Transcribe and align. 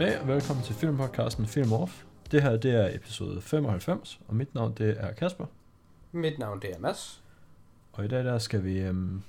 Goddag 0.00 0.20
og 0.20 0.28
velkommen 0.28 0.64
til 0.64 0.74
filmpodcasten 0.74 1.46
Film 1.46 1.72
Off. 1.72 2.02
Det 2.30 2.42
her 2.42 2.56
det 2.56 2.74
er 2.74 2.94
episode 2.94 3.42
95, 3.42 4.20
og 4.28 4.34
mit 4.34 4.54
navn 4.54 4.74
det 4.78 4.96
er 4.98 5.12
Kasper. 5.12 5.46
Mit 6.12 6.38
navn 6.38 6.62
det 6.62 6.70
er 6.74 6.78
Mads. 6.78 7.22
Og 7.92 8.04
i 8.04 8.08
dag 8.08 8.24
der 8.24 8.38
skal 8.38 8.64
vi, 8.64 8.78
øhm, 8.78 9.22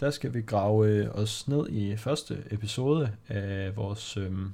der 0.00 0.10
skal 0.10 0.34
vi 0.34 0.40
grave 0.40 0.88
øh, 0.88 1.08
os 1.14 1.48
ned 1.48 1.68
i 1.68 1.96
første 1.96 2.42
episode 2.50 3.12
af 3.28 3.76
vores 3.76 4.16
øhm, 4.16 4.52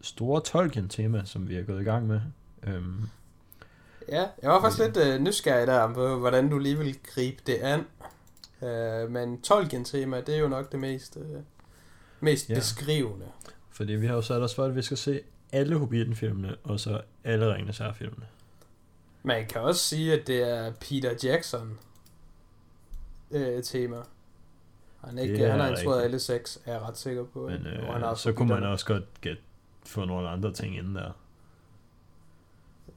store 0.00 0.40
Tolkien-tema, 0.40 1.22
som 1.24 1.48
vi 1.48 1.56
er 1.56 1.62
gået 1.62 1.80
i 1.80 1.84
gang 1.84 2.06
med. 2.06 2.20
Øhm, 2.62 3.02
Ja, 4.08 4.26
jeg 4.42 4.50
var 4.50 4.60
faktisk 4.60 4.82
lidt 4.82 4.96
øh, 4.96 5.20
nysgerrig 5.20 5.66
der 5.66 5.94
på, 5.94 6.18
hvordan 6.18 6.50
du 6.50 6.58
lige 6.58 6.78
vil 6.78 6.98
gribe 7.14 7.42
det 7.46 7.54
an. 7.54 7.80
Øh, 8.68 9.10
men 9.10 9.40
Tolkien-tema, 9.40 10.20
det 10.20 10.34
er 10.34 10.38
jo 10.38 10.48
nok 10.48 10.72
det 10.72 10.80
mest, 10.80 11.16
øh, 11.16 11.40
mest 12.20 12.50
ja. 12.50 12.54
beskrivende. 12.54 13.26
Fordi 13.74 13.92
vi 13.92 14.06
har 14.06 14.14
jo 14.14 14.22
sat 14.22 14.42
os 14.42 14.54
for, 14.54 14.64
at 14.64 14.76
vi 14.76 14.82
skal 14.82 14.96
se 14.96 15.20
alle 15.52 15.78
Hobbiten-filmene, 15.78 16.56
og 16.64 16.80
så 16.80 17.00
alle 17.24 17.54
Ringenes 17.54 17.78
Herre-filmene. 17.78 18.26
Man 19.22 19.46
kan 19.46 19.60
også 19.60 19.80
sige, 19.80 20.20
at 20.20 20.26
det 20.26 20.50
er 20.50 20.72
Peter 20.80 21.14
Jackson 21.24 21.78
øh, 23.30 23.62
tema. 23.62 23.96
Han, 25.04 25.18
ikke, 25.18 25.44
er 25.44 25.50
han 25.50 25.60
har 25.60 25.68
instrueret 25.68 26.02
alle 26.02 26.20
seks, 26.20 26.58
er 26.66 26.72
jeg 26.72 26.82
ret 26.82 26.98
sikker 26.98 27.24
på. 27.24 27.48
Men 27.48 27.66
han 27.66 27.66
øh, 27.66 27.86
har 27.86 28.06
også 28.06 28.22
så 28.22 28.32
kunne 28.32 28.48
man 28.48 28.62
også 28.62 28.86
godt 28.86 29.20
get, 29.20 29.38
få 29.86 30.04
nogle 30.04 30.28
andre 30.28 30.52
ting 30.52 30.76
inden 30.76 30.94
der. 30.94 31.10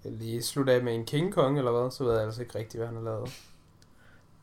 Lige 0.03 0.44
slutte 0.44 0.73
af 0.73 0.84
med 0.84 0.95
en 0.95 1.06
King 1.06 1.34
Kong 1.34 1.58
eller 1.58 1.72
hvad, 1.72 1.91
så 1.91 2.03
ved 2.03 2.14
jeg 2.14 2.23
altså 2.23 2.41
ikke 2.41 2.59
rigtigt, 2.59 2.80
hvad 2.80 2.88
han 2.88 2.95
har 2.95 3.03
lavet. 3.03 3.30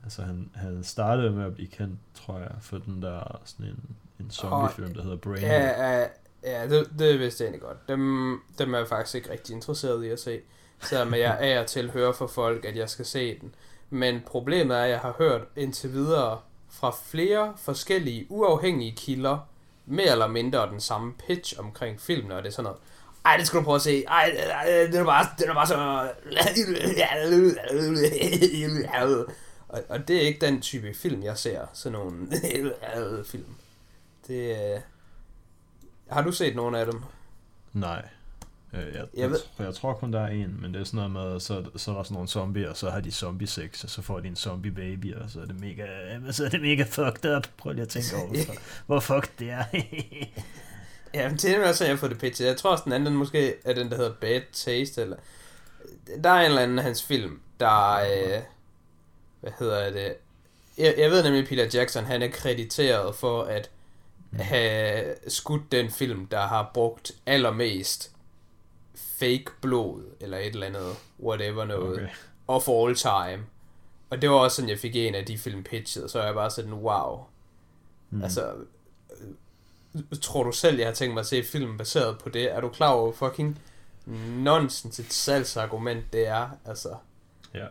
Altså 0.05 0.23
han, 0.23 0.51
han 0.55 0.85
startede 0.85 1.31
med 1.31 1.45
at 1.45 1.55
blive 1.55 1.69
kendt, 1.69 1.99
tror 2.15 2.39
jeg, 2.39 2.55
for 2.61 2.79
den 2.79 3.03
der 3.03 3.41
sådan 3.45 3.67
en, 3.67 3.97
en 4.21 4.31
zombiefilm, 4.31 4.95
der 4.95 5.03
hedder 5.03 5.17
Brain. 5.17 5.43
Ja, 5.43 6.01
ja, 6.01 6.07
ja 6.45 6.69
det, 6.69 6.91
det 6.99 7.19
vidste 7.19 7.45
jeg 7.45 7.49
egentlig 7.49 7.69
godt. 7.69 7.89
Dem, 7.89 8.41
dem 8.59 8.75
er 8.75 8.79
jeg 8.79 8.89
faktisk 8.89 9.15
ikke 9.15 9.31
rigtig 9.31 9.55
interesseret 9.55 10.05
i 10.05 10.09
at 10.09 10.21
se. 10.21 10.41
Selvom 10.83 11.15
jeg 11.15 11.39
er 11.41 11.61
og 11.61 11.67
til 11.67 11.91
hører 11.91 12.13
fra 12.13 12.27
folk, 12.27 12.65
at 12.65 12.77
jeg 12.77 12.91
skal 12.91 13.05
se 13.05 13.39
den. 13.41 13.55
Men 13.91 14.23
problemet 14.27 14.77
er, 14.77 14.83
at 14.83 14.91
jeg 14.91 14.99
har 14.99 15.15
hørt 15.19 15.43
indtil 15.57 15.93
videre 15.93 16.41
fra 16.71 16.97
flere 17.05 17.55
forskellige 17.57 18.27
uafhængige 18.29 18.95
kilder, 18.97 19.39
mere 19.87 20.13
eller 20.13 20.27
mindre 20.27 20.71
den 20.71 20.81
samme 20.81 21.15
pitch 21.27 21.61
omkring 21.61 22.01
filmen, 22.01 22.33
og 22.33 22.43
det 22.43 22.49
er 22.49 22.53
sådan 22.53 22.65
noget. 22.65 22.79
Ej, 23.25 23.37
det 23.37 23.47
skal 23.47 23.61
du 23.61 23.65
prøve 23.65 23.75
at 23.75 23.83
se. 23.83 24.05
Ej, 24.05 24.31
det 24.93 24.95
er 24.95 25.05
bare, 25.05 25.27
det 25.39 25.49
er 25.49 25.55
bare 25.55 25.67
så... 25.67 26.09
Og, 29.69 29.83
og 29.89 30.09
det 30.09 30.17
er 30.17 30.21
ikke 30.21 30.47
den 30.47 30.61
type 30.61 30.95
film, 30.95 31.23
jeg 31.23 31.39
ser. 31.39 31.61
Sådan 31.73 31.99
nogle 31.99 33.25
film. 33.33 33.55
Det, 34.27 34.75
øh, 34.75 34.81
har 36.11 36.23
du 36.23 36.33
set 36.33 36.57
nogen 36.57 36.75
af 36.75 36.87
dem? 36.87 37.01
Nej. 37.73 38.03
Øh, 38.73 38.81
Jeg, 38.81 38.95
jeg, 38.95 39.07
Jeg 39.15 39.31
ved- 39.31 39.41
jeg, 39.59 39.65
jeg 39.67 39.75
tror 39.75 39.95
kun, 39.95 40.13
der 40.13 40.21
er 40.21 40.27
en, 40.29 40.59
men 40.63 40.75
det 40.75 40.81
er 40.81 40.85
sådan 40.85 41.11
noget 41.11 41.33
med, 41.33 41.41
så, 41.41 41.65
så 41.77 41.91
er 41.91 41.95
der 41.95 42.03
sådan 42.03 42.15
nogle 42.15 42.29
zombier, 42.29 42.71
og 42.71 42.77
så 42.77 42.91
har 42.91 43.01
de 43.01 43.11
zombie 43.13 43.47
sex, 43.47 43.85
og 43.85 43.91
så 43.91 44.03
får 44.03 44.21
de 44.21 44.29
en 44.29 44.37
zombie 44.37 44.73
baby, 44.73 45.15
og 45.15 45.31
så 45.31 45.41
er 45.41 45.45
det 45.45 45.61
mega, 45.61 45.87
så 46.33 46.45
er 46.45 46.49
det 46.49 46.61
mega 46.61 46.83
fucked 46.83 47.37
up. 47.37 47.47
Prøv 47.57 47.73
lige 47.73 47.83
at 47.83 47.89
tænke 47.89 48.17
over, 48.17 48.27
hvor, 48.27 48.55
hvor 48.87 49.01
fucked 49.01 49.31
det 49.39 49.51
er. 49.51 49.65
Ja, 51.15 51.29
men 51.29 51.37
det 51.37 51.51
er 51.57 51.69
også, 51.69 51.85
jeg 51.87 51.99
fået 51.99 52.11
det 52.13 52.21
pitchet. 52.21 52.47
Jeg 52.47 52.57
tror 52.57 52.71
også, 52.71 52.85
den 52.85 52.93
anden 52.93 53.07
den 53.07 53.17
måske 53.17 53.55
er 53.65 53.75
den, 53.75 53.91
der 53.91 53.97
hedder 53.97 54.13
Bad 54.21 54.41
Taste, 54.53 55.03
eller... 55.03 55.17
Der 56.25 56.31
er 56.31 56.41
en 56.41 56.47
eller 56.47 56.63
anden 56.63 56.79
af 56.79 56.85
hans 56.85 57.03
film, 57.03 57.41
der 57.61 57.95
øh, 57.95 58.43
Hvad 59.41 59.53
hedder 59.59 59.91
det? 59.91 60.15
Jeg, 60.79 60.95
jeg 60.99 61.11
ved 61.11 61.23
nemlig, 61.23 61.43
at 61.43 61.49
Peter 61.49 61.79
Jackson, 61.79 62.05
han 62.05 62.23
er 62.23 62.29
krediteret 62.29 63.15
for 63.15 63.43
at 63.43 63.71
have 64.39 65.15
skudt 65.29 65.73
den 65.73 65.91
film, 65.91 66.27
der 66.27 66.41
har 66.41 66.71
brugt 66.75 67.13
allermest 67.27 68.11
fake 68.95 69.45
blod, 69.61 70.03
eller 70.21 70.39
et 70.39 70.47
eller 70.47 70.67
andet, 70.67 70.97
whatever 71.23 71.65
noget, 71.65 71.93
Okay. 71.99 72.09
of 72.49 72.69
all 72.69 72.95
time. 72.95 73.45
Og 74.11 74.23
det 74.23 74.31
var 74.31 74.37
også 74.37 74.55
sådan, 74.57 74.69
jeg 74.71 74.79
fik 74.79 74.97
en 74.97 75.15
af 75.15 75.25
de 75.25 75.39
film 75.39 75.63
pitchet, 75.65 76.05
og 76.05 76.11
så 76.11 76.23
jeg 76.23 76.35
bare 76.35 76.51
sådan, 76.51 76.73
wow. 76.73 77.25
Mm. 78.11 78.23
Altså, 78.23 78.53
øh, 79.95 80.03
tror 80.23 80.43
du 80.43 80.53
selv, 80.53 80.79
jeg 80.79 80.87
har 80.87 80.95
tænkt 80.95 81.15
mig 81.15 81.21
at 81.21 81.27
se 81.27 81.45
filmen 81.45 81.79
baseret 81.79 82.19
på 82.19 82.29
det? 82.29 82.53
Er 82.53 82.61
du 82.61 82.69
klar 82.69 82.91
over, 82.93 83.13
fucking 83.13 83.59
nonsens 84.37 84.99
et 85.01 85.13
salgsargument 85.13 86.13
det 86.13 86.27
er? 86.29 86.49
Altså, 86.65 86.95
Ja. 87.55 87.67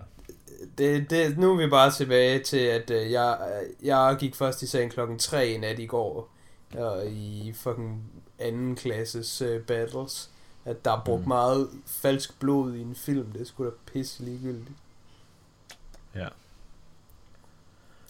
det, 0.78 1.10
det, 1.10 1.38
nu 1.38 1.54
er 1.54 1.58
vi 1.58 1.70
bare 1.70 1.92
tilbage 1.92 2.40
til, 2.40 2.58
at 2.58 2.90
øh, 2.90 3.12
jeg, 3.12 3.38
jeg 3.84 4.16
gik 4.20 4.36
først 4.36 4.62
i 4.62 4.68
seng 4.68 4.92
klokken 4.92 5.20
3 5.20 5.50
i 5.50 5.58
nat 5.58 5.80
i 5.80 5.86
går, 5.86 6.33
og 6.76 7.08
i 7.08 7.54
fucking 7.56 8.12
anden 8.40 8.76
klasses 8.76 9.42
øh, 9.42 9.62
battles, 9.62 10.30
at 10.66 10.86
der 10.86 10.92
er 10.92 11.02
brugt 11.06 11.22
Mm. 11.22 11.28
meget 11.28 11.70
falsk 11.86 12.40
blod 12.40 12.74
i 12.74 12.82
en 12.82 12.96
film, 12.96 13.32
det 13.32 13.48
skulle 13.48 13.72
da 13.72 13.76
pisse 13.94 14.24
ligegyldigt. 14.24 14.78
Ja. 16.16 16.28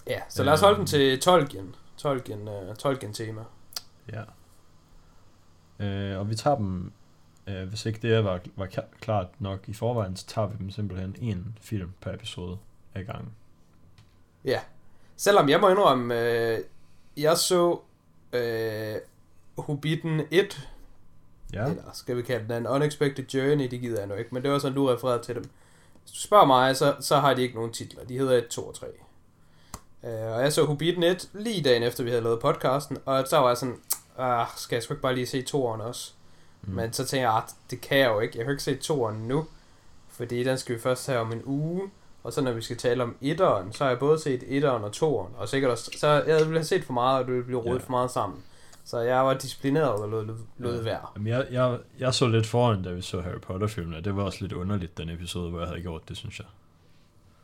Ja, 0.07 0.21
så 0.29 0.43
lad 0.43 0.53
os 0.53 0.61
holde 0.61 0.75
den 0.75 0.81
Øhm. 0.81 0.87
til 0.87 1.19
Tolkien. 1.19 1.75
Tolkien, 1.97 2.47
uh, 2.47 2.75
Tolkien-tema. 2.75 3.41
Ja. 4.11 4.23
Øh, 5.85 6.19
og 6.19 6.29
vi 6.29 6.35
tager 6.35 6.55
dem, 6.57 6.91
øh, 7.47 7.67
hvis 7.69 7.85
ikke 7.85 7.99
det 8.01 8.23
var, 8.23 8.39
var 8.55 8.65
kla- 8.65 8.99
klart 9.01 9.27
nok 9.39 9.59
i 9.69 9.73
forvejen, 9.73 10.15
så 10.15 10.25
tager 10.27 10.47
vi 10.47 10.55
dem 10.57 10.71
simpelthen 10.71 11.15
en 11.21 11.57
film 11.61 11.91
per 12.01 12.13
episode 12.13 12.57
ad 12.93 13.03
gangen. 13.03 13.31
Ja. 14.45 14.59
Selvom 15.15 15.49
jeg 15.49 15.59
må 15.59 15.69
indrømme, 15.69 16.19
øh, 16.19 16.59
jeg 17.17 17.37
så 17.37 17.79
øh, 18.33 18.95
Hobbiten 19.57 20.21
1, 20.31 20.69
Ja. 21.53 21.65
eller 21.65 21.83
skal 21.93 22.17
vi 22.17 22.21
kalde 22.21 22.53
den 22.53 22.57
en 22.57 22.67
Unexpected 22.67 23.25
Journey, 23.33 23.71
det 23.71 23.81
gider 23.81 23.99
jeg 23.99 24.07
nu 24.07 24.13
ikke, 24.13 24.29
men 24.33 24.43
det 24.43 24.51
var 24.51 24.59
sådan, 24.59 24.75
du 24.75 24.87
refererede 24.87 25.23
til 25.23 25.35
dem. 25.35 25.43
Hvis 26.03 26.11
du 26.11 26.19
spørger 26.19 26.45
mig, 26.45 26.75
så, 26.77 26.95
så 26.99 27.17
har 27.19 27.33
de 27.33 27.41
ikke 27.41 27.55
nogen 27.55 27.71
titler. 27.73 28.03
De 28.03 28.17
hedder 28.17 28.37
1, 28.37 28.47
2 28.47 28.67
og 28.67 28.75
3. 28.75 28.87
Øh, 30.03 30.11
og 30.35 30.41
jeg 30.41 30.53
så 30.53 30.65
Hobbiten 30.65 31.03
1 31.03 31.29
lige 31.33 31.63
dagen 31.63 31.83
efter, 31.83 32.03
vi 32.03 32.09
havde 32.09 32.21
lavet 32.23 32.39
podcasten, 32.39 32.97
og 33.05 33.27
så 33.27 33.37
var 33.37 33.47
jeg 33.47 33.57
sådan, 33.57 33.77
ah, 34.17 34.47
skal 34.57 34.75
jeg 34.75 34.83
sgu 34.83 34.93
ikke 34.93 35.01
bare 35.01 35.15
lige 35.15 35.27
se 35.27 35.41
toeren 35.41 35.81
også? 35.81 36.13
Mm. 36.61 36.73
Men 36.73 36.93
så 36.93 37.05
tænker 37.05 37.27
jeg, 37.29 37.37
at 37.37 37.55
det 37.69 37.81
kan 37.81 37.97
jeg 37.97 38.07
jo 38.09 38.19
ikke. 38.19 38.37
Jeg 38.37 38.45
kan 38.45 38.51
ikke 38.53 38.63
se 38.63 38.75
toeren 38.75 39.27
nu, 39.27 39.45
fordi 40.09 40.43
den 40.43 40.57
skal 40.57 40.75
vi 40.75 40.79
først 40.81 41.07
have 41.07 41.19
om 41.19 41.31
en 41.31 41.41
uge. 41.45 41.89
Og 42.23 42.33
så 42.33 42.41
når 42.41 42.51
vi 42.51 42.61
skal 42.61 42.77
tale 42.77 43.03
om 43.03 43.15
etteren, 43.21 43.73
så 43.73 43.83
har 43.83 43.91
jeg 43.91 43.99
både 43.99 44.19
set 44.19 44.43
etteren 44.47 44.83
og 44.83 44.91
toeren. 44.91 45.33
Og 45.37 45.49
sikkert 45.49 45.71
også, 45.71 45.91
så 45.97 46.07
jeg 46.07 46.45
have 46.45 46.63
set 46.63 46.83
for 46.83 46.93
meget, 46.93 47.21
og 47.21 47.27
det 47.31 47.45
blive 47.45 47.59
rodet 47.59 47.79
Ja. 47.79 47.85
for 47.85 47.91
meget 47.91 48.11
sammen. 48.11 48.39
Så 48.85 48.99
jeg 48.99 49.25
var 49.25 49.33
disciplineret 49.33 49.89
og 49.89 50.09
lod, 50.09 50.37
lod, 50.57 50.77
Ja. 50.77 50.83
være. 50.83 50.99
Jamen, 51.15 51.27
jeg, 51.27 51.47
jeg, 51.51 51.77
jeg 51.99 52.13
så 52.13 52.27
lidt 52.27 52.47
foran, 52.47 52.83
da 52.83 52.91
vi 52.91 53.01
så 53.01 53.21
Harry 53.21 53.39
Potter-filmene. 53.41 54.01
Det 54.01 54.15
var 54.15 54.23
også 54.23 54.37
lidt 54.41 54.53
underligt, 54.53 54.97
den 54.97 55.09
episode, 55.09 55.49
hvor 55.49 55.59
jeg 55.59 55.67
havde 55.67 55.81
gjort 55.81 56.09
det, 56.09 56.17
synes 56.17 56.39
jeg. 56.39 56.47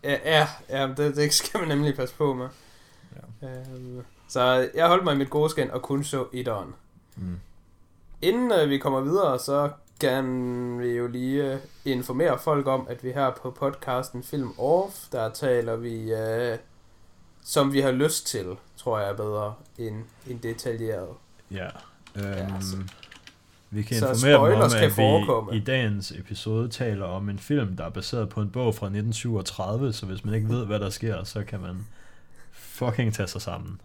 Ja, 0.04 0.18
ja, 0.26 0.48
ja 0.70 0.88
det, 0.98 1.16
det 1.16 1.34
skal 1.34 1.60
man 1.60 1.68
nemlig 1.70 1.96
passe 1.96 2.16
på 2.16 2.34
med. 2.34 2.48
Ja. 3.42 3.48
Øhm, 3.48 4.04
så 4.28 4.70
jeg 4.76 4.88
holdt 4.88 5.04
mig 5.04 5.14
i 5.16 5.18
mit 5.18 5.30
gode 5.30 5.50
skin 5.50 5.72
og 5.72 5.82
kun 5.82 6.04
så 6.04 6.26
etteren. 6.34 6.76
Mm. 7.16 7.40
Inden 8.22 8.52
øh, 8.52 8.70
vi 8.70 8.78
kommer 8.78 9.02
videre, 9.02 9.40
så 9.40 9.70
kan 10.00 10.80
vi 10.80 10.88
jo 10.88 11.08
lige 11.08 11.54
øh, 11.54 11.60
informere 11.86 12.40
folk 12.40 12.68
om, 12.68 12.88
at 12.90 13.04
vi 13.04 13.12
her 13.12 13.32
på 13.42 13.52
podcasten 13.52 14.24
Film 14.24 14.52
Off, 14.60 14.96
der 15.12 15.30
taler 15.30 15.76
vi, 15.76 16.14
øh, 16.14 16.58
som 17.44 17.74
vi 17.74 17.82
har 17.82 17.92
lyst 17.92 18.28
til, 18.28 18.46
tror 18.78 19.00
jeg 19.00 19.10
er 19.10 19.14
bedre 19.16 19.54
end, 19.78 20.04
end 20.28 20.40
detaljeret. 20.40 21.10
Ja. 21.52 21.68
Øhm, 22.16 22.26
Ja, 22.26 22.46
vi 23.70 23.84
kan 23.84 23.98
så 24.00 24.10
informere 24.10 24.52
dem 24.52 24.62
om, 24.62 24.72
at 24.84 24.92
forekomme. 24.92 25.52
vi 25.52 25.58
i 25.58 25.60
dagens 25.60 26.12
episode 26.12 26.70
taler 26.70 27.06
om 27.06 27.30
en 27.30 27.40
film, 27.40 27.76
der 27.78 27.86
er 27.86 27.90
baseret 27.90 28.30
på 28.30 28.42
en 28.42 28.50
bog 28.50 28.76
fra 28.76 28.86
1937, 28.86 29.94
så 29.94 30.06
hvis 30.06 30.26
man 30.26 30.34
ikke 30.34 30.50
ved, 30.50 30.66
hvad 30.66 30.80
der 30.80 30.90
sker, 30.90 31.24
så 31.24 31.44
kan 31.44 31.60
man 31.60 31.88
fucking 32.52 33.14
tage 33.14 33.28
sig 33.28 33.42
sammen. 33.42 33.82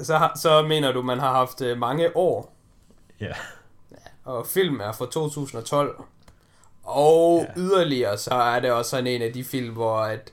Så, 0.00 0.28
så 0.36 0.62
mener 0.62 0.92
du, 0.92 1.02
man 1.02 1.18
har 1.18 1.32
haft 1.32 1.60
øh, 1.62 1.78
mange 1.78 2.16
år, 2.16 2.54
Ja. 3.20 3.32
Og 4.28 4.46
film 4.46 4.80
er 4.80 4.92
fra 4.92 5.06
2012. 5.06 6.02
Og 6.82 7.46
Ja. 7.56 7.60
yderligere, 7.60 8.18
så 8.18 8.34
er 8.34 8.60
det 8.60 8.72
også 8.72 8.90
sådan 8.90 9.06
en 9.06 9.22
af 9.22 9.32
de 9.32 9.44
film, 9.44 9.72
hvor 9.72 9.96
at, 10.00 10.32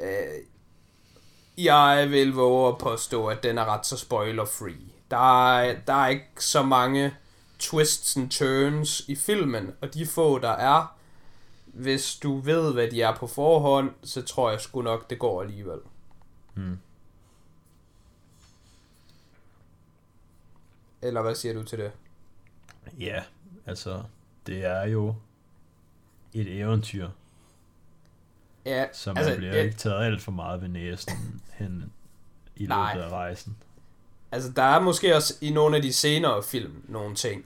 øh, 0.00 0.42
jeg 1.64 2.06
vil 2.10 2.32
våge 2.34 2.68
at 2.68 2.78
påstå, 2.78 3.26
at 3.26 3.42
den 3.42 3.58
er 3.58 3.64
ret 3.64 3.86
så 3.86 3.96
spoiler-free. 3.96 4.92
Der 5.10 5.54
er, 5.56 5.76
der 5.86 5.92
er 5.92 6.08
ikke 6.08 6.26
så 6.38 6.62
mange 6.62 7.14
twists 7.58 8.16
and 8.16 8.30
turns 8.30 9.00
i 9.08 9.14
filmen, 9.16 9.74
og 9.82 9.94
de 9.94 10.06
få, 10.06 10.38
der 10.38 10.50
er, 10.50 10.96
hvis 11.66 12.16
du 12.22 12.38
ved, 12.40 12.72
hvad 12.72 12.90
de 12.90 13.02
er 13.02 13.14
på 13.16 13.26
forhånd, 13.26 13.90
så 14.02 14.22
tror 14.22 14.50
jeg 14.50 14.60
sgu 14.60 14.82
nok, 14.82 15.10
det 15.10 15.18
går 15.18 15.42
alligevel. 15.42 15.78
Mm. 16.54 16.78
Eller 21.02 21.22
hvad 21.22 21.34
siger 21.34 21.54
du 21.54 21.62
til 21.62 21.78
det? 21.78 21.92
Ja, 23.00 23.22
altså, 23.66 24.02
det 24.46 24.64
er 24.64 24.82
jo 24.86 25.14
et 26.32 26.60
eventyr, 26.60 27.08
Ja, 28.66 28.86
så 28.92 29.12
man 29.12 29.22
altså, 29.22 29.36
bliver 29.36 29.54
ja, 29.54 29.62
ikke 29.62 29.76
taget 29.76 30.04
alt 30.04 30.22
for 30.22 30.32
meget 30.32 30.60
ved 30.62 30.68
næsen 30.68 31.42
hen 31.52 31.92
i 32.56 32.60
løbet 32.62 32.68
Nej. 32.68 32.98
af 33.00 33.08
rejsen. 33.08 33.56
Altså, 34.32 34.50
der 34.52 34.62
er 34.62 34.80
måske 34.80 35.16
også 35.16 35.34
i 35.40 35.50
nogle 35.50 35.76
af 35.76 35.82
de 35.82 35.92
senere 35.92 36.42
film 36.42 36.82
nogle 36.88 37.14
ting. 37.14 37.44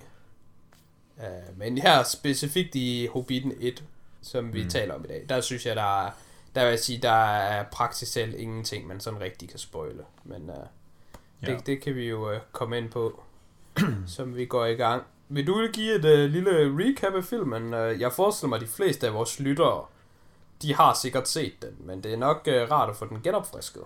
Uh, 1.17 1.59
men 1.59 1.79
her 1.79 2.03
specifikt 2.03 2.75
i 2.75 3.07
Hobbiten 3.13 3.53
1, 3.61 3.85
som 4.23 4.53
vi 4.53 4.63
Mm. 4.63 4.69
taler 4.71 4.95
om 4.95 5.05
i 5.05 5.09
dag, 5.09 5.25
der 5.29 5.41
synes 5.41 5.67
jeg, 5.67 5.77
der 5.77 6.03
er, 6.07 6.11
der 6.55 6.63
vil 6.63 6.71
jeg 6.71 6.79
sige, 6.79 6.99
der 7.03 7.11
er 7.35 7.63
praktisk 7.73 8.13
selv 8.13 8.35
ingenting, 8.39 8.87
man 8.87 9.01
sådan 9.01 9.21
rigtig 9.21 9.49
kan 9.49 9.59
spoile. 9.59 10.05
Men 10.25 10.51
uh, 10.51 10.57
Ja. 11.43 11.47
det, 11.55 11.67
det 11.67 11.81
kan 11.83 11.95
vi 11.95 12.09
jo 12.09 12.33
uh, 12.35 12.41
komme 12.53 12.79
ind 12.79 12.91
på, 12.91 13.23
som 14.07 14.37
vi 14.37 14.45
går 14.47 14.67
i 14.67 14.75
gang. 14.75 15.03
Vil 15.33 15.47
du 15.47 15.69
give 15.73 15.95
et 15.95 16.05
uh, 16.05 16.31
lille 16.31 16.51
recap 16.51 17.15
af 17.15 17.25
filmen? 17.25 17.65
Uh, 17.75 18.01
jeg 18.01 18.13
forestiller 18.13 18.49
mig, 18.49 18.57
at 18.57 18.63
de 18.63 18.67
fleste 18.67 19.07
af 19.07 19.15
vores 19.15 19.41
lyttere, 19.41 19.85
de 20.63 20.75
har 20.75 20.95
sikkert 20.95 21.29
set 21.29 21.63
den, 21.63 21.71
men 21.79 22.03
det 22.03 22.13
er 22.13 22.17
nok 22.17 22.49
uh, 22.49 22.71
rart 22.71 22.91
at 22.91 22.97
få 22.97 23.07
den 23.09 23.21
genopfrisket. 23.23 23.83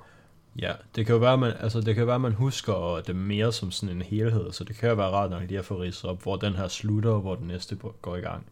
Ja, 0.59 0.73
det 0.97 1.07
kan 1.07 1.13
jo 1.13 1.19
være, 1.19 1.39
man, 1.39 1.53
altså 1.61 1.81
det 1.81 1.95
kan 1.95 2.07
være, 2.07 2.19
man 2.19 2.33
husker 2.33 3.03
det 3.07 3.17
mere 3.17 3.53
som 3.53 3.71
sådan 3.71 3.97
en 3.97 4.03
helhed, 4.03 4.53
så 4.53 4.65
det 4.65 4.77
kan 4.77 4.89
jo 4.89 4.95
være 4.95 5.11
rart 5.11 5.31
nok 5.31 5.43
lige 5.43 5.59
at 5.59 5.65
få 5.65 5.81
ridset 5.81 6.11
op, 6.11 6.23
hvor 6.23 6.37
den 6.37 6.53
her 6.55 6.69
slutter, 6.69 7.11
og 7.11 7.21
hvor 7.21 7.35
den 7.35 7.47
næste 7.47 7.79
går 8.03 8.17
i 8.17 8.21
gang. 8.21 8.47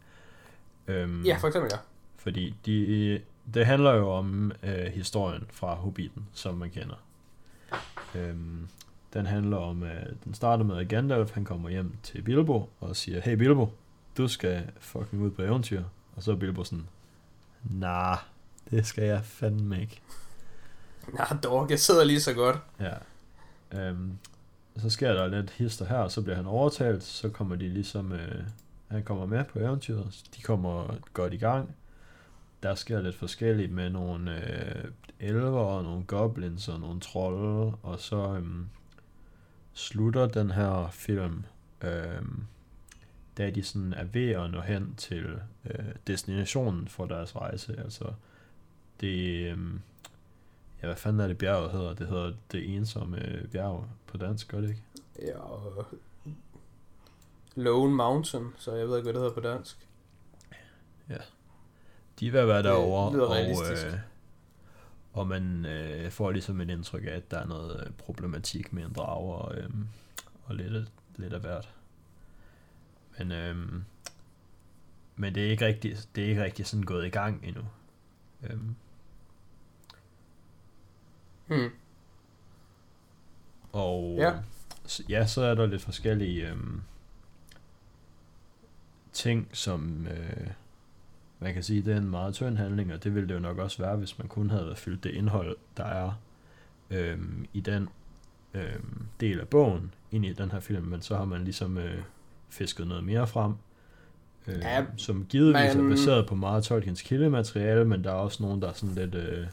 Øhm, 0.87 1.23
Ja, 1.23 1.37
for 1.37 1.47
eksempel 1.47 1.71
ja. 1.73 1.77
Fordi 2.17 2.55
de, 2.65 3.21
det 3.53 3.65
handler 3.65 3.93
jo 3.93 4.09
om 4.11 4.51
øh, 4.63 4.85
historien 4.85 5.43
fra 5.51 5.75
Hobbiten, 5.75 6.27
som 6.33 6.55
man 6.55 6.69
kender. 6.69 6.95
Øhm, 8.15 8.67
den 9.13 9.25
handler 9.25 9.57
om, 9.57 9.83
at 9.83 10.13
den 10.23 10.33
starter 10.33 10.63
med, 10.63 10.77
at 10.77 10.87
Gandalf 10.87 11.33
han 11.33 11.45
kommer 11.45 11.69
hjem 11.69 11.95
til 12.03 12.21
Bilbo 12.21 12.69
og 12.79 12.95
siger, 12.95 13.21
hey 13.21 13.33
Bilbo, 13.33 13.69
du 14.17 14.27
skal 14.27 14.71
fucking 14.79 15.21
ud 15.21 15.31
på 15.31 15.41
eventyr. 15.41 15.83
Og 16.15 16.23
så 16.23 16.31
er 16.31 16.35
Bilbo 16.35 16.63
sådan, 16.63 16.87
nah, 17.63 18.17
det 18.71 18.85
skal 18.85 19.03
jeg 19.03 19.25
fandme 19.25 19.81
ikke. 19.81 20.01
Nej, 21.13 21.37
dog, 21.43 21.69
jeg 21.69 21.79
sidder 21.79 22.03
lige 22.03 22.21
så 22.21 22.33
godt. 22.33 22.57
Ja. 22.79 22.93
Øhm, 23.79 24.17
så 24.77 24.89
sker 24.89 25.13
der 25.13 25.27
lidt 25.27 25.49
hister 25.49 25.85
her, 25.85 26.07
så 26.07 26.21
bliver 26.21 26.35
han 26.35 26.45
overtalt, 26.45 27.03
så 27.03 27.29
kommer 27.29 27.55
de 27.55 27.69
ligesom, 27.69 28.11
øh, 28.11 28.43
han 28.87 29.03
kommer 29.03 29.25
med 29.25 29.43
på 29.43 29.59
eventyret, 29.59 30.23
de 30.35 30.41
kommer 30.41 30.97
godt 31.13 31.33
i 31.33 31.37
gang. 31.37 31.75
Der 32.63 32.75
sker 32.75 33.01
lidt 33.01 33.15
forskelligt 33.15 33.71
med 33.71 33.89
nogle 33.89 34.35
øh, 34.35 34.85
elver 35.19 35.59
og 35.59 35.83
nogle 35.83 36.03
goblins 36.03 36.67
og 36.67 36.79
nogle 36.79 36.99
trolde, 36.99 37.73
og 37.83 37.99
så 37.99 38.15
øhm, 38.15 38.67
slutter 39.73 40.27
den 40.27 40.51
her 40.51 40.89
film, 40.91 41.43
øhm, 41.81 42.43
da 43.37 43.49
de 43.49 43.63
sådan 43.63 43.93
er 43.93 44.03
ved 44.03 44.29
at 44.29 44.51
nå 44.51 44.61
hen 44.61 44.95
til 44.97 45.39
øh, 45.65 45.85
destinationen 46.07 46.87
for 46.87 47.05
deres 47.05 47.35
rejse, 47.35 47.79
altså 47.79 48.13
det, 48.99 49.51
øhm, 49.51 49.81
Ja, 50.83 50.87
hvad 50.87 50.95
fanden 50.95 51.19
er 51.19 51.27
det 51.27 51.37
bjerget 51.37 51.71
hedder? 51.71 51.93
Det 51.93 52.07
hedder 52.07 52.33
det 52.51 52.75
ensomme 52.75 53.47
bjerg 53.51 53.87
på 54.07 54.17
dansk, 54.17 54.47
gør 54.47 54.61
det 54.61 54.69
ikke? 54.69 54.83
Ja, 55.21 55.39
og 55.39 55.85
Lone 57.55 57.95
Mountain, 57.95 58.47
så 58.57 58.75
jeg 58.75 58.87
ved 58.87 58.97
ikke, 58.97 59.03
hvad 59.03 59.13
det 59.13 59.21
hedder 59.21 59.33
på 59.33 59.39
dansk. 59.39 59.87
De 62.19 62.27
er 62.27 62.31
ved 62.31 62.39
at 62.39 62.47
være 62.47 62.63
derovre, 62.63 63.25
og, 63.27 63.37
øh, 63.71 63.93
og 65.13 65.27
man 65.27 65.65
øh, 65.65 66.11
får 66.11 66.31
ligesom 66.31 66.61
et 66.61 66.69
indtryk 66.69 67.03
af, 67.05 67.09
at 67.11 67.31
der 67.31 67.37
er 67.39 67.45
noget 67.47 67.83
øh, 67.85 67.91
problematik 67.93 68.73
med 68.73 68.83
en 68.85 68.93
drage 68.93 69.33
og, 69.35 69.57
øh, 69.57 69.69
og 70.45 70.55
lidt, 70.55 70.75
af- 70.75 70.85
lidt 71.15 71.33
af 71.33 71.39
hvert. 71.39 71.69
Men, 73.19 73.31
øh, 73.31 73.55
men 75.15 75.35
det 75.35 75.45
er 75.47 75.51
ikke 75.51 75.65
rigtig, 75.65 75.97
det 76.15 76.23
er 76.23 76.27
ikke 76.29 76.43
rigtig 76.43 76.65
sådan 76.65 76.83
gået 76.83 77.05
i 77.05 77.09
gang 77.09 77.41
endnu. 77.45 77.61
Øh, 78.43 78.57
Hmm. 81.47 81.69
Og 83.71 84.15
Ja. 84.17 84.33
ja, 85.09 85.27
så 85.27 85.41
er 85.41 85.55
der 85.55 85.65
lidt 85.65 85.81
forskellige 85.81 86.49
øhm, 86.49 86.81
ting, 89.13 89.49
som 89.53 90.07
øh, 90.07 90.47
man 91.43 91.53
kan 91.53 91.63
sige, 91.63 91.81
det 91.81 91.93
er 91.93 91.97
en 91.97 92.09
meget 92.09 92.33
tynd 92.33 92.57
handling, 92.57 92.93
og 92.93 93.03
det 93.03 93.15
ville 93.15 93.29
det 93.29 93.33
jo 93.35 93.39
nok 93.39 93.57
også 93.57 93.77
være, 93.83 93.95
hvis 93.95 94.19
man 94.19 94.27
kun 94.27 94.49
havde 94.49 94.73
fyldt 94.75 95.03
det 95.03 95.09
indhold, 95.09 95.55
der 95.77 95.85
er 95.85 96.11
øhm, 96.89 97.45
i 97.53 97.59
den 97.59 97.89
øhm, 98.53 99.05
del 99.19 99.39
af 99.39 99.47
bogen, 99.47 99.93
ind 100.11 100.25
i 100.25 100.33
den 100.33 100.51
her 100.51 100.59
film, 100.59 100.83
men 100.85 101.01
så 101.01 101.15
har 101.17 101.25
man 101.25 101.43
ligesom 101.43 101.77
øh, 101.77 101.97
fisket 102.49 102.87
noget 102.87 103.03
mere 103.03 103.27
frem, 103.27 103.53
øh, 104.47 104.55
Ja, 104.59 104.85
som 104.97 105.25
givetvis 105.29 105.75
men- 105.75 105.85
er 105.85 105.89
baseret 105.89 106.27
på 106.27 106.35
meget 106.35 106.63
Tolkiens 106.63 107.01
kildemateriale, 107.01 107.85
men 107.85 108.03
der 108.03 108.09
er 108.09 108.15
også 108.15 108.43
nogen, 108.43 108.61
der 108.61 108.69
er 108.69 108.73
sådan 108.73 108.95
lidt... 108.95 109.15
Øh, 109.15 109.47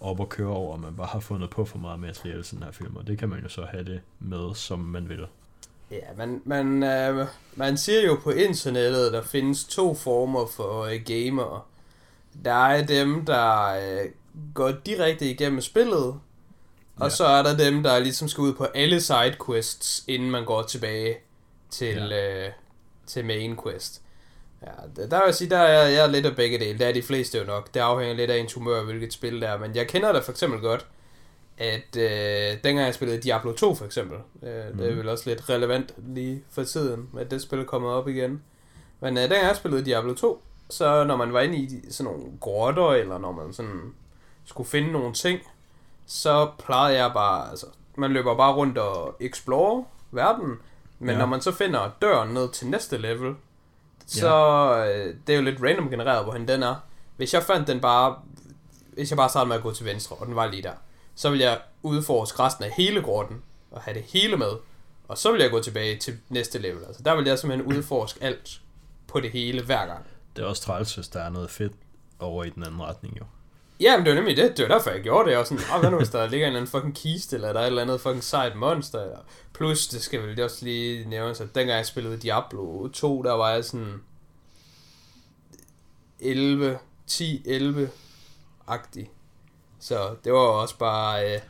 op 0.00 0.20
og 0.20 0.28
køre 0.28 0.48
over, 0.48 0.74
at 0.74 0.80
man 0.80 0.94
bare 0.96 1.06
har 1.06 1.20
fundet 1.20 1.50
på 1.50 1.64
for 1.64 1.78
meget 1.78 2.00
materiale 2.00 2.42
til 2.42 2.56
den 2.56 2.64
her 2.64 2.72
film, 2.72 2.96
og 2.96 3.06
det 3.06 3.18
kan 3.18 3.28
man 3.28 3.42
jo 3.42 3.48
så 3.48 3.64
have 3.70 3.84
det 3.84 4.00
med, 4.20 4.54
som 4.54 4.78
man 4.78 5.08
vil. 5.08 5.26
Ja, 5.90 5.96
man, 6.16 6.42
man, 6.44 6.82
øh, 6.82 7.26
man 7.54 7.76
siger 7.76 8.02
jo 8.02 8.14
på 8.22 8.30
internettet, 8.30 9.12
der 9.12 9.22
findes 9.22 9.64
to 9.64 9.94
former 9.94 10.46
for 10.46 10.82
øh, 10.84 11.00
gamere. 11.06 11.60
Der 12.44 12.66
er 12.66 12.86
dem, 12.86 13.24
der 13.26 13.64
øh, 13.64 14.06
går 14.54 14.70
direkte 14.86 15.30
igennem 15.30 15.60
spillet, 15.60 16.04
og 16.96 17.02
Ja. 17.02 17.08
så 17.08 17.24
er 17.26 17.42
der 17.42 17.56
dem, 17.56 17.82
der 17.82 17.98
ligesom 17.98 18.28
skal 18.28 18.42
ud 18.42 18.54
på 18.54 18.64
alle 18.64 19.00
sidequests, 19.00 20.04
inden 20.08 20.30
man 20.30 20.44
går 20.44 20.62
tilbage 20.62 21.16
til, 21.70 22.08
ja. 22.10 22.44
øh, 22.46 22.50
til 23.06 23.24
main 23.24 23.58
quest. 23.62 24.02
Ja, 24.62 25.02
der, 25.06 25.16
vil 25.16 25.22
jeg 25.26 25.34
sige, 25.34 25.50
der 25.50 25.58
er 25.58 25.88
jeg 25.88 26.02
er 26.04 26.06
lidt 26.06 26.26
af 26.26 26.36
begge 26.36 26.58
dele. 26.58 26.78
Der 26.78 26.86
er 26.88 26.92
de 26.92 27.02
fleste 27.02 27.38
jo 27.38 27.44
nok. 27.44 27.74
Det 27.74 27.80
afhænger 27.80 28.14
lidt 28.16 28.30
af 28.30 28.36
ens 28.38 28.52
humør, 28.52 28.82
hvilket 28.82 29.12
spil 29.12 29.40
det 29.40 29.48
er. 29.48 29.58
Men 29.58 29.74
jeg 29.76 29.88
kender 29.88 30.12
da 30.12 30.18
for 30.18 30.32
eksempel 30.32 30.60
godt, 30.60 30.86
at 31.58 31.96
øh, 31.96 32.58
dengang 32.64 32.86
jeg 32.86 32.94
spillede 32.94 33.22
Diablo 33.22 33.52
2 33.52 33.74
for 33.74 33.84
eksempel, 33.84 34.18
øh, 34.42 34.70
mm. 34.72 34.76
det 34.78 34.86
er 34.86 34.90
Mhm. 34.90 34.98
vel 34.98 35.08
også 35.08 35.30
lidt 35.30 35.48
relevant 35.48 35.94
lige 35.98 36.44
for 36.50 36.62
tiden, 36.62 37.08
at 37.18 37.30
det 37.30 37.42
spil 37.42 37.58
er 37.58 37.64
kommet 37.64 37.90
op 37.90 38.08
igen. 38.08 38.42
Men 39.00 39.16
øh, 39.16 39.22
dengang 39.22 39.46
jeg 39.46 39.56
spillede 39.56 39.84
Diablo 39.84 40.14
2, 40.14 40.42
så 40.70 41.04
når 41.04 41.16
man 41.16 41.32
var 41.32 41.40
inde 41.40 41.56
i 41.58 41.80
sådan 41.90 42.12
nogle 42.12 42.32
grotter, 42.40 42.90
eller 42.92 43.18
når 43.18 43.32
man 43.32 43.52
sådan 43.52 43.94
skulle 44.44 44.68
finde 44.70 44.92
nogle 44.92 45.12
ting, 45.14 45.40
så 46.06 46.50
plejede 46.64 46.98
jeg 46.98 47.10
bare, 47.14 47.50
altså, 47.50 47.66
man 47.96 48.10
løber 48.12 48.36
bare 48.36 48.54
rundt 48.54 48.78
og 48.78 49.16
explore 49.20 49.84
verden, 50.10 50.48
men 50.98 51.08
Ja. 51.08 51.12
ja. 51.12 51.18
når 51.18 51.26
man 51.26 51.40
så 51.40 51.52
finder 51.52 51.90
døren 52.02 52.34
ned 52.34 52.48
til 52.52 52.66
næste 52.66 52.98
level, 52.98 53.34
så 54.06 54.28
øh, 54.88 55.14
det 55.26 55.32
er 55.32 55.36
jo 55.38 55.42
lidt 55.44 55.62
random 55.62 55.90
genereret, 55.90 56.24
hvor 56.24 56.32
den 56.32 56.62
er. 56.62 56.74
Hvis 57.16 57.34
jeg 57.34 57.42
fandt 57.42 57.68
den 57.68 57.80
bare, 57.80 58.16
hvis 58.92 59.10
jeg 59.10 59.16
bare 59.16 59.28
startede 59.28 59.48
med 59.48 59.56
at 59.56 59.62
gå 59.62 59.72
til 59.72 59.86
venstre, 59.86 60.16
og 60.16 60.26
den 60.26 60.36
var 60.36 60.46
lige 60.46 60.62
der, 60.62 60.72
så 61.18 61.30
vil 61.30 61.38
jeg 61.38 61.60
udforske 61.82 62.42
resten 62.42 62.64
af 62.64 62.70
hele 62.70 63.02
grotten, 63.02 63.42
og 63.70 63.80
have 63.80 63.94
det 63.94 64.02
hele 64.02 64.36
med, 64.36 64.52
og 65.08 65.18
så 65.18 65.32
vil 65.32 65.40
jeg 65.40 65.50
gå 65.50 65.60
tilbage 65.62 65.98
til 65.98 66.18
næste 66.28 66.58
level. 66.58 66.84
Altså 66.84 67.02
der 67.02 67.16
vil 67.16 67.26
jeg 67.26 67.38
simpelthen 67.38 67.76
udforske 67.76 68.24
alt 68.24 68.60
på 69.06 69.20
det 69.20 69.30
hele 69.30 69.62
hver 69.62 69.86
gang. 69.86 70.06
Det 70.36 70.42
er 70.42 70.46
også 70.46 70.62
træls, 70.62 70.94
hvis 70.94 71.08
der 71.08 71.20
er 71.20 71.30
noget 71.30 71.50
fedt 71.50 71.72
over 72.18 72.44
i 72.44 72.50
den 72.50 72.64
anden 72.64 72.82
retning, 72.82 73.18
jo. 73.18 73.24
Jamen, 73.80 74.06
det 74.06 74.14
var 74.14 74.20
nemlig 74.20 74.36
det. 74.36 74.56
Det 74.56 74.68
var 74.68 74.74
derfor, 74.74 74.90
jeg 74.90 75.02
gjorde 75.02 75.24
det. 75.24 75.30
Jeg 75.30 75.38
var 75.38 75.44
sådan, 75.44 75.80
hvad 75.80 75.90
nu, 75.90 75.96
hvis 75.96 76.08
der 76.08 76.28
ligger 76.28 76.46
en 76.46 76.48
eller 76.48 76.60
anden 76.60 76.70
fucking 76.70 76.96
kiste, 76.96 77.36
eller 77.36 77.52
der 77.52 77.60
er 77.60 77.64
et 77.64 77.66
eller 77.66 77.82
andet 77.82 78.00
fucking 78.00 78.24
sejt 78.24 78.56
monster. 78.56 79.02
Eller. 79.02 79.18
Plus, 79.52 79.88
det 79.88 80.02
skal 80.02 80.22
vel 80.22 80.42
også 80.42 80.64
lige 80.64 81.08
nævnes, 81.08 81.40
at 81.40 81.54
dengang 81.54 81.76
jeg 81.76 81.86
spillede 81.86 82.16
Diablo 82.16 82.88
2, 82.88 83.22
der 83.22 83.32
var 83.32 83.50
jeg 83.50 83.64
sådan 83.64 84.02
11, 86.20 86.78
10, 87.06 87.42
11-agtig. 87.46 89.10
Så 89.80 90.14
det 90.24 90.32
var 90.32 90.38
også 90.38 90.78
bare... 90.78 91.34
Øh, 91.34 91.40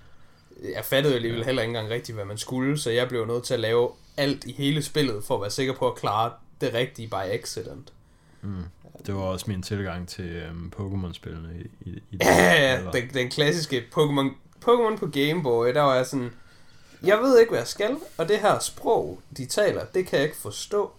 jeg 0.74 0.84
fattede 0.84 1.14
alligevel 1.14 1.44
heller 1.44 1.62
ikke 1.62 1.70
engang 1.70 1.90
rigtigt, 1.90 2.16
hvad 2.16 2.24
man 2.24 2.38
skulle, 2.38 2.78
så 2.78 2.90
jeg 2.90 3.08
blev 3.08 3.26
nødt 3.26 3.44
til 3.44 3.54
at 3.54 3.60
lave 3.60 3.90
alt 4.16 4.44
i 4.44 4.52
hele 4.52 4.82
spillet, 4.82 5.24
for 5.24 5.34
at 5.34 5.40
være 5.40 5.50
sikker 5.50 5.74
på 5.74 5.88
at 5.90 5.94
klare 5.96 6.32
det 6.60 6.74
rigtige 6.74 7.08
by 7.08 7.14
accident. 7.32 7.92
Mm. 8.42 8.62
Det 9.06 9.14
var 9.14 9.20
også 9.20 9.44
min 9.48 9.62
tilgang 9.62 10.08
til 10.08 10.24
øhm, 10.24 10.72
Pokémon-spillene 10.76 11.48
i, 11.60 11.88
i, 11.90 12.02
i 12.10 12.16
den 12.16 12.20
Ja, 12.22 12.72
ja, 12.72 12.90
den, 12.92 13.08
den 13.14 13.30
klassiske 13.30 13.84
Pokémon, 13.96 14.26
Pokémon 14.66 14.96
på 14.96 15.06
Game 15.06 15.42
Boy, 15.42 15.66
der 15.74 15.80
var 15.82 15.94
jeg 15.94 16.06
sådan, 16.06 16.30
jeg 17.02 17.18
ved 17.18 17.38
ikke, 17.38 17.50
hvad 17.50 17.60
jeg 17.60 17.68
skal, 17.68 17.96
og 18.18 18.28
det 18.28 18.38
her 18.38 18.58
sprog, 18.58 19.20
de 19.36 19.46
taler, 19.46 19.84
det 19.84 20.06
kan 20.06 20.18
jeg 20.18 20.24
ikke 20.26 20.38
forstå. 20.40 20.90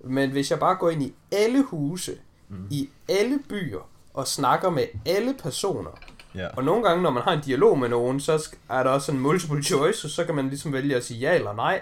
Men 0.00 0.30
hvis 0.30 0.50
jeg 0.50 0.58
bare 0.58 0.74
går 0.76 0.90
ind 0.90 1.02
i 1.02 1.14
alle 1.32 1.62
huse, 1.62 2.16
Mm. 2.48 2.66
i 2.70 2.88
alle 3.08 3.38
byer, 3.48 3.88
og 4.14 4.28
snakker 4.28 4.70
med 4.70 4.84
alle 5.06 5.34
personer, 5.42 5.90
Ja. 6.36 6.46
og 6.56 6.64
nogle 6.64 6.82
gange, 6.88 7.02
når 7.02 7.10
man 7.10 7.22
har 7.22 7.32
en 7.32 7.40
dialog 7.40 7.78
med 7.78 7.88
nogen, 7.88 8.20
så 8.20 8.48
er 8.70 8.82
der 8.82 8.90
også 8.90 9.12
en 9.12 9.18
multiple 9.20 9.62
choice, 9.62 10.06
og 10.06 10.10
så 10.10 10.24
kan 10.24 10.34
man 10.34 10.48
ligesom 10.48 10.72
vælge 10.72 10.96
at 10.96 11.04
sige 11.04 11.20
ja 11.20 11.34
eller 11.34 11.54
nej. 11.54 11.80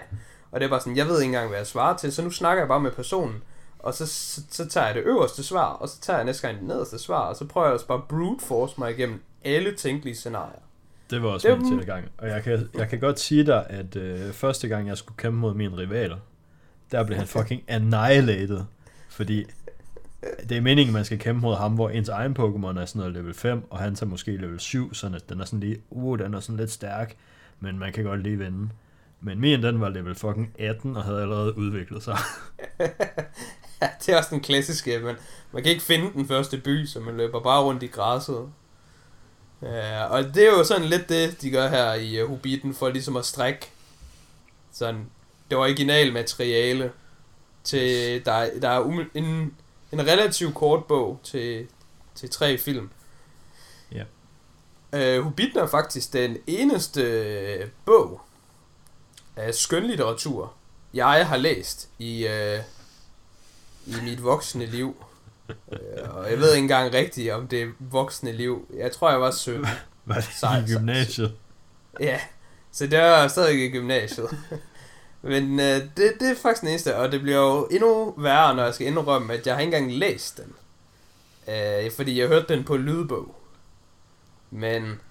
Og 0.51 0.59
det 0.59 0.65
er 0.65 0.69
bare 0.69 0.79
sådan, 0.79 0.97
jeg 0.97 1.07
ved 1.07 1.21
ikke 1.21 1.25
engang, 1.25 1.47
hvad 1.49 1.57
jeg 1.57 1.67
svarer 1.67 1.97
til, 1.97 2.13
så 2.13 2.21
nu 2.21 2.29
snakker 2.29 2.61
jeg 2.61 2.67
bare 2.67 2.79
med 2.79 2.91
personen. 2.91 3.43
Og 3.79 3.93
så, 3.93 4.05
så, 4.07 4.41
så 4.51 4.67
tager 4.69 4.85
jeg 4.85 4.95
det 4.95 5.03
øverste 5.03 5.43
svar, 5.43 5.65
og 5.73 5.89
så 5.89 6.01
tager 6.01 6.17
jeg 6.17 6.25
næste 6.25 6.47
gang 6.47 6.59
det 6.59 6.67
nederste 6.67 6.99
svar, 6.99 7.19
og 7.19 7.35
så 7.35 7.45
prøver 7.45 7.67
jeg 7.67 7.73
også 7.73 7.87
bare 7.87 8.01
brute 8.09 8.45
force 8.45 8.75
mig 8.77 8.91
igennem 8.91 9.21
alle 9.45 9.75
tænkelige 9.75 10.15
scenarier. 10.15 10.59
Det 11.09 11.23
var 11.23 11.29
også 11.29 11.47
Det- 11.49 11.61
min 11.61 11.77
tilgang. 11.77 12.05
Og 12.17 12.27
jeg 12.27 12.43
kan, 12.43 12.69
jeg 12.73 12.89
kan 12.89 12.99
godt 12.99 13.19
sige 13.19 13.45
dig, 13.45 13.65
at 13.69 13.95
øh, 13.95 14.33
første 14.33 14.67
gang 14.67 14.87
jeg 14.87 14.97
skulle 14.97 15.17
kæmpe 15.17 15.39
mod 15.39 15.53
min 15.53 15.77
rival, 15.77 16.15
der 16.91 17.03
blev 17.03 17.17
han 17.17 17.27
fucking 17.37 17.63
annihilated. 17.67 18.61
Fordi 19.09 19.45
det 20.49 20.57
er 20.57 20.61
meningen, 20.61 20.93
man 20.93 21.05
skal 21.05 21.19
kæmpe 21.19 21.41
mod 21.41 21.55
ham, 21.55 21.73
hvor 21.73 21.89
ens 21.89 22.09
egen 22.09 22.35
Pokémon 22.39 22.79
er 22.79 22.85
sådan 22.85 22.99
noget 22.99 23.13
level 23.13 23.33
5, 23.33 23.63
og 23.69 23.79
han 23.79 23.97
er 24.01 24.05
måske 24.05 24.37
level 24.37 24.59
7, 24.59 24.93
sådan 24.93 25.15
at 25.15 25.29
den 25.29 25.41
er 25.41 25.45
sådan 25.45 25.59
lige, 25.59 25.77
uh, 25.89 26.19
den 26.19 26.33
er 26.33 26.39
sådan 26.39 26.57
lidt 26.57 26.71
stærk, 26.71 27.15
men 27.59 27.79
man 27.79 27.93
kan 27.93 28.03
godt 28.03 28.23
lige 28.23 28.37
vinde. 28.37 28.69
Men 29.21 29.39
min, 29.39 29.63
den 29.63 29.81
var 29.81 29.89
level 29.89 30.15
fucking 30.15 30.51
18, 30.59 30.97
og 30.97 31.03
havde 31.03 31.21
allerede 31.21 31.57
udviklet 31.57 32.03
sig. 32.03 32.17
Ja, 33.81 33.89
det 33.99 34.13
er 34.13 34.17
også 34.17 34.29
den 34.31 34.41
klassiske, 34.41 34.99
men 34.99 35.15
man 35.51 35.63
kan 35.63 35.71
ikke 35.71 35.83
finde 35.83 36.13
den 36.13 36.27
første 36.27 36.57
by, 36.57 36.85
så 36.85 36.99
man 36.99 37.17
løber 37.17 37.39
bare 37.39 37.63
rundt 37.63 37.83
i 37.83 37.87
græsset. 37.87 38.49
Ja, 39.61 40.03
og 40.03 40.23
det 40.23 40.47
er 40.47 40.51
jo 40.57 40.63
sådan 40.63 40.85
lidt 40.85 41.09
det, 41.09 41.41
de 41.41 41.51
gør 41.51 41.67
her 41.67 41.93
i 41.93 42.23
uh, 42.23 42.29
Hobbiten, 42.29 42.73
for 42.73 42.89
ligesom 42.89 43.15
at 43.17 43.25
strække 43.25 43.69
sådan 44.71 45.05
det 45.49 45.57
originale 45.57 46.11
materiale 46.11 46.91
til, 47.63 48.21
der, 48.25 48.49
der 48.61 48.69
er 48.69 48.79
um, 48.79 49.01
en, 49.13 49.53
en 49.99 50.07
relativt 50.07 50.55
kort 50.55 50.85
bog 50.85 51.19
til, 51.23 51.67
til 52.15 52.29
tre 52.29 52.57
film. 52.57 52.89
Ja. 53.91 54.03
Uh, 55.17 55.23
Hobbiten 55.23 55.59
er 55.59 55.67
faktisk 55.67 56.13
den 56.13 56.37
eneste 56.47 57.71
bog 57.85 58.21
af 59.35 59.55
skønlitteratur, 59.55 60.53
jeg 60.93 61.27
har 61.27 61.37
læst 61.37 61.89
i, 61.99 62.27
uh, 62.27 62.63
i 63.85 63.95
mit 64.03 64.23
voksne 64.23 64.65
liv. 64.65 65.05
Uh, 65.49 66.17
og 66.17 66.29
jeg 66.29 66.39
ved 66.39 66.53
ikke 66.53 66.63
engang 66.63 66.93
rigtigt, 66.93 67.33
om 67.33 67.47
det 67.47 67.61
er 67.61 67.67
voksne 67.79 68.31
liv. 68.31 68.67
Jeg 68.77 68.91
tror, 68.91 69.09
jeg 69.09 69.21
var 69.21 69.31
17. 69.31 69.67
Var 70.05 70.15
det 70.15 70.69
i 70.69 70.73
gymnasiet? 70.73 71.33
Ja, 71.99 72.19
så 72.71 72.87
det 72.87 72.99
er 72.99 73.27
stadig 73.27 73.65
i 73.65 73.69
gymnasiet. 73.69 74.29
Men 75.25 75.59
øh, 75.59 75.81
det, 75.97 76.13
det 76.19 76.31
er 76.31 76.35
faktisk 76.35 76.61
den 76.61 76.69
eneste, 76.69 76.95
og 76.95 77.11
det 77.11 77.21
bliver 77.21 77.37
jo 77.37 77.67
endnu 77.71 78.13
værre, 78.17 78.55
når 78.55 78.63
jeg 78.63 78.73
skal 78.73 78.87
indrømme, 78.87 79.33
at 79.33 79.47
jeg 79.47 79.55
har 79.55 79.61
ikke 79.61 79.77
engang 79.77 79.97
læst 79.97 80.37
den. 80.37 80.53
Øh, 81.53 81.91
fordi 81.91 82.19
jeg 82.19 82.27
hørte 82.27 82.53
den 82.53 82.63
på 82.63 82.77
lydbog. 82.77 83.35
Men 84.51 85.01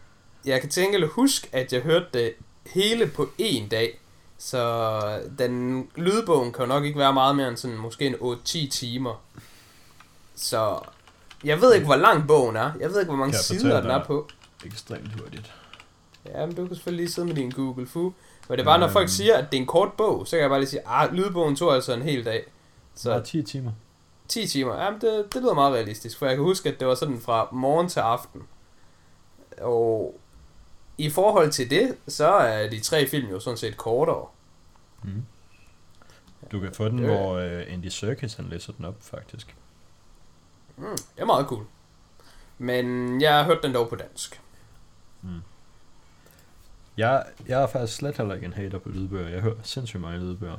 jeg 0.44 0.60
kan 0.60 0.70
tænke 0.70 0.94
eller 0.94 1.08
huske, 1.08 1.48
at 1.52 1.72
jeg 1.72 1.80
hørte 1.80 2.06
det 2.12 2.34
hele 2.66 3.06
på 3.06 3.28
én 3.40 3.68
dag. 3.68 4.00
Så 4.38 5.00
den 5.38 5.86
lydbogen 5.96 6.52
kan 6.52 6.62
jo 6.62 6.68
nok 6.68 6.84
ikke 6.84 6.98
være 6.98 7.12
meget 7.12 7.36
mere 7.36 7.48
end 7.48 7.56
sådan 7.56 7.76
måske 7.76 8.06
en 8.06 8.14
8-10 8.14 8.68
timer. 8.70 9.22
Så 10.36 10.80
jeg 11.44 11.60
ved 11.60 11.74
ikke, 11.74 11.86
hvor 11.86 11.96
lang 11.96 12.26
bogen 12.26 12.56
er. 12.56 12.72
Jeg 12.80 12.90
ved 12.90 13.00
ikke, 13.00 13.10
hvor 13.10 13.16
mange 13.16 13.38
sider 13.38 13.80
den 13.80 13.90
er 13.90 14.04
på. 14.04 14.28
Ekstremt 14.66 15.20
hurtigt. 15.20 15.52
Ja, 16.26 16.46
men 16.46 16.54
du 16.54 16.66
kan 16.66 16.76
selvfølgelig 16.76 17.04
lige 17.04 17.12
sidde 17.14 17.28
med 17.28 17.34
din 17.36 17.50
Google 17.50 17.86
Fu. 17.86 18.12
Men 18.48 18.58
det 18.58 18.60
er 18.60 18.64
bare, 18.64 18.78
når 18.78 18.88
folk 18.88 19.02
Øhm. 19.04 19.08
siger, 19.08 19.36
at 19.36 19.44
det 19.52 19.56
er 19.56 19.60
en 19.60 19.66
kort 19.66 19.92
bog, 19.92 20.26
så 20.26 20.30
kan 20.36 20.40
jeg 20.40 20.50
bare 20.50 20.58
lige 20.60 20.68
sige, 20.70 20.82
ah, 20.88 21.12
lydbogen 21.14 21.56
tog 21.56 21.74
altså 21.74 21.92
en 21.94 22.02
hel 22.02 22.24
dag. 22.24 22.44
Så 22.94 23.02
Så 23.02 23.20
10 23.20 23.42
timer. 23.42 23.72
10 24.28 24.46
timer, 24.46 24.82
jamen 24.84 25.00
det, 25.00 25.34
det 25.34 25.42
lyder 25.42 25.54
meget 25.54 25.72
realistisk, 25.74 26.18
for 26.18 26.26
jeg 26.26 26.36
kan 26.36 26.44
huske, 26.44 26.68
at 26.68 26.80
det 26.80 26.88
var 26.88 26.94
sådan 26.94 27.20
fra 27.20 27.48
morgen 27.52 27.88
til 27.88 28.00
aften. 28.00 28.42
Og 29.60 30.20
i 30.98 31.10
forhold 31.10 31.50
til 31.50 31.70
det, 31.70 31.96
så 32.08 32.26
er 32.28 32.70
de 32.70 32.80
tre 32.80 33.06
film 33.06 33.28
jo 33.30 33.40
sådan 33.40 33.56
set 33.56 33.76
kortere. 33.76 34.26
Mm. 35.02 35.24
Du 36.52 36.60
kan 36.60 36.72
få 36.74 36.88
den, 36.88 36.98
det- 36.98 37.06
hvor 37.06 37.34
uh, 37.36 37.72
Andy 37.72 37.86
Serkis 37.86 38.34
han 38.34 38.44
læser 38.48 38.72
den 38.72 38.84
op, 38.84 38.94
faktisk. 39.00 39.56
Mm, 40.76 40.84
det 40.90 41.02
er 41.22 41.24
meget 41.24 41.46
cool. 41.46 41.64
Men 42.58 43.20
jeg 43.20 43.34
har 43.36 43.44
hørt 43.44 43.62
den 43.62 43.74
dog 43.74 43.88
på 43.88 43.96
dansk. 43.96 44.40
Jeg, 46.96 47.24
jeg 47.48 47.62
er 47.62 47.66
faktisk 47.66 47.96
slet 47.98 48.16
heller 48.16 48.34
ikke 48.34 48.46
en 48.46 48.52
hater 48.52 48.78
på 48.78 48.88
lydbøger. 48.88 49.28
Jeg 49.28 49.40
hører 49.40 49.54
sindssygt 49.62 50.02
mange 50.02 50.18
lydbøger. 50.20 50.56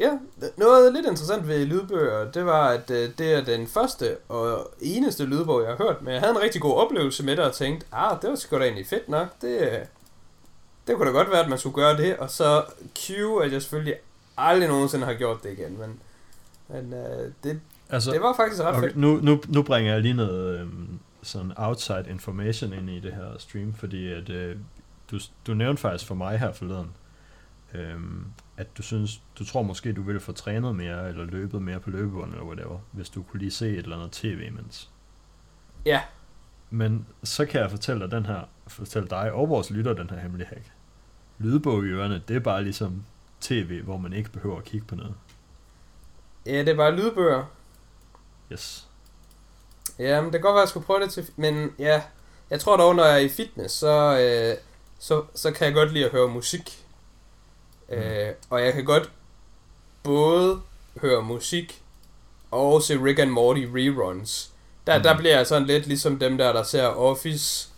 Ja, 0.00 0.10
noget 0.56 0.92
lidt 0.92 1.06
interessant 1.06 1.48
ved 1.48 1.66
lydbøger, 1.66 2.30
det 2.30 2.46
var, 2.46 2.68
at 2.68 2.90
øh, 2.90 3.10
det 3.18 3.34
er 3.34 3.44
den 3.44 3.66
første 3.66 4.16
og 4.28 4.70
eneste 4.80 5.24
lydbog, 5.24 5.62
jeg 5.62 5.70
har 5.70 5.76
hørt, 5.76 6.02
men 6.02 6.12
jeg 6.12 6.20
havde 6.20 6.34
en 6.34 6.40
rigtig 6.40 6.60
god 6.60 6.74
oplevelse 6.74 7.24
med 7.24 7.36
det, 7.36 7.44
og 7.44 7.52
tænkte, 7.54 7.86
ah, 7.92 8.16
det 8.22 8.30
var 8.30 8.36
sgu 8.36 8.58
da 8.58 8.62
egentlig 8.62 8.86
fedt 8.86 9.08
nok, 9.08 9.28
det, 9.40 9.60
øh, 9.60 9.78
det 10.86 10.96
kunne 10.96 11.06
da 11.06 11.12
godt 11.12 11.30
være, 11.30 11.40
at 11.42 11.48
man 11.48 11.58
skulle 11.58 11.74
gøre 11.74 11.96
det, 11.96 12.16
og 12.16 12.30
så 12.30 12.64
Q, 12.98 13.10
at 13.42 13.52
jeg 13.52 13.62
selvfølgelig 13.62 13.94
aldrig 14.36 14.68
nogensinde 14.68 15.06
har 15.06 15.14
gjort 15.14 15.42
det 15.42 15.52
igen, 15.58 15.78
men, 15.78 16.00
men 16.68 16.92
øh, 16.98 17.32
det, 17.44 17.60
Altså, 17.90 18.10
det 18.12 18.20
var 18.20 18.34
faktisk 18.36 18.62
ret 18.62 18.76
okay, 18.76 18.80
fedt. 18.86 18.96
nu, 18.96 19.18
nu, 19.22 19.40
nu 19.48 19.62
bringer 19.62 19.92
jeg 19.92 20.02
lige 20.02 20.14
noget 20.14 20.60
øhm, 20.60 20.98
sådan 21.22 21.52
outside 21.56 22.04
information 22.08 22.72
ind 22.72 22.90
i 22.90 23.00
det 23.00 23.12
her 23.12 23.38
stream, 23.38 23.72
fordi 23.72 24.12
at, 24.12 24.30
øh, 24.30 24.56
du, 25.10 25.18
du 25.46 25.54
nævnte 25.54 25.80
faktisk 25.80 26.06
for 26.06 26.14
mig 26.14 26.38
her 26.38 26.52
forleden, 26.52 26.90
øhm, 27.74 28.24
at 28.56 28.76
du 28.78 28.82
synes, 28.82 29.22
du 29.38 29.44
tror 29.44 29.62
måske, 29.62 29.92
du 29.92 30.02
ville 30.02 30.20
få 30.20 30.32
trænet 30.32 30.76
mere, 30.76 31.08
eller 31.08 31.24
løbet 31.24 31.62
mere 31.62 31.80
på 31.80 31.90
løbebånd, 31.90 32.30
eller 32.32 32.44
whatever, 32.44 32.78
hvis 32.92 33.08
du 33.10 33.22
kunne 33.22 33.40
lige 33.40 33.50
se 33.50 33.68
et 33.70 33.78
eller 33.78 33.96
andet 33.96 34.12
tv 34.12 34.42
imens. 34.46 34.90
Ja, 35.86 36.00
Men 36.70 37.06
så 37.22 37.46
kan 37.46 37.60
jeg 37.60 37.70
fortælle 37.70 38.00
dig 38.02 38.10
den 38.10 38.26
her, 38.26 38.40
fortælle 38.66 39.08
dig 39.08 39.32
og 39.32 39.48
vores 39.48 39.70
lytter 39.70 39.92
den 39.92 40.10
her 40.10 40.18
hemmelige 40.18 40.48
hack. 40.48 40.72
Lydbog 41.38 41.84
i 41.84 41.88
ørerne, 41.88 42.22
det 42.28 42.36
er 42.36 42.40
bare 42.40 42.62
ligesom 42.62 43.04
tv, 43.40 43.82
hvor 43.82 43.96
man 43.96 44.12
ikke 44.12 44.30
behøver 44.30 44.58
at 44.58 44.64
kigge 44.64 44.86
på 44.86 44.94
noget. 44.94 45.14
ja, 46.46 46.58
det 46.58 46.68
er 46.68 46.76
bare 46.76 46.96
lydbøger. 46.96 47.44
Yes. 48.52 48.87
Ja, 49.98 50.20
men 50.20 50.32
det 50.32 50.32
kan 50.32 50.40
godt 50.40 50.54
være, 50.54 50.62
at 50.62 50.66
jeg 50.66 50.68
skulle 50.68 50.86
prøve 50.86 51.00
det 51.00 51.12
til... 51.12 51.30
Men 51.36 51.72
ja, 51.78 52.02
jeg 52.50 52.60
tror 52.60 52.76
dog, 52.76 52.94
når 52.94 53.04
jeg 53.04 53.14
er 53.14 53.18
i 53.18 53.28
fitness, 53.28 53.74
så, 53.74 54.18
øh, 54.18 54.56
så, 54.98 55.24
så 55.34 55.50
kan 55.50 55.66
jeg 55.66 55.74
godt 55.74 55.92
lide 55.92 56.04
at 56.04 56.10
høre 56.10 56.28
musik. 56.28 56.84
Mm. 57.88 57.94
Øh, 57.94 58.32
og 58.50 58.64
jeg 58.64 58.72
kan 58.72 58.84
godt 58.84 59.10
både 60.02 60.60
høre 61.00 61.22
musik 61.22 61.82
og 62.50 62.82
se 62.82 63.04
Rick 63.04 63.18
and 63.18 63.30
Morty 63.30 63.64
reruns. 63.74 64.50
Der, 64.86 64.98
mm. 64.98 65.02
der 65.02 65.16
bliver 65.16 65.36
jeg 65.36 65.46
sådan 65.46 65.66
lidt 65.66 65.86
ligesom 65.86 66.18
dem 66.18 66.38
der, 66.38 66.52
der 66.52 66.62
ser 66.62 66.86
Office 66.86 67.68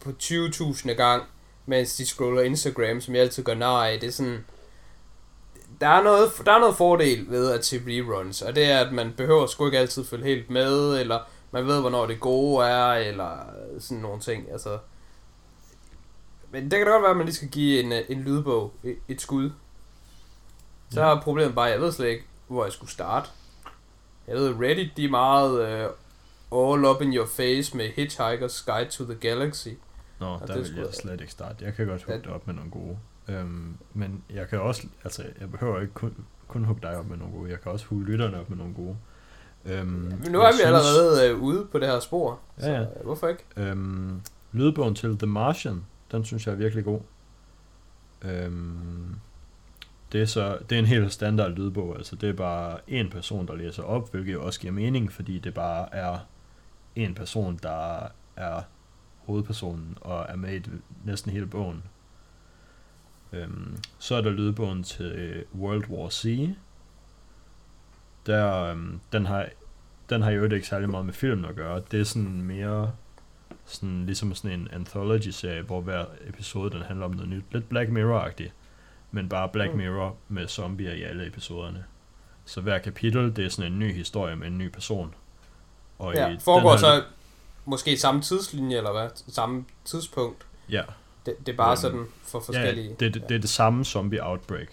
på 0.00 0.10
20.000 0.22 0.92
gang, 0.92 1.22
mens 1.66 1.96
de 1.96 2.06
scroller 2.06 2.42
Instagram, 2.42 3.00
som 3.00 3.14
jeg 3.14 3.22
altid 3.22 3.42
gør 3.42 3.54
nej. 3.54 3.98
Det 4.00 4.06
er 4.06 4.12
sådan... 4.12 4.44
Der 5.80 5.88
er, 5.88 6.02
noget, 6.02 6.32
der 6.46 6.52
er 6.52 6.58
noget 6.58 6.76
fordel 6.76 7.30
ved 7.30 7.50
at 7.50 7.64
se 7.64 7.82
reruns, 7.86 8.42
og 8.42 8.56
det 8.56 8.64
er, 8.64 8.78
at 8.78 8.92
man 8.92 9.14
behøver 9.16 9.46
sgu 9.46 9.66
ikke 9.66 9.78
altid 9.78 10.04
følge 10.04 10.24
helt 10.24 10.50
med, 10.50 11.00
eller 11.00 11.20
man 11.56 11.66
ved, 11.66 11.80
hvornår 11.80 12.06
det 12.06 12.20
gode 12.20 12.66
er, 12.66 12.86
eller 12.92 13.38
sådan 13.78 14.02
nogle 14.02 14.20
ting. 14.20 14.50
Altså, 14.52 14.78
men 16.50 16.62
det 16.70 16.72
kan 16.72 16.86
da 16.86 16.92
godt 16.92 17.02
være, 17.02 17.10
at 17.10 17.16
man 17.16 17.26
lige 17.26 17.34
skal 17.36 17.48
give 17.48 17.80
en, 17.82 17.92
øh, 17.92 17.98
en 18.08 18.20
lydbog 18.20 18.74
et, 19.08 19.20
skud. 19.20 19.50
Så 20.90 21.00
Ja. 21.00 21.16
er 21.16 21.20
problemet 21.20 21.54
bare, 21.54 21.66
at 21.68 21.72
jeg 21.72 21.80
ved 21.80 21.92
slet 21.92 22.08
ikke, 22.08 22.24
hvor 22.48 22.64
jeg 22.64 22.72
skulle 22.72 22.90
starte. 22.90 23.28
Jeg 24.26 24.36
ved, 24.36 24.54
Reddit, 24.60 24.96
de 24.96 25.04
er 25.04 25.10
meget 25.10 25.52
uh, 26.50 26.72
all 26.72 26.84
up 26.84 27.02
in 27.02 27.14
your 27.14 27.26
face 27.26 27.76
med 27.76 27.88
Hitchhiker's 27.88 28.64
Guide 28.72 28.90
to 28.90 29.04
the 29.04 29.14
Galaxy. 29.14 29.68
Nå, 30.20 30.26
Og 30.26 30.40
der 30.40 30.46
det 30.46 30.56
vil 30.64 30.74
jeg 30.76 30.84
jeg- 30.86 30.94
slet 30.94 31.20
ikke 31.20 31.32
starte. 31.32 31.64
Jeg 31.64 31.74
kan 31.74 31.86
godt 31.86 32.02
hugge 32.02 32.14
Ja. 32.14 32.20
dig 32.24 32.32
op 32.32 32.46
med 32.46 32.54
nogle 32.54 32.70
gode. 32.70 32.98
Øhm, 33.28 33.76
men 33.94 34.24
jeg 34.30 34.48
kan 34.48 34.60
også, 34.60 34.86
altså 35.04 35.22
jeg 35.40 35.50
behøver 35.50 35.80
ikke 35.80 35.94
kun, 35.94 36.26
kun 36.48 36.64
hugge 36.64 36.82
dig 36.82 36.96
op 36.98 37.06
med 37.06 37.16
nogle 37.16 37.34
gode. 37.34 37.50
Jeg 37.50 37.60
kan 37.60 37.72
også 37.72 37.86
hugge 37.86 38.04
lytterne 38.06 38.40
op 38.40 38.50
med 38.50 38.58
nogle 38.58 38.74
gode. 38.74 38.96
Øhm, 39.66 39.86
Men 40.22 40.32
nu 40.32 40.40
er 40.40 40.52
vi 40.52 40.62
allerede 40.64 41.34
uh, 41.36 41.42
ude 41.42 41.66
på 41.72 41.78
det 41.78 41.88
her 41.88 42.00
spor, 42.00 42.38
Ja, 42.60 42.72
ja. 42.72 42.84
så 42.84 42.90
uh, 42.98 43.04
hvorfor 43.04 43.28
ikke? 43.28 43.44
Øhm, 43.56 44.20
lydbogen 44.52 44.94
til 44.94 45.18
The 45.18 45.26
Martian, 45.26 45.84
den 46.12 46.24
synes 46.24 46.46
jeg 46.46 46.52
er 46.52 46.56
virkelig 46.56 46.84
god. 46.84 47.00
Øhm, 48.22 49.14
det 50.12 50.22
er 50.22 50.26
så 50.26 50.58
det 50.70 50.74
er 50.76 50.78
en 50.78 50.86
helt 50.86 51.12
standard 51.12 51.50
lydbog, 51.52 51.96
altså 51.96 52.16
det 52.16 52.28
er 52.28 52.32
bare 52.32 52.78
en 52.88 53.10
person, 53.10 53.46
der 53.46 53.54
læser 53.54 53.82
op, 53.82 54.10
hvilket 54.10 54.38
også 54.38 54.60
giver 54.60 54.72
mening, 54.72 55.12
fordi 55.12 55.38
det 55.38 55.54
bare 55.54 55.94
er 55.94 56.18
en 56.96 57.14
person, 57.14 57.58
der 57.62 57.98
er 58.36 58.62
hovedpersonen 59.26 59.98
og 60.00 60.26
er 60.28 60.36
med 60.36 60.60
i 60.60 60.70
næsten 61.04 61.32
hele 61.32 61.46
bogen. 61.46 61.82
Øhm, 63.32 63.76
så 63.98 64.14
er 64.14 64.20
der 64.20 64.30
lydbogen 64.30 64.82
til 64.82 65.04
øh, 65.06 65.42
World 65.60 65.88
War 65.90 66.08
C. 66.10 66.48
Der, 68.26 68.62
øhm, 68.62 69.00
den 69.12 69.26
har 69.26 69.46
den 70.10 70.22
har 70.22 70.30
jo 70.30 70.44
ikke 70.44 70.66
særlig 70.66 70.88
meget 70.90 71.06
med 71.06 71.14
filmen 71.14 71.44
at 71.44 71.54
gøre. 71.56 71.82
Det 71.90 72.00
er 72.00 72.04
sådan 72.04 72.42
mere 72.42 72.92
sådan, 73.64 74.06
ligesom 74.06 74.34
sådan 74.34 74.60
en 74.60 74.68
anthology-serie, 74.72 75.62
hvor 75.62 75.80
hver 75.80 76.04
episode 76.28 76.70
den 76.70 76.82
handler 76.82 77.04
om 77.06 77.10
noget 77.12 77.28
nyt. 77.30 77.44
Lidt 77.50 77.68
Black 77.68 77.90
Mirror-agtigt, 77.90 78.50
men 79.10 79.28
bare 79.28 79.48
Black 79.48 79.72
Mm. 79.72 79.78
Mirror 79.78 80.16
med 80.28 80.48
zombier 80.48 80.92
i 80.92 81.02
alle 81.02 81.26
episoderne. 81.26 81.84
Så 82.44 82.60
hver 82.60 82.78
kapitel, 82.78 83.36
det 83.36 83.44
er 83.44 83.48
sådan 83.48 83.72
en 83.72 83.78
ny 83.78 83.94
historie 83.94 84.36
med 84.36 84.46
en 84.46 84.58
ny 84.58 84.68
person. 84.68 85.14
Og 85.98 86.14
Ja, 86.14 86.28
i 86.28 86.36
foregår 86.44 86.70
her- 86.70 86.76
så 86.78 87.02
måske 87.64 87.96
samme 87.98 88.22
tidslinje, 88.22 88.76
eller 88.76 88.92
hvad? 88.92 89.08
Samme 89.28 89.64
tidspunkt. 89.84 90.46
Ja, 90.70 90.82
Det, 91.26 91.34
det 91.46 91.52
er 91.52 91.56
bare 91.56 91.70
Øhm, 91.70 91.76
sådan 91.76 92.06
for 92.22 92.38
ja 92.38 92.44
forskellige... 92.44 92.96
det, 93.00 93.14
det, 93.14 93.28
det 93.28 93.34
er 93.34 93.38
det 93.40 93.50
samme 93.50 93.84
zombie 93.84 94.26
outbreak. 94.26 94.68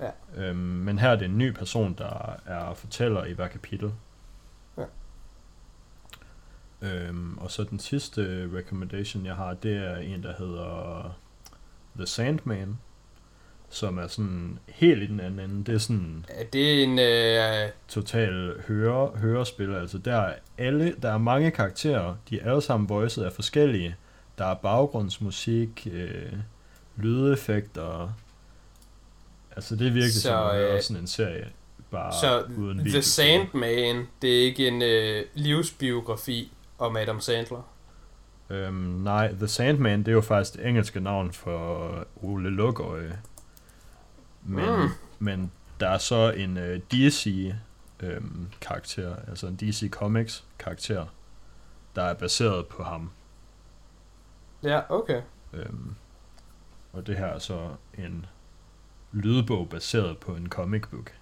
Ja. 0.00 0.10
Øhm, 0.36 0.56
men 0.58 0.98
her 0.98 1.08
er 1.08 1.16
det 1.16 1.24
en 1.24 1.38
ny 1.38 1.52
person, 1.52 1.94
der 1.98 2.40
er 2.46 2.74
fortæller 2.74 3.24
i 3.24 3.32
hver 3.32 3.48
kapitel. 3.48 3.92
Ja. 4.78 4.84
Øhm, 6.82 7.38
og 7.38 7.50
så 7.50 7.64
den 7.64 7.78
sidste 7.78 8.50
recommendation, 8.54 9.26
jeg 9.26 9.34
har, 9.34 9.54
det 9.54 9.76
er 9.76 9.96
en, 9.96 10.22
der 10.22 10.32
hedder 10.38 11.18
The 11.96 12.06
Sandman, 12.06 12.78
som 13.70 13.98
er 13.98 14.06
sådan 14.06 14.58
helt 14.68 15.02
i 15.02 15.06
den 15.06 15.20
anden 15.20 15.40
ende. 15.50 15.64
Det 15.64 15.74
er 15.74 15.78
sådan 15.78 16.24
Er 16.28 16.44
det 16.52 16.82
en... 16.82 16.98
Øh, 16.98 17.70
total 17.88 18.62
høre, 18.68 19.06
hørespil. 19.06 19.74
Altså 19.74 19.98
der 19.98 20.16
er, 20.16 20.34
alle, 20.58 20.94
der 21.02 21.10
er 21.10 21.18
mange 21.18 21.50
karakterer, 21.50 22.14
de 22.30 22.40
er 22.40 22.50
alle 22.50 22.62
sammen 22.62 22.88
voiced 22.88 23.24
af 23.24 23.32
forskellige. 23.32 23.96
Der 24.38 24.44
er 24.44 24.54
baggrundsmusik, 24.54 25.88
øh, 25.92 26.32
lydeffekter. 26.96 28.12
Altså 29.58 29.76
det 29.76 29.86
er 29.86 29.92
virkelig 29.92 30.14
Så, 30.14 30.20
som 30.20 30.50
at 30.50 30.74
øh, 30.74 30.82
sådan 30.82 31.02
en 31.02 31.06
serie 31.06 31.48
bare 31.90 32.12
Så 32.20 32.44
uden 32.58 32.78
The 32.78 32.84
video. 32.84 33.00
Sandman, 33.00 34.08
det 34.22 34.38
er 34.38 34.44
ikke 34.44 34.68
en 34.68 34.82
øh, 34.82 35.24
livsbiografi 35.34 36.52
om 36.78 36.96
Adam 36.96 37.20
Sandler. 37.20 37.62
Øhm, 38.50 38.74
nej, 38.74 39.32
The 39.32 39.48
Sandman, 39.48 39.98
det 39.98 40.08
er 40.08 40.12
jo 40.12 40.20
faktisk 40.20 40.56
det 40.56 40.66
engelske 40.66 41.00
navn 41.00 41.32
for 41.32 42.06
Ole 42.22 42.50
Lukøje. 42.50 43.18
Men, 44.42 44.80
mm. 44.80 44.88
men 45.18 45.52
der 45.80 45.88
er 45.88 45.98
så 45.98 46.32
en 46.36 46.56
øh, 46.56 46.80
DC 46.92 47.52
øhm, 48.00 48.48
karakter, 48.60 49.16
altså 49.28 49.46
en 49.46 49.56
DC 49.56 49.90
Comics 49.90 50.44
karakter, 50.58 51.06
der 51.96 52.02
er 52.02 52.14
baseret 52.14 52.66
på 52.66 52.82
ham. 52.82 53.10
Ja, 54.62 54.80
okay. 54.88 55.22
Øhm, 55.52 55.94
og 56.92 57.06
det 57.06 57.16
her 57.16 57.26
er 57.26 57.38
så 57.38 57.68
en 57.98 58.26
lydbog 59.12 59.68
baseret 59.68 60.18
på 60.18 60.32
en 60.32 60.48
comic 60.48 60.82
book. 60.90 61.12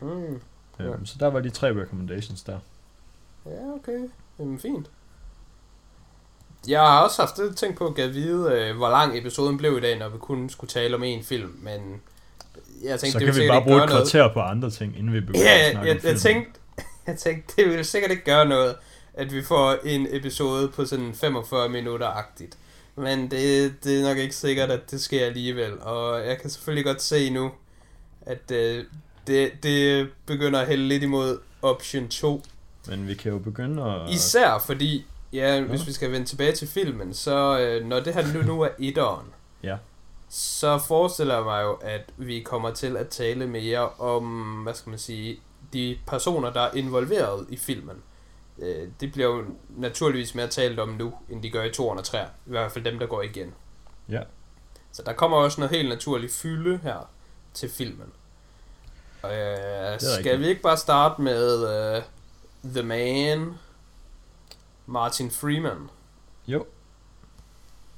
Mm. 0.00 0.40
Ja. 0.78 0.84
Øhm, 0.84 1.06
så 1.06 1.16
der 1.20 1.26
var 1.26 1.40
de 1.40 1.50
tre 1.50 1.68
recommendations 1.82 2.42
der. 2.42 2.58
Ja, 3.46 3.72
okay. 3.74 4.08
Jamen, 4.38 4.58
fint. 4.58 4.90
Jeg 6.68 6.80
har 6.80 7.02
også 7.04 7.22
haft 7.22 7.38
lidt 7.38 7.56
tænkt 7.56 7.78
på 7.78 7.86
at 7.86 7.94
give 7.94 8.08
vide, 8.08 8.52
øh, 8.52 8.76
hvor 8.76 8.88
lang 8.88 9.18
episoden 9.18 9.56
blev 9.56 9.76
i 9.78 9.80
dag, 9.80 9.98
når 9.98 10.08
vi 10.08 10.18
kun 10.18 10.48
skulle 10.48 10.68
tale 10.68 10.96
om 10.96 11.02
én 11.02 11.22
film, 11.24 11.58
men 11.62 12.00
jeg 12.82 13.00
tænkte, 13.00 13.10
så 13.12 13.18
det 13.18 13.26
kan 13.34 13.42
vi 13.42 13.48
bare 13.48 13.62
bruge 13.62 13.84
et 13.84 13.88
noget. 13.90 14.10
kvarter 14.12 14.32
på 14.32 14.40
andre 14.40 14.70
ting, 14.70 14.98
inden 14.98 15.12
vi 15.12 15.20
begynder 15.20 15.40
Ja, 15.40 15.54
at 15.58 15.60
jeg, 15.64 15.70
snakke 15.72 15.88
jeg, 15.88 15.96
om 15.96 16.04
jeg, 16.04 16.18
filmen. 16.18 16.18
tænkte, 16.20 16.60
jeg 17.06 17.18
tænkte, 17.18 17.54
det 17.56 17.70
ville 17.70 17.84
sikkert 17.84 18.10
ikke 18.10 18.24
gøre 18.24 18.46
noget, 18.48 18.76
at 19.14 19.32
vi 19.32 19.42
får 19.42 19.76
en 19.84 20.06
episode 20.10 20.68
på 20.68 20.84
sådan 20.84 21.14
45 21.14 21.68
minutter-agtigt. 21.68 22.58
Men 22.96 23.30
det, 23.30 23.74
det 23.84 24.00
er 24.00 24.08
nok 24.08 24.18
ikke 24.18 24.36
sikkert, 24.36 24.70
at 24.70 24.90
det 24.90 25.00
sker 25.00 25.26
alligevel. 25.26 25.80
Og 25.80 26.26
jeg 26.26 26.38
kan 26.40 26.50
selvfølgelig 26.50 26.84
godt 26.84 27.02
se 27.02 27.30
nu, 27.30 27.50
at 28.20 28.50
øh, 28.52 28.84
det, 29.26 29.52
det 29.62 30.08
begynder 30.26 30.60
at 30.60 30.66
hælde 30.66 30.88
lidt 30.88 31.02
imod 31.02 31.38
option 31.62 32.08
2. 32.08 32.42
Men 32.88 33.08
vi 33.08 33.14
kan 33.14 33.32
jo 33.32 33.38
begynde 33.38 33.82
at... 33.84 34.10
Især 34.14 34.62
fordi, 34.66 35.06
ja, 35.32 35.54
Ja. 35.56 35.60
hvis 35.62 35.86
vi 35.86 35.92
skal 35.92 36.12
vende 36.12 36.26
tilbage 36.26 36.52
til 36.52 36.68
filmen, 36.68 37.14
så 37.14 37.58
øh, 37.60 37.86
når 37.86 38.00
det 38.00 38.14
her 38.14 38.32
nu, 38.34 38.42
nu 38.42 38.60
er 38.60 38.68
etteren, 38.78 39.26
Ja. 39.62 39.76
så 40.28 40.78
forestiller 40.78 41.34
jeg 41.34 41.44
mig 41.44 41.62
jo, 41.62 41.72
at 41.72 42.10
vi 42.16 42.40
kommer 42.40 42.70
til 42.70 42.96
at 42.96 43.08
tale 43.08 43.46
mere 43.46 43.88
om, 43.88 44.24
hvad 44.62 44.74
skal 44.74 44.90
man 44.90 44.98
sige, 44.98 45.40
de 45.72 45.96
personer, 46.06 46.52
der 46.52 46.60
er 46.60 46.74
involveret 46.74 47.46
i 47.48 47.56
filmen. 47.56 47.96
Øh, 48.60 48.88
det 49.00 49.12
bliver 49.12 49.28
jo 49.28 49.44
naturligvis 49.68 50.34
mere 50.34 50.48
talt 50.48 50.78
om 50.78 50.88
nu, 50.88 51.14
end 51.28 51.42
de 51.42 51.50
gør 51.50 51.62
i 51.62 51.70
2 51.72 51.88
og 51.88 52.04
3. 52.04 52.22
I 52.22 52.24
hvert 52.44 52.72
fald 52.72 52.84
dem, 52.84 52.98
der 52.98 53.06
går 53.06 53.22
igen. 53.22 53.54
Ja. 54.08 54.22
Så 54.92 55.02
der 55.02 55.12
kommer 55.12 55.36
også 55.36 55.60
noget 55.60 55.76
helt 55.76 55.88
naturligt 55.88 56.32
fylde 56.32 56.80
her 56.82 57.10
til 57.54 57.70
filmen. 57.70 58.12
Øh, 59.24 59.30
skal 60.00 60.16
rigtigt. 60.16 60.40
vi 60.40 60.46
ikke 60.46 60.62
bare 60.62 60.76
starte 60.76 61.22
med 61.22 61.62
uh, 61.96 62.02
The 62.72 62.82
Man, 62.82 63.54
Martin 64.86 65.30
Freeman? 65.30 65.90
Jo. 66.46 66.66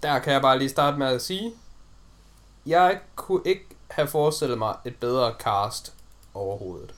Der 0.02 0.18
kan 0.18 0.32
jeg 0.32 0.42
bare 0.42 0.58
lige 0.58 0.68
starte 0.68 0.98
med 0.98 1.06
at 1.06 1.22
sige, 1.22 1.52
jeg 2.66 3.00
kunne 3.16 3.42
ikke 3.44 3.66
have 3.90 4.08
forestillet 4.08 4.58
mig 4.58 4.76
et 4.84 4.96
bedre 4.96 5.34
cast 5.38 5.94
overhovedet. 6.34 6.94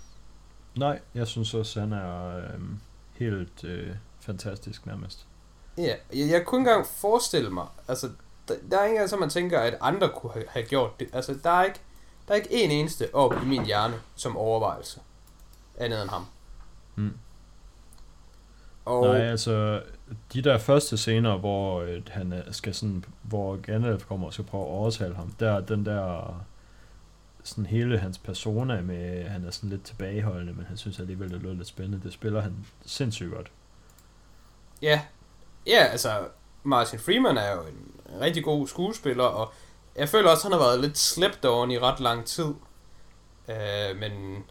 Nej, 0.76 1.00
jeg 1.14 1.26
synes 1.26 1.54
også, 1.54 1.80
han 1.80 1.92
er 1.92 2.36
øhm, 2.36 2.80
helt 3.18 3.64
øh, 3.64 3.96
fantastisk 4.20 4.86
nærmest. 4.86 5.26
Ja, 5.78 5.82
jeg, 5.82 6.30
jeg 6.30 6.44
kunne 6.46 6.60
ikke 6.60 6.70
engang 6.70 6.86
forestille 6.86 7.50
mig, 7.50 7.66
altså, 7.88 8.10
der, 8.48 8.54
der 8.70 8.78
er 8.78 8.84
ikke 8.84 8.94
engang 8.94 9.10
så, 9.10 9.16
man 9.16 9.30
tænker, 9.30 9.60
at 9.60 9.74
andre 9.80 10.08
kunne 10.16 10.32
have, 10.32 10.44
have 10.48 10.66
gjort 10.66 11.00
det. 11.00 11.08
Altså, 11.12 11.38
der 11.42 11.50
er 11.50 11.64
ikke, 11.64 11.80
der 12.28 12.32
er 12.34 12.36
ikke 12.38 12.52
en 12.64 12.70
eneste 12.70 13.14
op 13.14 13.32
i 13.42 13.46
min 13.46 13.64
hjerne 13.66 13.94
som 14.14 14.36
overvejelse, 14.36 15.00
andet 15.78 16.02
end 16.02 16.10
ham. 16.10 16.26
Mm. 16.96 17.12
Og, 18.84 19.06
Nej, 19.06 19.16
altså, 19.20 19.82
de 20.32 20.42
der 20.42 20.58
første 20.58 20.96
scener, 20.96 21.36
hvor 21.38 21.80
øh, 21.80 22.02
han 22.10 22.32
er- 22.32 22.52
skal 22.52 22.74
sådan, 22.74 23.04
hvor 23.22 23.56
Gandalf 23.56 24.06
kommer 24.06 24.26
og 24.26 24.32
skal 24.32 24.44
prøve 24.44 24.64
at 24.64 24.68
overtale 24.70 25.14
ham, 25.14 25.30
der 25.40 25.50
er 25.52 25.60
den 25.60 25.86
der, 25.86 26.44
sådan 27.44 27.66
hele 27.66 27.98
hans 27.98 28.18
persona 28.18 28.80
med, 28.80 29.24
han 29.28 29.44
er 29.44 29.50
sådan 29.50 29.70
lidt 29.70 29.84
tilbageholdende, 29.84 30.52
men 30.52 30.64
han 30.66 30.76
synes 30.76 30.98
alligevel, 31.00 31.30
det 31.30 31.42
lød 31.42 31.54
lidt 31.54 31.68
spændende. 31.68 32.04
Det 32.04 32.12
spiller 32.12 32.40
han 32.40 32.66
sindssygt 32.86 33.30
godt. 33.32 33.50
Ja, 34.82 35.00
ja, 35.66 35.84
altså, 35.84 36.28
Martin 36.62 36.98
Freeman 36.98 37.36
er 37.36 37.52
jo 37.52 37.60
en 37.62 37.90
rigtig 38.20 38.44
god 38.44 38.66
skuespiller, 38.68 39.24
og 39.24 39.52
jeg 39.96 40.08
føler 40.08 40.30
også, 40.30 40.48
at 40.48 40.52
han 40.52 40.60
har 40.60 40.66
været 40.68 40.80
lidt 40.80 40.98
slæbt 40.98 41.44
over 41.44 41.70
i 41.70 41.78
ret 41.78 42.00
lang 42.00 42.24
tid. 42.24 42.54
Øh, 43.48 43.96
men 43.96 44.44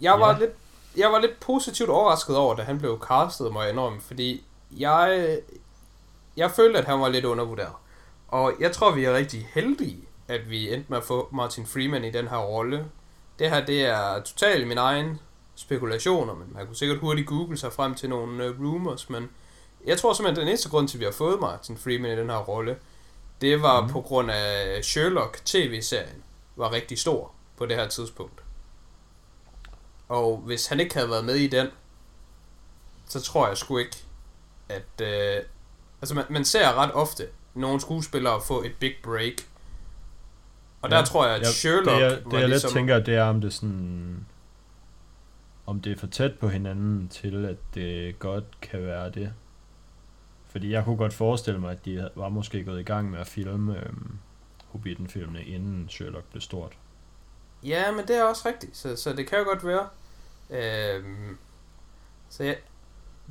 jeg 0.00 0.20
var, 0.20 0.32
Ja. 0.32 0.38
lidt, 0.38 0.50
jeg 0.96 1.12
var 1.12 1.18
lidt 1.20 1.40
positivt 1.40 1.90
overrasket 1.90 2.36
over, 2.36 2.54
da 2.56 2.62
han 2.62 2.78
blev 2.78 2.98
castet, 3.08 3.52
må 3.52 3.62
jeg 3.62 3.70
indrømme, 3.70 4.00
fordi 4.00 4.44
jeg, 4.70 5.38
jeg 6.36 6.50
følte, 6.50 6.78
at 6.78 6.84
han 6.84 7.00
var 7.00 7.08
lidt 7.08 7.24
undervurderet. 7.24 7.72
Og 8.28 8.52
jeg 8.60 8.72
tror, 8.72 8.90
vi 8.94 9.04
er 9.04 9.14
rigtig 9.14 9.48
heldige, 9.54 10.07
at 10.28 10.50
vi 10.50 10.74
endte 10.74 10.86
med 10.88 10.98
at 10.98 11.04
få 11.04 11.28
Martin 11.32 11.66
Freeman 11.66 12.04
i 12.04 12.10
den 12.10 12.28
her 12.28 12.38
rolle. 12.38 12.86
Det 13.38 13.50
her, 13.50 13.66
det 13.66 13.84
er 13.84 14.22
totalt 14.22 14.68
min 14.68 14.78
egen 14.78 15.20
spekulationer, 15.54 16.34
men 16.34 16.48
man 16.54 16.66
kunne 16.66 16.76
sikkert 16.76 16.98
hurtigt 16.98 17.28
google 17.28 17.56
sig 17.56 17.72
frem 17.72 17.94
til 17.94 18.08
nogle 18.08 18.50
uh, 18.50 18.60
rumors, 18.60 19.10
men 19.10 19.30
jeg 19.86 19.98
tror 19.98 20.12
simpelthen, 20.12 20.40
at 20.40 20.40
den 20.40 20.48
eneste 20.48 20.68
grund 20.68 20.88
til, 20.88 20.96
at 20.96 21.00
vi 21.00 21.04
har 21.04 21.12
fået 21.12 21.40
Martin 21.40 21.76
Freeman 21.76 22.12
i 22.12 22.16
den 22.16 22.30
her 22.30 22.38
rolle, 22.38 22.76
det 23.40 23.62
var 23.62 23.80
mm. 23.80 23.88
På 23.88 24.00
grund 24.00 24.30
af 24.30 24.84
Sherlock 24.84 25.40
tv-serien 25.44 26.22
var 26.56 26.72
rigtig 26.72 26.98
stor 26.98 27.32
på 27.56 27.66
det 27.66 27.76
her 27.76 27.88
tidspunkt. 27.88 28.42
Og 30.08 30.36
hvis 30.36 30.66
han 30.66 30.80
ikke 30.80 30.94
havde 30.94 31.10
været 31.10 31.24
med 31.24 31.34
i 31.34 31.46
den, 31.46 31.66
så 33.06 33.20
tror 33.20 33.48
jeg 33.48 33.56
sgu 33.56 33.78
ikke, 33.78 33.96
at... 34.68 35.00
Øh, 35.02 35.42
altså, 36.00 36.14
man, 36.14 36.24
man 36.30 36.44
ser 36.44 36.72
ret 36.72 36.92
ofte 36.92 37.28
nogle 37.54 37.80
skuespillere 37.80 38.40
få 38.42 38.62
et 38.62 38.74
big 38.80 38.94
break. 39.02 39.34
Og 40.82 40.90
ja, 40.90 40.96
der 40.96 41.04
tror 41.04 41.26
jeg, 41.26 41.34
at 41.34 41.40
Ja, 41.40 41.46
Sherlock 41.46 41.86
det, 41.86 42.00
jeg, 42.02 42.10
det 42.30 42.40
jeg 42.40 42.48
ligesom... 42.48 42.68
lidt 42.68 42.74
tænker, 42.74 42.98
det 42.98 43.14
er, 43.14 43.24
om 43.24 43.40
det 43.40 43.52
sådan, 43.52 44.26
om 45.66 45.80
det 45.80 45.92
er 45.92 45.96
for 45.96 46.06
tæt 46.06 46.38
på 46.38 46.48
hinanden 46.48 47.08
til, 47.08 47.44
at 47.44 47.56
det 47.74 48.18
godt 48.18 48.60
kan 48.60 48.82
være 48.82 49.10
det. 49.10 49.32
Fordi 50.48 50.72
jeg 50.72 50.84
kunne 50.84 50.96
godt 50.96 51.14
forestille 51.14 51.60
mig, 51.60 51.70
at 51.70 51.84
de 51.84 52.08
var 52.14 52.28
måske 52.28 52.64
gået 52.64 52.80
i 52.80 52.82
gang 52.82 53.10
med 53.10 53.18
at 53.18 53.26
filme 53.26 53.76
øhm, 53.76 54.18
Hobbiten-filmene, 54.66 55.44
inden 55.44 55.88
Sherlock 55.88 56.24
blev 56.30 56.40
stort. 56.40 56.72
Ja, 57.62 57.92
men 57.92 58.08
det 58.08 58.16
er 58.16 58.24
også 58.24 58.48
rigtigt, 58.48 58.76
så, 58.76 58.96
så 58.96 59.12
det 59.12 59.26
kan 59.26 59.38
jo 59.38 59.44
godt 59.44 59.66
være. 59.66 59.88
Øhm, 60.50 61.38
så 62.28 62.44
jeg, 62.44 62.56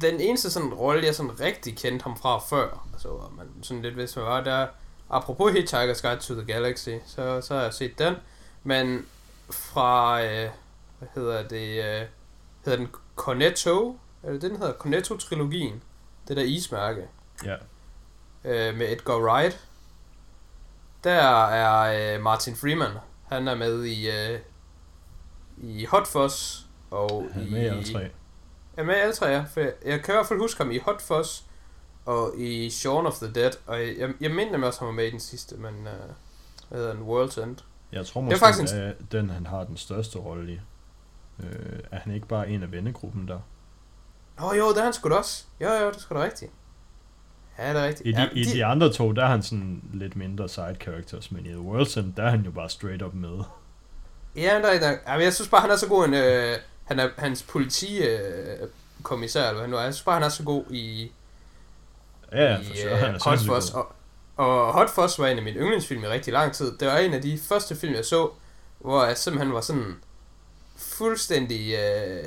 den 0.02 0.20
eneste 0.20 0.52
sådan 0.52 0.74
rolle, 0.74 1.06
jeg 1.06 1.16
sådan 1.16 1.40
rigtig 1.40 1.78
kendte 1.78 2.04
ham 2.04 2.18
fra 2.18 2.40
før, 2.40 2.88
altså 2.94 3.10
man 3.38 3.48
sådan 3.62 3.82
lidt 3.84 3.98
vidste, 3.98 4.20
hvad 4.20 4.30
var, 4.30 4.44
der 4.44 4.68
apropos 5.10 5.52
Hitchhiker's 5.52 6.02
Guide 6.02 6.20
to 6.20 6.34
the 6.34 6.54
Galaxy, 6.54 6.90
så, 7.06 7.42
så 7.42 7.56
har 7.56 7.62
jeg 7.62 7.74
set 7.74 8.00
den, 8.00 8.16
men 8.64 9.06
fra, 9.50 10.24
øh, 10.24 10.50
hvad 11.00 11.10
hedder 11.16 11.48
det, 11.48 11.86
øh, 11.86 12.08
hedder 12.66 12.78
den 12.78 12.88
Cornetto, 13.16 14.00
er 14.24 14.32
det 14.32 14.42
den 14.42 14.58
hedder, 14.58 14.74
Cornetto-trilogien, 14.74 15.84
det 16.28 16.38
der 16.38 16.44
ismærke, 16.44 17.08
Ja, 17.46 17.56
øh, 18.44 18.76
med 18.76 18.92
Edgar 18.92 19.20
Wright. 19.20 19.68
Der 21.04 21.12
er 21.12 22.16
øh, 22.16 22.22
Martin 22.24 22.56
Freeman. 22.56 22.92
Han 23.30 23.48
er 23.48 23.56
med 23.56 23.84
i, 23.84 24.10
øh, 24.10 24.40
i 25.58 25.86
Hot 25.86 26.08
Fuzz. 26.08 26.60
Og 26.92 27.30
han 27.34 27.44
er 27.44 27.52
med 27.52 27.62
i 27.62 27.66
alle 27.66 27.94
tre. 27.94 28.10
Er 28.78 28.84
med 28.84 28.96
i 28.96 29.00
alle 29.00 29.14
tre, 29.14 29.28
ja. 29.28 29.46
For 29.54 29.60
jeg, 29.60 29.74
jeg 29.86 30.04
kan 30.04 30.14
i 30.14 30.16
hvert 30.16 30.28
fald 30.28 30.40
huske 30.40 30.64
ham 30.64 30.72
i 30.72 30.78
Hot 30.78 31.02
Fuzz. 31.02 31.42
Og 32.08 32.34
i 32.38 32.70
Shaun 32.70 33.06
of 33.06 33.14
the 33.14 33.32
Dead. 33.34 33.52
Og 33.66 33.80
jeg, 33.80 34.14
jeg, 34.22 34.32
mener 34.32 34.58
mig 34.58 34.68
også, 34.68 34.80
han 34.80 34.88
var 34.88 34.94
med 34.94 35.08
i 35.08 35.12
den 35.12 35.20
sidste, 35.20 35.56
men... 35.56 35.88
Øh, 35.88 35.94
hvad 36.70 36.80
hedder 36.80 36.94
den? 36.94 37.04
World's 37.04 37.44
End. 37.44 37.58
Jeg 37.92 38.06
tror 38.06 38.22
Det 38.22 38.28
er 38.28 38.32
måske, 38.32 38.40
faktisk 38.40 38.74
at 38.74 38.96
den 39.12 39.30
han 39.30 39.46
har 39.46 39.64
den 39.64 39.78
største 39.78 40.20
rolle 40.20 40.54
i. 40.54 40.60
Øh, 41.40 41.80
er 41.92 42.00
han 42.00 42.14
ikke 42.14 42.28
bare 42.28 42.50
en 42.50 42.64
af 42.64 42.72
vennegruppen 42.72 43.28
der? 43.28 43.40
Åh 44.40 44.46
oh, 44.46 44.58
jo, 44.58 44.70
det 44.70 44.78
er 44.78 44.84
han 44.84 44.94
sgu 44.94 45.10
da 45.10 45.16
også. 45.16 45.44
Jo, 45.62 45.68
jo, 45.68 45.88
det 45.88 45.96
er 45.96 46.00
sgu 46.00 46.16
da 46.16 46.24
rigtigt. 46.24 46.52
Ja, 47.58 47.74
det 47.74 47.82
er 47.82 47.88
rigtigt. 47.88 48.08
I 48.08 48.12
de, 48.12 48.22
ja, 48.22 48.30
I 48.34 48.44
de 48.44 48.66
andre 48.66 48.94
to, 48.94 49.12
der 49.12 49.24
er 49.24 49.28
han 49.28 49.44
sådan 49.44 49.84
lidt 49.94 50.16
mindre 50.16 50.50
side 50.50 50.76
characters, 50.82 51.32
men 51.32 51.46
i 51.46 51.50
The 51.50 51.60
World's 51.60 52.00
End, 52.00 52.14
der 52.14 52.24
er 52.24 52.30
han 52.30 52.42
jo 52.42 52.52
bare 52.52 52.70
straight 52.70 53.02
up 53.02 53.14
med. 53.14 53.44
Ja, 54.36 54.56
der, 54.56 54.80
der, 54.80 54.90
ja, 55.08 55.14
men 55.14 55.22
jeg 55.22 55.34
synes 55.34 55.50
bare, 55.50 55.62
han 55.62 55.72
er 55.72 55.76
så 55.76 55.88
god 55.88 56.06
en... 56.06 56.14
Øh, 56.14 56.56
han 56.84 57.00
er 57.00 57.10
hans 57.18 57.44
politi... 57.44 57.98
Øh, 57.98 58.68
kommissær, 59.04 59.42
eller 59.42 59.54
hvad 59.54 59.62
han 59.62 59.70
nu 59.70 59.78
er. 59.78 59.82
Jeg 59.82 59.94
synes 59.94 60.06
bare, 60.06 60.16
han 60.16 60.24
er 60.24 60.30
så 60.30 60.44
god 60.44 60.64
i, 60.70 61.12
Ja, 62.32 62.58
for 62.58 62.64
sure, 62.64 62.94
uh, 62.94 63.00
han 63.00 63.16
er 63.16 63.20
Hot 63.24 63.40
Fuzz. 63.40 63.72
Og, 63.72 63.92
og 64.38 64.74
Hot 64.74 64.90
Fuzz 64.90 65.20
var 65.20 65.28
en 65.28 65.38
af 65.38 65.44
mine 65.44 65.60
yndlingsfilm 65.60 66.04
i 66.04 66.08
rigtig 66.08 66.34
lang 66.34 66.54
tid. 66.54 66.78
Det 66.78 66.88
var 66.88 66.98
en 66.98 67.14
af 67.14 67.22
de 67.22 67.40
første 67.40 67.76
film, 67.76 67.94
jeg 67.94 68.06
så, 68.06 68.30
hvor 68.80 69.06
jeg 69.06 69.18
simpelthen 69.18 69.54
var 69.54 69.62
sådan 69.62 69.96
fuldstændig 70.78 71.74
øh, 71.74 72.24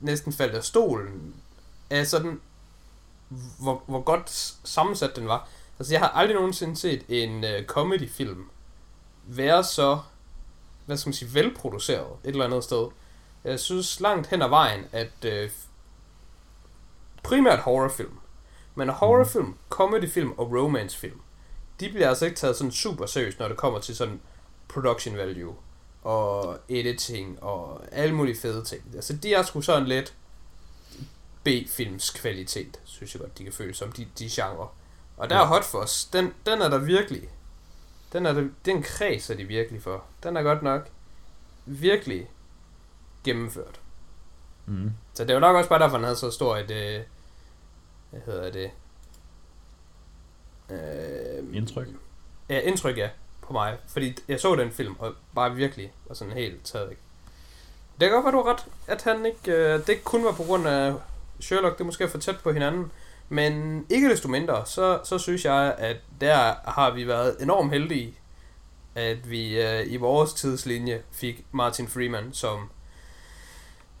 næsten 0.00 0.32
faldt 0.32 0.54
af 0.54 0.64
stolen 0.64 1.34
af 1.90 2.06
sådan, 2.06 2.40
hvor, 3.60 3.82
hvor 3.86 4.00
godt 4.00 4.54
sammensat 4.64 5.16
den 5.16 5.28
var. 5.28 5.48
Altså, 5.78 5.94
jeg 5.94 6.00
har 6.00 6.08
aldrig 6.08 6.34
nogensinde 6.34 6.76
set 6.76 7.04
en 7.08 7.44
øh, 7.44 7.66
comedy-film 7.66 8.50
være 9.26 9.64
så 9.64 9.98
hvad 10.88 10.96
skal 10.96 11.08
man 11.08 11.14
sige, 11.14 11.34
velproduceret 11.34 12.06
et 12.24 12.30
eller 12.30 12.44
andet 12.44 12.64
sted. 12.64 12.88
Jeg 13.44 13.60
synes 13.60 14.00
langt 14.00 14.26
hen 14.26 14.42
ad 14.42 14.48
vejen, 14.48 14.86
at 14.92 15.24
øh, 15.24 15.50
primært 17.22 17.58
horrorfilm, 17.58 18.17
men 18.78 18.88
horrorfilm, 18.88 19.54
comedyfilm 19.68 20.32
og 20.38 20.52
romancefilm, 20.52 21.20
de 21.80 21.88
bliver 21.88 22.08
altså 22.08 22.24
ikke 22.24 22.36
taget 22.36 22.56
sådan 22.56 22.72
super 22.72 23.06
seriøst, 23.06 23.38
når 23.38 23.48
det 23.48 23.56
kommer 23.56 23.78
til 23.78 23.96
sådan 23.96 24.20
production 24.68 25.16
value 25.16 25.54
og 26.02 26.58
editing 26.68 27.42
og 27.42 27.80
alle 27.92 28.14
mulige 28.14 28.40
fede 28.40 28.64
ting. 28.64 28.82
Altså 28.94 29.16
de 29.16 29.34
er 29.34 29.42
sgu 29.42 29.60
sådan 29.60 29.88
lidt 29.88 30.14
B-films 31.44 32.10
kvalitet, 32.10 32.80
synes 32.84 33.14
jeg 33.14 33.20
godt, 33.20 33.38
de 33.38 33.44
kan 33.44 33.52
føle 33.52 33.74
som 33.74 33.92
de, 33.92 34.06
de 34.18 34.28
genre. 34.30 34.68
Og 35.16 35.30
der 35.30 35.36
er 35.36 35.46
Hot 35.46 35.64
Fuzz, 35.64 36.06
den, 36.12 36.34
den 36.46 36.62
er 36.62 36.68
der 36.68 36.78
virkelig. 36.78 37.28
Den 38.12 38.26
er 38.26 38.32
der, 38.32 38.48
den 38.64 38.82
kreds 38.82 39.30
er 39.30 39.34
de 39.34 39.44
virkelig 39.44 39.82
for. 39.82 40.04
Den 40.22 40.36
er 40.36 40.42
godt 40.42 40.62
nok 40.62 40.88
virkelig 41.66 42.30
gennemført. 43.24 43.80
Mm. 44.66 44.92
Så 45.14 45.24
det 45.24 45.34
var 45.34 45.40
nok 45.40 45.56
også 45.56 45.68
bare 45.68 45.78
derfor, 45.78 45.96
han 45.96 46.04
havde 46.04 46.16
så 46.16 46.30
stor 46.30 46.56
et, 46.56 46.70
øh, 46.70 47.02
hvad 48.10 48.20
hedder 48.26 48.50
det? 48.50 48.70
Øh, 50.70 51.56
Indtryk. 51.56 51.86
Ja, 52.48 52.60
indtryk, 52.60 52.96
ja, 52.96 53.08
på 53.42 53.52
mig. 53.52 53.76
Fordi 53.86 54.16
jeg 54.28 54.40
så 54.40 54.54
den 54.56 54.72
film, 54.72 54.96
og 54.98 55.14
bare 55.34 55.54
virkelig 55.54 55.92
var 56.08 56.14
sådan 56.14 56.34
helt 56.34 56.64
taget. 56.64 56.88
Det 58.00 58.08
kan 58.08 58.10
godt 58.10 58.24
være, 58.24 58.32
du 58.32 58.42
har 58.42 58.52
ret, 58.52 58.66
at 58.86 59.02
han 59.02 59.26
ikke, 59.26 59.52
øh, 59.52 59.86
det 59.86 60.04
kun 60.04 60.24
var 60.24 60.32
på 60.32 60.42
grund 60.42 60.68
af 60.68 60.94
Sherlock, 61.40 61.74
det 61.74 61.80
er 61.80 61.86
måske 61.86 62.08
for 62.08 62.18
tæt 62.18 62.36
på 62.42 62.52
hinanden. 62.52 62.90
Men 63.28 63.86
ikke 63.90 64.10
desto 64.10 64.28
mindre, 64.28 64.66
så, 64.66 65.00
så 65.04 65.18
synes 65.18 65.44
jeg, 65.44 65.74
at 65.78 65.96
der 66.20 66.54
har 66.70 66.90
vi 66.90 67.06
været 67.06 67.36
enormt 67.40 67.72
heldige, 67.72 68.14
at 68.94 69.30
vi 69.30 69.62
øh, 69.62 69.92
i 69.92 69.96
vores 69.96 70.34
tidslinje 70.34 71.02
fik 71.12 71.44
Martin 71.52 71.88
Freeman 71.88 72.32
som 72.32 72.70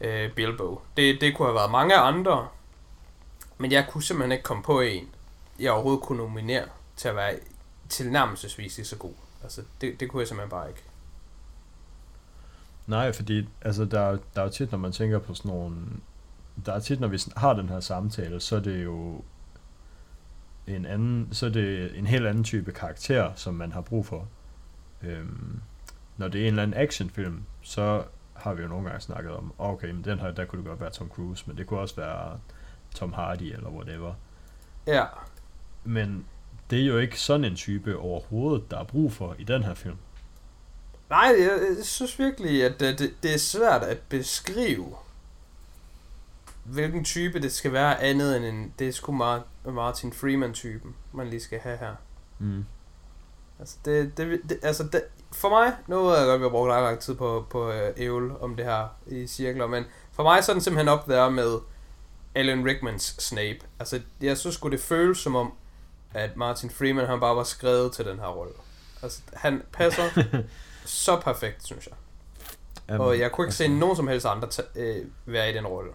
øh, 0.00 0.32
Bilbo. 0.32 0.80
Det, 0.96 1.20
det 1.20 1.36
kunne 1.36 1.48
have 1.48 1.54
været 1.54 1.70
mange 1.70 1.96
andre, 1.96 2.48
men 3.58 3.72
jeg 3.72 3.86
kunne 3.90 4.02
simpelthen 4.02 4.32
ikke 4.32 4.44
komme 4.44 4.62
på 4.62 4.80
en, 4.80 5.08
jeg 5.60 5.72
overhovedet 5.72 6.02
kunne 6.02 6.18
nominere 6.18 6.64
til 6.96 7.08
at 7.08 7.16
være 7.16 7.38
tilnærmelsesvis 7.88 8.76
lige 8.76 8.86
så 8.86 8.96
god. 8.96 9.14
Altså, 9.42 9.62
det, 9.80 10.00
det 10.00 10.10
kunne 10.10 10.20
jeg 10.20 10.28
simpelthen 10.28 10.50
bare 10.50 10.68
ikke. 10.68 10.82
Nej, 12.86 13.12
fordi 13.12 13.48
altså, 13.62 13.84
der, 13.84 14.18
der 14.34 14.40
er 14.40 14.42
jo 14.42 14.50
tit, 14.50 14.70
når 14.70 14.78
man 14.78 14.92
tænker 14.92 15.18
på 15.18 15.34
sådan 15.34 15.50
nogle... 15.50 15.76
Der 16.66 16.72
er 16.72 16.80
tit, 16.80 17.00
når 17.00 17.08
vi 17.08 17.18
har 17.36 17.52
den 17.52 17.68
her 17.68 17.80
samtale, 17.80 18.40
så 18.40 18.56
er 18.56 18.60
det 18.60 18.84
jo 18.84 19.22
en 20.66 20.86
anden, 20.86 21.28
så 21.32 21.46
er 21.46 21.50
det 21.50 21.98
en 21.98 22.06
helt 22.06 22.26
anden 22.26 22.44
type 22.44 22.72
karakter, 22.72 23.32
som 23.34 23.54
man 23.54 23.72
har 23.72 23.80
brug 23.80 24.06
for. 24.06 24.28
Øhm, 25.02 25.60
når 26.16 26.28
det 26.28 26.40
er 26.40 26.42
en 26.42 26.52
eller 26.52 26.62
anden 26.62 26.80
actionfilm, 26.80 27.42
så 27.62 28.04
har 28.34 28.54
vi 28.54 28.62
jo 28.62 28.68
nogle 28.68 28.88
gange 28.88 29.00
snakket 29.00 29.32
om, 29.32 29.52
ah, 29.60 29.70
okay, 29.70 29.90
men 29.90 30.04
den 30.04 30.18
her, 30.18 30.30
der 30.30 30.44
kunne 30.44 30.58
det 30.58 30.68
godt 30.68 30.80
være 30.80 30.90
Tom 30.90 31.08
Cruise, 31.08 31.44
men 31.46 31.56
det 31.56 31.66
kunne 31.66 31.80
også 31.80 31.96
være 31.96 32.38
Tom 32.98 33.12
Hardy 33.12 33.54
eller 33.54 33.70
whatever. 33.70 34.14
Ja. 34.86 35.04
Men 35.84 36.26
det 36.70 36.80
er 36.80 36.86
jo 36.86 36.98
ikke 36.98 37.20
sådan 37.20 37.44
en 37.44 37.56
type 37.56 37.98
overhovedet, 37.98 38.70
der 38.70 38.78
er 38.78 38.84
brug 38.84 39.12
for 39.12 39.36
i 39.38 39.44
den 39.44 39.62
her 39.62 39.74
film. 39.74 39.96
Nej, 41.10 41.34
jeg, 41.38 41.60
jeg 41.76 41.84
synes 41.84 42.18
virkelig, 42.18 42.64
at 42.64 42.80
det, 42.80 43.14
det, 43.22 43.34
er 43.34 43.38
svært 43.38 43.82
at 43.82 43.98
beskrive, 44.08 44.94
hvilken 46.64 47.04
type 47.04 47.42
det 47.42 47.52
skal 47.52 47.72
være 47.72 48.02
andet 48.02 48.36
end 48.36 48.44
en, 48.44 48.74
det 48.78 48.88
er 48.88 48.92
sgu 48.92 49.12
Martin 49.64 50.12
Freeman-typen, 50.12 50.94
man 51.12 51.28
lige 51.28 51.40
skal 51.40 51.58
have 51.58 51.78
her. 51.78 51.94
Mm. 52.38 52.64
Altså, 53.58 53.76
det, 53.84 54.16
det, 54.16 54.40
det, 54.48 54.58
altså 54.62 54.84
det, 54.84 55.02
for 55.32 55.48
mig, 55.48 55.72
nu 55.86 56.02
ved 56.02 56.16
jeg 56.16 56.26
godt, 56.26 56.34
at 56.34 56.40
vi 56.40 56.44
har 56.44 56.50
brugt 56.50 56.68
lang, 56.68 56.98
tid 56.98 57.14
på, 57.14 57.46
på 57.50 57.70
øh, 57.70 57.92
ævel 57.96 58.30
om 58.40 58.56
det 58.56 58.64
her 58.64 58.88
i 59.06 59.26
cirkler, 59.26 59.66
men 59.66 59.84
for 60.12 60.22
mig 60.22 60.44
så 60.44 60.52
er 60.52 60.54
den 60.54 60.62
simpelthen 60.62 60.88
op 60.88 61.06
der 61.06 61.30
med 61.30 61.58
Alan 62.38 62.64
Rickmans 62.66 63.16
Snape. 63.18 63.58
Altså, 63.78 64.00
jeg 64.20 64.38
synes 64.38 64.54
sgu, 64.54 64.68
det 64.68 64.80
føles 64.80 65.18
som 65.18 65.36
om, 65.36 65.52
at 66.14 66.36
Martin 66.36 66.70
Freeman, 66.70 67.06
han 67.06 67.20
bare 67.20 67.36
var 67.36 67.44
skrevet 67.44 67.92
til 67.92 68.04
den 68.04 68.18
her 68.18 68.26
rolle. 68.26 68.52
Altså, 69.02 69.20
han 69.32 69.62
passer 69.72 70.02
så 70.84 71.20
perfekt, 71.20 71.66
synes 71.66 71.86
jeg. 71.86 71.94
Jamen, 72.88 73.00
og 73.00 73.18
jeg 73.18 73.32
kunne 73.32 73.44
ikke 73.44 73.48
altså, 73.48 73.64
se 73.64 73.68
nogen 73.68 73.96
som 73.96 74.08
helst 74.08 74.26
andre 74.26 74.48
øh, 74.76 75.04
være 75.26 75.50
i 75.50 75.54
den 75.54 75.66
rolle. 75.66 75.90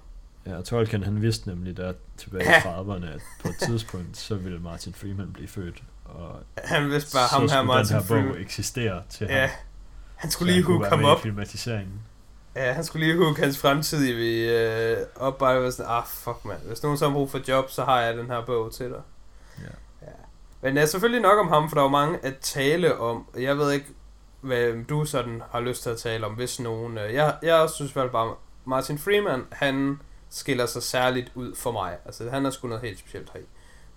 Ja, 0.46 0.62
Tolkien 0.62 1.04
han 1.04 1.22
vidste 1.22 1.48
nemlig 1.48 1.78
der 1.78 1.94
tilbage 2.18 2.44
i 2.44 2.48
30'erne, 2.48 3.06
at 3.06 3.22
på 3.42 3.48
et 3.48 3.56
tidspunkt, 3.68 4.18
så 4.18 4.36
ville 4.36 4.60
Martin 4.60 4.94
Freeman 4.94 5.34
blive 5.34 5.48
født. 5.48 5.84
Og 6.06 6.40
han 6.58 6.90
vidste 6.90 7.14
bare, 7.14 7.28
ham 7.28 7.50
her 7.50 7.64
Martin 7.64 7.96
den 7.96 8.02
her 8.02 8.08
Freeman. 8.08 8.32
bog 8.32 8.42
eksistere 8.42 9.04
til 9.10 9.28
ja. 9.30 9.40
ham. 9.42 9.50
Han 10.16 10.32
skulle 10.32 10.54
lige 10.54 10.64
hook 10.64 10.86
ham 10.86 11.04
op. 11.04 11.22
filmatiseringen. 11.22 12.00
Ja, 12.56 12.72
han 12.72 12.84
skulle 12.84 13.06
lige 13.06 13.18
hook 13.18 13.38
hans 13.38 13.58
fremtidige 13.58 14.60
øh, 14.92 14.98
op 15.16 15.38
bare 15.38 15.72
sådan, 15.72 15.92
ah 15.92 16.04
fuck 16.08 16.46
man, 16.46 16.58
hvis 16.68 16.84
nogen 16.84 16.98
så 16.98 17.08
har 17.08 17.14
brug 17.14 17.32
for 17.32 17.40
job, 17.48 17.70
så 17.70 17.84
har 17.84 18.02
jeg 18.02 18.18
den 18.18 18.26
her 18.26 18.46
bog 18.46 18.74
til 18.74 18.90
dig. 18.90 19.02
Ja. 19.60 20.08
ja. 20.08 20.12
Men 20.62 20.78
er 20.78 20.86
selvfølgelig 20.86 21.22
nok 21.22 21.40
om 21.40 21.48
ham, 21.48 21.70
for 21.70 21.76
der 21.76 21.84
er 21.84 21.90
mange 21.90 22.20
at 22.24 22.38
tale 22.38 22.98
om. 22.98 23.28
Jeg 23.38 23.58
ved 23.58 23.72
ikke, 23.72 23.88
hvad 24.42 24.84
du 24.84 25.06
sådan 25.06 25.42
har 25.52 25.60
lyst 25.60 25.84
til 25.84 25.90
at 25.90 25.98
tale 25.98 26.26
om, 26.26 26.34
hvis 26.34 26.60
nogen. 26.60 26.98
Øh, 26.98 27.14
jeg, 27.14 27.38
jeg 27.42 27.70
synes 27.70 27.96
vel 27.96 28.10
bare, 28.10 28.36
Martin 28.66 28.98
Freeman, 29.00 29.46
han 29.52 30.00
skiller 30.30 30.66
sig 30.66 30.84
særligt 30.84 31.32
ud 31.36 31.56
for 31.56 31.72
mig. 31.72 31.98
Altså, 32.06 32.30
han 32.30 32.46
er 32.46 32.50
sgu 32.50 32.68
noget 32.68 32.84
helt 32.84 33.00
specielt 33.00 33.30
her. 33.34 33.42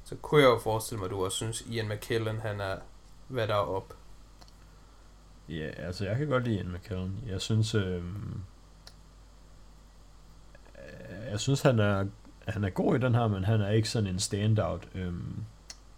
Så 0.05 0.17
kunne 0.23 0.43
jeg 0.43 0.49
jo 0.49 0.59
forestille 0.59 0.99
mig, 0.99 1.05
at 1.05 1.11
du 1.11 1.25
også 1.25 1.37
synes, 1.37 1.61
Ian 1.61 1.89
McKellen, 1.89 2.41
han 2.41 2.61
er, 2.61 2.77
hvad 3.29 3.49
der 3.49 3.55
er 3.55 3.59
op. 3.59 3.95
Ja, 5.49 5.71
altså, 5.77 6.05
jeg 6.05 6.17
kan 6.17 6.27
godt 6.27 6.45
lide 6.45 6.57
Ian 6.57 6.73
McKellen. 6.73 7.25
Jeg 7.29 7.41
synes, 7.41 7.75
øh, 7.75 8.03
jeg 11.31 11.41
synes, 11.41 11.63
han 11.63 11.79
er, 11.79 12.07
han 12.49 12.65
er 12.65 12.71
god 12.71 12.97
i 12.97 12.99
den 12.99 13.15
her, 13.15 13.29
men 13.29 13.45
han 13.45 13.61
er 13.61 13.71
ikke 13.71 13.89
sådan 13.89 14.09
en 14.09 14.19
standout. 14.19 14.89
Øh, 14.95 15.13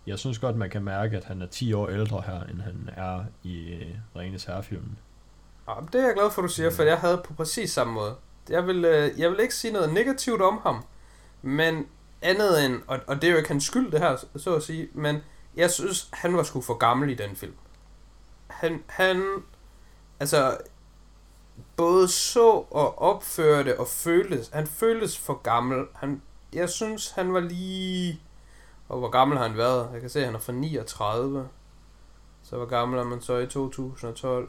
jeg 0.07 0.19
synes 0.19 0.39
godt, 0.39 0.57
man 0.57 0.71
kan 0.71 0.85
mærke, 0.85 1.17
at 1.17 1.25
han 1.25 1.43
er 1.43 1.47
10 1.47 1.73
år 1.73 1.89
ældre 1.89 2.23
her, 2.27 2.43
end 2.43 2.61
han 2.61 2.91
er 2.97 3.25
i 3.43 3.75
uh, 3.75 4.21
Ringens 4.21 4.45
Herrefilmen. 4.45 4.99
Det 5.93 6.01
er 6.01 6.07
jeg 6.07 6.15
glad 6.15 6.31
for, 6.31 6.43
du 6.43 6.49
siger, 6.49 6.71
for 6.71 6.83
jeg 6.83 6.99
havde 6.99 7.23
på 7.25 7.35
præcis 7.35 7.71
samme 7.71 7.93
måde. 7.93 8.15
Jeg 8.49 8.67
vil, 8.67 8.85
øh, 8.85 9.21
jeg 9.21 9.31
vil 9.31 9.41
ikke 9.41 9.55
sige 9.55 9.73
noget 9.73 9.93
negativt 9.93 10.43
om 10.43 10.61
ham, 10.63 10.85
men 11.43 11.87
andet 12.23 12.65
end, 12.65 12.83
og, 12.87 13.01
og 13.07 13.17
det 13.17 13.25
er 13.25 13.31
jo 13.31 13.37
ikke 13.37 13.49
hans 13.49 13.65
skyld 13.65 13.93
det 13.93 14.01
her, 14.01 14.17
så 14.37 14.55
at 14.55 14.63
sige, 14.63 14.89
men 14.95 15.17
jeg 15.57 15.71
synes, 15.71 16.09
han 16.13 16.37
var 16.37 16.43
sgu 16.43 16.61
for 16.61 16.75
gammel 16.75 17.11
i 17.11 17.15
den 17.15 17.37
film. 17.37 17.55
Han, 18.59 18.85
han 18.87 19.43
altså, 20.21 20.59
både 21.77 22.09
så 22.09 22.51
og 22.71 22.99
opførte 22.99 23.81
og 23.81 23.89
føltes, 23.89 24.49
han 24.53 24.67
føltes 24.67 25.19
for 25.19 25.35
gammel. 25.35 25.87
Han, 25.95 26.23
jeg 26.53 26.69
synes, 26.69 27.11
han 27.11 27.35
var 27.35 27.41
lige, 27.41 28.21
og 28.89 28.99
hvor 28.99 29.11
gammel 29.11 29.39
har 29.39 29.49
han 29.49 29.57
været? 29.57 29.91
Jeg 29.93 30.01
kan 30.01 30.11
se, 30.11 30.19
at 30.19 30.27
han 30.27 30.35
er 30.35 30.39
fra 30.39 30.53
39. 30.53 31.49
Så 32.43 32.57
hvor 32.57 32.67
gammel 32.67 32.99
er 33.01 33.05
man 33.05 33.21
så 33.21 33.37
i 33.37 33.47
2012? 33.47 34.49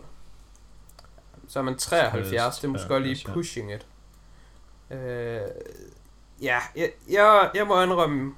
Så 1.48 1.60
er 1.60 1.64
man 1.64 1.78
73, 1.78 2.56
det 2.56 2.64
er 2.64 2.72
måske 2.72 2.88
godt 2.88 3.04
lige 3.04 3.28
pushing 3.34 3.74
it. 3.74 3.88
Øh, 4.92 5.42
ja, 6.42 6.60
jeg, 6.76 6.92
jeg, 7.10 7.50
jeg 7.56 7.68
må 7.68 7.82
indrømme, 7.84 8.36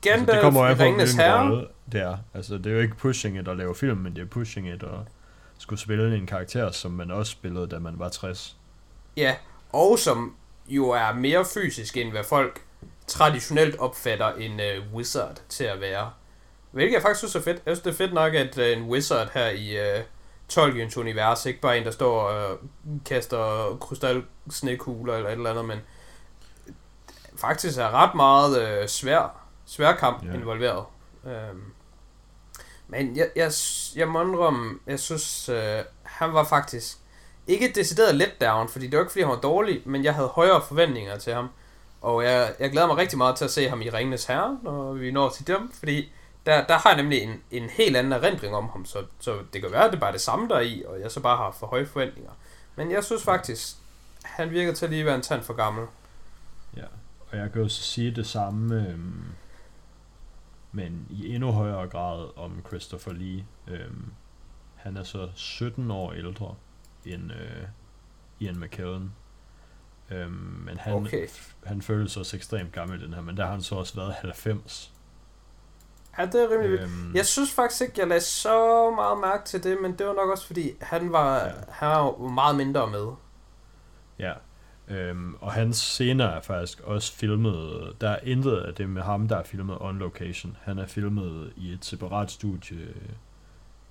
Gandalf 0.00 0.20
altså, 0.20 0.32
det 0.34 0.42
kommer 0.42 0.68
i 0.68 0.74
Ringenes 0.74 1.14
Herre. 1.14 1.66
Det 1.92 2.00
er. 2.00 2.16
Altså, 2.34 2.58
det 2.58 2.66
er 2.66 2.70
jo 2.70 2.80
ikke 2.80 2.96
pushing 2.96 3.38
it 3.38 3.48
at 3.48 3.56
lave 3.56 3.74
film, 3.74 3.98
men 3.98 4.16
det 4.16 4.22
er 4.22 4.26
pushing 4.26 4.68
it 4.68 4.82
at 4.82 4.98
skulle 5.58 5.80
spille 5.80 6.16
en 6.16 6.26
karakter, 6.26 6.70
som 6.70 6.90
man 6.90 7.10
også 7.10 7.32
spillede, 7.32 7.66
da 7.66 7.78
man 7.78 7.98
var 7.98 8.08
60. 8.08 8.56
Ja, 9.16 9.34
og 9.72 9.98
som 9.98 10.36
jo 10.68 10.90
er 10.90 11.12
mere 11.12 11.44
fysisk, 11.54 11.96
end 11.96 12.10
hvad 12.10 12.24
folk 12.24 12.62
traditionelt 13.06 13.78
opfatter 13.78 14.32
en 14.32 14.52
uh, 14.52 14.94
wizard 14.94 15.42
til 15.48 15.64
at 15.64 15.80
være. 15.80 16.10
Hvilket 16.70 16.94
jeg 16.94 17.02
faktisk 17.02 17.18
synes 17.18 17.34
er 17.34 17.40
fedt. 17.40 17.62
Jeg 17.66 17.76
synes, 17.76 17.80
det 17.80 17.90
er 17.90 17.96
fedt 17.96 18.12
nok, 18.12 18.34
at 18.34 18.58
uh, 18.58 18.64
en 18.64 18.82
wizard 18.82 19.30
her 19.34 19.48
i 19.48 19.98
uh, 19.98 20.04
Tolkiens 20.48 20.96
univers, 20.96 21.46
ikke 21.46 21.60
bare 21.60 21.78
en, 21.78 21.84
der 21.84 21.90
står 21.90 22.20
og 22.20 22.58
kaster 23.04 23.76
krystalsnekugler 23.80 25.14
eller 25.14 25.28
et 25.28 25.32
eller 25.32 25.50
andet, 25.50 25.64
men 25.64 25.78
faktisk 27.36 27.78
er 27.78 27.90
ret 27.90 28.14
meget 28.14 28.82
uh, 28.82 28.88
svær, 28.88 29.48
svær 29.66 29.92
kamp 29.92 30.24
yeah. 30.24 30.34
involveret. 30.34 30.84
Um, 31.24 31.72
men 32.88 33.16
jeg, 33.16 33.28
jeg, 33.36 33.52
jeg 33.96 34.08
må 34.08 34.22
indrømme, 34.22 34.78
jeg 34.86 35.00
synes, 35.00 35.48
øh, 35.48 35.78
han 36.02 36.32
var 36.32 36.44
faktisk 36.44 36.98
ikke 37.46 37.72
decideret 37.74 38.14
let 38.14 38.40
down, 38.40 38.68
fordi 38.68 38.86
det 38.86 38.96
var 38.96 39.02
ikke 39.02 39.12
fordi, 39.12 39.22
han 39.22 39.30
var 39.30 39.40
dårlig, 39.40 39.82
men 39.84 40.04
jeg 40.04 40.14
havde 40.14 40.28
højere 40.28 40.62
forventninger 40.68 41.18
til 41.18 41.34
ham. 41.34 41.48
Og 42.00 42.24
jeg, 42.24 42.54
jeg 42.58 42.70
glæder 42.70 42.86
mig 42.86 42.96
rigtig 42.96 43.18
meget 43.18 43.36
til 43.36 43.44
at 43.44 43.50
se 43.50 43.68
ham 43.68 43.82
i 43.82 43.90
Ringenes 43.90 44.24
Herre, 44.24 44.58
når 44.62 44.92
vi 44.92 45.10
når 45.10 45.28
til 45.28 45.46
dem, 45.46 45.72
fordi 45.72 46.12
der, 46.46 46.66
der 46.66 46.74
har 46.78 46.90
jeg 46.90 46.96
nemlig 46.96 47.22
en, 47.22 47.42
en 47.50 47.70
helt 47.70 47.96
anden 47.96 48.12
erindring 48.12 48.54
om 48.54 48.68
ham, 48.68 48.86
så, 48.86 49.04
så 49.20 49.38
det 49.52 49.62
kan 49.62 49.72
være, 49.72 49.84
at 49.84 49.90
det 49.90 49.96
er 49.96 50.00
bare 50.00 50.12
det 50.12 50.20
samme 50.20 50.48
der 50.48 50.60
i, 50.60 50.84
og 50.86 51.00
jeg 51.00 51.10
så 51.10 51.20
bare 51.20 51.36
har 51.36 51.56
for 51.58 51.66
høje 51.66 51.86
forventninger. 51.86 52.30
Men 52.76 52.90
jeg 52.90 53.04
synes 53.04 53.22
faktisk, 53.22 53.76
han 54.22 54.50
virker 54.50 54.74
til 54.74 54.84
at 54.84 54.90
lige 54.90 55.04
være 55.04 55.14
en 55.14 55.22
tand 55.22 55.42
for 55.42 55.52
gammel. 55.52 55.86
Ja, 56.76 56.84
og 57.30 57.38
jeg 57.38 57.52
kan 57.52 57.62
jo 57.62 57.68
sige 57.68 58.10
det 58.10 58.26
samme, 58.26 58.86
øhm, 58.88 59.24
men 60.76 61.06
i 61.10 61.34
endnu 61.34 61.52
højere 61.52 61.88
grad 61.88 62.28
om 62.36 62.64
Christopher 62.68 63.12
Lee. 63.12 63.46
Øhm, 63.68 64.12
han 64.76 64.96
er 64.96 65.02
så 65.02 65.28
17 65.34 65.90
år 65.90 66.12
ældre, 66.12 66.54
end 67.04 67.30
uh, 67.30 67.68
Ian 68.40 68.60
McKellen. 68.60 69.12
Øhm, 70.10 70.30
men 70.66 70.76
han, 70.78 70.92
Okay. 70.94 71.28
han 71.64 71.82
føles 71.82 72.16
også 72.16 72.36
ekstremt 72.36 72.72
gammel, 72.72 73.00
den 73.00 73.14
her, 73.14 73.20
men 73.22 73.36
der 73.36 73.44
har 73.44 73.50
han 73.52 73.62
så 73.62 73.74
også 73.74 73.96
været 73.96 74.14
90. 74.14 74.92
Ja, 76.18 76.26
det 76.26 76.34
er 76.42 76.50
rimelig 76.50 76.70
vildt. 76.70 76.82
Øhm, 76.84 77.14
Jeg 77.14 77.26
synes 77.26 77.52
faktisk 77.52 77.80
ikke, 77.82 77.94
jeg 78.00 78.08
lagde 78.08 78.20
så 78.24 78.90
meget 78.90 79.18
mærke 79.20 79.44
til 79.44 79.64
det, 79.64 79.78
men 79.82 79.98
det 79.98 80.06
var 80.06 80.12
nok 80.14 80.30
også 80.30 80.46
fordi, 80.46 80.70
han 80.80 81.12
var, 81.12 81.36
Ja. 81.38 81.52
han 81.68 81.88
var 81.88 82.28
meget 82.28 82.56
mindre 82.56 82.86
med. 82.90 83.06
Ja, 84.18 84.32
øhm, 84.88 85.34
og 85.40 85.52
hans 85.52 85.76
scener 85.76 86.24
er 86.26 86.40
faktisk 86.40 86.80
også 86.80 87.12
filmet, 87.12 87.92
der 88.00 88.10
er 88.10 88.18
intet 88.22 88.56
af 88.56 88.74
det 88.74 88.88
med 88.88 89.02
ham, 89.02 89.28
der 89.28 89.36
er 89.36 89.42
filmet 89.44 89.76
on 89.80 89.98
location. 89.98 90.56
Han 90.62 90.78
er 90.78 90.86
filmet 90.86 91.52
i 91.56 91.72
et 91.72 91.84
separat 91.84 92.30
studie 92.30 92.88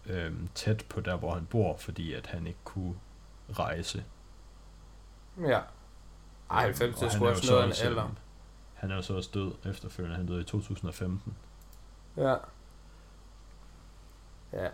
øhm, 0.05 0.49
tæt 0.55 0.85
på 0.89 1.01
der, 1.01 1.15
hvor 1.17 1.33
han 1.33 1.45
bor, 1.45 1.77
fordi 1.77 2.13
at 2.13 2.27
han 2.27 2.47
ikke 2.47 2.59
kunne 2.63 2.95
rejse. 3.59 4.03
Ja. 5.47 5.59
Ej, 6.51 6.63
Øhm, 6.67 6.73
90 6.73 6.95
og 6.95 6.99
det 7.01 7.05
er 7.07 7.09
sgu 7.09 7.27
også 7.27 7.41
så 7.47 7.51
noget 7.51 7.63
af 7.63 7.81
en 7.81 7.87
alder. 7.87 8.03
øhm, 8.03 8.15
Han 8.73 8.91
er 8.91 8.95
jo 8.95 9.01
så 9.01 9.13
også 9.13 9.29
død 9.33 9.51
efterfølgende. 9.71 10.17
Han 10.17 10.25
døde 10.27 10.41
i 10.41 10.43
2015. 10.43 11.33
Ja. 12.17 12.35
Ja, 14.53 14.67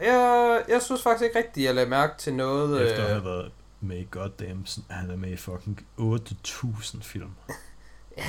jeg, 0.00 0.62
jeg 0.68 0.82
synes 0.82 1.02
faktisk 1.02 1.24
ikke 1.24 1.38
rigtigt, 1.38 1.66
jeg 1.66 1.74
lagde 1.74 1.90
mærke 1.90 2.18
til 2.18 2.34
noget... 2.34 2.82
Efter 2.90 3.04
at 3.04 3.10
øh, 3.10 3.14
have 3.14 3.24
været 3.24 3.52
med 3.82 3.98
i 3.98 4.06
goddamn, 4.10 4.66
han 4.90 5.10
er 5.10 5.16
med 5.16 5.30
i 5.30 5.36
fucking 5.36 5.86
8.000 6.00 7.02
film. 7.02 7.30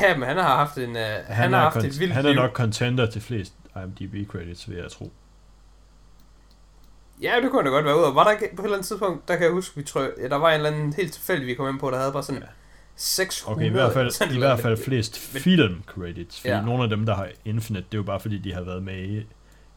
Ja, 0.02 0.18
men 0.18 0.28
han 0.28 0.38
har 0.38 0.56
haft 0.56 0.78
en... 0.78 0.90
Uh, 0.90 0.96
han, 0.96 1.24
han 1.28 1.54
har 1.54 1.60
haft 1.60 1.76
kon- 1.76 1.86
et 1.86 2.00
vildt 2.00 2.14
Han 2.14 2.26
er 2.26 2.34
nok 2.34 2.52
contender 2.52 3.06
til 3.06 3.22
flest 3.22 3.54
IMDb 3.76 4.30
credits, 4.30 4.70
vil 4.70 4.78
jeg 4.78 4.92
tro. 4.92 5.12
Ja, 7.22 7.40
det 7.42 7.52
kunne 7.52 7.64
da 7.64 7.70
godt 7.70 7.86
være 7.86 7.96
ud. 7.98 8.14
Var 8.14 8.24
der 8.24 8.38
på 8.40 8.46
et 8.46 8.64
eller 8.64 8.74
andet 8.74 8.88
tidspunkt, 8.88 9.28
der 9.28 9.36
kan 9.36 9.44
jeg 9.44 9.52
huske, 9.52 9.76
vi 9.76 9.84
tror, 9.84 10.10
ja, 10.22 10.28
der 10.28 10.36
var 10.36 10.50
en 10.50 10.56
eller 10.56 10.70
anden 10.70 10.94
helt 10.94 11.14
tilfældig, 11.14 11.48
vi 11.48 11.54
kom 11.54 11.70
ind 11.70 11.80
på, 11.80 11.92
der 11.92 11.98
havde 11.98 12.12
bare 12.12 12.24
sådan 12.24 12.42
Ja. 12.42 12.48
600... 12.96 13.56
Okay, 13.56 13.66
i 13.66 13.70
hvert 13.70 14.14
sådan 14.14 14.28
fald, 14.28 14.36
i 14.36 14.40
hvert 14.40 14.60
fald 14.60 14.78
flest 14.78 15.18
film 15.20 15.84
credits. 15.86 16.42
Fordi 16.42 16.54
ja. 16.54 16.62
nogle 16.62 16.84
af 16.84 16.90
dem, 16.90 17.06
der 17.06 17.16
har 17.16 17.30
Infinite, 17.46 17.86
det 17.92 17.94
er 17.94 17.98
jo 17.98 18.04
bare 18.04 18.20
fordi, 18.20 18.38
de 18.38 18.54
har 18.54 18.62
været 18.62 18.84
med 18.84 19.04
i 19.04 19.18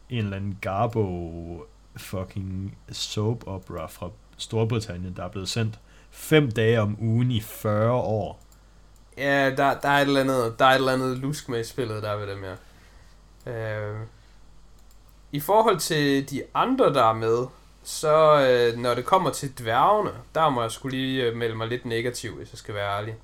en 0.09 0.23
eller 0.23 0.35
anden 0.35 0.57
Garbo 0.61 1.65
fucking 1.97 2.77
soap 2.91 3.47
opera 3.47 3.87
fra 3.87 4.09
Storbritannien, 4.37 5.15
der 5.15 5.23
er 5.23 5.29
blevet 5.29 5.49
sendt 5.49 5.79
fem 6.11 6.51
dage 6.51 6.81
om 6.81 6.97
ugen 7.01 7.31
i 7.31 7.41
40 7.41 7.91
år. 7.91 8.39
Ja, 9.17 9.49
der, 9.49 9.79
der, 9.79 9.89
er 9.89 9.97
et 9.97 10.07
eller 10.07 10.21
andet, 10.21 10.59
der 10.59 10.65
er 10.65 10.69
et 10.69 10.75
eller 10.75 10.93
andet 10.93 11.17
lusk 11.17 11.49
med 11.49 11.59
i 11.59 11.63
spillet, 11.63 12.03
der 12.03 12.09
er 12.09 12.17
ved 12.17 12.27
dem 12.27 12.43
her. 12.43 12.55
Øh, 13.47 13.99
I 15.31 15.39
forhold 15.39 15.79
til 15.79 16.29
de 16.29 16.43
andre, 16.53 16.93
der 16.93 17.03
er 17.03 17.13
med, 17.13 17.45
så 17.83 18.39
øh, 18.41 18.77
når 18.77 18.93
det 18.93 19.05
kommer 19.05 19.29
til 19.29 19.59
dværgene, 19.59 20.11
der 20.35 20.49
må 20.49 20.61
jeg 20.61 20.71
skulle 20.71 20.97
lige 20.97 21.23
øh, 21.23 21.35
melde 21.35 21.55
mig 21.55 21.67
lidt 21.67 21.85
negativ, 21.85 22.35
hvis 22.35 22.51
jeg 22.51 22.57
skal 22.57 22.75
være 22.75 22.97
ærlig. 22.97 23.15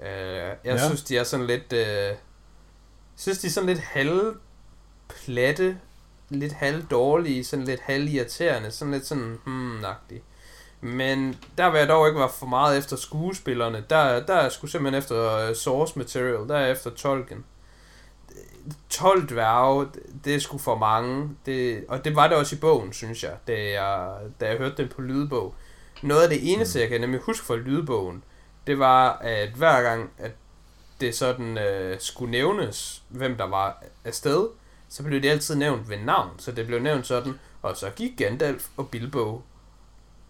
Øh, 0.00 0.08
jeg 0.08 0.56
ja. 0.64 0.72
Ja. 0.72 0.86
synes, 0.86 1.02
de 1.02 1.18
er 1.18 1.24
sådan 1.24 1.46
lidt... 1.46 1.72
Øh, 1.72 2.16
synes, 3.16 3.38
de 3.38 3.46
er 3.46 3.50
sådan 3.50 3.68
lidt 3.68 3.80
halvplatte, 3.80 5.78
lidt 6.38 6.52
halvdårlige, 6.52 7.44
sådan 7.44 7.64
lidt 7.64 7.80
halvirriterende, 7.80 8.70
sådan 8.70 8.92
lidt 8.94 9.06
sådan, 9.06 9.38
hmm-agtige. 9.46 10.22
Men 10.80 11.36
der 11.58 11.70
vil 11.70 11.78
jeg 11.78 11.88
dog 11.88 12.06
ikke 12.08 12.20
være 12.20 12.30
for 12.38 12.46
meget 12.46 12.78
efter 12.78 12.96
skuespillerne. 12.96 13.84
Der, 13.90 14.26
der 14.26 14.34
er 14.34 14.48
sgu 14.48 14.66
simpelthen 14.66 14.98
efter 14.98 15.48
uh, 15.50 15.56
source 15.56 15.98
material. 15.98 16.48
Der 16.48 16.56
er 16.56 16.72
efter 16.72 16.90
Tolkien. 16.90 17.44
12 18.90 19.26
dværge, 19.28 19.84
det- 19.94 20.24
det 20.24 20.34
er 20.34 20.38
sgu 20.38 20.58
for 20.58 20.78
mange. 20.78 21.30
Det, 21.46 21.84
og 21.88 22.04
det 22.04 22.16
var 22.16 22.28
det 22.28 22.36
også 22.36 22.56
i 22.56 22.58
bogen, 22.58 22.92
synes 22.92 23.22
jeg, 23.24 23.32
da 23.48 23.52
jeg, 23.70 24.08
da 24.40 24.48
jeg 24.48 24.56
hørte 24.58 24.76
den 24.76 24.88
på 24.88 25.02
lydbog. 25.02 25.54
Noget 26.02 26.22
af 26.22 26.28
det 26.28 26.52
eneste, 26.52 26.78
Mm. 26.78 26.80
jeg 26.80 26.88
kan 26.88 27.00
nemlig 27.00 27.20
huske 27.20 27.46
fra 27.46 27.56
lydbogen, 27.56 28.24
det 28.66 28.78
var, 28.78 29.12
at 29.20 29.48
hver 29.48 29.82
gang, 29.82 30.10
at 30.18 30.30
det 31.00 31.14
sådan 31.14 31.58
øh, 31.58 31.96
skulle 32.00 32.30
nævnes, 32.30 33.02
hvem 33.08 33.36
der 33.36 33.44
var 33.46 33.82
afsted, 34.04 34.48
så 34.94 35.02
blev 35.02 35.22
det 35.22 35.28
altid 35.30 35.54
nævnt 35.54 35.88
ved 35.88 35.98
navn. 35.98 36.30
Så 36.38 36.52
det 36.52 36.66
blev 36.66 36.80
nævnt 36.80 37.06
sådan, 37.06 37.34
og 37.62 37.76
så 37.76 37.90
gik 37.90 38.10
Gandalf 38.16 38.66
og 38.76 38.88
Bilbo 38.88 39.42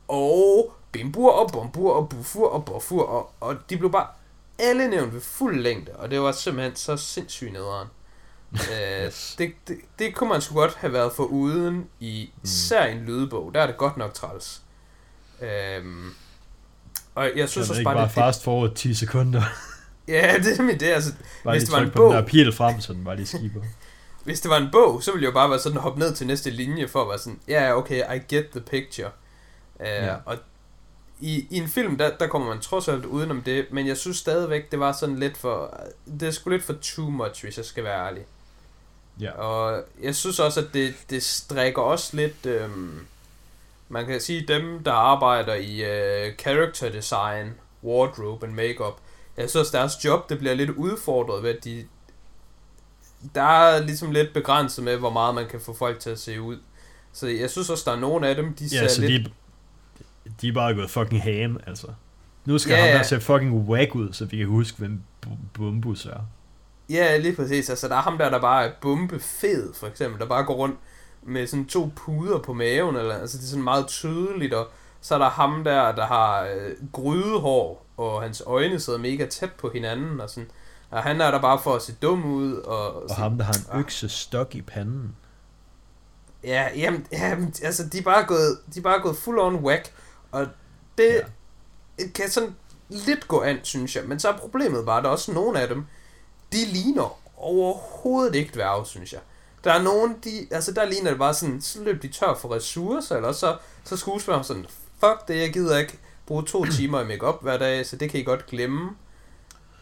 og 0.08 0.72
Bimbur 0.92 1.32
og 1.32 1.50
Bombur 1.52 1.94
og 1.94 2.08
Bufur 2.08 2.48
og 2.48 2.64
Bofur, 2.64 3.02
og, 3.02 3.32
og 3.40 3.56
de 3.70 3.76
blev 3.76 3.92
bare 3.92 4.06
alle 4.58 4.88
nævnt 4.88 5.14
ved 5.14 5.20
fuld 5.20 5.60
længde, 5.60 5.92
og 5.92 6.10
det 6.10 6.20
var 6.20 6.32
simpelthen 6.32 6.76
så 6.76 6.96
sindssygt 6.96 7.52
nederen. 7.52 7.88
øh, 8.72 9.12
det, 9.38 9.52
det, 9.68 9.76
det 9.98 10.14
kunne 10.14 10.28
man 10.28 10.40
sgu 10.40 10.54
godt 10.54 10.74
have 10.74 10.92
været 10.92 11.12
for 11.12 11.24
uden 11.24 11.86
i 12.00 12.30
især 12.44 12.84
en 12.84 12.98
lydbog, 13.04 13.54
der 13.54 13.60
er 13.60 13.66
det 13.66 13.76
godt 13.76 13.96
nok 13.96 14.14
træls. 14.14 14.62
Øhm, 15.40 16.10
og 17.14 17.30
jeg 17.36 17.48
Synes 17.48 17.70
også 17.70 17.84
bare, 17.84 17.94
bare 17.94 18.04
det, 18.04 18.12
fast 18.12 18.44
forward 18.44 18.74
10 18.74 18.94
sekunder? 18.94 19.42
ja, 20.08 20.34
det 20.38 20.58
er 20.58 20.62
mit 20.62 20.80
det, 20.80 20.86
altså, 20.86 21.12
Bare 21.44 21.54
Hvis 21.54 21.64
det 21.64 21.72
var 21.72 21.80
en 21.80 21.90
bog- 21.90 22.26
pil 22.26 22.52
frem, 22.52 22.80
så 22.80 22.92
den 22.92 23.04
bare 23.04 23.16
lige 23.16 23.26
skiber. 23.26 23.60
Hvis 24.24 24.40
det 24.40 24.50
var 24.50 24.56
en 24.56 24.68
bog, 24.72 25.02
så 25.02 25.12
ville 25.12 25.22
jeg 25.22 25.30
jo 25.30 25.34
bare 25.34 25.50
være 25.50 25.58
sådan 25.58 25.78
hoppe 25.78 25.98
ned 26.00 26.14
til 26.14 26.26
næste 26.26 26.50
linje 26.50 26.88
for 26.88 27.02
at 27.02 27.08
være 27.08 27.18
sådan, 27.18 27.40
ja, 27.48 27.62
yeah, 27.62 27.76
okay, 27.76 28.16
I 28.16 28.34
get 28.34 28.50
the 28.50 28.60
picture. 28.60 29.10
Uh, 29.80 29.86
ja. 29.86 30.16
Og 30.24 30.36
i, 31.20 31.46
i 31.50 31.56
en 31.56 31.68
film, 31.68 31.98
der, 31.98 32.16
der 32.16 32.26
kommer 32.26 32.48
man 32.48 32.60
trods 32.60 32.88
alt 32.88 33.04
udenom 33.04 33.42
det, 33.42 33.66
men 33.70 33.86
jeg 33.86 33.96
synes 33.96 34.16
stadigvæk, 34.16 34.70
det 34.70 34.80
var 34.80 34.92
sådan 34.92 35.18
lidt 35.18 35.36
for, 35.36 35.80
det 36.20 36.28
er 36.28 36.30
sgu 36.30 36.50
lidt 36.50 36.62
for 36.62 36.74
too 36.82 37.10
much, 37.10 37.44
hvis 37.44 37.56
jeg 37.56 37.64
skal 37.64 37.84
være 37.84 38.06
ærlig. 38.06 38.22
Ja. 39.20 39.30
Og 39.30 39.84
jeg 40.02 40.14
synes 40.14 40.40
også, 40.40 40.60
at 40.60 40.66
det, 40.74 40.94
det 41.10 41.22
strækker 41.22 41.82
også 41.82 42.16
lidt, 42.16 42.46
øhm, 42.46 43.06
man 43.88 44.06
kan 44.06 44.20
sige, 44.20 44.46
dem, 44.48 44.84
der 44.84 44.92
arbejder 44.92 45.54
i 45.54 45.84
øh, 45.84 46.34
character 46.36 46.88
design, 46.88 47.54
wardrobe 47.84 48.46
and 48.46 48.54
makeup, 48.54 48.98
jeg 49.36 49.50
synes, 49.50 49.70
deres 49.70 50.04
job, 50.04 50.28
det 50.28 50.38
bliver 50.38 50.54
lidt 50.54 50.70
udfordret 50.70 51.42
ved, 51.42 51.56
at 51.56 51.64
de, 51.64 51.86
der 53.34 53.42
er 53.42 53.80
ligesom 53.82 54.10
lidt 54.10 54.32
begrænset 54.34 54.84
med, 54.84 54.96
hvor 54.96 55.10
meget 55.10 55.34
man 55.34 55.46
kan 55.50 55.60
få 55.60 55.74
folk 55.74 56.00
til 56.00 56.10
at 56.10 56.18
se 56.18 56.40
ud. 56.40 56.58
Så 57.12 57.26
jeg 57.26 57.50
synes 57.50 57.70
også, 57.70 57.90
der 57.90 57.96
er 57.96 58.00
nogle 58.00 58.28
af 58.28 58.36
dem, 58.36 58.54
de 58.54 58.64
Ja, 58.72 58.88
så 58.88 58.94
ser 58.94 59.08
lidt... 59.08 59.26
de, 60.24 60.30
de 60.40 60.48
er 60.48 60.52
bare 60.52 60.74
gået 60.74 60.90
fucking 60.90 61.22
ham, 61.22 61.60
altså. 61.66 61.86
Nu 62.44 62.58
skal 62.58 62.72
Ja, 62.72 62.80
ham 62.80 62.88
ja. 62.88 62.96
der 62.96 63.02
se 63.02 63.20
fucking 63.20 63.68
whack 63.68 63.94
ud, 63.94 64.12
så 64.12 64.24
vi 64.24 64.36
kan 64.36 64.46
huske, 64.46 64.78
hvem 64.78 65.00
Bu- 65.26 65.28
Bumbus 65.54 66.06
er. 66.06 66.20
Ja, 66.90 67.16
lige 67.16 67.36
præcis. 67.36 67.70
Altså, 67.70 67.88
der 67.88 67.96
er 67.96 68.02
ham 68.02 68.18
der, 68.18 68.30
der 68.30 68.40
bare 68.40 68.66
er 68.66 68.72
bumpefed, 68.80 69.74
for 69.74 69.86
eksempel, 69.86 70.20
der 70.20 70.26
bare 70.26 70.44
går 70.44 70.54
rundt 70.54 70.76
med 71.22 71.46
sådan 71.46 71.66
to 71.66 71.90
puder 71.96 72.38
på 72.38 72.52
maven, 72.52 72.96
eller, 72.96 73.14
altså 73.14 73.38
det 73.38 73.44
er 73.44 73.48
sådan 73.48 73.64
meget 73.64 73.86
tydeligt, 73.86 74.54
og 74.54 74.68
så 75.00 75.14
er 75.14 75.18
der 75.18 75.28
ham 75.30 75.64
der, 75.64 75.92
der 75.94 76.06
har 76.06 76.42
øh, 76.42 76.72
grydehår, 76.92 77.86
og 77.96 78.22
hans 78.22 78.42
øjne 78.46 78.80
sidder 78.80 78.98
mega 78.98 79.26
tæt 79.26 79.52
på 79.52 79.70
hinanden, 79.74 80.20
og 80.20 80.30
sådan, 80.30 80.50
og 80.94 81.02
han 81.02 81.20
er 81.20 81.30
der 81.30 81.40
bare 81.40 81.60
for 81.62 81.74
at 81.74 81.82
se 81.82 81.94
dum 82.02 82.24
ud, 82.34 82.52
og, 82.54 83.02
Og 83.10 83.16
ham, 83.16 83.38
der 83.38 83.44
har 83.44 83.52
en 83.52 83.64
Ah. 83.70 83.80
økse 83.80 84.08
stok 84.08 84.54
i 84.54 84.62
panden. 84.62 85.16
Ja, 86.44 86.68
jamen, 86.76 87.06
jamen, 87.12 87.54
altså, 87.62 87.86
de 87.92 87.98
er 87.98 88.02
bare 88.02 88.24
gået, 88.24 88.58
de 88.74 88.78
er 88.78 88.82
bare 88.82 89.00
gået 89.00 89.16
full 89.16 89.38
on 89.38 89.54
whack, 89.56 89.92
og 90.32 90.46
det 90.98 91.22
ja. 91.98 92.04
kan 92.14 92.30
sådan 92.30 92.56
lidt 92.88 93.28
gå 93.28 93.40
an, 93.42 93.58
synes 93.62 93.96
jeg, 93.96 94.04
men 94.06 94.20
så 94.20 94.28
er 94.28 94.36
problemet 94.36 94.86
bare, 94.86 94.98
at 94.98 95.02
der 95.04 95.08
er 95.08 95.12
også 95.12 95.32
nogle 95.32 95.60
af 95.60 95.68
dem, 95.68 95.84
de 96.52 96.64
ligner 96.64 97.18
overhovedet 97.36 98.34
ikke 98.34 98.54
dværge, 98.54 98.86
synes 98.86 99.12
jeg. 99.12 99.20
Der 99.64 99.72
er 99.72 99.82
nogen, 99.82 100.16
de, 100.24 100.46
altså 100.50 100.72
der 100.72 100.84
ligner 100.84 101.10
det 101.10 101.18
bare 101.18 101.34
sådan, 101.34 101.60
så 101.62 101.82
løb 101.82 102.02
de 102.02 102.08
tør 102.08 102.34
for 102.34 102.54
ressourcer, 102.54 103.16
eller 103.16 103.32
så, 103.32 103.56
så 103.84 103.96
skuespilleren 103.96 104.44
sådan, 104.44 104.66
fuck 105.00 105.28
det, 105.28 105.36
jeg 105.40 105.52
gider 105.52 105.78
ikke 105.78 105.98
bruge 106.26 106.44
to 106.44 106.64
timer 106.76 107.00
i 107.00 107.06
makeup 107.06 107.42
hver 107.42 107.56
dag, 107.58 107.86
så 107.86 107.96
det 107.96 108.10
kan 108.10 108.20
I 108.20 108.22
godt 108.22 108.46
glemme. 108.46 108.90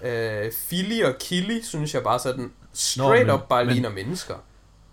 Øh, 0.03 0.53
Philly 0.69 1.03
og 1.03 1.15
Killy, 1.21 1.61
synes 1.63 1.95
jeg 1.95 2.03
bare 2.03 2.19
sådan, 2.19 2.53
straight 2.73 3.27
men- 3.27 3.35
up 3.35 3.49
bare 3.49 3.65
men- 3.65 3.75
ligner 3.75 3.91
mennesker. 3.91 4.35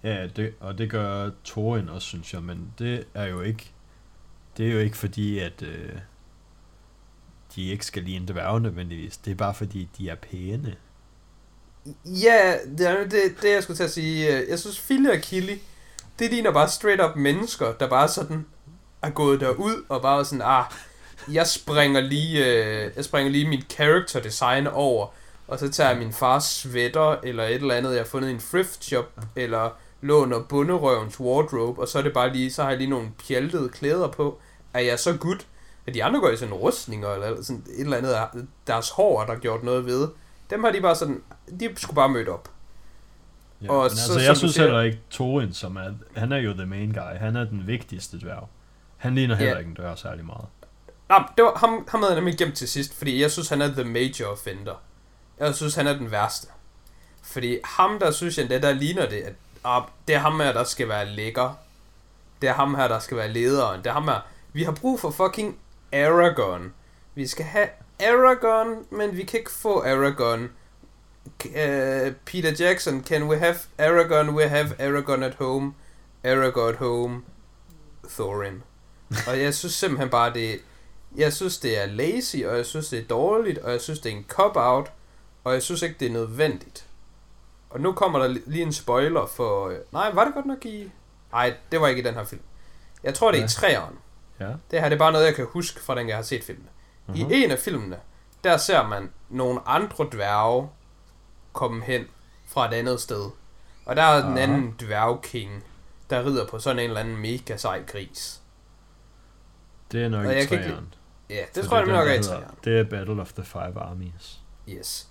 Ja, 0.03 0.27
det, 0.35 0.53
og 0.59 0.77
det 0.77 0.89
gør 0.89 1.29
Thorin 1.45 1.89
også, 1.89 2.07
synes 2.07 2.33
jeg, 2.33 2.43
men 2.43 2.73
det 2.79 3.05
er 3.13 3.25
jo 3.25 3.41
ikke, 3.41 3.71
det 4.57 4.67
er 4.67 4.71
jo 4.73 4.79
ikke 4.79 4.97
fordi, 4.97 5.39
at 5.39 5.61
øh, 5.61 5.89
de 7.55 7.67
ikke 7.69 7.85
skal 7.85 8.03
lide 8.03 8.15
en 8.15 8.27
dværge 8.27 8.59
nødvendigvis. 8.59 9.17
Det 9.17 9.31
er 9.31 9.35
bare 9.35 9.53
fordi, 9.53 9.89
de 9.97 10.09
er 10.09 10.15
pæne. 10.15 10.75
Ja, 12.05 12.57
det 12.77 12.87
er 12.89 13.03
det, 13.03 13.21
det, 13.41 13.49
jeg 13.53 13.63
skulle 13.63 13.77
til 13.77 13.83
at 13.83 13.91
sige. 13.91 14.45
Jeg 14.49 14.59
synes, 14.59 14.79
Philly 14.79 15.07
og 15.09 15.17
Killy, 15.21 15.57
det 16.19 16.31
ligner 16.31 16.51
bare 16.51 16.69
straight 16.69 17.01
up 17.01 17.15
mennesker, 17.15 17.73
der 17.73 17.89
bare 17.89 18.07
sådan 18.07 18.45
er 19.01 19.09
gået 19.09 19.39
derud 19.39 19.85
og 19.89 20.01
bare 20.01 20.25
sådan, 20.25 20.41
ah, 20.45 20.65
jeg 21.31 21.47
springer 21.47 22.01
lige, 22.01 22.45
øh, 22.45 22.91
jeg 22.95 23.05
springer 23.05 23.31
lige 23.31 23.47
mit 23.49 23.71
character 23.73 24.19
design 24.21 24.67
over, 24.67 25.07
og 25.47 25.59
så 25.59 25.69
tager 25.71 25.89
jeg 25.89 25.99
min 25.99 26.13
fars 26.13 26.43
sweater, 26.43 27.15
eller 27.23 27.43
et 27.43 27.53
eller 27.55 27.75
andet, 27.75 27.91
jeg 27.91 27.99
har 27.99 28.05
fundet 28.05 28.29
i 28.29 28.31
en 28.31 28.39
thrift 28.39 28.83
shop, 28.83 29.05
eller 29.35 29.69
låner 30.01 30.39
bunderøvens 30.49 31.19
wardrobe, 31.19 31.81
og 31.81 31.87
så 31.87 31.97
er 31.99 32.01
det 32.01 32.13
bare 32.13 32.33
lige, 32.33 32.51
så 32.51 32.61
har 32.63 32.69
jeg 32.69 32.77
lige 32.77 32.89
nogle 32.89 33.07
pjaltede 33.27 33.69
klæder 33.69 34.07
på. 34.07 34.39
Er 34.73 34.79
jeg 34.79 34.99
så 34.99 35.17
good? 35.17 35.37
At 35.87 35.93
de 35.93 36.03
andre 36.03 36.19
går 36.19 36.29
i 36.29 36.37
sådan 36.37 36.53
rustninger, 36.53 37.09
eller 37.09 37.43
sådan 37.43 37.63
et 37.77 37.81
eller 37.83 37.97
andet, 37.97 38.47
deres 38.67 38.89
hår 38.89 39.21
er 39.21 39.25
der 39.25 39.35
gjort 39.35 39.63
noget 39.63 39.85
ved. 39.85 40.07
Dem 40.49 40.63
har 40.63 40.71
de 40.71 40.81
bare 40.81 40.95
sådan, 40.95 41.21
de 41.59 41.69
skulle 41.77 41.95
bare 41.95 42.09
mødt 42.09 42.29
op. 42.29 42.49
Ja, 43.61 43.71
Og 43.71 43.83
men 43.83 43.89
så, 43.97 44.13
altså, 44.13 44.27
jeg 44.27 44.37
synes 44.37 44.53
siger- 44.53 44.63
heller 44.65 44.81
ikke, 44.81 44.99
Thorin, 45.11 45.53
som 45.53 45.75
er, 45.75 45.91
han 46.15 46.31
er 46.31 46.37
jo 46.37 46.53
the 46.53 46.65
main 46.65 46.91
guy. 46.91 47.17
Han 47.19 47.35
er 47.35 47.43
den 47.43 47.67
vigtigste 47.67 48.19
dværg. 48.19 48.47
Han 48.97 49.15
ligner 49.15 49.35
heller 49.35 49.53
Ja. 49.53 49.57
ikke 49.59 49.69
en 49.69 49.75
dør 49.75 49.95
særlig 49.95 50.25
meget. 50.25 50.45
Nej, 51.09 51.23
det 51.37 51.45
var, 51.45 51.55
ham, 51.55 51.87
ham 51.87 51.99
havde 51.99 52.13
jeg 52.13 52.21
nemlig 52.21 52.37
gemt 52.37 52.55
til 52.55 52.67
sidst, 52.67 52.93
fordi 52.97 53.21
jeg 53.21 53.31
synes, 53.31 53.49
han 53.49 53.61
er 53.61 53.67
the 53.67 53.83
major 53.83 54.25
offender. 54.25 54.75
Jeg 55.39 55.55
synes, 55.55 55.75
han 55.75 55.87
er 55.87 55.93
den 55.93 56.11
værste. 56.11 56.47
Fordi 57.21 57.59
ham, 57.63 57.99
der 57.99 58.11
synes 58.11 58.37
jeg, 58.37 58.49
det 58.49 58.63
der 58.63 58.73
ligner 58.73 59.09
det, 59.09 59.21
at 59.21 59.33
ah, 59.63 59.83
det 60.07 60.15
er 60.15 60.19
ham 60.19 60.39
her, 60.39 60.53
der 60.53 60.63
skal 60.63 60.89
være 60.89 61.05
lækker. 61.05 61.57
Det 62.41 62.49
er 62.49 62.53
ham 62.53 62.75
her, 62.75 62.87
der 62.87 62.99
skal 62.99 63.17
være 63.17 63.33
lederen. 63.33 63.77
Det 63.83 63.89
er 63.89 63.93
ham 63.93 64.07
her. 64.07 64.19
Vi 64.53 64.63
har 64.63 64.71
brug 64.71 64.99
for 64.99 65.11
fucking 65.11 65.57
Aragorn. 65.93 66.73
Vi 67.15 67.27
skal 67.27 67.45
have 67.45 67.69
Aragorn, 67.99 68.85
men 68.89 69.17
vi 69.17 69.23
kan 69.23 69.39
ikke 69.39 69.51
få 69.51 69.81
Aragorn. 69.81 70.49
Uh, 71.45 72.13
Peter 72.25 72.55
Jackson, 72.59 73.03
can 73.03 73.23
we 73.23 73.37
have 73.37 73.55
Aragorn? 73.77 74.29
We 74.29 74.49
have 74.49 74.81
Aragorn 74.81 75.23
at 75.23 75.35
home. 75.35 75.73
Aragorn 76.23 76.69
at 76.69 76.75
home. 76.75 77.21
Thorin. 78.09 78.63
Og 79.27 79.39
jeg 79.41 79.55
synes 79.55 79.73
simpelthen 79.73 80.09
bare, 80.09 80.33
det 80.33 80.59
jeg 81.15 81.33
synes, 81.33 81.57
det 81.57 81.81
er 81.81 81.85
lazy, 81.85 82.35
og 82.45 82.57
jeg 82.57 82.65
synes, 82.65 82.89
det 82.89 82.99
er 82.99 83.03
dårligt, 83.07 83.57
og 83.57 83.71
jeg 83.71 83.81
synes, 83.81 83.99
det 83.99 84.11
er 84.11 84.15
en 84.17 84.25
cop-out, 84.27 84.91
og 85.43 85.53
jeg 85.53 85.63
synes 85.63 85.81
ikke, 85.81 85.95
det 85.99 86.07
er 86.07 86.11
nødvendigt. 86.11 86.85
Og 87.69 87.81
nu 87.81 87.91
kommer 87.91 88.19
der 88.19 88.27
lige 88.27 88.63
en 88.63 88.73
spoiler 88.73 89.25
for... 89.25 89.67
Øh, 89.67 89.77
nej, 89.91 90.11
var 90.13 90.25
det 90.25 90.33
godt 90.33 90.45
nok 90.45 90.65
i... 90.65 90.91
Nej, 91.31 91.53
det 91.71 91.81
var 91.81 91.87
ikke 91.87 92.01
i 92.01 92.05
den 92.05 92.13
her 92.13 92.23
film. 92.25 92.41
Jeg 93.03 93.13
tror, 93.13 93.31
det 93.31 93.39
er 93.41 93.45
i 93.45 93.47
træeren. 93.47 93.95
Ja. 94.39 94.45
Det 94.71 94.79
her 94.81 94.89
det 94.89 94.93
er 94.95 94.99
bare 94.99 95.11
noget, 95.11 95.25
jeg 95.25 95.35
kan 95.35 95.45
huske 95.49 95.79
fra 95.81 95.95
den, 95.95 96.07
jeg 96.09 96.15
har 96.15 96.23
set 96.23 96.43
filmen. 96.43 96.69
Uh-huh. 97.07 97.17
I 97.17 97.23
Mhm. 97.23 97.31
en 97.33 97.51
af 97.51 97.59
filmene, 97.59 97.97
der 98.43 98.57
ser 98.57 98.87
man 98.87 99.09
nogle 99.29 99.59
andre 99.67 100.07
dværge 100.11 100.69
komme 101.53 101.83
hen 101.83 102.05
fra 102.47 102.67
et 102.67 102.73
andet 102.73 103.01
sted. 103.01 103.29
Og 103.85 103.95
der 103.95 104.03
er 104.03 104.21
den 104.21 104.31
Aha. 104.33 104.41
anden 104.43 104.75
dværgking, 104.79 105.63
der 106.09 106.25
rider 106.25 106.47
på 106.47 106.59
sådan 106.59 106.79
en 106.79 106.85
eller 106.89 106.99
anden 106.99 107.17
mega 107.17 107.57
sej 107.57 107.83
gris. 107.87 108.41
Det 109.91 110.03
er 110.03 110.09
nok 110.09 110.25
Og 110.25 110.33
i 110.33 110.35
jeg 110.35 110.47
kan 110.47 110.57
ikke- 110.59 110.75
Ja, 111.29 111.43
det 111.55 111.63
For 111.63 111.69
tror 111.69 111.77
jeg 111.77 111.87
er 111.87 111.93
nok 111.93 112.07
er 112.07 112.39
i. 112.39 112.43
Det 112.63 112.79
er 112.79 112.83
Battle 112.83 113.21
of 113.21 113.33
the 113.33 113.43
Five 113.43 113.79
Armies. 113.79 114.39
Yes. 114.69 115.07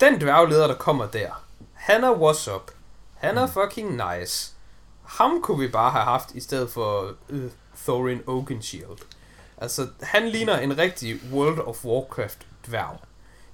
Den 0.00 0.20
dværgleder, 0.20 0.66
der 0.66 0.74
kommer 0.74 1.06
der, 1.06 1.44
han 1.72 2.04
er 2.04 2.12
what's 2.12 2.54
up. 2.54 2.70
Han 3.14 3.38
er 3.38 3.46
fucking 3.46 3.90
nice. 3.90 4.52
Ham 5.02 5.42
kunne 5.42 5.58
vi 5.58 5.68
bare 5.68 5.90
have 5.90 6.04
haft 6.04 6.34
i 6.34 6.40
stedet 6.40 6.70
for 6.70 7.14
uh, 7.28 7.38
Thorin 7.84 8.22
Oakenshield. 8.26 8.98
Altså, 9.56 9.88
han 10.02 10.28
ligner 10.28 10.58
en 10.58 10.78
rigtig 10.78 11.20
World 11.32 11.58
of 11.58 11.84
Warcraft 11.84 12.46
dværg. 12.66 13.00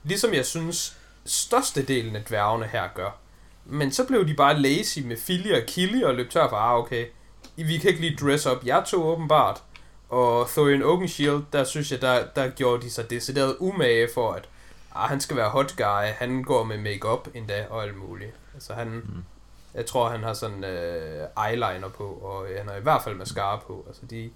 Ligesom 0.02 0.34
jeg 0.34 0.46
synes, 0.46 0.96
størstedelen 1.24 2.16
af 2.16 2.24
dværgene 2.24 2.66
her 2.66 2.88
gør. 2.94 3.10
Men 3.64 3.92
så 3.92 4.06
blev 4.06 4.26
de 4.26 4.34
bare 4.34 4.58
lazy 4.58 4.98
med 4.98 5.16
Fili 5.16 5.52
og 5.52 5.62
Killy 5.66 6.02
og 6.02 6.14
løb 6.14 6.30
tør 6.30 6.48
for, 6.48 6.56
ah 6.56 6.78
okay, 6.78 7.06
vi 7.56 7.78
kan 7.78 7.90
ikke 7.90 8.00
lige 8.00 8.16
dress 8.16 8.46
up 8.46 8.66
jer 8.66 8.84
to 8.84 9.04
åbenbart. 9.04 9.62
Og 10.08 10.48
Thorin 10.48 10.82
Oakenshield, 10.82 11.42
der 11.52 11.64
synes 11.64 11.92
jeg, 11.92 12.00
der, 12.00 12.26
der 12.36 12.50
gjorde 12.50 12.82
de 12.82 12.90
sig 12.90 13.10
decideret 13.10 13.56
umage 13.58 14.08
for, 14.14 14.32
at 14.32 14.48
ah, 14.94 15.08
han 15.08 15.20
skal 15.20 15.36
være 15.36 15.50
hot 15.50 15.76
guy, 15.76 16.12
han 16.18 16.42
går 16.42 16.64
med 16.64 16.78
makeup 16.78 17.28
endda 17.34 17.66
og 17.70 17.82
alt 17.82 17.96
muligt. 17.96 18.32
Altså 18.54 18.74
han, 18.74 18.88
mm. 18.88 19.24
jeg 19.74 19.86
tror 19.86 20.08
han 20.08 20.22
har 20.22 20.32
sådan 20.32 20.64
øh, 20.64 21.26
eyeliner 21.48 21.88
på, 21.88 22.04
og 22.04 22.50
øh, 22.50 22.58
han 22.58 22.68
har 22.68 22.76
i 22.76 22.80
hvert 22.80 23.02
fald 23.04 23.14
mascara 23.14 23.56
på. 23.66 23.84
Altså 23.88 24.02
de, 24.10 24.30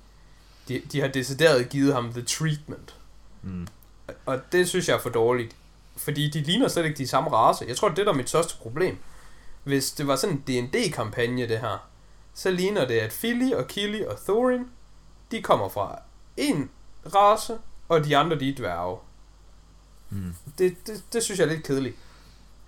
de, 0.68 0.83
de 0.92 1.00
har 1.00 1.09
decideret 1.09 1.68
givet 1.68 1.94
ham 1.94 2.12
the 2.12 2.22
treatment. 2.22 2.94
Mm. 3.42 3.66
Og 4.26 4.40
det 4.52 4.68
synes 4.68 4.88
jeg 4.88 4.94
er 4.94 5.00
for 5.00 5.11
dårligt. 5.11 5.56
Fordi 5.96 6.30
de 6.30 6.40
ligner 6.40 6.68
slet 6.68 6.85
ikke 6.85 6.98
de 6.98 7.06
samme 7.06 7.30
race. 7.30 7.64
Jeg 7.68 7.76
tror, 7.76 7.88
det 7.88 7.98
er 7.98 8.04
der 8.04 8.12
er 8.12 8.16
mit 8.16 8.28
største 8.28 8.54
problem. 8.59 8.96
Hvis 9.64 9.92
det 9.92 10.06
var 10.06 10.16
sådan 10.16 10.42
en 10.46 10.68
D&D-kampagne, 10.68 11.48
det 11.48 11.59
her, 11.59 11.88
så 12.35 12.50
ligner 12.50 12.87
det, 12.87 12.98
at 12.98 13.11
Philly 13.11 13.52
og 13.52 13.66
Killy 13.66 14.02
og 14.02 14.18
Thorin, 14.24 14.66
de 15.31 15.43
kommer 15.43 15.69
fra 15.69 15.99
en 16.37 16.71
race, 17.14 17.59
og 17.88 18.05
de 18.05 18.16
andre, 18.16 18.38
de 18.38 18.49
er 18.49 18.55
dværge. 18.57 18.99
Mm. 20.11 20.35
Det, 20.59 20.87
det, 20.87 21.05
det 21.12 21.23
synes 21.23 21.40
jeg 21.40 21.47
er 21.47 21.53
lidt 21.53 21.66
kedeligt. 21.66 21.97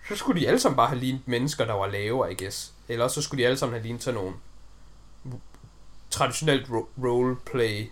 Så 0.09 0.17
skulle 0.17 0.41
de 0.41 0.49
alle 0.49 0.61
sammen 0.61 0.77
bare 0.77 0.89
have 0.89 1.01
lignet 1.01 1.29
mennesker, 1.29 1.65
der 1.65 1.73
var 1.73 1.87
lave, 1.87 2.33
I 2.33 2.35
guess. 2.35 2.75
Eller 2.89 3.09
så 3.09 3.23
skulle 3.23 3.43
de 3.43 3.47
alle 3.47 3.59
sammen 3.59 3.75
have 3.75 3.83
lignet 3.83 4.03
sådan 4.03 4.21
nogle 4.21 4.35
traditionelt 6.11 6.71
ro- 6.71 6.89
roleplay 7.03 7.91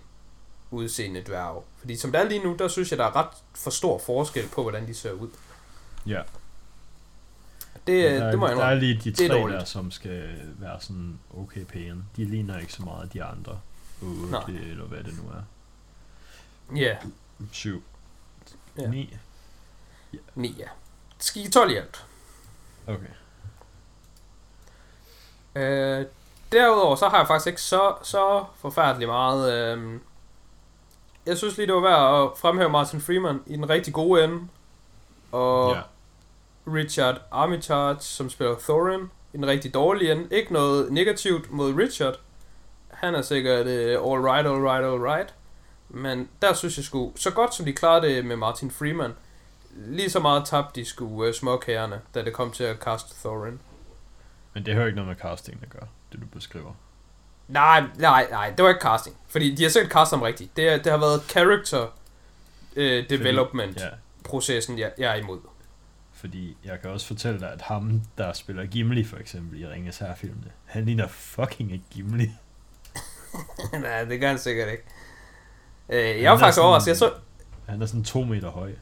udseende 0.70 1.22
dværge. 1.26 1.62
Fordi 1.78 1.96
som 1.96 2.12
det 2.12 2.20
er 2.20 2.24
lige 2.24 2.44
nu, 2.44 2.56
der 2.58 2.68
synes 2.68 2.90
jeg, 2.90 2.98
der 2.98 3.04
er 3.04 3.16
ret 3.16 3.36
for 3.54 3.70
stor 3.70 3.98
forskel 3.98 4.48
på, 4.48 4.62
hvordan 4.62 4.86
de 4.86 4.94
ser 4.94 5.12
ud. 5.12 5.28
Ja. 6.06 6.22
Det, 7.86 8.04
der, 8.04 8.24
er, 8.24 8.30
det 8.30 8.38
må 8.38 8.48
jeg 8.48 8.56
der 8.56 8.64
er 8.64 8.74
lige 8.74 9.00
de 9.04 9.28
tre 9.28 9.34
der, 9.34 9.64
som 9.64 9.90
skal 9.90 10.40
være 10.58 10.80
sådan 10.80 11.18
okay 11.36 11.64
pæne. 11.64 12.04
De 12.16 12.24
ligner 12.24 12.58
ikke 12.58 12.72
så 12.72 12.82
meget 12.82 13.12
de 13.12 13.24
andre. 13.24 13.60
8 14.02 14.30
Nej. 14.30 14.40
eller 14.70 14.84
hvad 14.84 15.04
det 15.04 15.14
nu 15.22 15.30
er. 15.30 15.42
Ja, 16.76 16.96
7. 17.52 17.82
Ja. 18.78 18.86
9. 18.88 19.16
9 20.34 20.54
ja. 20.58 20.66
Skal 21.18 21.46
I 21.46 21.50
12 21.50 21.70
i 21.70 21.76
alt. 21.76 22.06
Okay. 22.86 23.06
Øh, 25.56 26.06
derudover 26.52 26.96
så 26.96 27.08
har 27.08 27.18
jeg 27.18 27.26
faktisk 27.26 27.46
ikke 27.46 27.62
så, 27.62 27.94
så 28.02 28.44
forfærdeligt 28.56 29.08
meget. 29.08 29.52
Øh, 29.78 30.00
jeg 31.26 31.38
synes 31.38 31.56
lige, 31.56 31.66
det 31.66 31.74
var 31.74 31.80
værd 31.80 32.22
at 32.32 32.38
fremhæve 32.38 32.68
Martin 32.70 33.00
Freeman 33.00 33.40
i 33.46 33.52
den 33.56 33.68
rigtig 33.70 33.94
gode 33.94 34.24
ende. 34.24 34.48
Og 35.32 35.74
Ja. 35.74 35.80
Richard 36.66 37.20
Armitage, 37.30 38.00
som 38.00 38.30
spiller 38.30 38.56
Thorin, 38.58 39.10
i 39.32 39.36
den 39.36 39.46
rigtig 39.46 39.74
dårlige 39.74 40.12
ende. 40.12 40.36
Ikke 40.36 40.52
noget 40.52 40.92
negativt 40.92 41.50
mod 41.50 41.74
Richard. 41.74 42.20
Han 43.00 43.14
er 43.14 43.22
sikkert 43.22 43.66
uh, 43.66 44.12
all 44.12 44.24
right, 44.24 44.46
all 44.46 44.62
right, 44.62 44.84
all 44.84 45.00
right. 45.02 45.34
Men 45.88 46.28
der 46.42 46.52
synes 46.54 46.76
jeg 46.76 46.84
sgu, 46.84 47.12
så 47.16 47.30
godt 47.30 47.54
som 47.54 47.64
de 47.66 47.72
klarede 47.72 48.06
det 48.06 48.24
med 48.24 48.36
Martin 48.36 48.70
Freeman, 48.70 49.12
lige 49.76 50.10
så 50.10 50.20
meget 50.20 50.44
tabte 50.46 50.80
de 50.80 50.86
sgu 50.86 51.26
uh, 51.26 51.32
småkærerne, 51.32 52.00
da 52.14 52.24
det 52.24 52.32
kom 52.32 52.50
til 52.52 52.64
at 52.64 52.80
kaste 52.80 53.14
Thorin. 53.20 53.60
Men 54.54 54.66
det 54.66 54.74
har 54.74 54.80
jo 54.80 54.86
ikke 54.86 54.96
noget 54.96 55.08
med 55.08 55.16
casting 55.16 55.58
at 55.62 55.70
gøre, 55.70 55.86
det 56.12 56.20
du 56.20 56.26
beskriver. 56.26 56.72
Nej, 57.48 57.84
nej, 57.98 58.26
nej, 58.30 58.50
det 58.56 58.62
var 58.62 58.68
ikke 58.68 58.80
casting. 58.82 59.16
Fordi 59.28 59.54
de 59.54 59.62
har 59.62 59.70
sikkert 59.70 59.92
castet 59.92 60.18
ham 60.18 60.22
rigtigt. 60.22 60.56
Det, 60.56 60.84
det 60.84 60.92
har 60.92 60.98
været 60.98 61.22
character 61.28 61.82
uh, 62.76 62.82
development 63.10 63.80
Ja, 63.80 63.88
processen, 64.24 64.78
jeg, 64.78 64.92
jeg 64.98 65.10
er 65.10 65.14
imod. 65.14 65.38
fordi 66.12 66.56
jeg 66.64 66.80
kan 66.80 66.90
også 66.90 67.06
fortælle 67.06 67.40
dig, 67.40 67.52
at 67.52 67.62
ham, 67.62 68.02
der 68.18 68.32
spiller 68.32 68.66
Gimli 68.66 69.04
for 69.04 69.16
eksempel 69.16 69.60
i 69.60 69.66
Ringes 69.66 69.98
Herrefilmene, 69.98 70.50
han 70.64 70.84
ligner 70.84 71.08
fucking 71.08 71.72
ikke 71.72 71.84
Gimli. 71.90 72.30
nej, 73.82 74.04
det 74.04 74.20
gør 74.20 74.28
han 74.28 74.38
sikkert 74.38 74.68
ikke. 74.68 74.84
Uh, 75.88 76.22
jeg 76.22 76.32
var 76.32 76.38
faktisk 76.38 76.60
overrasket. 76.60 76.88
Jeg 76.88 76.96
så, 76.96 77.12
Han 77.68 77.82
er 77.82 77.86
sådan 77.86 78.04
to 78.04 78.24
meter 78.24 78.50
høj. 78.50 78.72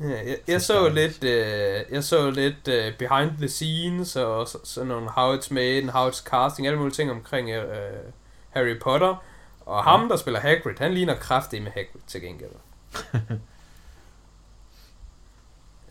Ja, 0.00 0.28
jeg, 0.28 0.36
jeg 0.48 0.62
så 0.62 0.88
lidt, 0.88 1.24
øh, 1.24 1.84
jeg 1.90 2.04
så 2.04 2.30
lidt 2.30 2.68
øh, 2.68 2.98
behind 2.98 3.30
the 3.38 3.48
scenes 3.48 4.16
og 4.16 4.48
så, 4.48 4.58
sådan 4.64 4.88
nogle 4.88 5.10
how 5.10 5.36
it's 5.36 5.54
made 5.54 5.78
and 5.78 5.90
how 5.90 6.10
it's 6.10 6.24
casting, 6.24 6.66
alle 6.66 6.78
mulige 6.78 6.94
ting 6.94 7.10
omkring 7.10 7.50
øh, 7.50 8.12
Harry 8.50 8.80
Potter. 8.80 9.24
Og 9.66 9.84
ham, 9.84 10.08
der 10.08 10.16
spiller 10.16 10.40
Hagrid, 10.40 10.74
han 10.78 10.94
ligner 10.94 11.14
kraftigt 11.14 11.62
med 11.62 11.72
Hagrid 11.72 12.00
til 12.06 12.20
gengæld. 12.20 12.50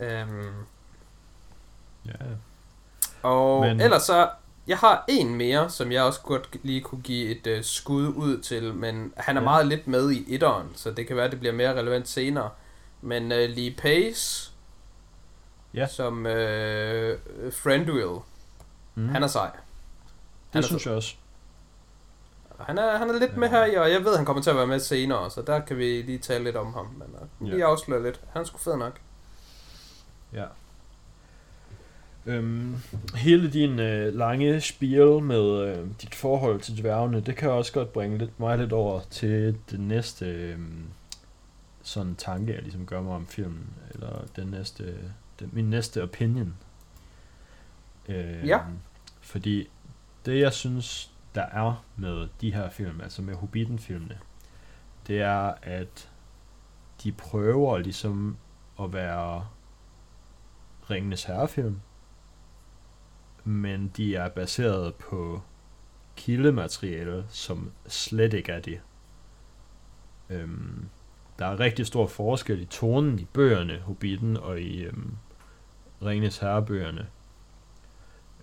øhm, 0.00 0.66
Ja, 2.08 2.24
og 3.22 3.60
Men... 3.60 3.80
ellers 3.80 4.02
så, 4.02 4.28
jeg 4.68 4.78
har 4.78 5.04
en 5.08 5.34
mere, 5.34 5.70
som 5.70 5.92
jeg 5.92 6.02
også 6.02 6.20
godt 6.20 6.56
lige 6.62 6.80
kunne 6.80 7.00
give 7.02 7.28
et 7.38 7.46
øh, 7.46 7.64
skud 7.64 8.06
ud 8.06 8.40
til, 8.42 8.74
men 8.74 9.12
han 9.16 9.36
er 9.36 9.40
Ja. 9.40 9.44
ja. 9.44 9.50
meget 9.50 9.66
lidt 9.66 9.86
med 9.86 10.10
i 10.10 10.34
etteren, 10.34 10.72
så 10.76 10.90
det 10.90 11.06
kan 11.06 11.16
være, 11.16 11.30
det 11.30 11.38
bliver 11.40 11.54
mere 11.54 11.74
relevant 11.74 12.08
senere. 12.08 12.50
Men 13.00 13.32
øh, 13.32 13.48
Lee 13.50 13.74
Pace, 13.78 14.52
Ja. 15.74 15.86
som 15.86 16.26
øh, 16.26 17.18
Friendwill, 17.52 18.18
mm. 18.94 19.08
han 19.08 19.22
er 19.22 19.26
sej. 19.26 19.50
det 20.52 20.58
er 20.58 20.62
synes 20.62 20.86
jeg 20.86 20.94
også. 20.94 21.14
Han 22.60 22.78
er, 22.78 22.98
han 22.98 23.10
er 23.10 23.18
lidt 23.18 23.36
med 23.36 23.48
Ja. 23.48 23.54
her 23.54 23.64
i, 23.64 23.74
og 23.74 23.90
jeg 23.92 24.04
ved, 24.04 24.16
han 24.16 24.24
kommer 24.24 24.42
til 24.42 24.50
at 24.50 24.56
være 24.56 24.66
med 24.66 24.80
senere, 24.80 25.30
så 25.30 25.42
der 25.42 25.60
kan 25.60 25.76
vi 25.78 26.02
lige 26.02 26.18
tale 26.18 26.44
lidt 26.44 26.56
om 26.56 26.74
ham. 26.74 26.86
Men 26.98 27.48
Ja. 27.48 27.52
lige 27.54 27.64
afsløre 27.64 28.02
lidt. 28.02 28.20
Han 28.32 28.42
er 28.42 28.46
sgu 28.46 28.58
fed 28.58 28.76
nok. 28.76 29.00
Ja. 30.32 30.44
Øhm, 32.26 32.76
hele 33.14 33.50
din 33.52 33.78
øh, 33.78 34.14
lange 34.14 34.60
spiel 34.60 35.22
med 35.22 35.60
øh, 35.62 35.86
dit 36.02 36.14
forhold 36.14 36.60
til 36.60 36.78
dværgene, 36.82 37.20
det 37.20 37.36
kan 37.36 37.50
også 37.50 37.72
godt 37.72 37.92
bringe 37.92 38.18
lidt, 38.18 38.40
mig 38.40 38.58
lidt 38.58 38.72
over 38.72 39.00
til 39.10 39.58
det 39.70 39.80
næste 39.80 40.26
øh, 40.26 40.58
sådan 41.82 42.14
tanke, 42.14 42.54
jeg 42.54 42.62
ligesom 42.62 42.86
gør 42.86 43.00
mig 43.00 43.14
om 43.14 43.26
filmen, 43.26 43.66
eller 43.94 44.24
den 44.36 44.48
næste, 44.48 44.94
den, 45.40 45.50
min 45.52 45.70
næste 45.70 46.02
opinion. 46.02 46.54
Øh, 48.08 48.46
Ja. 48.46 48.58
Fordi 49.20 49.68
det, 50.26 50.40
jeg 50.40 50.52
synes, 50.52 51.10
der 51.34 51.42
er 51.42 51.84
med 51.96 52.28
de 52.40 52.54
her 52.54 52.70
film, 52.70 53.00
altså 53.00 53.22
med 53.22 53.34
Hobbiten-filmene, 53.34 54.18
det 55.06 55.20
er, 55.20 55.54
at 55.62 56.08
de 57.02 57.12
prøver 57.12 57.78
ligesom 57.78 58.36
at 58.80 58.92
være 58.92 59.46
Ringenes 60.90 61.24
Herrefilm, 61.24 61.80
men 63.48 63.92
de 63.96 64.16
er 64.16 64.28
baseret 64.28 64.94
på 64.94 65.42
kildemateriale, 66.16 67.24
som 67.28 67.72
slet 67.86 68.34
ikke 68.34 68.52
er 68.52 68.60
det. 68.60 68.80
Øhm, 70.30 70.88
der 71.38 71.46
er 71.46 71.60
rigtig 71.60 71.86
stor 71.86 72.06
forskel 72.06 72.60
i 72.60 72.64
tonen 72.64 73.18
i 73.18 73.24
bøgerne, 73.24 73.78
Hobbiten, 73.78 74.36
og 74.36 74.60
i 74.60 74.82
øhm, 74.82 75.16
Ringens 76.02 76.38
Herrebøgerne. 76.38 77.06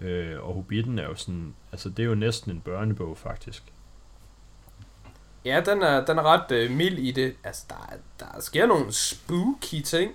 Øh, 0.01 0.43
og 0.47 0.53
Hobbiten 0.53 0.99
er 0.99 1.03
jo 1.03 1.15
sådan, 1.15 1.55
altså 1.71 1.89
det 1.89 2.03
er 2.03 2.07
jo 2.07 2.15
næsten 2.15 2.51
en 2.51 2.61
børnebog 2.61 3.17
faktisk. 3.17 3.63
Ja, 5.45 5.61
den 5.65 5.81
er, 5.81 6.05
den 6.05 6.17
er 6.17 6.23
ret 6.23 6.51
øh, 6.51 6.71
mild 6.71 6.99
i 6.99 7.11
det. 7.11 7.35
Altså, 7.43 7.65
der, 7.69 7.93
der 8.19 8.41
sker 8.41 8.65
nogle 8.65 8.93
spooky 8.93 9.81
ting. 9.83 10.11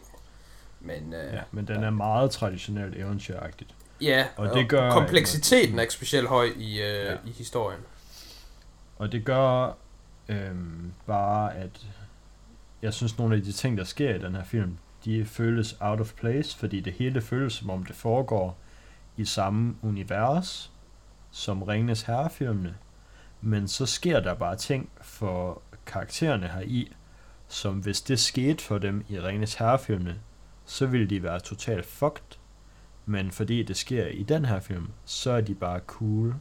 Men, 0.81 1.15
øh, 1.15 1.35
Ja, 1.35 1.43
men 1.51 1.69
den 1.69 1.85
er 1.85 1.91
meget 1.91 2.31
traditionelt 2.31 2.97
eventyragtigt. 2.97 3.75
Ja 4.03 4.27
og 4.37 4.55
det 4.55 4.69
gør- 4.69 4.91
kompleksiteten 4.91 5.79
er 5.79 5.83
ikke 5.83 5.95
specielt 5.95 6.29
høj 6.29 6.45
i, 6.57 6.81
øh, 6.81 7.05
Ja. 7.05 7.13
i 7.27 7.31
historien. 7.31 7.81
Og 8.99 9.13
det 9.13 9.25
gør 9.25 9.77
øhm, 10.29 10.93
bare, 11.07 11.55
at 11.57 11.87
jeg 12.83 12.95
synes, 12.95 13.19
nogle 13.19 13.37
af 13.37 13.43
de 13.43 13.53
ting, 13.53 13.79
der 13.79 13.85
sker 13.85 14.15
i 14.15 14.19
den 14.19 14.35
her 14.35 14.45
film, 14.45 14.79
de 15.05 15.25
føles 15.25 15.77
out 15.81 16.01
of 16.01 16.13
place, 16.15 16.59
fordi 16.59 16.81
det 16.81 16.93
hele 16.93 17.21
føles, 17.21 17.53
som 17.53 17.71
om 17.71 17.85
det 17.85 17.97
foregår 17.97 18.59
i 19.17 19.25
samme 19.25 19.75
univers 19.83 20.73
som 21.31 21.63
Ringenes 21.63 22.03
Herrefilmene. 22.03 22.75
Men 23.41 23.69
så 23.69 23.87
sker 23.87 24.21
der 24.21 24.35
bare 24.35 24.57
ting 24.57 24.91
for 25.01 25.63
karaktererne 25.87 26.49
her 26.49 26.61
i, 26.61 26.93
som 27.49 27.75
hvis 27.75 28.01
det 28.01 28.21
skete 28.21 28.65
for 28.65 28.79
dem 28.79 29.05
i 29.09 29.21
Ringenes 29.21 29.55
Herrefilmene, 29.55 30.19
så 30.67 30.87
ville 30.87 31.07
de 31.07 31.23
være 31.23 31.41
totalt 31.41 31.87
fucked. 31.87 32.39
Men 33.11 33.31
fordi 33.31 33.63
det 33.63 33.77
sker 33.77 34.07
i 34.07 34.23
den 34.23 34.45
her 34.45 34.61
film, 34.61 34.89
så 35.05 35.31
er 35.31 35.41
de 35.41 35.55
bare 35.55 35.81
cool. 35.87 36.35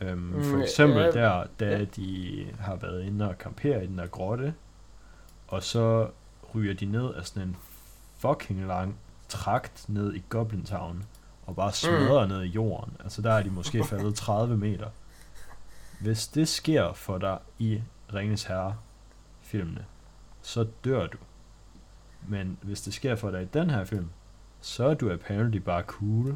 Øhm, 0.00 0.18
Mm, 0.18 0.44
for 0.44 0.58
eksempel 0.62 1.02
ja, 1.02 1.10
der, 1.10 1.46
da 1.60 1.84
de 1.84 2.46
har 2.60 2.76
været 2.76 3.02
inde 3.04 3.28
og 3.28 3.34
campere 3.38 3.84
i 3.84 3.86
den 3.86 3.98
der 3.98 4.06
grotte, 4.06 4.54
og 5.48 5.62
så 5.62 6.10
ryger 6.54 6.74
de 6.74 6.86
ned 6.86 7.14
af 7.14 7.26
sådan 7.26 7.48
en 7.48 7.56
fucking 8.18 8.66
lang 8.66 8.98
trakt 9.28 9.88
ned 9.88 10.14
i 10.14 10.22
Goblin 10.28 10.64
Town, 10.64 11.04
og 11.46 11.56
bare 11.56 11.72
smadrer 11.72 12.26
mm. 12.26 12.32
ned 12.32 12.42
i 12.42 12.48
jorden. 12.48 12.96
Altså 13.00 13.22
der 13.22 13.32
er 13.32 13.42
de 13.42 13.50
måske 13.50 13.84
faldet 13.84 14.14
30 14.24 14.56
meter. 14.56 14.88
Hvis 16.00 16.26
det 16.26 16.48
sker 16.48 16.92
for 16.92 17.18
dig 17.18 17.38
i 17.58 17.82
Ringens 18.14 18.44
Herre 18.44 18.76
filmene, 19.42 19.84
så 20.42 20.66
dør 20.84 21.06
du. 21.06 21.18
Men 22.28 22.58
hvis 22.62 22.82
det 22.82 22.94
sker 22.94 23.16
for 23.16 23.30
dig 23.30 23.42
i 23.42 23.48
den 23.52 23.70
her 23.70 23.84
film, 23.84 24.10
så 24.60 24.84
er 24.84 24.94
du 24.94 25.12
apparently 25.12 25.56
bare 25.58 25.82
cool. 25.86 26.34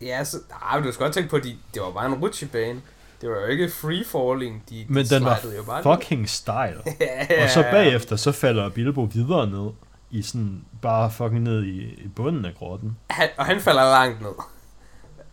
Ja, 0.00 0.24
så, 0.24 0.36
men 0.74 0.82
du 0.84 0.92
skal 0.92 1.04
godt 1.04 1.14
tænke 1.14 1.30
på, 1.30 1.36
at 1.36 1.44
de, 1.44 1.56
det 1.74 1.82
var 1.82 1.90
bare 1.90 2.06
en 2.06 2.14
rutsjebane. 2.14 2.82
Det 3.20 3.30
var 3.30 3.36
jo 3.40 3.46
ikke 3.46 3.70
free 3.70 4.04
falling. 4.04 4.62
De, 4.70 4.86
Men 4.88 5.04
de 5.04 5.14
den 5.14 5.24
var 5.24 5.40
jo 5.56 5.62
bare 5.62 5.82
fucking 5.82 6.28
style. 6.28 6.82
ja, 7.30 7.44
Og 7.44 7.50
så 7.50 7.62
bagefter, 7.62 8.16
så 8.16 8.32
falder 8.32 8.68
Bilbo 8.68 9.02
videre 9.02 9.50
ned. 9.50 9.70
I 10.10 10.22
sådan, 10.22 10.64
bare 10.82 11.10
fucking 11.10 11.42
ned 11.42 11.64
i, 11.64 11.80
i 12.04 12.08
bunden 12.08 12.44
af 12.44 12.54
grotten. 12.54 12.96
Han, 13.10 13.28
og 13.38 13.46
han 13.46 13.60
falder 13.60 13.82
langt 13.82 14.20
ned. 14.22 14.30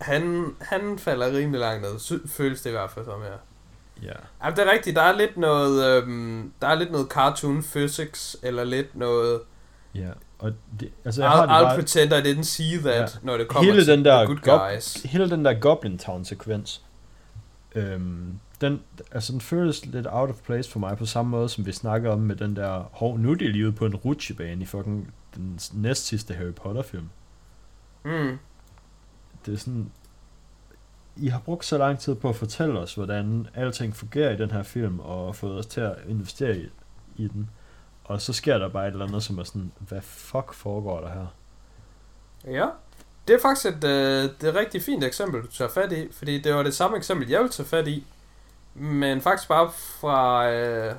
Han, 0.01 0.55
han 0.61 0.99
falder 0.99 1.31
rimelig 1.37 1.59
langt 1.59 1.81
ned. 1.81 1.99
Sy- 1.99 2.27
føles 2.27 2.61
det 2.61 2.69
i 2.69 2.73
hvert 2.73 2.91
fald 2.91 3.05
som 3.05 3.21
her. 3.21 3.37
Ja. 4.03 4.45
Ja, 4.45 4.49
det 4.51 4.59
er 4.67 4.71
rigtigt. 4.71 4.95
Der 4.95 5.01
er 5.01 5.17
lidt 5.17 5.37
noget, 5.37 6.03
øhm, 6.03 6.51
der 6.61 6.67
er 6.67 6.75
lidt 6.75 6.91
noget 6.91 7.07
cartoon 7.07 7.63
physics, 7.63 8.37
eller 8.43 8.63
lidt 8.63 8.95
noget... 8.95 9.39
Ja. 9.95 10.09
Og 10.39 10.51
det, 10.79 10.91
altså, 11.05 11.21
jeg 11.21 11.31
har 11.31 11.37
I'll, 11.37 11.49
det 11.49 11.59
I'll 11.59 11.63
bare, 11.63 11.75
pretend 11.75 12.13
I 12.13 12.31
didn't 12.33 12.43
see 12.43 12.77
that, 12.77 12.99
Ja. 12.99 13.05
når 13.23 13.37
det 13.37 13.47
kommer 13.47 13.71
Hele 13.71 13.85
til 13.85 13.93
den 13.93 14.05
der 14.05 14.17
the 14.25 14.25
good 14.25 14.37
gob- 14.37 14.71
guys. 14.73 14.93
hele 14.93 15.29
den 15.29 15.45
der 15.45 15.53
Goblin 15.59 15.97
Town 15.97 16.25
sekvens, 16.25 16.83
øhm, 17.75 18.39
den, 18.61 18.81
altså 19.11 19.31
den 19.31 19.41
føles 19.41 19.85
lidt 19.85 20.07
out 20.09 20.29
of 20.29 20.35
place 20.35 20.71
for 20.71 20.79
mig, 20.79 20.97
på 20.97 21.05
samme 21.05 21.31
måde 21.31 21.49
som 21.49 21.65
vi 21.65 21.71
snakker 21.71 22.11
om 22.11 22.19
med 22.19 22.35
den 22.35 22.55
der, 22.55 22.89
hov, 22.91 23.17
nu 23.19 23.31
er 23.31 23.35
de 23.35 23.71
på 23.71 23.85
en 23.85 23.95
rutsjebane 23.95 24.61
i 24.61 24.65
fucking 24.65 25.13
den 25.35 25.59
næst 25.73 26.05
sidste 26.05 26.33
Harry 26.33 26.53
Potter 26.53 26.81
film. 26.81 27.09
Mm. 28.05 28.37
Det 29.45 29.53
er 29.53 29.57
sådan, 29.57 29.91
I 31.15 31.27
har 31.27 31.39
brugt 31.39 31.65
så 31.65 31.77
lang 31.77 31.99
tid 31.99 32.15
på 32.15 32.29
at 32.29 32.35
fortælle 32.35 32.79
os, 32.79 32.93
hvordan 32.95 33.47
alting 33.53 33.95
fungerer 33.95 34.31
i 34.33 34.37
den 34.37 34.51
her 34.51 34.63
film, 34.63 34.99
og 34.99 35.35
fået 35.35 35.59
os 35.59 35.65
til 35.65 35.81
at 35.81 35.95
investere 36.07 36.57
i, 36.57 36.69
i 37.17 37.27
den. 37.27 37.49
Og 38.07 38.21
så 38.21 38.33
sker 38.33 38.57
der 38.57 38.69
bare 38.69 38.87
et 38.87 38.91
eller 38.91 39.05
andet, 39.05 39.23
som 39.23 39.39
er 39.39 39.43
sådan, 39.43 39.71
hvad 39.79 40.01
fuck 40.01 40.53
foregår 40.53 40.99
der 40.99 41.09
her? 41.09 41.27
Ja. 42.53 42.67
Det 43.27 43.35
er 43.35 43.39
faktisk 43.41 43.65
et, 43.65 43.83
øh, 43.83 44.23
det 44.23 44.43
er 44.43 44.49
et 44.49 44.55
rigtig 44.55 44.81
fint 44.81 45.03
eksempel, 45.03 45.41
du 45.41 45.47
tager 45.47 45.69
fat 45.69 45.91
i, 45.91 46.11
fordi 46.11 46.41
det 46.41 46.53
var 46.53 46.63
det 46.63 46.75
samme 46.75 46.97
eksempel, 46.97 47.29
jeg 47.29 47.39
ville 47.39 47.51
tage 47.51 47.67
fat 47.67 47.87
i, 47.87 48.05
men 48.73 49.21
faktisk 49.21 49.47
bare 49.47 49.71
fra 49.71 50.49
øh, 50.49 50.95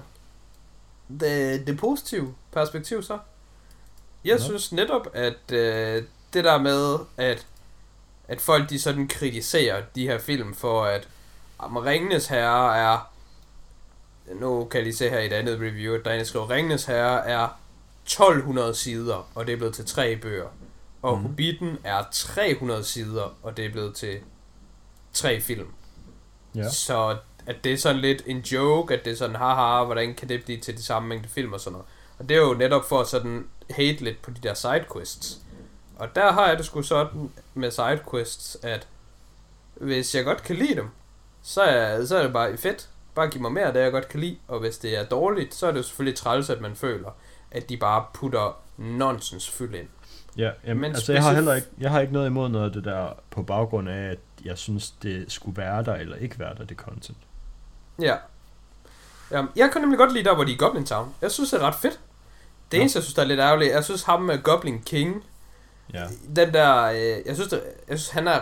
det, 1.21 1.67
det 1.67 1.79
positive 1.79 2.35
perspektiv 2.53 3.03
så. 3.03 3.19
Jeg 4.25 4.37
Nå. 4.37 4.43
synes 4.43 4.73
netop, 4.73 5.07
at 5.15 5.53
øh, 5.53 6.03
det 6.33 6.45
der 6.45 6.59
med, 6.59 6.99
at, 7.17 7.47
at 8.29 8.41
folk 8.41 8.71
de 8.71 8.81
sådan 8.81 9.09
kritiserer 9.09 9.83
de 9.95 10.07
her 10.07 10.19
film 10.19 10.55
for, 10.55 10.85
at 10.85 11.09
om 11.59 11.77
Ringenes 11.77 12.27
Herre 12.27 12.77
er, 12.79 13.13
nu 14.35 14.65
kan 14.65 14.87
I 14.87 14.93
se 14.93 15.11
her 15.11 15.19
i 15.19 15.27
et 15.27 15.33
andet 15.33 15.61
review, 15.61 15.95
at 15.95 16.05
der 16.05 16.25
skriver, 16.25 16.51
Ringenes 16.51 16.85
Herre 16.85 17.27
er 17.27 17.49
1200 18.05 18.75
sider, 18.75 19.31
og 19.35 19.47
det 19.47 19.53
er 19.53 19.57
blevet 19.57 19.75
til 19.75 19.87
tre 19.87 20.17
bøger. 20.17 20.49
Og 21.03 21.17
mm. 21.17 21.23
Hobbiten 21.23 21.79
er 21.85 22.05
300 22.13 22.85
sider, 22.85 23.37
og 23.43 23.57
det 23.57 23.65
er 23.65 23.71
blevet 23.71 23.95
til 23.95 24.19
tre 25.13 25.41
film. 25.41 25.69
Ja. 26.55 26.71
Så 26.71 27.17
at 27.49 27.65
det 27.65 27.73
er 27.73 27.77
sådan 27.77 28.01
lidt 28.01 28.23
en 28.27 28.41
joke, 28.41 28.95
at 28.95 29.05
det 29.05 29.13
er 29.13 29.17
sådan, 29.17 29.37
haha, 29.37 29.85
hvordan 29.85 30.15
kan 30.15 30.29
det 30.29 30.45
blive 30.45 30.61
til 30.61 30.77
de 30.77 30.83
samme 30.83 31.09
mængde 31.09 31.29
film 31.29 31.53
og 31.53 31.61
sådan 31.61 31.73
noget. 31.73 31.87
Og 32.19 32.29
det 32.29 32.37
er 32.37 32.41
jo 32.41 32.55
netop 32.55 32.89
for 32.89 33.01
at 33.01 33.07
sådan 33.07 33.47
hate 33.71 34.05
lidt 34.05 34.23
på 34.23 34.31
de 34.31 34.41
der 34.43 34.55
sidequests. 34.55 35.39
Og 35.97 36.15
der 36.15 36.33
har 36.33 36.49
jeg 36.49 36.59
det 36.59 36.67
sgu 36.67 36.83
sådan 36.83 37.31
med 37.55 37.71
sidequests, 37.71 38.59
at 38.63 38.87
hvis 39.75 40.15
jeg 40.15 40.25
godt 40.25 40.43
kan 40.43 40.57
lide 40.57 40.75
dem, 40.75 40.89
så 41.43 41.63
er, 41.63 42.05
så 42.05 42.17
er 42.17 42.23
det 42.23 42.33
bare 42.33 42.57
fedt. 42.57 42.89
Bare 43.19 43.29
giv 43.29 43.41
mig 43.41 43.53
mere 43.53 43.65
af 43.65 43.73
det, 43.73 43.81
jeg 43.81 43.93
godt 43.93 44.09
kan 44.09 44.21
lide. 44.21 44.37
Og 44.49 44.61
hvis 44.61 44.79
det 44.79 44.99
er 44.99 45.05
dårligt, 45.05 45.55
så 45.55 45.67
er 45.67 45.71
det 45.71 45.79
jo 45.79 45.83
selvfølgelig 45.83 46.19
træls, 46.19 46.51
at 46.51 46.61
man 46.61 46.77
føler, 46.77 47.11
at 47.51 47.69
de 47.69 47.77
bare 47.77 48.05
putter 48.15 48.61
nonsens 48.77 49.51
fyld 49.51 49.75
ind. 49.75 49.89
Ja, 50.37 50.51
jamen, 50.65 50.81
Men 50.81 50.91
altså 50.91 51.13
jeg 51.13 51.23
har 51.23 51.35
heller 51.35 51.55
ikke, 51.55 51.69
jeg 51.81 51.91
har 51.91 52.01
ikke 52.01 52.13
noget 52.13 52.27
imod 52.27 52.49
noget 52.49 52.65
af 52.65 52.73
det 52.73 52.85
der 52.85 53.09
på 53.31 53.43
baggrund 53.43 53.89
af, 53.89 54.11
at 54.11 54.19
jeg 54.45 54.59
synes, 54.59 54.91
det 54.91 55.33
skulle 55.33 55.57
være 55.57 55.85
der 55.85 55.95
eller 55.95 56.17
ikke 56.17 56.39
være 56.39 56.55
der, 56.55 56.65
det 56.65 56.77
content. 56.77 57.19
Ja. 58.01 58.17
Jamen, 59.31 59.51
jeg 59.57 59.71
kan 59.73 59.81
nemlig 59.81 59.99
godt 59.99 60.13
lide 60.13 60.25
der, 60.25 60.35
hvor 60.35 60.45
de 60.45 60.51
er 60.51 60.55
i 60.55 60.59
Goblin 60.59 60.87
Town. 60.87 61.15
Jeg 61.23 61.31
synes, 61.31 61.51
det 61.51 61.61
er 61.61 61.67
ret 61.67 61.75
fedt. 61.75 62.01
Det 62.73 62.79
Nå. 62.79 62.81
eneste, 62.81 62.97
jeg 62.97 63.05
synes, 63.05 63.15
der 63.15 63.23
er 63.23 63.27
lidt 63.27 63.41
ærgerligt, 63.41 63.73
jeg 63.73 63.85
synes 63.85 64.03
ham 64.03 64.23
med 64.23 64.43
Goblin 64.43 64.83
King, 64.83 65.25
Ja, 65.95 66.05
den 66.37 66.55
der, 66.55 66.85
øh, 66.85 67.27
jeg 67.27 67.35
synes, 67.35 67.49
det, 67.49 67.63
jeg 67.89 67.99
synes, 67.99 68.11
han 68.11 68.29
er 68.29 68.41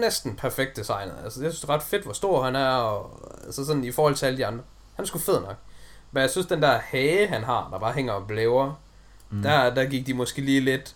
næsten 0.00 0.36
perfekt 0.36 0.76
designet. 0.76 1.14
Altså, 1.24 1.42
jeg 1.42 1.52
synes, 1.52 1.60
det 1.60 1.68
er 1.70 1.74
ret 1.74 1.82
fedt, 1.82 2.02
hvor 2.04 2.12
stor 2.12 2.42
han 2.44 2.56
er, 2.56 2.68
og 2.76 3.20
altså 3.44 3.64
sådan 3.64 3.84
i 3.84 3.92
forhold 3.92 4.14
til 4.14 4.26
alle 4.26 4.36
de 4.36 4.46
andre. 4.46 4.64
Han 4.94 5.02
er 5.02 5.06
sgu 5.06 5.18
fed 5.18 5.40
nok. 5.40 5.56
Men 6.12 6.20
jeg 6.20 6.30
synes, 6.30 6.46
den 6.46 6.62
der 6.62 6.78
hage, 6.78 7.26
han 7.26 7.44
har, 7.44 7.68
der 7.72 7.78
bare 7.78 7.92
hænger 7.92 8.12
og 8.12 8.26
blæver, 8.26 8.80
mm. 9.30 9.42
der, 9.42 9.74
der 9.74 9.84
gik 9.84 10.06
de 10.06 10.14
måske 10.14 10.40
lige 10.42 10.60
lidt, 10.60 10.94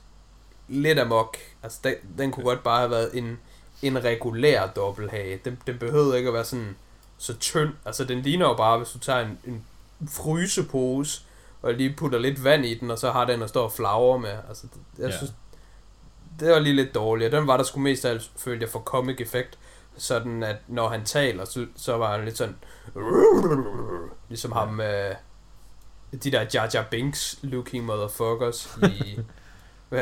lidt 0.68 0.98
amok. 0.98 1.36
Altså, 1.62 1.78
den, 1.84 1.94
den 2.18 2.30
kunne 2.32 2.44
godt 2.44 2.62
bare 2.62 2.78
have 2.78 2.90
været 2.90 3.18
en, 3.18 3.38
en 3.82 4.04
regulær 4.04 4.66
dobbelthage. 4.66 5.40
Den, 5.44 5.58
den 5.66 5.78
behøvede 5.78 6.16
ikke 6.16 6.28
at 6.28 6.34
være 6.34 6.44
sådan 6.44 6.76
så 7.18 7.34
tynd. 7.36 7.70
Altså, 7.84 8.04
den 8.04 8.22
ligner 8.22 8.46
jo 8.48 8.54
bare, 8.54 8.78
hvis 8.78 8.88
du 8.90 8.98
tager 8.98 9.20
en, 9.20 9.38
en 9.44 9.64
frysepose, 10.08 11.22
og 11.62 11.74
lige 11.74 11.94
putter 11.96 12.18
lidt 12.18 12.44
vand 12.44 12.64
i 12.64 12.78
den, 12.78 12.90
og 12.90 12.98
så 12.98 13.10
har 13.10 13.24
den 13.24 13.42
at 13.42 13.48
stå 13.48 13.62
og 13.62 13.72
flagre 13.72 14.18
med. 14.18 14.36
Altså, 14.48 14.66
jeg 14.98 15.10
Ja. 15.10 15.16
synes, 15.16 15.32
det 16.40 16.50
var 16.50 16.58
lige 16.58 16.76
lidt 16.76 16.94
dårligt. 16.94 17.32
Den 17.32 17.46
var 17.46 17.56
der 17.56 17.64
sgu 17.64 17.80
mest 17.80 18.04
af 18.04 18.10
alt, 18.10 18.30
følte 18.36 18.62
jeg, 18.62 18.70
for 18.70 18.78
comic 18.78 19.20
effekt. 19.20 19.58
Sådan, 19.96 20.42
at 20.42 20.56
når 20.68 20.88
han 20.88 21.04
taler, 21.04 21.44
så, 21.44 21.66
så 21.76 21.96
var 21.96 22.16
han 22.16 22.24
lidt 22.24 22.38
sådan... 22.38 22.56
Ligesom 24.28 24.52
ham... 24.52 24.80
Øh, 24.80 25.14
de 26.24 26.32
der 26.32 26.44
Jar 26.54 26.70
Jar 26.74 26.86
Binks 26.90 27.38
looking 27.42 27.84
motherfuckers 27.84 28.78
i... 28.82 29.20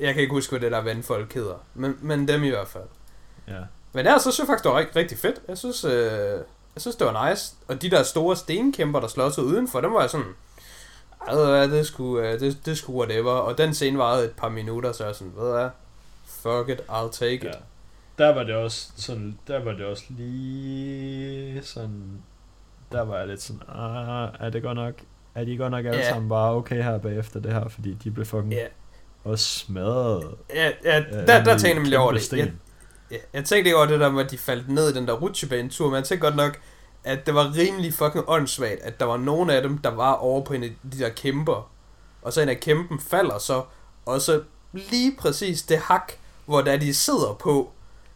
jeg 0.00 0.14
kan 0.14 0.16
ikke 0.16 0.32
huske, 0.32 0.50
hvad 0.50 0.60
det 0.60 0.72
der 0.72 0.80
vandfolk 0.80 1.34
hedder. 1.34 1.54
Men, 1.74 1.98
men 2.00 2.28
dem 2.28 2.44
i 2.44 2.48
hvert 2.48 2.68
fald. 2.68 2.84
ja. 3.48 3.60
Men 3.92 4.04
der 4.04 4.18
så 4.18 4.22
synes 4.22 4.38
jeg 4.38 4.46
faktisk, 4.46 4.64
det 4.64 4.72
var 4.72 4.78
rigtig, 4.78 4.96
rigtig 4.96 5.18
fedt. 5.18 5.40
Jeg 5.48 5.58
synes, 5.58 5.84
øh, 5.84 5.92
jeg 6.74 6.80
synes, 6.82 6.96
det 6.96 7.06
var 7.06 7.30
nice. 7.30 7.54
Og 7.68 7.82
de 7.82 7.90
der 7.90 8.02
store 8.02 8.36
stenkæmper, 8.36 9.00
der 9.00 9.08
slås 9.08 9.38
udenfor, 9.38 9.80
dem 9.80 9.92
var 9.92 10.00
jeg 10.00 10.10
sådan... 10.10 10.26
"Ej, 11.26 11.34
ved 11.34 11.42
du 11.44 11.50
hvad, 11.50 11.68
det 11.68 11.86
skulle, 11.86 12.28
øh, 12.32 12.40
det, 12.40 12.58
det 12.66 12.78
skulle 12.78 12.98
whatever. 12.98 13.30
Og 13.32 13.58
den 13.58 13.74
scene 13.74 13.98
varede 13.98 14.24
et 14.24 14.32
par 14.32 14.48
minutter, 14.48 14.92
så 14.92 15.04
jeg 15.06 15.14
sådan, 15.14 15.32
ved 15.36 15.44
du 15.46 15.52
hvad, 15.56 15.68
fuck 16.26 16.68
it, 16.68 16.80
I'll 16.88 17.10
take 17.12 17.34
it. 17.34 17.44
ja. 17.44 17.50
Der 18.18 18.34
var 18.34 18.42
det 18.42 18.54
også 18.54 18.88
sådan, 18.96 19.38
der 19.48 19.64
var 19.64 19.72
det 19.72 19.84
også 19.86 20.04
lige 20.08 21.62
sådan, 21.62 22.22
der 22.92 23.02
var 23.02 23.18
jeg 23.18 23.28
lidt 23.28 23.42
sådan, 23.42 23.62
ah, 23.68 24.28
er 24.40 24.50
det 24.50 24.62
godt 24.62 24.76
nok, 24.76 24.94
er 25.34 25.44
de 25.44 25.56
godt 25.56 25.70
nok 25.70 25.86
alle 25.86 25.98
Ja. 25.98 26.08
sammen 26.08 26.28
bare 26.28 26.52
okay 26.54 26.82
her 26.82 26.98
bagefter 26.98 27.40
det 27.40 27.52
her, 27.52 27.68
fordi 27.68 27.96
de 28.04 28.10
blev 28.10 28.26
fucking 28.26 28.52
Ja, 28.52 28.66
også 29.24 29.44
smadret. 29.58 30.34
ja, 30.54 30.70
ja 30.84 30.94
af 30.94 31.26
der, 31.26 31.44
der 31.44 31.44
tænkte 31.44 31.66
jeg 31.68 31.74
nemlig 31.74 31.98
over 31.98 32.12
det. 32.12 32.32
Jeg, 32.32 32.52
ja, 33.10 33.16
jeg 33.32 33.44
tænkte 33.44 33.56
ikke 33.68 33.76
over 33.76 33.86
det 33.86 34.00
der 34.00 34.10
med, 34.10 34.24
at 34.24 34.30
de 34.30 34.38
faldt 34.38 34.68
ned 34.68 34.90
i 34.90 34.94
den 34.94 35.06
der 35.06 35.12
rutsjebanetur, 35.12 35.86
men 35.86 35.96
jeg 35.96 36.04
tænkte 36.04 36.26
godt 36.26 36.36
nok, 36.36 36.58
at 37.04 37.26
det 37.26 37.34
var 37.34 37.54
rimelig 37.56 37.94
fucking 37.94 38.24
åndssvagt, 38.28 38.80
at 38.80 39.00
der 39.00 39.06
var 39.06 39.16
nogle 39.16 39.54
af 39.54 39.62
dem, 39.62 39.78
der 39.78 39.90
var 39.90 40.12
over 40.12 40.44
på 40.44 40.54
en 40.54 40.62
af 40.62 40.70
de 40.92 40.98
der 40.98 41.08
kæmper, 41.08 41.70
og 42.22 42.32
så 42.32 42.40
en 42.40 42.48
af 42.48 42.60
kæmpen 42.60 43.00
falder 43.00 43.38
så, 43.38 43.62
og 44.06 44.20
så 44.20 44.42
lige 44.72 45.16
præcis 45.18 45.62
det 45.62 45.78
hak, 45.78 46.12
hvor 46.46 46.60
der 46.60 46.76
de 46.76 46.94
sidder 46.94 47.36
på, 47.38 47.70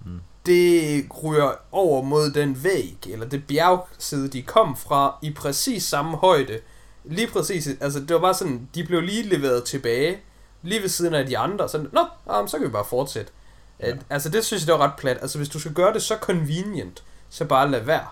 mm. 0.06 0.20
det 0.46 1.06
ryger 1.22 1.52
over 1.72 2.02
mod 2.02 2.30
den 2.30 2.64
væg, 2.64 2.98
eller 3.06 3.28
det 3.28 3.46
bjergside, 3.46 4.28
de 4.28 4.42
kom 4.42 4.76
fra, 4.76 5.18
i 5.22 5.32
præcis 5.32 5.82
samme 5.84 6.16
højde. 6.16 6.58
Lige 7.04 7.26
præcis, 7.26 7.68
altså 7.80 8.00
det 8.00 8.14
var 8.14 8.20
bare 8.20 8.34
sådan, 8.34 8.68
de 8.74 8.84
blev 8.84 9.00
lige 9.00 9.22
leveret 9.22 9.64
tilbage, 9.64 10.18
lige 10.62 10.82
ved 10.82 10.88
siden 10.88 11.14
af 11.14 11.26
de 11.26 11.38
andre, 11.38 11.68
så 11.68 11.86
nå, 11.92 12.04
jamen, 12.28 12.48
så 12.48 12.58
kan 12.58 12.66
vi 12.66 12.72
bare 12.72 12.84
fortsætte. 12.84 13.32
Ja. 13.80 13.94
Altså 14.10 14.28
det 14.28 14.44
synes 14.44 14.62
jeg, 14.62 14.66
det 14.66 14.80
var 14.80 14.86
ret 14.86 14.96
plat. 14.98 15.18
Altså 15.22 15.38
hvis 15.38 15.48
du 15.48 15.58
skal 15.58 15.72
gøre 15.72 15.92
det 15.92 16.02
så 16.02 16.16
convenient, 16.20 17.04
så 17.30 17.44
bare 17.44 17.70
lad 17.70 17.80
være. 17.80 18.06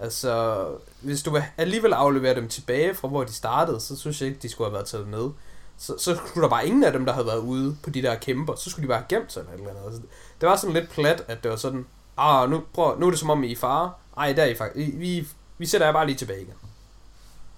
Altså, 0.00 0.64
hvis 1.00 1.22
du 1.22 1.38
alligevel 1.56 1.92
aflevere 1.92 2.34
dem 2.34 2.48
tilbage 2.48 2.94
fra 2.94 3.08
hvor 3.08 3.24
de 3.24 3.32
startede, 3.32 3.80
så 3.80 3.96
synes 3.96 4.20
jeg 4.20 4.28
ikke, 4.28 4.40
de 4.42 4.48
skulle 4.48 4.68
have 4.68 4.74
været 4.74 4.86
taget 4.86 5.08
med. 5.08 5.30
Så, 5.78 5.94
så 5.98 6.16
skulle 6.26 6.42
der 6.42 6.48
bare 6.48 6.66
ingen 6.66 6.84
af 6.84 6.92
dem, 6.92 7.06
der 7.06 7.12
havde 7.12 7.26
været 7.26 7.38
ude 7.38 7.76
på 7.82 7.90
de 7.90 8.02
der 8.02 8.14
kæmper, 8.14 8.54
så 8.54 8.70
skulle 8.70 8.82
de 8.82 8.88
bare 8.88 8.98
have 8.98 9.20
gemt 9.20 9.32
sig 9.32 9.40
eller 9.40 9.52
eller 9.52 9.70
andet. 9.70 9.84
Altså, 9.84 10.00
det 10.40 10.48
var 10.48 10.56
sådan 10.56 10.74
lidt 10.74 10.90
plat, 10.90 11.24
at 11.28 11.42
det 11.42 11.50
var 11.50 11.56
sådan, 11.56 11.86
ah, 12.16 12.50
nu, 12.50 12.62
prøv, 12.74 12.98
nu 12.98 13.06
er 13.06 13.10
det 13.10 13.18
som 13.18 13.30
om 13.30 13.44
I 13.44 13.52
er 13.52 13.56
fare. 13.56 13.92
Ej, 14.16 14.32
der 14.32 14.42
er 14.42 14.46
I 14.46 14.54
faktisk, 14.54 14.90
vi, 14.98 15.28
vi 15.58 15.66
sætter 15.66 15.86
jer 15.86 15.92
bare 15.92 16.06
lige 16.06 16.16
tilbage 16.16 16.40
igen. 16.40 16.54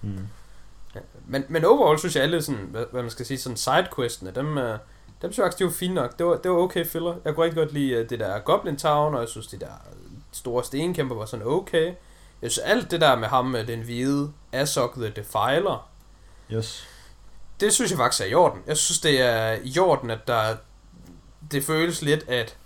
Mm. 0.01 0.27
Ja, 0.95 0.99
men, 1.27 1.45
men 1.49 1.65
overall 1.65 1.99
synes 1.99 2.15
jeg 2.15 2.23
alle 2.23 2.41
sådan, 2.41 2.67
hvad, 2.71 2.85
hvad 2.91 3.01
man 3.01 3.11
skal 3.11 3.25
sige, 3.25 3.37
sådan 3.37 3.57
sidequestene, 3.57 4.31
dem, 4.31 4.57
uh, 4.57 4.63
dem 4.63 4.77
synes 5.21 5.37
jeg 5.37 5.43
faktisk, 5.43 5.59
de 5.59 5.65
var 5.65 5.71
fine 5.71 5.93
nok. 5.93 6.19
Det 6.19 6.25
var, 6.25 6.37
det 6.37 6.51
var 6.51 6.57
okay 6.57 6.85
filler. 6.85 7.15
Jeg 7.25 7.35
kunne 7.35 7.43
rigtig 7.43 7.57
godt 7.57 7.73
lide 7.73 8.01
uh, 8.01 8.09
det 8.09 8.19
der 8.19 8.39
Goblin 8.39 8.77
Town, 8.77 9.13
og 9.13 9.21
jeg 9.21 9.29
synes, 9.29 9.47
de 9.47 9.59
der 9.59 9.71
store 10.31 10.63
stenkæmper 10.63 11.15
var 11.15 11.25
sådan 11.25 11.47
okay. 11.47 11.93
Jeg 12.41 12.51
synes 12.51 12.65
alt 12.65 12.91
det 12.91 13.01
der 13.01 13.15
med 13.15 13.27
ham 13.27 13.45
med 13.45 13.65
den 13.65 13.81
hvide 13.81 14.31
Azog 14.51 14.93
the 14.95 15.09
Defiler. 15.09 15.89
Yes. 16.53 16.87
Det 17.59 17.73
synes 17.73 17.91
jeg 17.91 17.97
faktisk 17.97 18.21
er 18.21 18.25
i 18.25 18.33
orden. 18.33 18.61
Jeg 18.67 18.77
synes 18.77 18.99
det 18.99 19.21
er 19.21 19.57
i 19.63 19.79
orden, 19.79 20.09
at 20.09 20.27
der 20.27 20.55
det 21.51 21.63
føles 21.63 22.01
lidt 22.01 22.29
at 22.29 22.57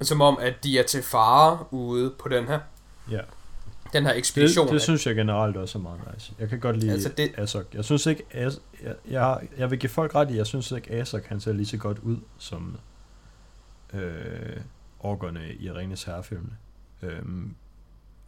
som 0.00 0.20
om 0.20 0.38
at 0.40 0.64
de 0.64 0.78
er 0.78 0.82
til 0.82 1.02
fare 1.02 1.64
ude 1.70 2.10
på 2.10 2.28
den 2.28 2.46
her. 2.46 2.60
Ja. 3.10 3.20
Den 3.92 4.06
her 4.06 4.12
ekspedition. 4.12 4.66
Det, 4.66 4.72
det 4.74 4.82
synes 4.82 5.06
jeg 5.06 5.14
generelt 5.14 5.56
også 5.56 5.78
er 5.78 5.82
meget 5.82 6.00
nice. 6.14 6.32
Jeg 6.38 6.48
kan 6.48 6.60
godt 6.60 6.76
lide 6.76 6.92
altså 6.92 7.08
det, 7.08 7.32
Azog. 7.36 7.64
Jeg 7.74 7.84
synes 7.84 8.06
ikke 8.06 8.24
As, 8.30 8.60
jeg, 8.82 8.94
jeg, 9.10 9.40
jeg 9.58 9.70
vil 9.70 9.78
give 9.78 9.90
folk 9.90 10.14
ret 10.14 10.30
i, 10.30 10.36
jeg 10.36 10.46
synes 10.46 10.70
ikke 10.70 10.92
Azog 10.92 11.20
han 11.26 11.40
ser 11.40 11.52
lige 11.52 11.66
så 11.66 11.76
godt 11.76 11.98
ud 11.98 12.16
som 12.38 12.76
øh, 13.92 14.56
orkerne 15.00 15.54
i 15.54 15.72
Ringens 15.72 16.04
Herrefilmene. 16.04 16.56
Øhm, 17.02 17.54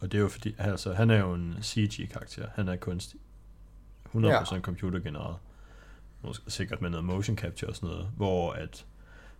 og 0.05 0.11
det 0.11 0.17
er 0.17 0.21
jo 0.21 0.27
fordi, 0.27 0.55
altså, 0.57 0.93
han 0.93 1.09
er 1.09 1.19
jo 1.19 1.33
en 1.33 1.55
CG-karakter. 1.61 2.47
Han 2.55 2.67
er 2.67 2.75
kunstig. 2.75 3.19
100% 4.15 4.27
ja. 4.27 4.43
computergenereret. 4.61 5.35
Sikkert 6.47 6.81
med 6.81 6.89
noget 6.89 7.05
motion 7.05 7.37
capture 7.37 7.69
og 7.69 7.75
sådan 7.75 7.89
noget. 7.89 8.07
Hvor 8.15 8.51
at 8.51 8.85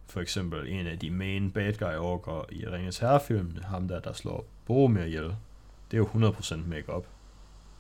for 0.08 0.22
eksempel 0.22 0.68
en 0.68 0.88
af 0.88 1.00
de 1.00 1.12
main 1.12 1.52
bad 1.52 1.74
guy 1.74 1.96
orker 1.98 2.46
i 2.52 2.68
Ringens 2.68 2.98
Herrefilm, 2.98 3.58
ham 3.64 3.88
der, 3.88 4.00
der 4.00 4.14
slår 4.14 4.46
Boromir 4.66 5.04
ihjel, 5.04 5.36
det 5.92 5.94
er 5.94 5.98
jo 5.98 6.06
100% 6.06 6.56
makeup. 6.56 7.06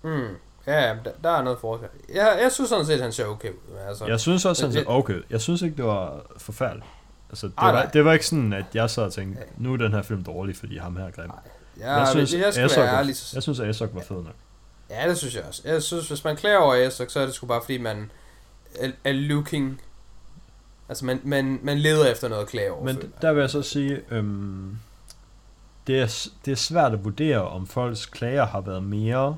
Mm. 0.03 0.27
Ja, 0.67 0.97
der, 1.05 1.11
der 1.23 1.29
er 1.29 1.43
noget 1.43 1.59
forskel. 1.59 1.89
Jeg, 2.13 2.39
jeg 2.41 2.51
synes 2.51 2.69
sådan 2.69 2.85
set, 2.85 2.93
at 2.93 3.01
han 3.01 3.11
ser 3.11 3.25
okay 3.25 3.51
ud. 3.51 3.77
Altså, 3.87 4.05
jeg 4.05 4.19
synes 4.19 4.45
også, 4.45 4.65
han 4.65 4.73
ser 4.73 4.85
okay 4.85 5.21
Jeg 5.29 5.41
synes 5.41 5.61
ikke, 5.61 5.77
det 5.77 5.85
var 5.85 6.25
forfærdeligt. 6.37 6.85
Altså, 7.29 7.47
det, 7.47 7.53
Ej, 7.57 7.71
var, 7.71 7.85
det 7.85 8.05
var 8.05 8.13
ikke 8.13 8.25
sådan, 8.25 8.53
at 8.53 8.65
jeg 8.73 8.89
så 8.89 9.01
og 9.01 9.13
tænkte, 9.13 9.43
nu 9.57 9.73
er 9.73 9.77
den 9.77 9.91
her 9.91 10.01
film 10.01 10.23
dårlig, 10.23 10.55
fordi 10.55 10.77
ham 10.77 10.95
her 10.95 11.05
er 11.05 11.11
grim. 11.11 11.31
Ja, 11.79 11.93
jeg 11.93 12.07
synes, 12.07 12.33
jeg, 12.33 12.53
skal 12.53 12.69
være 12.77 12.97
ærlig, 12.97 13.15
jeg 13.33 13.43
synes, 13.43 13.59
at 13.59 13.69
Azog 13.69 13.89
var 13.93 14.01
fed 14.01 14.15
nok. 14.15 14.35
Ja, 14.89 15.09
det 15.09 15.17
synes 15.17 15.35
jeg 15.35 15.43
også. 15.43 15.61
Jeg 15.65 15.83
synes, 15.83 16.07
hvis 16.07 16.23
man 16.23 16.35
klæder 16.35 16.57
over 16.57 16.75
Azog, 16.75 17.11
så 17.11 17.19
er 17.19 17.25
det 17.25 17.35
sgu 17.35 17.45
bare 17.45 17.61
fordi, 17.61 17.77
man 17.77 18.11
er, 18.75 18.91
er 19.03 19.11
looking... 19.11 19.81
Altså, 20.89 21.05
man, 21.05 21.21
man, 21.23 21.59
man 21.63 21.77
leder 21.77 22.11
efter 22.11 22.27
noget 22.27 22.41
at 22.41 22.47
klage 22.47 22.71
over. 22.71 22.83
Men 22.83 23.13
der 23.21 23.33
vil 23.33 23.41
jeg 23.41 23.49
så 23.49 23.61
sige, 23.61 24.01
øhm, 24.11 24.77
det, 25.87 26.01
er, 26.01 26.27
det 26.45 26.51
er 26.51 26.55
svært 26.55 26.93
at 26.93 27.03
vurdere, 27.03 27.47
om 27.47 27.67
folks 27.67 28.05
klager 28.05 28.45
har 28.45 28.61
været 28.61 28.83
mere 28.83 29.35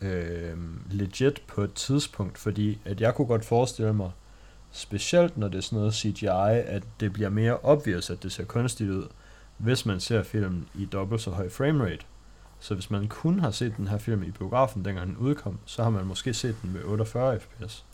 øhm, 0.00 0.80
legit 0.90 1.42
på 1.46 1.62
et 1.62 1.74
tidspunkt, 1.74 2.38
fordi 2.38 2.78
at 2.84 3.00
jeg 3.00 3.14
kunne 3.14 3.26
godt 3.26 3.44
forestille 3.44 3.92
mig, 3.92 4.10
specielt 4.72 5.38
når 5.38 5.48
det 5.48 5.58
er 5.58 5.62
sådan 5.62 5.78
noget 5.78 5.94
CGI, 5.94 6.62
at 6.66 6.82
det 7.00 7.12
bliver 7.12 7.28
mere 7.28 7.58
obvious, 7.62 8.10
at 8.10 8.22
det 8.22 8.32
ser 8.32 8.44
kunstigt 8.44 8.90
ud, 8.90 9.08
hvis 9.56 9.86
man 9.86 10.00
ser 10.00 10.22
filmen 10.22 10.68
i 10.74 10.84
dobbelt 10.84 11.20
så 11.20 11.30
høj 11.30 11.48
framerate. 11.48 12.04
Så 12.60 12.74
hvis 12.74 12.90
man 12.90 13.08
kun 13.08 13.40
har 13.40 13.50
set 13.50 13.76
den 13.76 13.88
her 13.88 13.98
film 13.98 14.22
i 14.22 14.30
biografen, 14.30 14.84
dengang 14.84 15.06
den 15.06 15.16
udkom, 15.16 15.58
så 15.64 15.82
har 15.82 15.90
man 15.90 16.06
måske 16.06 16.34
set 16.34 16.56
den 16.62 16.72
med 16.72 16.84
48 16.84 17.40
fps. 17.40 17.84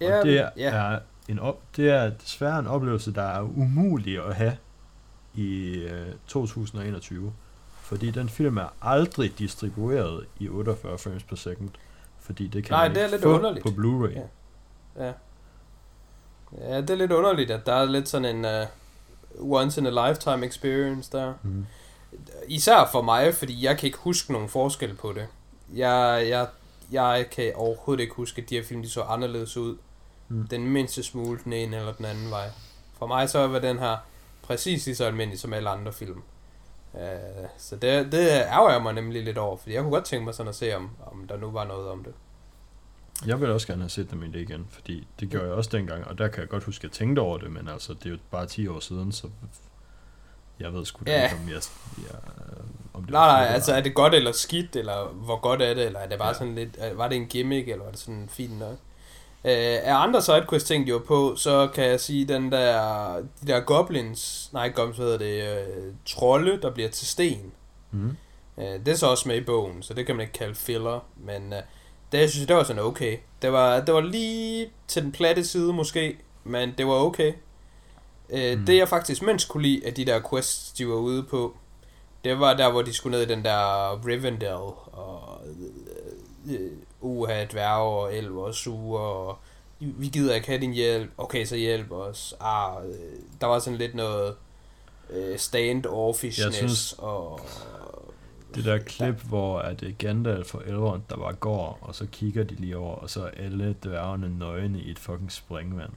Ja, 0.00 0.18
og 0.18 0.24
det 0.24 0.38
er, 0.38 0.50
ja. 0.56 0.98
en 1.28 1.38
op, 1.38 1.60
det 1.76 1.90
er 1.90 2.10
desværre 2.10 2.58
en 2.58 2.66
oplevelse, 2.66 3.14
der 3.14 3.22
er 3.22 3.42
umulig 3.42 4.26
at 4.26 4.34
have 4.34 4.56
i 5.34 5.74
øh, 5.74 6.06
2021. 6.26 7.32
Fordi 7.80 8.10
den 8.10 8.28
film 8.28 8.56
er 8.56 8.74
aldrig 8.82 9.38
distribueret 9.38 10.26
i 10.38 10.48
48 10.48 10.98
frames 10.98 11.22
per 11.22 11.36
second. 11.36 11.70
Fordi 12.20 12.46
det 12.46 12.64
kan 12.64 12.72
Nej, 12.72 12.88
man 12.88 12.94
det 12.94 13.00
er 13.00 13.04
ikke 13.04 13.16
lidt 13.16 13.22
få 13.22 13.34
underligt. 13.34 13.64
på 13.64 13.70
Blu-ray. 13.70 14.18
Ja. 14.98 15.06
ja. 15.06 15.12
Ja, 16.58 16.80
det 16.80 16.90
er 16.90 16.94
lidt 16.94 17.12
underligt, 17.12 17.50
at 17.50 17.66
der 17.66 17.72
er 17.72 17.84
lidt 17.84 18.08
sådan 18.08 18.36
en 18.36 18.44
uh, 18.44 18.68
once 19.40 19.80
in 19.80 19.86
a 19.86 20.08
lifetime 20.08 20.46
experience 20.46 21.12
der. 21.12 21.34
Mm. 21.42 21.66
Især 22.48 22.88
for 22.92 23.02
mig, 23.02 23.34
fordi 23.34 23.64
jeg 23.64 23.78
kan 23.78 23.86
ikke 23.86 23.98
huske 23.98 24.32
nogen 24.32 24.48
forskel 24.48 24.94
på 24.94 25.12
det. 25.12 25.26
Jeg, 25.74 26.26
jeg, 26.28 26.46
jeg 26.92 27.26
kan 27.30 27.52
overhovedet 27.54 28.02
ikke 28.02 28.14
huske, 28.14 28.42
at 28.42 28.50
de 28.50 28.54
her 28.54 28.64
film 28.64 28.82
de 28.82 28.90
så 28.90 29.02
anderledes 29.02 29.56
ud. 29.56 29.76
Mm. 30.28 30.46
Den 30.46 30.66
mindste 30.66 31.02
smule 31.02 31.40
den 31.44 31.52
ene 31.52 31.76
eller 31.76 31.92
den 31.92 32.04
anden 32.04 32.30
vej. 32.30 32.50
For 32.98 33.06
mig 33.06 33.30
så 33.30 33.46
var 33.46 33.58
den 33.58 33.78
her 33.78 33.96
præcis 34.42 34.86
lige 34.86 34.96
så 34.96 35.04
almindelig 35.04 35.40
som 35.40 35.52
alle 35.52 35.68
andre 35.68 35.92
film. 35.92 36.22
Uh, 36.92 37.00
så 37.58 37.76
det, 37.76 38.12
det 38.12 38.28
ærger 38.30 38.70
jeg 38.70 38.82
mig 38.82 38.92
nemlig 38.92 39.24
lidt 39.24 39.38
over, 39.38 39.56
fordi 39.56 39.74
jeg 39.74 39.82
kunne 39.82 39.92
godt 39.92 40.04
tænke 40.04 40.24
mig 40.24 40.34
sådan 40.34 40.48
at 40.48 40.56
se, 40.56 40.76
om, 40.76 40.90
om 41.06 41.26
der 41.28 41.36
nu 41.36 41.50
var 41.50 41.64
noget 41.64 41.88
om 41.88 42.04
det. 42.04 42.14
Jeg 43.26 43.40
vil 43.40 43.50
også 43.50 43.66
gerne 43.66 43.82
have 43.82 43.90
set 43.90 44.10
dem 44.10 44.22
i 44.22 44.26
det 44.26 44.40
igen, 44.40 44.66
fordi 44.70 45.06
det 45.20 45.30
gjorde 45.30 45.46
jeg 45.46 45.54
også 45.54 45.70
dengang, 45.72 46.06
og 46.06 46.18
der 46.18 46.28
kan 46.28 46.40
jeg 46.40 46.48
godt 46.48 46.64
huske, 46.64 46.80
at 46.80 46.84
jeg 46.84 46.92
tænkte 46.92 47.20
over 47.20 47.38
det, 47.38 47.50
men 47.50 47.68
altså, 47.68 47.94
det 47.94 48.06
er 48.06 48.10
jo 48.10 48.18
bare 48.30 48.46
10 48.46 48.68
år 48.68 48.80
siden, 48.80 49.12
så 49.12 49.28
jeg 50.60 50.72
ved 50.72 50.84
sgu 50.84 51.04
ja. 51.06 51.24
ikke, 51.24 51.36
om 51.36 51.48
jeg... 51.48 51.62
jeg 51.98 52.20
om 52.94 53.02
det 53.02 53.12
nej, 53.12 53.44
nej, 53.44 53.54
altså 53.54 53.72
er 53.72 53.80
det 53.80 53.94
godt 53.94 54.14
eller 54.14 54.32
skidt, 54.32 54.76
eller 54.76 55.08
hvor 55.12 55.40
godt 55.40 55.62
er 55.62 55.74
det, 55.74 55.86
eller 55.86 56.00
er 56.00 56.08
det 56.08 56.18
bare 56.18 56.28
ja. 56.28 56.34
sådan 56.34 56.54
lidt, 56.54 56.78
var 56.94 57.08
det 57.08 57.16
en 57.16 57.26
gimmick, 57.26 57.68
eller 57.68 57.84
var 57.84 57.90
det 57.90 58.00
sådan 58.00 58.28
fint 58.28 58.58
nok? 58.58 58.78
Uh, 59.44 59.50
af 59.52 59.94
andre 59.94 60.22
sidequests 60.22 60.68
ting, 60.68 60.86
de 60.86 60.92
var 60.92 60.98
på, 60.98 61.36
så 61.36 61.68
kan 61.74 61.84
jeg 61.84 62.00
sige, 62.00 62.24
den 62.24 62.52
der, 62.52 63.14
de 63.16 63.46
der 63.46 63.60
goblins, 63.60 64.50
nej, 64.52 64.68
goblins, 64.68 64.98
hedder 64.98 65.18
det, 65.18 65.66
uh, 65.66 65.94
trolde, 66.06 66.62
der 66.62 66.70
bliver 66.70 66.88
til 66.88 67.06
sten. 67.06 67.52
Mm. 67.90 68.16
Uh, 68.56 68.64
det 68.64 68.88
er 68.88 68.94
så 68.94 69.06
også 69.06 69.28
med 69.28 69.36
i 69.36 69.44
bogen, 69.44 69.82
så 69.82 69.94
det 69.94 70.06
kan 70.06 70.16
man 70.16 70.22
ikke 70.22 70.38
kalde 70.38 70.54
filler, 70.54 71.06
men 71.16 71.52
uh, 71.52 71.58
det 72.12 72.30
synes 72.30 72.40
jeg, 72.40 72.48
det 72.48 72.56
var 72.56 72.62
sådan 72.62 72.82
okay. 72.82 73.16
Det 73.42 73.52
var, 73.52 73.80
det 73.80 73.94
var 73.94 74.00
lige 74.00 74.70
til 74.88 75.02
den 75.02 75.12
platte 75.12 75.44
side 75.44 75.72
måske, 75.72 76.16
men 76.44 76.74
det 76.78 76.86
var 76.86 76.92
okay. 76.92 77.32
Øh, 78.30 78.58
mm. 78.58 78.66
Det 78.66 78.76
jeg 78.76 78.88
faktisk 78.88 79.22
mindst 79.22 79.48
kunne 79.48 79.62
lide 79.62 79.86
af 79.86 79.94
de 79.94 80.04
der 80.04 80.20
quests, 80.30 80.72
de 80.72 80.88
var 80.88 80.94
ude 80.94 81.22
på, 81.22 81.56
det 82.24 82.40
var 82.40 82.54
der, 82.54 82.70
hvor 82.70 82.82
de 82.82 82.92
skulle 82.92 83.18
ned 83.18 83.26
i 83.26 83.32
den 83.32 83.44
der 83.44 84.06
Rivendell, 84.06 84.52
og 84.92 85.40
øh, 86.50 86.70
uha, 87.00 87.44
dværge 87.44 87.82
og 87.82 88.14
elver 88.14 88.44
og 88.44 88.54
suger, 88.54 89.00
og 89.00 89.38
vi 89.78 90.08
gider 90.08 90.34
ikke 90.34 90.46
have 90.46 90.60
din 90.60 90.72
hjælp, 90.72 91.10
okay, 91.18 91.44
så 91.44 91.56
hjælp 91.56 91.92
os. 91.92 92.34
Ah, 92.40 92.84
øh, 92.88 92.92
der 93.40 93.46
var 93.46 93.58
sådan 93.58 93.78
lidt 93.78 93.94
noget 93.94 94.34
øh, 95.10 95.38
standoffishness, 95.38 96.56
synes, 96.56 96.94
og 96.98 97.40
det 98.56 98.64
der 98.64 98.78
klip, 98.78 99.14
hvor 99.14 99.58
at 99.58 99.84
Gandalf 99.98 100.54
og 100.54 100.62
Elrond, 100.66 101.02
der 101.10 101.16
bare 101.16 101.34
går, 101.34 101.78
og 101.80 101.94
så 101.94 102.06
kigger 102.12 102.44
de 102.44 102.54
lige 102.54 102.76
over, 102.76 102.94
og 102.94 103.10
så 103.10 103.22
er 103.22 103.30
alle 103.44 103.76
dværgene 103.84 104.38
nøgne 104.38 104.80
i 104.80 104.90
et 104.90 104.98
fucking 104.98 105.32
springvand. 105.32 105.92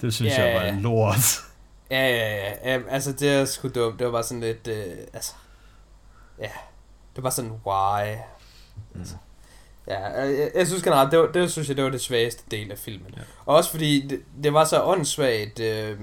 Det 0.00 0.14
synes 0.14 0.32
ja, 0.32 0.44
jeg 0.44 0.74
var 0.74 0.80
lort. 0.80 1.44
Ja, 1.90 2.08
ja, 2.08 2.36
ja, 2.36 2.72
ja. 2.72 2.80
Altså, 2.88 3.12
det 3.12 3.30
er 3.30 3.44
sgu 3.44 3.68
dumt. 3.68 3.98
Det 3.98 4.06
var 4.06 4.12
bare 4.12 4.22
sådan 4.22 4.40
lidt, 4.40 4.68
øh, 4.68 4.96
altså... 5.12 5.32
Ja. 6.38 6.50
Det 7.16 7.24
var 7.24 7.30
sådan, 7.30 7.50
why? 7.66 8.16
Mm. 8.92 9.00
Altså, 9.00 9.14
ja, 9.86 10.00
jeg, 10.20 10.50
jeg 10.54 10.66
synes 10.66 10.82
generelt, 10.82 11.10
det, 11.12 11.18
var, 11.18 11.26
det 11.26 11.52
synes 11.52 11.68
jeg, 11.68 11.76
det 11.76 11.84
var 11.84 11.90
det 11.90 12.00
svageste 12.00 12.42
del 12.50 12.70
af 12.70 12.78
filmen. 12.78 13.14
Ja. 13.16 13.22
Også 13.46 13.70
fordi, 13.70 14.06
det, 14.06 14.22
det 14.42 14.52
var 14.52 14.64
så 14.64 14.82
åndssvagt, 14.82 15.60
øh, 15.60 16.00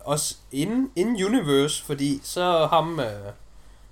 også 0.00 0.36
in, 0.52 0.90
in 0.96 1.24
universe, 1.24 1.84
fordi 1.84 2.20
så 2.22 2.66
ham, 2.66 3.00
øh, 3.00 3.32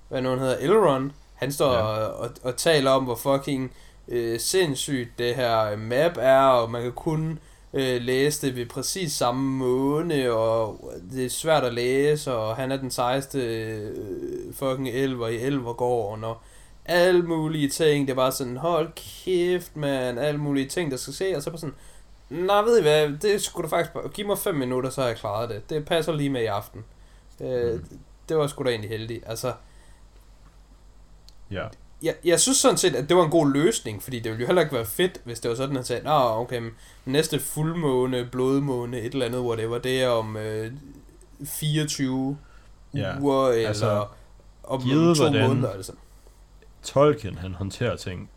hvad 0.08 0.22
nu 0.22 0.28
han 0.28 0.38
hedder, 0.38 0.56
Elrond, 0.56 1.10
han 1.34 1.52
står 1.52 1.72
ja. 1.72 1.80
og, 1.80 2.14
og, 2.20 2.30
og 2.42 2.56
taler 2.56 2.90
om, 2.90 3.04
hvor 3.04 3.14
fucking 3.14 3.72
øh, 4.08 4.40
sindssygt 4.40 5.10
det 5.18 5.34
her 5.34 5.76
map 5.76 6.12
er, 6.20 6.40
og 6.46 6.70
man 6.70 6.82
kan 6.82 6.92
kun 6.92 7.38
øh, 7.74 8.00
læste 8.02 8.56
ved 8.56 8.66
præcis 8.66 9.12
samme 9.12 9.50
måne, 9.58 10.32
og 10.32 10.90
det 11.12 11.24
er 11.24 11.30
svært 11.30 11.64
at 11.64 11.74
læse, 11.74 12.34
og 12.34 12.56
han 12.56 12.72
er 12.72 12.76
den 12.76 12.90
sejeste 12.90 13.38
øh, 13.38 14.54
fucking 14.54 14.88
elver 14.88 15.28
i 15.28 15.36
Elvergården, 15.36 16.24
og 16.24 16.36
alle 16.84 17.22
mulige 17.22 17.68
ting. 17.68 18.08
Det 18.08 18.16
var 18.16 18.30
sådan, 18.30 18.56
hold 18.56 18.88
kæft, 19.24 19.76
man, 19.76 20.18
alle 20.18 20.40
mulige 20.40 20.68
ting, 20.68 20.90
der 20.90 20.96
skal 20.96 21.14
se, 21.14 21.36
og 21.36 21.42
så 21.42 21.50
bare 21.50 21.58
sådan, 21.58 21.74
nej, 22.30 22.62
ved 22.62 22.78
I 22.78 22.82
hvad, 22.82 23.08
det 23.22 23.42
skulle 23.42 23.64
du 23.64 23.68
faktisk 23.68 23.92
bare, 23.92 24.08
giv 24.08 24.26
mig 24.26 24.38
5 24.38 24.54
minutter, 24.54 24.90
så 24.90 25.00
har 25.00 25.08
jeg 25.08 25.16
klaret 25.16 25.48
det. 25.48 25.70
Det 25.70 25.84
passer 25.84 26.12
lige 26.12 26.30
med 26.30 26.42
i 26.42 26.46
aften. 26.46 26.84
Øh, 27.40 27.74
Mm. 27.74 27.84
Det 28.28 28.36
var 28.36 28.46
sgu 28.46 28.64
da 28.64 28.68
egentlig 28.70 28.90
heldig. 28.90 29.22
Altså, 29.26 29.52
Ja. 31.50 31.66
jeg, 32.02 32.14
jeg 32.24 32.40
synes 32.40 32.58
sådan 32.58 32.76
set, 32.76 32.94
at 32.94 33.08
det 33.08 33.16
var 33.16 33.24
en 33.24 33.30
god 33.30 33.52
løsning, 33.52 34.02
fordi 34.02 34.16
det 34.20 34.24
ville 34.30 34.40
jo 34.40 34.46
heller 34.46 34.62
ikke 34.62 34.74
være 34.74 34.86
fedt, 34.86 35.20
hvis 35.24 35.40
det 35.40 35.48
var 35.48 35.54
sådan, 35.54 35.70
at 35.70 35.76
han 35.76 35.84
sagde, 35.84 36.04
Nå, 36.04 36.10
okay, 36.40 36.58
men 36.58 36.70
næste 37.04 37.40
fuldmåne, 37.40 38.28
blodmåne, 38.32 39.00
et 39.00 39.12
eller 39.12 39.26
andet, 39.26 39.40
whatever, 39.40 39.78
det 39.78 40.02
er 40.02 40.08
om 40.08 40.36
øh, 40.36 40.72
24 41.44 42.38
Ja, 42.94 43.20
uger, 43.20 43.48
eller 43.48 43.68
altså, 43.68 44.06
om 44.64 44.82
givet 44.82 45.16
to 45.16 45.22
hvordan- 45.22 45.48
måneder, 45.48 45.70
altså. 45.70 45.92
Tolkien, 46.82 47.38
han 47.38 47.54
håndterer 47.54 47.96
ting, 47.96 48.30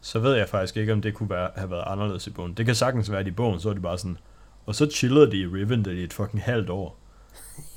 så 0.00 0.18
ved 0.18 0.34
jeg 0.34 0.48
faktisk 0.48 0.76
ikke, 0.76 0.92
om 0.92 1.02
det 1.02 1.14
kunne 1.14 1.30
være, 1.30 1.50
have 1.56 1.70
været 1.70 1.84
anderledes 1.86 2.26
i 2.26 2.30
bogen. 2.30 2.54
Det 2.54 2.66
kan 2.66 2.74
sagtens 2.74 3.10
være, 3.10 3.20
at 3.20 3.26
i 3.26 3.30
bogen, 3.30 3.60
så 3.60 3.68
er 3.68 3.72
det 3.72 3.82
bare 3.82 3.98
sådan, 3.98 4.18
og 4.66 4.74
så 4.74 4.90
chillede 4.94 5.30
de 5.30 5.36
i 5.36 5.46
Rivendell 5.46 5.98
i 5.98 6.04
et 6.04 6.12
fucking 6.12 6.42
halvt 6.42 6.70
år. 6.70 6.96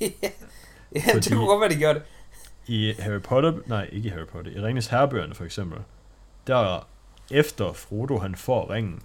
ja, 0.00 0.06
Fordi- 1.12 1.28
det 1.28 1.32
kunne 1.32 1.46
godt 1.46 1.60
være, 1.60 1.70
de 1.70 1.74
gjorde 1.76 1.94
det. 1.94 2.02
I 2.66 2.92
Harry 2.98 3.20
Potter, 3.20 3.52
nej, 3.66 3.88
ikke 3.92 4.06
i 4.06 4.10
Harry 4.10 4.26
Potter, 4.26 4.52
i 4.52 4.60
Ringens 4.60 4.86
Herrebøgerne 4.86 5.34
for 5.34 5.44
eksempel, 5.44 5.78
der 6.46 6.86
efter 7.30 7.72
Frodo 7.72 8.18
han 8.18 8.34
får 8.34 8.70
ringen, 8.70 9.00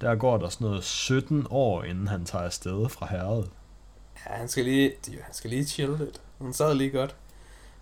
der 0.00 0.14
går 0.14 0.38
der 0.38 0.48
sådan 0.48 0.66
noget 0.66 0.84
17 0.84 1.46
år, 1.50 1.82
inden 1.82 2.08
han 2.08 2.24
tager 2.24 2.44
afsted 2.44 2.88
fra 2.88 3.06
herret. 3.10 3.50
Ja, 4.26 4.34
han 4.34 4.48
skal 4.48 4.64
lige, 4.64 4.92
han 5.22 5.34
skal 5.34 5.50
lige 5.50 5.64
chille 5.64 5.98
lidt. 5.98 6.20
Han 6.40 6.52
sad 6.52 6.74
lige 6.74 6.90
godt. 6.90 7.16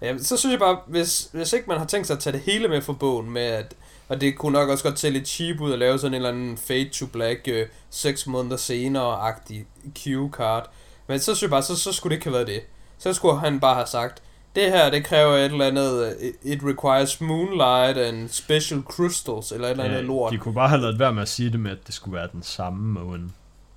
Ja, 0.00 0.18
så 0.18 0.36
synes 0.36 0.52
jeg 0.52 0.60
bare, 0.60 0.78
hvis, 0.86 1.28
hvis 1.32 1.52
ikke 1.52 1.68
man 1.68 1.78
har 1.78 1.86
tænkt 1.86 2.06
sig 2.06 2.14
at 2.14 2.20
tage 2.20 2.32
det 2.32 2.40
hele 2.40 2.68
med 2.68 2.82
for 2.82 2.92
bogen, 2.92 3.30
med 3.30 3.42
at, 3.42 3.74
og 4.08 4.20
det 4.20 4.38
kunne 4.38 4.52
nok 4.52 4.68
også 4.68 4.84
godt 4.84 4.98
se 4.98 5.10
lidt 5.10 5.28
cheap 5.28 5.60
ud 5.60 5.72
at 5.72 5.78
lave 5.78 5.98
sådan 5.98 6.12
en 6.12 6.16
eller 6.16 6.28
anden 6.28 6.56
fade 6.56 6.88
to 6.88 7.06
black, 7.06 7.48
øh, 7.48 7.66
6 7.90 8.26
måneder 8.26 8.56
senere-agtig 8.56 9.66
cue 10.04 10.30
card. 10.32 10.70
Men 11.06 11.18
så 11.18 11.24
synes 11.24 11.42
jeg 11.42 11.50
bare, 11.50 11.62
så, 11.62 11.76
så 11.76 11.92
skulle 11.92 12.10
det 12.10 12.16
ikke 12.16 12.26
have 12.26 12.34
været 12.34 12.46
det. 12.46 12.62
Så 12.98 13.12
skulle 13.12 13.40
han 13.40 13.60
bare 13.60 13.74
have 13.74 13.86
sagt, 13.86 14.22
det 14.56 14.62
her, 14.70 14.90
det 14.90 15.04
kræver 15.04 15.36
et 15.36 15.44
eller 15.44 15.66
andet, 15.66 16.16
øh, 16.20 16.52
it, 16.52 16.60
requires 16.64 17.20
moonlight 17.20 17.98
and 17.98 18.28
special 18.28 18.80
crystals, 18.82 19.52
eller 19.52 19.66
et 19.66 19.70
eller 19.70 19.84
andet 19.84 19.96
Ja, 19.96 20.02
lort. 20.02 20.32
de 20.32 20.38
kunne 20.38 20.54
bare 20.54 20.68
have 20.68 20.80
lavet 20.80 20.98
være 20.98 21.12
med 21.12 21.22
at 21.22 21.28
sige 21.28 21.50
det 21.52 21.60
med, 21.60 21.70
at 21.70 21.78
det 21.86 21.94
skulle 21.94 22.14
være 22.16 22.28
den 22.32 22.42
samme 22.42 23.00
måne. 23.00 23.30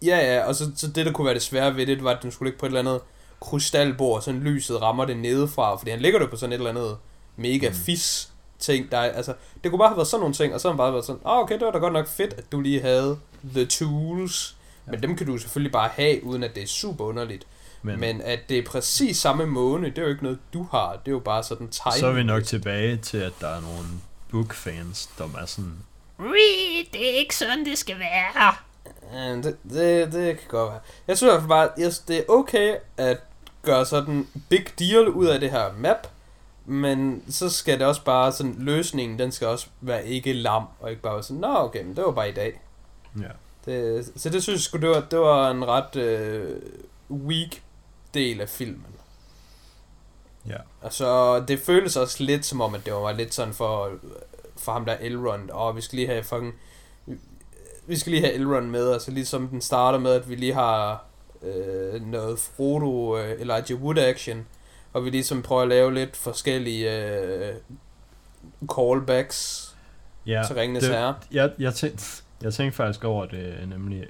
Ja, 0.05 0.33
ja, 0.35 0.43
og 0.47 0.55
så, 0.55 0.71
så 0.75 0.87
det, 0.87 1.05
der 1.05 1.11
kunne 1.11 1.25
være 1.25 1.33
det 1.33 1.41
svære 1.41 1.75
ved 1.75 1.85
det, 1.85 2.03
var, 2.03 2.11
at 2.11 2.23
den 2.23 2.31
skulle 2.31 2.47
ligge 2.49 2.59
på 2.59 2.65
et 2.65 2.69
eller 2.69 2.79
andet 2.79 2.99
krystalbord, 3.41 4.21
sådan 4.21 4.39
lyset 4.39 4.81
rammer 4.81 5.05
det 5.05 5.17
nedefra, 5.17 5.75
fordi 5.77 5.91
han 5.91 5.99
ligger 5.99 6.19
det 6.19 6.29
på 6.29 6.35
sådan 6.35 6.53
et 6.53 6.57
eller 6.57 6.69
andet 6.69 6.97
mega 7.35 7.69
Mm. 7.69 7.75
fis 7.75 8.29
ting, 8.59 8.91
der 8.91 8.97
er, 8.97 9.11
altså, 9.11 9.33
det 9.63 9.71
kunne 9.71 9.79
bare 9.79 9.87
have 9.89 9.97
været 9.97 10.07
sådan 10.07 10.19
nogle 10.19 10.35
ting, 10.35 10.53
og 10.53 10.61
så 10.61 10.67
har 10.67 10.73
han 10.73 10.77
bare 10.77 10.93
været 10.93 11.05
sådan, 11.05 11.21
ah, 11.25 11.37
okay, 11.39 11.53
det 11.59 11.65
var 11.65 11.71
da 11.71 11.77
godt 11.77 11.93
nok 11.93 12.07
fedt, 12.07 12.33
at 12.33 12.51
du 12.51 12.61
lige 12.61 12.81
havde 12.81 13.17
the 13.53 13.65
tools, 13.65 14.55
ja. 14.87 14.91
men 14.91 15.01
dem 15.03 15.15
kan 15.15 15.27
du 15.27 15.37
selvfølgelig 15.37 15.71
bare 15.71 15.89
have, 15.93 16.23
uden 16.23 16.43
at 16.43 16.55
det 16.55 16.63
er 16.63 16.67
super 16.67 17.05
underligt. 17.05 17.47
Men, 17.83 17.99
Men, 17.99 18.21
at 18.21 18.39
det 18.49 18.57
er 18.57 18.63
præcis 18.65 19.17
samme 19.17 19.45
måne, 19.45 19.89
det 19.89 19.97
er 19.97 20.01
jo 20.01 20.07
ikke 20.07 20.23
noget, 20.23 20.39
du 20.53 20.67
har, 20.71 20.91
det 20.91 21.07
er 21.07 21.11
jo 21.11 21.19
bare 21.19 21.43
sådan 21.43 21.67
tegn. 21.67 21.99
så 21.99 22.07
er 22.07 22.13
vi 22.13 22.23
nok 22.23 22.43
tilbage 22.43 22.97
til, 22.97 23.17
at 23.17 23.33
der 23.41 23.47
er 23.47 23.61
nogle 23.61 23.85
bookfans, 24.31 25.09
der 25.17 25.23
er 25.41 25.45
sådan, 25.45 25.77
Ui, 26.19 26.89
det 26.93 27.13
er 27.13 27.17
ikke 27.17 27.35
sådan, 27.35 27.65
det 27.65 27.77
skal 27.77 27.99
være. 27.99 28.53
Ja, 29.13 29.35
det, 29.35 29.57
det, 29.69 30.13
det 30.13 30.39
kan 30.39 30.47
godt 30.47 30.71
være. 30.71 30.79
Jeg 31.07 31.17
synes 31.17 31.29
i 31.29 31.31
hvert 31.31 31.41
fald 31.41 31.49
bare, 31.49 31.69
yes, 31.79 31.99
det 31.99 32.17
er 32.17 32.23
okay 32.29 32.75
at 32.97 33.17
gøre 33.61 33.85
sådan 33.85 34.27
big 34.49 34.65
deal 34.79 35.09
ud 35.09 35.25
af 35.25 35.39
det 35.39 35.51
her 35.51 35.73
map, 35.77 36.07
men 36.65 37.23
så 37.29 37.49
skal 37.49 37.79
det 37.79 37.87
også 37.87 38.03
bare 38.03 38.31
sådan, 38.31 38.55
løsningen, 38.57 39.19
den 39.19 39.31
skal 39.31 39.47
også 39.47 39.67
være 39.81 40.07
ikke 40.07 40.33
lam, 40.33 40.63
og 40.79 40.89
ikke 40.89 41.01
bare 41.01 41.23
sådan, 41.23 41.41
nå 41.41 41.55
okay, 41.57 41.83
men 41.83 41.95
det 41.95 42.03
var 42.03 42.11
bare 42.11 42.29
i 42.29 42.33
dag. 42.33 42.61
ja. 43.21 43.27
Det, 43.65 44.11
så 44.15 44.29
det 44.29 44.43
synes 44.43 44.57
jeg 44.57 44.61
sgu, 44.61 44.77
det 44.77 44.89
var, 44.89 44.99
det 45.11 45.19
var 45.19 45.51
en 45.51 45.65
ret 45.67 45.95
øh, 45.95 46.55
weak 47.09 47.61
del 48.13 48.41
af 48.41 48.49
filmen. 48.49 48.85
Ja. 50.47 50.57
Altså, 50.83 51.39
det 51.39 51.59
føles 51.59 51.95
også 51.95 52.23
lidt 52.23 52.45
som 52.45 52.61
om, 52.61 52.75
at 52.75 52.85
det 52.85 52.93
var 52.93 53.11
lidt 53.11 53.33
sådan 53.33 53.53
for, 53.53 53.91
for 54.57 54.71
ham 54.71 54.85
der 54.85 54.95
Elrond, 55.01 55.49
og 55.49 55.75
vi 55.75 55.81
skal 55.81 55.95
lige 55.95 56.07
have 56.07 56.23
fucking, 56.23 56.53
vi 57.87 57.95
skal 57.95 58.11
lige 58.11 58.21
have 58.21 58.33
Elrond 58.33 58.65
med, 58.67 58.91
altså 58.93 59.11
ligesom 59.11 59.47
den 59.47 59.61
starter 59.61 59.99
med, 59.99 60.11
at 60.11 60.29
vi 60.29 60.35
lige 60.35 60.53
har 60.53 61.05
øh, 61.41 62.01
noget 62.07 62.39
Frodo, 62.39 63.17
øh, 63.17 63.41
Elijah 63.41 63.81
Wood 63.83 63.97
action, 63.97 64.45
og 64.93 65.05
vi 65.05 65.09
ligesom 65.09 65.41
prøver 65.41 65.61
at 65.61 65.67
lave 65.67 65.93
lidt 65.93 66.15
forskellige 66.17 67.07
øh, 67.07 67.55
callbacks 68.75 69.69
ja 70.25 70.43
til 70.47 70.55
Ringenes 70.55 70.83
Herre. 70.93 71.15
jeg, 71.31 71.51
jeg, 71.59 71.73
tænkte, 71.73 72.05
jeg 72.41 72.53
tænkte 72.53 72.75
faktisk 72.75 73.03
over 73.03 73.25
det, 73.25 73.69
nemlig, 73.69 73.99
hvor- 73.99 74.07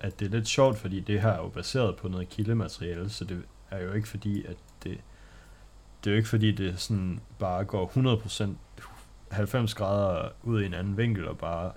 at 0.00 0.20
det 0.20 0.26
er 0.26 0.30
lidt 0.30 0.48
sjovt, 0.48 0.78
fordi 0.78 1.00
det 1.00 1.20
her 1.20 1.28
er 1.28 1.42
jo 1.42 1.48
baseret 1.48 1.96
på 1.96 2.08
noget 2.08 2.28
kildemateriale, 2.28 3.10
så 3.10 3.24
det 3.24 3.42
er 3.70 3.82
jo 3.82 3.92
ikke 3.92 4.08
fordi, 4.08 4.44
at 4.44 4.56
det, 4.84 4.98
det 6.04 6.10
er 6.10 6.14
jo 6.14 6.16
ikke 6.16 6.28
fordi, 6.28 6.52
det 6.52 6.80
sådan 6.80 7.20
bare 7.38 7.64
går 7.64 7.92
100% 8.42 8.48
90 9.30 9.74
grader 9.74 10.28
ud 10.42 10.62
i 10.62 10.66
en 10.66 10.74
anden 10.74 10.96
vinkel, 10.96 11.28
og 11.28 11.38
bare 11.38 11.72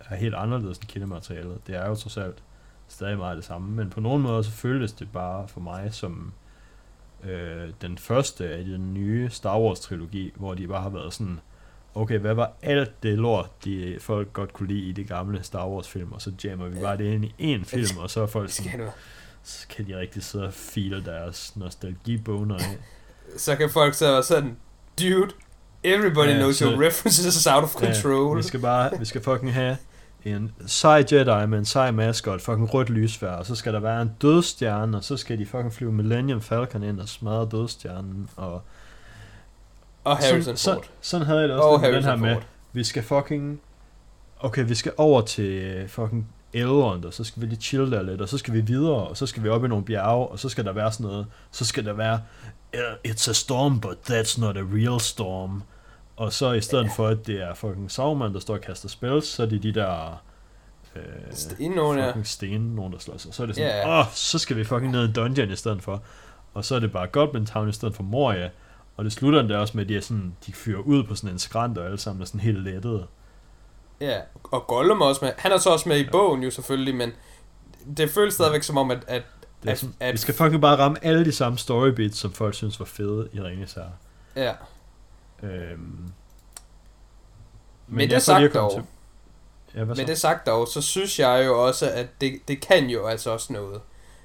er 0.00 0.16
helt 0.16 0.34
anderledes 0.34 0.78
end 0.78 0.86
kildematerialet. 0.86 1.66
Det 1.66 1.74
er 1.74 1.88
jo 1.88 1.94
trods 1.94 2.16
alt 2.16 2.42
stadig 2.88 3.18
meget 3.18 3.36
det 3.36 3.44
samme, 3.44 3.70
men 3.70 3.90
på 3.90 4.00
nogen 4.00 4.22
måde 4.22 4.44
så 4.44 4.50
føltes 4.50 4.92
det 4.92 5.12
bare 5.12 5.48
for 5.48 5.60
mig 5.60 5.94
som 5.94 6.32
øh, 7.24 7.72
den 7.82 7.98
første 7.98 8.48
af 8.48 8.64
den 8.64 8.94
nye 8.94 9.30
Star 9.30 9.60
Wars 9.60 9.80
trilogi, 9.80 10.32
hvor 10.36 10.54
de 10.54 10.68
bare 10.68 10.82
har 10.82 10.90
været 10.90 11.12
sådan, 11.12 11.40
okay, 11.96 12.18
hvad 12.18 12.34
var 12.34 12.52
alt 12.62 13.02
det 13.02 13.18
lort, 13.18 13.64
de 13.64 13.96
folk 14.00 14.32
godt 14.32 14.52
kunne 14.52 14.68
lide 14.68 14.88
i 14.88 14.92
de 14.92 15.04
gamle 15.04 15.42
Star 15.42 15.68
Wars 15.68 15.88
film, 15.88 16.12
og 16.12 16.22
så 16.22 16.32
jammer 16.44 16.68
vi 16.68 16.80
bare 16.80 16.96
det 16.96 17.04
ind 17.12 17.24
i 17.24 17.54
én 17.56 17.64
film, 17.64 17.98
og 17.98 18.10
så 18.10 18.22
er 18.22 18.26
folk 18.26 18.50
sådan, 18.50 18.80
så 19.42 19.66
kan 19.68 19.86
de 19.86 19.98
rigtig 19.98 20.22
sidde 20.24 20.44
og 20.46 20.52
feel 20.52 21.04
deres 21.04 21.56
nostalgiboner 21.56 22.54
af. 22.54 22.76
Så 23.36 23.56
kan 23.56 23.70
folk 23.70 23.94
så 23.94 24.12
være 24.12 24.22
sådan, 24.22 24.56
dude, 25.00 25.30
everybody 25.84 26.26
Ja, 26.26 26.36
knows 26.36 26.56
så- 26.56 26.64
your 26.70 26.86
references 26.86 27.36
is 27.36 27.46
out 27.46 27.64
of 27.64 27.74
control. 27.74 28.30
Ja, 28.30 28.36
vi 28.36 28.42
skal 28.42 28.60
bare, 28.60 28.90
vi 28.98 29.04
skal 29.04 29.22
fucking 29.22 29.54
have 29.54 29.76
en 30.24 30.52
sej 30.66 31.04
Jedi 31.12 31.46
med 31.46 31.58
en 31.58 31.64
sej 31.64 31.90
maske 31.90 32.30
og 32.30 32.36
et 32.36 32.42
fucking 32.42 32.74
rødt 32.74 32.90
lysfær, 32.90 33.28
og 33.30 33.46
så 33.46 33.54
skal 33.54 33.72
der 33.72 33.80
være 33.80 34.02
en 34.02 34.10
dødstjerne, 34.22 34.96
og 34.96 35.04
så 35.04 35.16
skal 35.16 35.38
de 35.38 35.46
fucking 35.46 35.72
flyve 35.72 35.92
Millennium 35.92 36.40
Falcon 36.40 36.82
ind 36.82 37.00
og 37.00 37.08
smadre 37.08 37.48
dødstjernen, 37.52 38.28
og 38.36 38.62
og 40.06 40.16
Harrison 40.16 40.56
sådan, 40.56 40.76
Ford. 40.80 40.84
så, 40.84 40.90
sådan 41.10 41.26
havde 41.26 41.40
jeg 41.40 41.48
det 41.48 41.56
også 41.56 41.68
Og 41.68 41.80
den 41.82 41.84
her 41.84 41.92
Harrison 42.02 42.20
med, 42.20 42.34
Ford. 42.34 42.42
vi 42.72 42.84
skal 42.84 43.02
fucking, 43.02 43.60
okay, 44.40 44.64
vi 44.68 44.74
skal 44.74 44.92
over 44.96 45.20
til 45.20 45.44
øh, 45.44 45.88
fucking 45.88 46.28
Elrond, 46.52 47.04
og 47.04 47.14
så 47.14 47.24
skal 47.24 47.42
vi 47.42 47.46
lige 47.46 47.60
chill 47.60 47.90
der 47.92 48.02
lidt, 48.02 48.20
og 48.20 48.28
så 48.28 48.38
skal 48.38 48.54
vi 48.54 48.60
videre, 48.60 48.94
og 49.06 49.16
så 49.16 49.26
skal 49.26 49.42
vi 49.42 49.48
op 49.48 49.64
i 49.64 49.68
nogle 49.68 49.84
bjerge, 49.84 50.26
og 50.26 50.38
så 50.38 50.48
skal 50.48 50.64
der 50.64 50.72
være 50.72 50.92
sådan 50.92 51.06
noget, 51.06 51.26
så 51.50 51.64
skal 51.64 51.84
der 51.84 51.92
være, 51.92 52.20
"Uh, 52.74 53.10
it's 53.10 53.30
a 53.30 53.32
storm, 53.32 53.80
but 53.80 53.96
that's 54.10 54.40
not 54.40 54.56
a 54.56 54.60
real 54.72 55.00
storm. 55.00 55.62
Og 56.16 56.32
så 56.32 56.52
i 56.52 56.60
stedet 56.60 56.90
for, 56.96 57.06
at 57.08 57.26
det 57.26 57.42
er 57.42 57.54
fucking 57.54 57.90
Sauron, 57.90 58.34
der 58.34 58.40
står 58.40 58.54
og 58.54 58.60
kaster 58.60 58.88
spells, 58.88 59.26
så 59.26 59.42
er 59.42 59.46
det 59.46 59.62
de 59.62 59.72
der 59.74 60.22
øh, 60.96 61.02
Stenåen, 61.30 61.98
ja. 61.98 62.08
fucking 62.08 62.26
sten, 62.26 62.60
nogen 62.60 62.92
der 62.92 62.98
slår 62.98 63.16
sig. 63.16 63.34
Så 63.34 63.42
er 63.42 63.46
det 63.46 63.56
sådan, 63.56 63.70
åh, 63.70 63.76
ja. 63.90 64.00
oh, 64.00 64.06
så 64.12 64.38
skal 64.38 64.56
vi 64.56 64.64
fucking 64.64 64.92
ned 64.92 65.08
i 65.08 65.12
dungeon 65.12 65.50
i 65.50 65.56
stedet 65.56 65.82
for. 65.82 66.02
Og 66.54 66.64
så 66.64 66.74
er 66.74 66.78
det 66.80 66.92
bare 66.92 67.06
Goblin 67.06 67.46
Town 67.46 67.68
i 67.68 67.72
stedet 67.72 67.94
for 67.94 68.02
Moria. 68.02 68.50
Og 68.96 69.04
det 69.04 69.12
slutter 69.12 69.40
endda 69.40 69.58
også 69.58 69.76
med, 69.76 69.84
at 69.84 69.88
de, 69.88 69.96
er 69.96 70.00
sådan, 70.00 70.36
de 70.46 70.52
fyrer 70.52 70.80
ud 70.80 71.04
på 71.04 71.14
sådan 71.14 71.30
en 71.30 71.38
skrant, 71.38 71.78
og 71.78 71.84
alle 71.84 71.98
sammen 71.98 72.22
er 72.22 72.26
sådan 72.26 72.40
helt 72.40 72.62
lettede. 72.64 73.06
Ja, 74.00 74.20
og 74.44 74.66
Gollum 74.66 75.00
er 75.00 75.04
også 75.06 75.24
med. 75.24 75.32
Han 75.38 75.52
er 75.52 75.58
så 75.58 75.70
også 75.70 75.88
med 75.88 75.98
i 75.98 76.08
bogen 76.12 76.42
jo 76.42 76.50
selvfølgelig, 76.50 76.94
men 76.94 77.12
det 77.96 78.10
føles 78.10 78.34
stadigvæk 78.34 78.62
som 78.62 78.76
om, 78.78 78.90
at, 78.90 79.04
at 79.08 79.22
Det 79.62 79.68
er 79.68 79.72
At- 79.72 79.78
sådan, 79.78 79.94
at- 80.00 80.12
vi 80.12 80.18
skal 80.18 80.34
fucking 80.34 80.60
bare 80.62 80.76
ramme 80.78 81.04
alle 81.04 81.24
de 81.24 81.32
samme 81.32 81.58
storybeats, 81.58 82.18
som 82.18 82.32
folk 82.32 82.54
synes 82.54 82.78
var 82.80 82.86
fede 82.86 83.28
i 83.32 83.40
Ringes 83.40 83.72
Herre. 83.72 83.92
ja. 84.36 84.52
Øhm, 85.42 86.10
Men 87.88 88.10
det 88.10 88.10
får 88.10 88.10
lige 88.10 88.20
sagt 88.20 88.44
at 88.44 88.54
dog. 88.54 88.82
Ja, 89.74 89.84
hvad 89.84 89.96
så? 89.96 90.00
Med 90.02 90.06
det 90.08 90.18
sagt 90.18 90.46
dog, 90.46 90.68
så 90.68 90.82
synes 90.82 91.18
jeg 91.18 91.42
jo 91.46 91.66
også, 91.66 91.90
at 91.90 92.20
det, 92.20 92.38
det 92.48 92.60
kan 92.60 92.86
jo 92.90 93.06
altså 93.06 93.30
også 93.30 93.52
noget. 93.52 93.80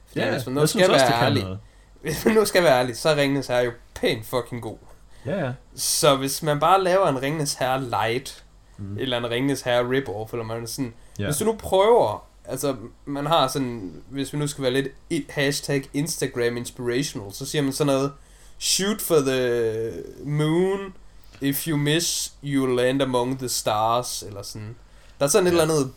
Fordi 0.08 0.20
ja, 0.20 0.26
man 0.26 0.54
nu 0.54 0.60
jeg 0.60 0.70
skal 0.70 0.80
synes 0.80 0.90
også, 0.90 1.06
være 1.06 1.06
det 1.32 1.36
kan 1.36 1.48
ærlig, 1.48 1.58
hvis 2.02 2.26
nu 2.26 2.46
skal 2.46 2.64
være 2.64 2.80
ærlig, 2.80 2.98
så 2.98 3.10
er 3.10 3.16
Ringenes 3.16 3.48
Herre 3.48 3.60
jo 3.64 3.72
pænt 4.02 4.26
fucking 4.26 4.62
god. 4.62 4.78
Ja, 5.26 5.46
ja. 5.46 5.52
Så 5.76 6.16
hvis 6.16 6.44
man 6.44 6.60
bare 6.60 6.84
laver 6.84 7.08
en 7.08 7.22
Ringenes 7.22 7.54
Herre 7.54 7.84
light, 7.90 8.44
Mm. 8.78 8.98
eller 8.98 9.18
en 9.18 9.30
Ringenes 9.30 9.62
Herre 9.62 9.84
rip-off, 9.84 10.32
eller 10.34 10.44
man 10.46 10.68
sådan, 10.68 10.94
ja. 11.20 11.26
Hvis 11.26 11.38
du 11.38 11.46
nu 11.46 11.54
prøver, 11.60 12.28
altså 12.46 12.76
man 13.06 13.26
har 13.26 13.48
sådan, 13.48 13.94
hvis 14.10 14.34
vi 14.34 14.38
nu 14.38 14.48
skal 14.48 14.62
være 14.62 14.72
lidt 14.74 14.88
hashtag 15.30 15.84
Instagram 15.94 16.58
inspirational, 16.58 17.34
så 17.34 17.46
siger 17.46 17.62
man 17.62 17.74
sådan 17.74 17.94
noget, 17.94 18.12
shoot 18.60 19.02
for 19.02 19.16
the 19.20 19.92
moon, 20.26 20.94
if 21.42 21.68
you 21.68 21.78
miss, 21.78 22.34
you 22.44 22.66
land 22.76 23.02
among 23.02 23.38
the 23.40 23.50
stars, 23.50 24.24
eller 24.28 24.42
sådan. 24.42 24.76
Der 25.20 25.26
er 25.26 25.30
sådan 25.30 25.48
et 25.48 25.52
Ja. 25.54 25.62
eller 25.62 25.74
andet 25.74 25.92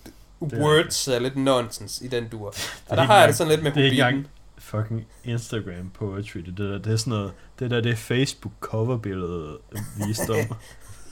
words 0.61 1.09
er 1.09 1.19
lidt 1.19 1.37
nonsens 1.37 2.01
i 2.01 2.07
den 2.09 2.29
dur. 2.29 2.55
Og 2.89 2.97
der 2.97 3.03
har 3.03 3.19
jeg 3.19 3.29
det 3.29 3.37
sådan 3.37 3.51
lidt 3.51 3.63
med 3.63 3.73
det 3.73 3.81
er 3.81 3.85
ikke 3.91 4.03
Hobbiten. 4.03 4.19
engang 4.19 4.35
fucking 4.65 5.07
Instagram 5.25 5.91
poetry. 5.95 6.39
Det, 6.39 6.47
det, 6.47 6.59
der, 6.59 6.79
det 6.79 6.93
er 6.93 6.97
sådan 6.97 7.11
noget, 7.11 7.33
det 7.59 7.71
der 7.71 7.81
det 7.81 7.93
er 7.93 7.97
Facebook 7.97 8.53
coverbillede 8.61 9.59
visdom. 10.07 10.37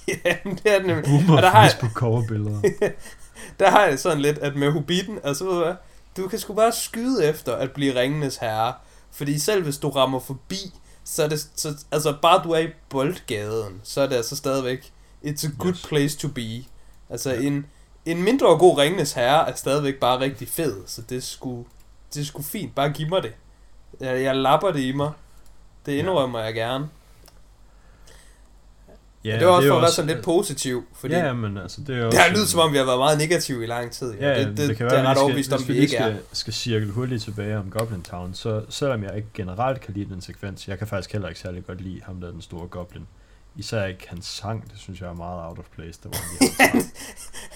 ja, 0.09 0.36
det 0.44 0.66
er 0.66 0.78
det 0.78 0.86
nemlig. 0.86 1.05
Boomer 1.05 1.36
Og 1.36 1.42
der 1.42 1.50
har 1.50 1.68
Facebook 1.68 1.92
coverbilleder. 1.92 2.61
Der 3.59 3.70
har 3.70 3.84
jeg 3.84 3.98
sådan 3.98 4.20
lidt, 4.20 4.38
at 4.38 4.57
med 4.57 4.70
Hobbiten, 4.70 5.18
altså 5.24 5.44
ved 5.44 5.53
du 5.53 5.59
hvad, 5.59 5.74
du 6.16 6.28
kan 6.28 6.38
sgu 6.38 6.55
bare 6.55 6.72
skyde 6.72 7.24
efter 7.24 7.55
at 7.55 7.72
blive 7.72 8.00
ringenes 8.00 8.36
herre. 8.36 8.74
Fordi 9.11 9.38
selv 9.38 9.62
hvis 9.62 9.78
du 9.78 9.90
rammer 9.90 10.18
forbi, 10.18 10.72
så 11.05 11.22
er 11.22 11.28
det, 11.28 11.48
så, 11.57 11.84
altså 11.92 12.16
bare 12.22 12.44
du 12.44 12.50
er 12.50 12.59
i 12.59 12.68
boldgaden, 12.88 13.80
så 13.82 14.00
er 14.00 14.07
det 14.07 14.16
altså 14.16 14.36
stadigvæk, 14.36 14.92
it's 15.24 15.46
a 15.46 15.50
good 15.59 15.72
Yes. 15.74 15.86
place 15.88 16.18
to 16.18 16.28
be. 16.28 16.64
Altså 17.11 17.32
en, 17.32 17.66
en 18.07 18.22
mindre 18.22 18.46
god 18.59 18.78
ringenes 18.78 19.12
herre 19.12 19.50
er 19.50 19.55
stadigvæk 19.55 20.00
bare 20.00 20.20
rigtig 20.20 20.48
fed, 20.48 20.76
så 20.86 21.03
det 21.03 21.22
sgu, 21.22 21.66
det 22.15 22.21
er 22.21 22.25
sgu 22.25 22.43
fint, 22.43 22.75
bare 22.75 22.91
giv 22.91 23.09
mig 23.09 23.23
det. 23.23 23.33
Jeg, 24.01 24.23
jeg 24.23 24.37
lapper 24.37 24.71
det 24.71 24.81
i 24.81 24.93
mig. 24.93 25.13
Det 25.87 25.93
indrømmer 25.93 26.41
jeg 26.41 26.55
gerne. 26.55 26.89
Ja, 29.25 29.39
det 29.39 29.47
var 29.47 29.53
også 29.53 29.69
er 29.69 29.71
for 29.71 29.77
at 29.77 29.83
være 29.83 29.91
sådan 29.91 30.15
lidt 30.15 30.25
positiv, 30.25 30.85
fordi 30.95 31.15
Ja, 31.15 31.33
men 31.33 31.59
altså, 31.59 31.81
det 31.81 31.97
er 31.97 32.05
jo 32.05 32.11
det 32.11 32.19
har 32.19 32.31
lydet 32.31 32.49
som 32.49 32.61
om, 32.61 32.73
vi 32.73 32.79
har 32.79 32.85
været 32.85 32.99
meget 32.99 33.19
negative 33.19 33.65
i 33.65 33.67
lang 33.67 33.93
tid. 33.93 34.15
Ja, 34.15 34.39
det, 34.39 34.47
det, 34.47 34.69
det, 34.69 34.77
kan 34.77 34.87
det 34.87 34.93
er 34.93 35.03
være, 35.03 35.11
ret 35.11 35.17
vi 35.17 35.21
overbevist 35.21 35.47
skal, 35.47 35.59
om, 35.59 35.69
vi 35.69 35.77
ikke 35.77 35.93
skal, 35.93 36.13
er. 36.13 36.17
skal 36.33 36.53
cirkle 36.53 36.91
hurtigt 36.91 37.23
tilbage 37.23 37.59
om 37.59 37.71
Goblin 37.71 38.03
Town, 38.03 38.35
så 38.35 38.65
selvom 38.69 39.05
jeg 39.05 39.17
ikke 39.17 39.29
generelt 39.35 39.81
kan 39.81 39.95
lide 39.95 40.15
den 40.15 40.21
sekvens, 40.21 40.69
jeg 40.69 40.79
kan 40.79 40.87
faktisk 40.87 41.13
heller 41.13 41.29
ikke 41.29 41.41
særlig 41.41 41.67
godt 41.67 41.81
lide 41.81 42.01
ham, 42.05 42.21
der 42.21 42.29
er 42.29 42.33
den 42.33 42.43
store 42.43 42.69
goblin. 42.69 43.07
Især 43.57 43.85
ikke 43.85 44.09
hans 44.09 44.27
sang, 44.27 44.71
det 44.71 44.79
synes 44.79 45.01
jeg 45.01 45.09
er 45.09 45.15
meget 45.15 45.49
out 45.49 45.59
of 45.59 45.65
place. 45.77 46.01
Der 46.03 46.09
hans 46.13 46.55
sang. 46.57 46.93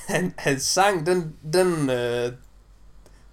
Han, 0.09 0.35
hans 0.37 0.63
sang, 0.63 1.07
den, 1.07 1.37
den, 1.53 1.91
øh, 1.91 2.33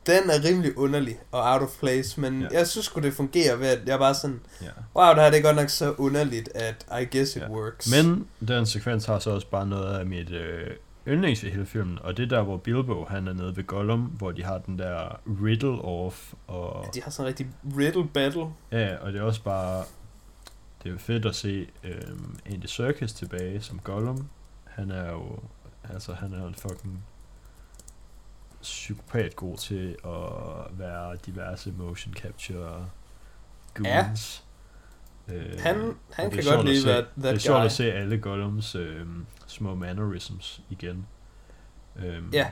den 0.07 0.29
er 0.29 0.43
rimelig 0.49 0.77
underlig 0.77 1.19
og 1.31 1.51
out 1.53 1.61
of 1.61 1.69
place, 1.79 2.21
men 2.21 2.41
Ja. 2.41 2.47
ja. 2.51 2.57
jeg 2.57 2.67
synes 2.67 2.85
sgu 2.85 3.01
det 3.01 3.13
fungerer 3.13 3.55
ved, 3.55 3.67
at 3.67 3.79
jeg 3.87 3.99
bare 3.99 4.13
sådan, 4.15 4.39
ja. 4.61 4.67
wow, 4.95 5.13
det 5.13 5.23
her 5.23 5.29
det 5.29 5.39
er 5.39 5.43
godt 5.43 5.55
nok 5.55 5.69
så 5.69 5.91
underligt, 5.97 6.49
at 6.55 6.85
I 7.01 7.17
guess 7.17 7.35
it 7.35 7.41
Ja. 7.41 7.49
works. 7.49 7.91
Men 7.91 8.27
den 8.47 8.65
sekvens 8.65 9.05
har 9.05 9.19
så 9.19 9.29
også 9.31 9.47
bare 9.47 9.67
noget 9.67 9.97
af 9.99 10.05
mit 10.05 10.31
øh, 10.31 10.67
yndlings 11.07 11.43
i 11.43 11.49
hele 11.49 11.65
filmen, 11.65 11.99
og 12.01 12.17
det 12.17 12.23
er 12.23 12.27
der, 12.37 12.41
hvor 12.43 12.57
Bilbo 12.57 13.05
han 13.05 13.27
er 13.27 13.33
nede 13.33 13.55
ved 13.57 13.63
Gollum, 13.63 13.99
hvor 14.01 14.31
de 14.31 14.43
har 14.43 14.57
den 14.57 14.79
der 14.79 15.19
riddle 15.43 15.81
off, 15.81 16.33
og 16.47 16.85
De 16.95 17.01
har 17.03 17.11
sådan 17.11 17.25
en 17.25 17.27
rigtig 17.27 17.47
riddle 17.77 18.07
battle. 18.07 18.45
Ja, 18.71 18.95
og 19.01 19.13
det 19.13 19.19
er 19.19 19.23
også 19.23 19.43
bare... 19.43 19.83
Det 20.83 20.89
er 20.89 20.93
jo 20.93 20.99
fedt 20.99 21.25
at 21.25 21.35
se 21.35 21.67
øhm, 21.83 22.37
Andy 22.45 22.65
Serkis 22.65 23.13
tilbage 23.13 23.61
som 23.61 23.79
Gollum. 23.79 24.27
Han 24.65 24.91
er 24.91 25.11
jo... 25.11 25.39
Altså, 25.93 26.13
han 26.13 26.33
er 26.33 26.41
jo 26.41 26.47
en 26.47 26.55
fucking 26.55 27.03
psykopat 28.63 29.35
god 29.35 29.57
til 29.57 29.95
at 30.05 30.79
være 30.79 31.15
diverse 31.25 31.71
motion 31.71 32.13
capture 32.13 32.89
goons. 33.73 34.45
Ja. 35.27 35.33
Øh, 35.33 35.59
Han, 35.59 35.95
han 36.13 36.31
kan 36.31 36.43
godt 36.55 36.65
lide 36.65 36.81
that, 36.83 37.05
Det 37.15 37.25
er 37.25 37.37
sjovt 37.37 37.57
guy. 37.59 37.65
at 37.65 37.71
se 37.71 37.93
alle 37.93 38.17
Gollums 38.17 38.75
øhm, 38.75 39.25
små 39.47 39.75
mannerisms 39.75 40.61
igen. 40.69 41.07
Øhm, 41.95 42.29
Ja. 42.33 42.51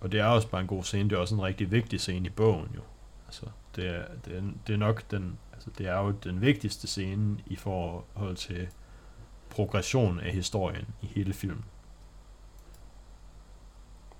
Og 0.00 0.12
det 0.12 0.20
er 0.20 0.24
også 0.26 0.48
bare 0.48 0.60
en 0.60 0.66
god 0.66 0.84
scene. 0.84 1.10
Det 1.10 1.16
er 1.16 1.20
også 1.20 1.34
en 1.34 1.42
rigtig 1.42 1.70
vigtig 1.70 2.00
scene 2.00 2.26
i 2.26 2.30
bogen 2.30 2.68
jo. 2.74 2.80
Altså, 3.26 3.46
det 3.76 3.86
er, 3.88 4.04
det 4.24 4.36
er, 4.36 4.42
det 4.66 4.72
er 4.72 4.76
nok 4.78 5.10
den, 5.10 5.38
altså 5.52 5.70
det 5.78 5.86
er 5.88 5.98
jo 5.98 6.10
den 6.10 6.40
vigtigste 6.40 6.86
scene 6.86 7.38
i 7.46 7.56
forhold 7.56 8.36
til 8.36 8.68
progression 9.50 10.20
af 10.20 10.32
historien 10.32 10.86
i 11.02 11.06
hele 11.06 11.32
filmen. 11.32 11.64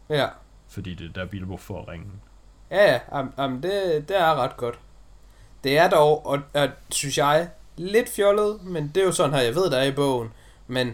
Ja, 0.08 0.28
Fordi 0.76 0.94
det 0.94 1.06
er 1.06 1.12
der 1.12 1.26
Bilbo 1.26 1.56
får 1.56 1.90
ringen. 1.92 2.12
ja, 2.70 2.92
ja 2.92 3.00
am, 3.12 3.32
am, 3.36 3.62
det, 3.62 4.04
det 4.08 4.20
er 4.20 4.34
ret 4.34 4.56
godt. 4.56 4.78
Det 5.64 5.78
er 5.78 5.88
dog, 5.88 6.26
og, 6.26 6.40
og 6.54 6.68
synes 6.90 7.18
jeg, 7.18 7.48
lidt 7.76 8.08
fjollet, 8.08 8.64
men 8.64 8.90
det 8.94 9.00
er 9.00 9.04
jo 9.04 9.12
sådan 9.12 9.34
her, 9.34 9.40
jeg 9.40 9.54
ved, 9.54 9.70
der 9.70 9.76
er 9.78 9.84
i 9.84 9.92
bogen. 9.92 10.28
Men 10.66 10.88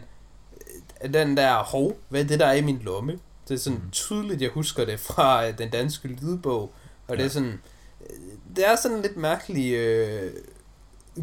øh, 1.05 1.15
den 1.15 1.37
der, 1.37 1.63
hov, 1.63 1.99
hvad 2.09 2.21
er 2.25 2.27
det, 2.27 2.41
der 2.41 2.47
er 2.47 2.53
i 2.53 2.61
min 2.63 2.79
lomme? 2.79 3.19
Det 3.49 3.55
er 3.55 3.59
sådan 3.59 3.79
mm. 3.79 3.91
tydeligt, 3.91 4.43
jeg 4.43 4.51
husker 4.51 4.85
det 4.85 5.01
fra 5.01 5.47
øh, 5.47 5.59
den 5.59 5.71
danske 5.71 6.09
lydbog. 6.09 6.73
Og 7.09 7.17
ja. 7.17 7.17
det 7.17 7.25
er 7.25 7.29
sådan, 7.29 7.61
øh, 8.01 8.17
det 8.57 8.69
er 8.69 8.77
sådan 8.77 9.03
lidt 9.03 9.17
mærkelig 9.17 9.73
øh, 9.73 10.33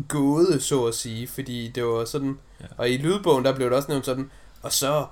gåde, 0.08 0.62
så 0.62 0.86
at 0.86 0.96
sige, 0.96 1.28
fordi 1.28 1.68
det 1.68 1.86
var 1.86 2.06
sådan, 2.06 2.40
ja. 2.62 2.66
og 2.78 2.90
i 2.90 2.98
lydbogen, 2.98 3.46
der 3.46 3.56
blev 3.56 3.70
det 3.70 3.78
også 3.78 3.92
nævnt 3.92 4.06
sådan, 4.06 4.32
og 4.62 4.72
så 4.72 5.06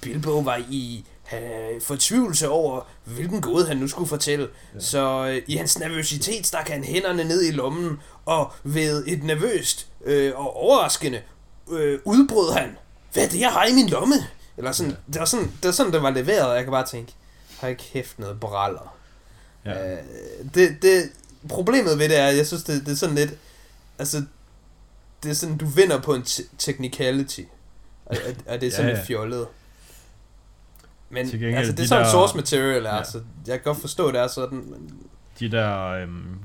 Bilbo 0.00 0.38
var 0.38 0.60
i 0.70 1.04
øh, 1.32 1.80
fortvivlelse 1.82 2.48
over, 2.48 2.80
hvilken 3.04 3.40
gåde 3.40 3.66
han 3.66 3.76
nu 3.76 3.88
skulle 3.88 4.08
fortælle. 4.08 4.48
Ja. 4.74 4.80
Så 4.80 5.26
øh, 5.26 5.42
i 5.46 5.56
hans 5.56 5.78
nervøsitet 5.78 6.46
stak 6.46 6.68
han 6.68 6.84
hænderne 6.84 7.24
ned 7.24 7.42
i 7.42 7.50
lommen, 7.50 8.00
og 8.24 8.52
ved 8.64 9.04
et 9.06 9.22
nervøst 9.24 9.86
øh, 10.04 10.32
og 10.36 10.56
overraskende 10.56 11.22
øh, 11.70 11.98
udbrød 12.04 12.52
han, 12.52 12.76
hvad 13.12 13.24
er 13.24 13.28
det, 13.28 13.40
jeg 13.40 13.50
har 13.52 13.64
i 13.66 13.72
min 13.72 13.88
lomme? 13.88 14.14
Eller 14.56 14.72
sådan, 14.72 14.92
Ja. 14.92 14.96
det, 15.12 15.18
var 15.20 15.24
sådan, 15.26 15.46
det 15.46 15.64
var 15.64 15.70
sådan, 15.72 15.92
det 15.92 16.02
var 16.02 16.10
leveret, 16.10 16.46
og 16.48 16.54
jeg 16.56 16.64
kan 16.64 16.70
bare 16.70 16.86
tænke, 16.86 17.12
har 17.58 17.68
ikke 17.68 17.82
kæft 17.92 18.18
noget 18.18 18.40
braller. 18.40 18.94
Ja. 19.64 19.92
Øh, 19.92 19.98
det, 20.54 20.76
det, 20.82 21.10
problemet 21.48 21.98
ved 21.98 22.08
det 22.08 22.18
er, 22.18 22.26
jeg 22.28 22.46
synes, 22.46 22.62
det, 22.62 22.86
det 22.86 22.92
er 22.92 22.96
sådan 22.96 23.14
lidt, 23.14 23.30
altså, 23.98 24.22
det 25.22 25.30
er 25.30 25.34
sådan, 25.34 25.56
du 25.56 25.66
vinder 25.66 26.00
på 26.00 26.14
en 26.14 26.22
te- 26.22 26.48
technicality, 26.58 27.40
og, 28.06 28.16
og, 28.46 28.60
det 28.60 28.66
er 28.66 28.70
sådan 28.70 28.84
ja, 28.86 28.90
ja. 28.90 28.96
lidt 28.96 29.06
fjollet. 29.06 29.46
Men 31.14 31.28
Til 31.28 31.38
gengæld, 31.40 31.56
altså, 31.58 31.72
det 31.72 31.78
de 31.78 31.82
er 31.82 31.86
sådan, 31.88 32.04
der- 32.04 32.10
source 32.10 32.36
material 32.36 32.84
er, 32.86 32.90
Ja. 32.90 32.96
ja. 32.96 33.04
så 33.04 33.18
jeg 33.46 33.54
kan 33.54 33.64
godt 33.64 33.80
forstå, 33.80 34.10
det 34.12 34.20
er 34.20 34.26
sådan, 34.26 34.58
men 34.58 35.02
De 35.40 35.50
der 35.50 35.88
øhm, 35.88 36.38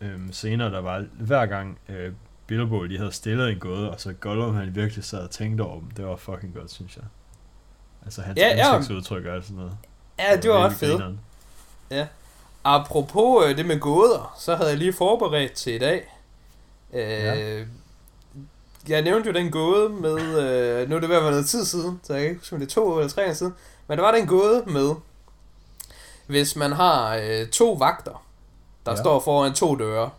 øhm, 0.00 0.32
scener, 0.32 0.68
der 0.68 0.80
var 0.80 1.04
hver 1.20 1.46
gang 1.46 1.78
øh, 1.88 2.12
Bilbo 2.46 2.82
lige 2.82 2.98
havde 2.98 3.12
stillet 3.12 3.50
en 3.50 3.58
gåde, 3.58 3.90
og 3.90 4.00
så 4.00 4.12
Gollum 4.12 4.54
han 4.54 4.74
virkelig 4.74 5.04
sad 5.04 5.18
og 5.18 5.30
tænkte 5.30 5.62
over 5.62 5.80
dem. 5.80 5.90
Det 5.90 6.06
var 6.06 6.16
fucking 6.16 6.54
godt, 6.54 6.70
synes 6.70 6.96
jeg. 6.96 7.04
Altså 8.04 8.22
hans 8.22 8.38
Ja, 8.38 8.48
ja, 8.48 8.56
ja. 8.56 8.74
ansigtsudtryk 8.76 9.24
og 9.26 9.34
alt 9.34 9.44
sådan 9.44 9.56
noget. 9.56 9.76
ja, 10.18 10.36
det 10.36 10.50
var 10.50 10.56
ret 10.56 10.70
virkelig 10.70 10.78
fedt. 10.88 11.00
grineren. 11.00 11.20
Apropos 12.64 13.44
øh, 13.46 13.56
det 13.56 13.66
med 13.66 13.80
gåder, 13.80 14.34
så 14.38 14.56
havde 14.56 14.68
jeg 14.70 14.78
lige 14.78 14.92
forberedt 14.92 15.52
til 15.52 15.74
i 15.74 15.78
dag. 15.78 16.14
Øh, 16.92 17.00
Ja. 17.00 17.64
Jeg 18.88 19.02
nævnte 19.02 19.28
jo 19.28 19.34
den 19.34 19.50
gåde 19.50 19.88
med, 19.88 20.16
øh, 20.18 20.88
nu 20.90 20.96
er 20.96 21.00
det 21.00 21.08
ved 21.08 21.16
at 21.16 21.22
være 21.22 21.30
noget 21.30 21.46
tid 21.46 21.64
siden, 21.64 22.00
så 22.02 22.12
jeg 22.12 22.22
kan 22.22 22.30
ikke 22.30 22.40
huske, 22.40 22.54
om 22.54 22.60
det 22.60 22.66
er 22.66 22.70
to 22.70 22.96
eller 22.98 23.08
tre 23.10 23.28
år 23.30 23.32
siden, 23.32 23.54
men 23.88 23.98
der 23.98 24.04
var 24.04 24.12
den 24.12 24.26
gåde 24.26 24.62
med, 24.66 24.94
hvis 26.26 26.56
man 26.56 26.72
har 26.72 27.16
øh, 27.16 27.48
to 27.48 27.72
vagter, 27.72 28.24
der 28.86 28.92
Ja. 28.92 28.96
står 28.96 29.20
foran 29.20 29.54
to 29.54 29.74
døre, 29.76 30.10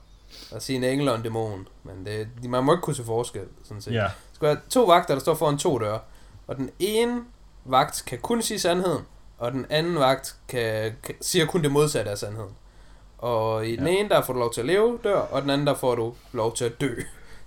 der 0.51 0.59
siger 0.59 0.77
en 0.77 0.83
engel 0.83 1.09
og 1.09 1.15
en 1.15 1.21
dæmon, 1.21 1.67
men 1.83 2.05
det, 2.05 2.49
man 2.49 2.63
må 2.63 2.71
ikke 2.73 2.81
kunne 2.81 2.95
se 2.95 3.03
forskel, 3.03 3.41
sådan 3.63 3.81
set. 3.81 3.93
Ja, 3.93 3.99
Der 3.99 4.09
skal 4.33 4.47
være 4.47 4.57
to 4.69 4.83
vagter, 4.83 5.13
der 5.13 5.21
står 5.21 5.33
foran 5.35 5.57
to 5.57 5.77
døre. 5.79 5.99
Og 6.47 6.55
den 6.55 6.69
ene 6.79 7.21
vagt 7.65 8.03
kan 8.07 8.17
kun 8.19 8.41
sige 8.41 8.59
sandheden, 8.59 9.01
og 9.37 9.51
den 9.51 9.65
anden 9.69 9.95
vagt 9.99 10.35
kan, 10.47 10.91
kan, 11.03 11.15
siger 11.21 11.45
kun 11.45 11.63
det 11.63 11.71
modsatte 11.71 12.11
af 12.11 12.17
sandheden. 12.17 12.51
Og 13.17 13.67
i 13.67 13.75
den 13.75 13.87
Ja. 13.87 13.93
ene, 13.93 14.09
der 14.09 14.21
får 14.21 14.33
du 14.33 14.39
lov 14.39 14.53
til 14.53 14.61
at 14.61 14.67
leve, 14.67 14.99
dør, 15.03 15.19
og 15.19 15.41
den 15.41 15.49
anden, 15.49 15.67
der 15.67 15.73
får 15.75 15.95
du 15.95 16.13
lov 16.31 16.55
til 16.55 16.65
at 16.65 16.81
dø, 16.81 16.95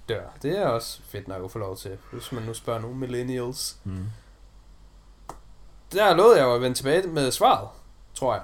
dør. 0.08 0.22
Det 0.42 0.58
er 0.58 0.66
også 0.66 1.00
fedt 1.04 1.28
nok 1.28 1.44
at 1.44 1.50
få 1.50 1.58
lov 1.58 1.76
til, 1.76 1.98
hvis 2.12 2.32
man 2.32 2.42
nu 2.42 2.54
spørger 2.54 2.80
nogle 2.80 2.96
millennials. 2.96 3.76
mm. 3.84 4.06
Der 5.92 6.14
lovede 6.14 6.36
jeg 6.38 6.44
jo 6.44 6.54
at 6.54 6.60
vende 6.60 6.76
tilbage 6.76 7.06
med 7.08 7.30
svaret, 7.30 7.68
tror 8.14 8.34
jeg. 8.34 8.42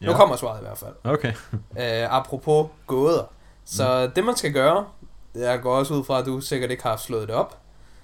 Ja. 0.00 0.06
Nu 0.06 0.12
Ja. 0.12 0.16
kommer 0.18 0.36
svaret 0.36 0.58
i 0.60 0.62
hvert 0.64 0.78
fald. 0.78 0.94
Okay. 1.04 1.32
Uh, 1.52 2.14
apropos 2.18 2.68
gåder. 2.86 3.24
Så 3.64 4.06
mm. 4.06 4.12
det 4.14 4.24
man 4.24 4.36
skal 4.36 4.52
gøre, 4.52 4.86
jeg 5.34 5.60
går 5.62 5.76
også 5.76 5.94
ud 5.94 6.04
fra, 6.04 6.18
at 6.18 6.26
du 6.26 6.40
sikkert 6.40 6.70
ikke 6.70 6.82
har 6.82 6.96
slået 6.96 7.28
det 7.28 7.36
op. 7.36 7.58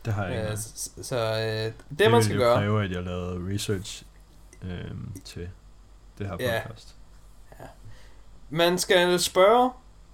Det 0.04 0.12
har 0.14 0.22
jeg 0.24 0.32
ikke. 0.32 0.40
Engang. 0.42 0.58
så 0.58 0.90
så 1.02 1.30
uh, 1.32 1.38
det, 1.38 1.74
det 1.90 1.98
det 1.98 2.10
man 2.10 2.22
skal 2.22 2.36
gøre... 2.36 2.56
kræve, 2.56 2.84
at 2.84 2.90
jeg 2.90 3.02
lavede 3.02 3.54
research 3.54 4.02
øhm, 4.62 5.20
til 5.24 5.48
det 6.18 6.26
her 6.26 6.36
Ja. 6.40 6.60
podcast. 6.66 6.94
Man 8.50 8.78
skal 8.78 9.18
spørge, 9.20 9.70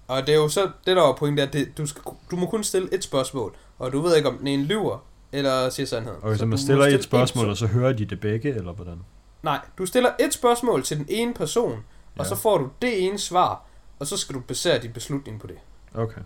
og 0.07 0.27
det 0.27 0.29
er 0.29 0.37
jo 0.37 0.49
så, 0.49 0.71
det 0.85 0.95
der 0.95 1.01
var 1.01 1.13
pointen, 1.13 1.39
er, 1.39 1.43
at 1.43 1.53
det, 1.53 1.77
du, 1.77 1.85
skal, 1.85 2.01
du 2.31 2.35
må 2.35 2.45
kun 2.45 2.63
stille 2.63 2.93
et 2.93 3.03
spørgsmål, 3.03 3.55
og 3.79 3.91
du 3.91 4.01
ved 4.01 4.15
ikke, 4.15 4.29
om 4.29 4.37
den 4.37 4.47
ene 4.47 4.63
lyver, 4.63 5.05
eller 5.31 5.69
siger 5.69 5.87
sandheden. 5.87 6.19
Okay, 6.23 6.37
så, 6.37 6.43
du 6.43 6.49
man 6.49 6.57
stiller 6.57 6.83
stille 6.83 6.97
et 6.99 7.03
spørgsmål, 7.03 7.49
og 7.49 7.57
så 7.57 7.67
hører 7.67 7.93
de 7.93 8.05
det 8.05 8.19
begge, 8.19 8.55
eller 8.55 8.73
hvordan? 8.73 8.99
Nej, 9.43 9.59
du 9.77 9.85
stiller 9.85 10.09
et 10.19 10.33
spørgsmål 10.33 10.83
til 10.83 10.97
den 10.97 11.05
ene 11.09 11.33
person, 11.33 11.71
ja. 11.71 11.77
Ja. 12.15 12.19
og 12.19 12.25
så 12.25 12.35
får 12.35 12.57
du 12.57 12.69
det 12.81 13.05
ene 13.05 13.19
svar, 13.19 13.65
og 13.99 14.07
så 14.07 14.17
skal 14.17 14.35
du 14.35 14.39
basere 14.39 14.79
din 14.81 14.93
beslutning 14.93 15.39
på 15.39 15.47
det. 15.47 15.57
Okay. 15.93 16.21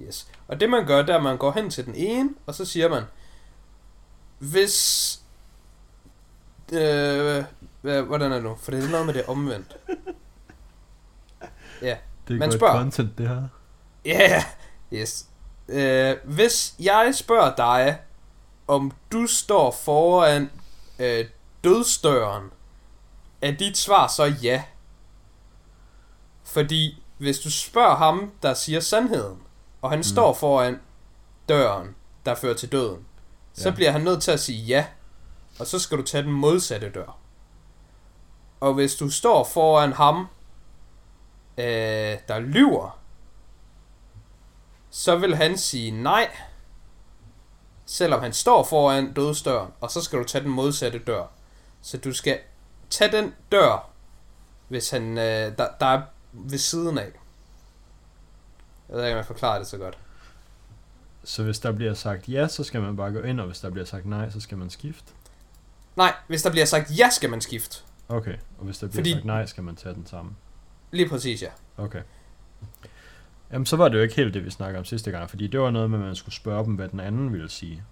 Yes. 0.00 0.28
Og 0.48 0.60
det 0.60 0.70
man 0.70 0.86
gør, 0.86 1.02
det 1.02 1.10
er, 1.10 1.16
at 1.16 1.22
man 1.22 1.36
går 1.36 1.52
hen 1.52 1.70
til 1.70 1.86
den 1.86 1.94
ene, 1.94 2.30
og 2.46 2.54
så 2.54 2.64
siger 2.64 2.88
man, 2.88 3.02
hvis... 4.38 5.20
Øh, 6.72 7.44
hvad, 7.80 8.02
hvordan 8.02 8.32
er 8.32 8.34
det 8.34 8.44
nu? 8.44 8.56
For 8.60 8.70
det 8.70 8.84
er 8.84 8.90
noget 8.90 9.06
med 9.06 9.14
det 9.14 9.26
omvendt. 9.26 9.76
Ja. 11.82 11.96
Det 12.28 12.34
er 12.34 12.38
Man 12.38 12.48
godt 12.48 12.58
spørger. 12.58 12.78
content, 12.78 13.18
det 13.18 13.28
her. 13.28 13.42
Ja, 14.04 14.30
yeah. 14.30 14.42
yes. 14.92 15.26
Øh, 15.68 16.16
hvis 16.24 16.74
jeg 16.80 17.12
spørger 17.14 17.54
dig, 17.56 17.98
om 18.68 18.92
du 19.12 19.26
står 19.26 19.70
foran 19.70 20.50
øh, 20.98 21.24
dødsdøren, 21.64 22.50
er 23.42 23.50
dit 23.50 23.78
svar 23.78 24.06
så 24.06 24.24
ja? 24.24 24.62
Fordi 26.44 27.02
hvis 27.18 27.38
du 27.38 27.50
spørger 27.50 27.96
ham, 27.96 28.32
der 28.42 28.54
siger 28.54 28.80
sandheden, 28.80 29.38
og 29.82 29.90
han 29.90 29.98
mm. 29.98 30.02
står 30.02 30.34
foran 30.34 30.80
døren, 31.48 31.94
der 32.26 32.34
fører 32.34 32.54
til 32.54 32.72
døden, 32.72 33.04
så 33.54 33.68
Ja. 33.68 33.74
bliver 33.74 33.90
han 33.90 34.00
nødt 34.00 34.22
til 34.22 34.30
at 34.30 34.40
sige 34.40 34.64
ja, 34.64 34.86
og 35.58 35.66
så 35.66 35.78
skal 35.78 35.98
du 35.98 36.02
tage 36.02 36.22
den 36.22 36.32
modsatte 36.32 36.90
dør. 36.90 37.16
Og 38.60 38.74
hvis 38.74 38.94
du 38.94 39.10
står 39.10 39.44
foran 39.44 39.92
ham, 39.92 40.26
øh, 41.58 42.18
der 42.28 42.38
lyver, 42.38 42.98
så 44.90 45.16
vil 45.16 45.36
han 45.36 45.58
sige 45.58 45.90
nej, 45.90 46.30
selvom 47.86 48.20
han 48.20 48.32
står 48.32 48.64
foran 48.64 49.12
dødsdøren, 49.12 49.72
og 49.80 49.90
så 49.90 50.00
skal 50.02 50.18
du 50.18 50.24
tage 50.24 50.44
den 50.44 50.50
modsatte 50.52 50.98
dør. 50.98 51.26
Så 51.82 51.96
du 51.96 52.12
skal 52.12 52.38
tage 52.90 53.12
den 53.12 53.34
dør, 53.52 53.90
hvis 54.68 54.90
han, 54.90 55.18
øh, 55.18 55.58
der, 55.58 55.68
der 55.80 55.86
er 55.86 56.02
ved 56.32 56.58
siden 56.58 56.98
af. 56.98 57.10
Jeg 58.88 58.96
ved 58.96 59.04
ikke, 59.04 59.14
om 59.14 59.16
jeg 59.16 59.26
forklarer 59.26 59.58
det 59.58 59.66
så 59.68 59.78
godt. 59.78 59.98
Så 61.24 61.42
hvis 61.42 61.58
der 61.58 61.72
bliver 61.72 61.94
sagt 61.94 62.28
ja, 62.28 62.48
så 62.48 62.64
skal 62.64 62.80
man 62.80 62.96
bare 62.96 63.12
gå 63.12 63.20
ind, 63.20 63.40
og 63.40 63.46
hvis 63.46 63.60
der 63.60 63.70
bliver 63.70 63.84
sagt 63.86 64.06
nej, 64.06 64.30
så 64.30 64.40
skal 64.40 64.58
man 64.58 64.70
skifte. 64.70 65.12
Nej, 65.96 66.14
hvis 66.28 66.42
der 66.42 66.50
bliver 66.50 66.66
sagt 66.66 66.98
ja, 66.98 67.10
skal 67.10 67.30
man 67.30 67.40
skifte. 67.40 67.82
Okay, 68.08 68.34
og 68.58 68.64
hvis 68.64 68.78
der 68.78 68.86
bliver 68.86 69.00
Fordi- 69.00 69.12
sagt 69.12 69.24
nej, 69.24 69.46
skal 69.46 69.62
man 69.62 69.76
tage 69.76 69.94
den 69.94 70.06
samme. 70.06 70.30
Lige 70.90 71.08
præcis, 71.08 71.42
ja. 71.42 71.48
Okay. 71.76 72.02
Jamen, 73.52 73.66
så 73.66 73.76
var 73.76 73.88
det 73.88 73.96
jo 73.96 74.02
ikke 74.02 74.14
helt 74.14 74.34
det, 74.34 74.44
vi 74.44 74.50
snakkede 74.50 74.78
om 74.78 74.84
sidste 74.84 75.10
gang, 75.10 75.30
fordi 75.30 75.46
det 75.46 75.60
var 75.60 75.70
noget 75.70 75.90
med, 75.90 75.98
at 75.98 76.04
man 76.04 76.16
skulle 76.16 76.34
spørge 76.34 76.64
dem, 76.64 76.74
hvad 76.74 76.88
den 76.88 77.00
anden 77.00 77.32
ville 77.32 77.50
sige. 77.50 77.82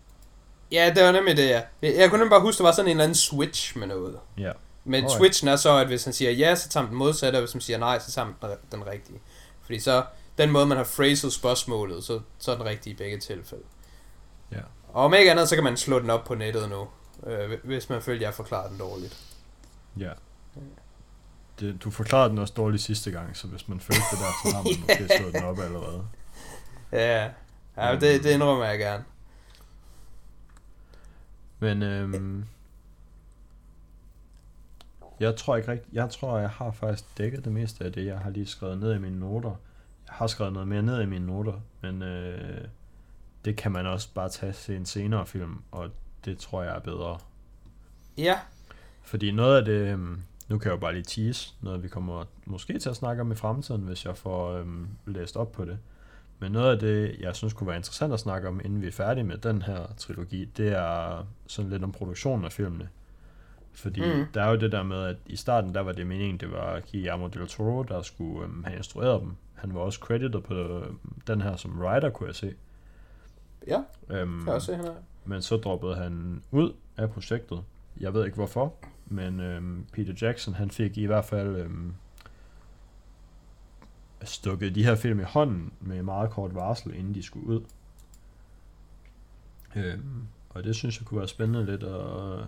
Ja, 0.73 0.93
det 0.97 1.05
var 1.05 1.13
nemlig 1.13 1.37
det, 1.37 1.49
ja. 1.49 1.63
Jeg 1.83 2.11
kunne 2.11 2.19
nemlig 2.19 2.31
bare 2.31 2.41
huske, 2.41 2.59
der 2.59 2.65
var 2.65 2.73
sådan 2.73 2.87
en 2.87 2.91
eller 2.91 3.05
anden 3.05 3.15
switch 3.15 3.79
med 3.79 3.87
noget. 3.87 4.19
Ja. 4.39 4.53
Men 4.85 4.95
Alright. 4.95 5.19
switchen 5.19 5.49
er 5.49 5.57
så, 5.57 5.77
at 5.77 5.87
hvis 5.87 6.05
han 6.05 6.13
siger 6.13 6.31
ja, 6.31 6.55
så 6.55 6.69
tager 6.69 6.87
den 6.87 6.97
modsatte, 6.97 7.37
og 7.37 7.41
hvis 7.41 7.53
han 7.53 7.61
siger 7.61 7.79
nej, 7.79 7.99
så 7.99 8.13
tager 8.13 8.25
han 8.27 8.35
den, 8.43 8.59
den 8.73 8.87
rigtige. 8.87 9.21
Fordi 9.63 9.79
så, 9.79 10.05
den 10.39 10.51
måde, 10.51 10.67
man 10.67 10.77
har 10.77 10.85
phrased 10.85 11.31
spørgsmålet, 11.31 12.05
så, 12.05 12.21
så 12.39 12.53
er 12.53 12.57
den 12.57 12.65
rigtige 12.65 12.95
i 12.95 12.97
begge 12.97 13.19
tilfælde. 13.19 13.65
Ja. 14.53 14.61
Og 14.89 15.05
om 15.05 15.15
ikke 15.15 15.31
andet, 15.31 15.49
så 15.49 15.55
kan 15.55 15.65
man 15.65 15.77
slå 15.77 15.99
den 15.99 16.11
op 16.11 16.25
på 16.25 16.35
nettet 16.35 16.69
nu, 16.71 16.89
øh, 17.31 17.59
hvis 17.65 17.89
man 17.89 18.03
føler, 18.03 18.19
at 18.19 18.23
jeg 18.23 18.35
forklarer 18.35 18.69
den 18.69 18.79
dårligt. 18.79 19.19
Ja. 19.99 20.11
Det, 21.61 21.85
du 21.85 21.91
forklarede 21.91 22.31
den 22.31 22.39
også 22.39 22.55
dårligt 22.57 22.83
sidste 22.83 23.11
gang, 23.11 23.37
så 23.37 23.49
hvis 23.49 23.69
man 23.69 23.81
følte 23.81 24.03
det 24.11 24.19
der, 24.19 24.51
så 24.51 24.57
har 24.57 24.63
man 24.63 24.73
måske 24.81 25.17
slået 25.19 25.35
den 25.35 25.45
op 25.45 25.59
allerede. 25.59 26.07
Ja, 26.93 27.31
ja 27.77 27.93
det, 27.93 28.25
det 28.25 28.31
indrømmer 28.31 28.65
jeg 28.65 28.79
gerne. 28.79 29.05
Men 31.59 31.83
øhm, 31.83 32.45
jeg 35.21 35.37
tror 35.37 35.57
ikke 35.57 35.71
rigtigt, 35.73 35.95
jeg 35.95 36.11
tror, 36.11 36.39
jeg 36.39 36.51
har 36.51 36.71
faktisk 36.71 37.19
dækket 37.19 37.45
det 37.45 37.53
meste 37.53 37.85
af 37.85 37.93
det, 37.93 38.07
jeg 38.07 38.19
har 38.19 38.31
lige 38.31 38.47
skrevet 38.47 38.79
ned 38.79 38.95
i 38.95 38.99
mine 38.99 39.21
noter. 39.21 39.57
Jeg 40.07 40.15
har 40.15 40.27
skrevet 40.27 40.53
noget 40.53 40.69
mere 40.69 40.83
ned 40.83 41.03
i 41.03 41.07
mine 41.07 41.27
noter, 41.27 41.61
men 41.81 42.03
øh, 42.03 42.65
det 43.45 43.57
kan 43.57 43.73
man 43.73 43.87
også 43.87 44.09
bare 44.15 44.29
tage 44.29 44.53
til 44.53 44.77
en 44.77 44.87
senere 44.87 45.27
film, 45.27 45.63
og 45.73 45.91
det 46.25 46.39
tror 46.39 46.63
jeg 46.63 46.77
er 46.77 46.81
bedre. 46.81 47.19
Ja, 48.19 48.39
Fordi 49.03 49.31
noget 49.31 49.59
af 49.59 49.65
det, 49.65 49.93
øhm, 49.93 50.23
nu 50.49 50.59
kan 50.59 50.67
jeg 50.69 50.77
jo 50.77 50.81
bare 50.81 50.93
lige 50.93 51.03
tease, 51.05 51.55
noget 51.61 51.83
vi 51.83 51.89
kommer 51.89 52.25
måske 52.45 52.79
til 52.79 52.89
at 52.89 52.97
snakke 52.97 53.21
om 53.23 53.33
i 53.33 53.35
fremtiden, 53.35 53.81
hvis 53.83 54.05
jeg 54.05 54.17
får 54.17 54.53
øhm, 54.53 54.89
læst 55.07 55.37
op 55.37 55.53
på 55.53 55.65
det. 55.65 55.79
Men 56.39 56.53
noget 56.53 56.73
af 56.73 56.79
det, 56.79 57.17
jeg 57.21 57.37
synes 57.37 57.53
kunne 57.53 57.67
være 57.67 57.77
interessant 57.77 58.13
at 58.13 58.21
snakke 58.21 58.49
om, 58.49 58.61
inden 58.65 58.83
vi 58.83 58.87
er 58.87 58.93
færdige 58.93 59.25
med 59.25 59.39
den 59.39 59.63
her 59.63 59.87
trilogi, 59.97 60.45
det 60.45 60.69
er 60.73 61.27
sådan 61.47 61.71
lidt 61.71 61.85
om 61.85 61.93
produktionen 61.93 62.45
af 62.45 62.53
filmene. 62.53 62.89
Fordi 63.73 64.01
Mm. 64.15 64.25
der 64.35 64.43
er 64.43 64.51
jo 64.51 64.57
det 64.57 64.73
der 64.73 64.83
med, 64.83 65.05
at 65.05 65.17
i 65.27 65.37
starten, 65.37 65.75
der 65.75 65.81
var 65.81 65.93
det 65.93 66.07
meningen, 66.07 66.39
det 66.41 66.53
var 66.53 66.81
Guillermo 66.91 67.27
del 67.27 67.47
Toro, 67.49 67.83
der 67.83 68.03
skulle 68.03 68.45
øhm, 68.45 68.65
have 68.65 68.77
instrueret 68.77 69.21
dem. 69.21 69.37
Han 69.55 69.75
var 69.75 69.81
også 69.81 69.99
credited 69.99 70.41
på 70.41 70.55
øhm, 70.55 70.99
den 71.27 71.41
her 71.41 71.57
som 71.57 71.79
writer, 71.81 72.11
kunne 72.11 72.27
jeg 72.27 72.35
se. 72.35 72.55
ja, 73.69 73.81
Øhm, 74.11 74.39
kan 74.39 74.47
jeg 74.47 74.55
også 74.55 74.67
se, 74.67 74.77
han 74.77 74.85
er. 74.85 74.95
men 75.25 75.43
så 75.43 75.57
droppede 75.57 75.95
han 75.95 76.43
ud 76.51 76.73
af 76.97 77.11
projektet. 77.11 77.63
Jeg 78.01 78.15
ved 78.15 78.25
ikke 78.25 78.35
hvorfor, 78.37 78.75
men 79.07 79.41
øhm, 79.41 79.87
Peter 79.93 80.13
Jackson, 80.23 80.55
han 80.55 80.71
fik 80.71 80.99
i 80.99 81.07
hvert 81.07 81.25
fald 81.25 81.57
øhm, 81.57 81.95
stukket 84.23 84.75
de 84.75 84.85
her 84.85 84.95
film 84.95 85.21
i 85.21 85.23
hånden 85.23 85.73
med 85.81 86.03
meget 86.03 86.31
kort 86.31 86.55
varsel, 86.55 86.95
inden 86.95 87.15
de 87.15 87.23
skulle 87.23 87.47
ud. 87.47 87.61
Øhm, 89.77 90.23
og 90.49 90.65
det 90.65 90.77
synes 90.77 90.99
jeg 90.99 91.07
kunne 91.07 91.19
være 91.19 91.29
spændende 91.29 91.67
lidt 91.67 91.83
at, 91.83 92.41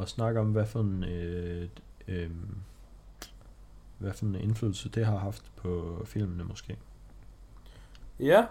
at 0.00 0.08
snakke 0.08 0.40
om, 0.40 0.52
hvad 0.52 0.66
for 0.66 0.80
en, 0.80 1.04
øh, 1.04 1.68
øhm, 2.08 2.56
hvad 3.98 4.12
for 4.12 4.24
en 4.24 4.34
indflydelse 4.34 4.88
det 4.88 5.06
har 5.06 5.16
haft 5.16 5.52
på 5.56 6.02
filmene 6.06 6.44
måske. 6.44 6.76
Ja, 8.20 8.46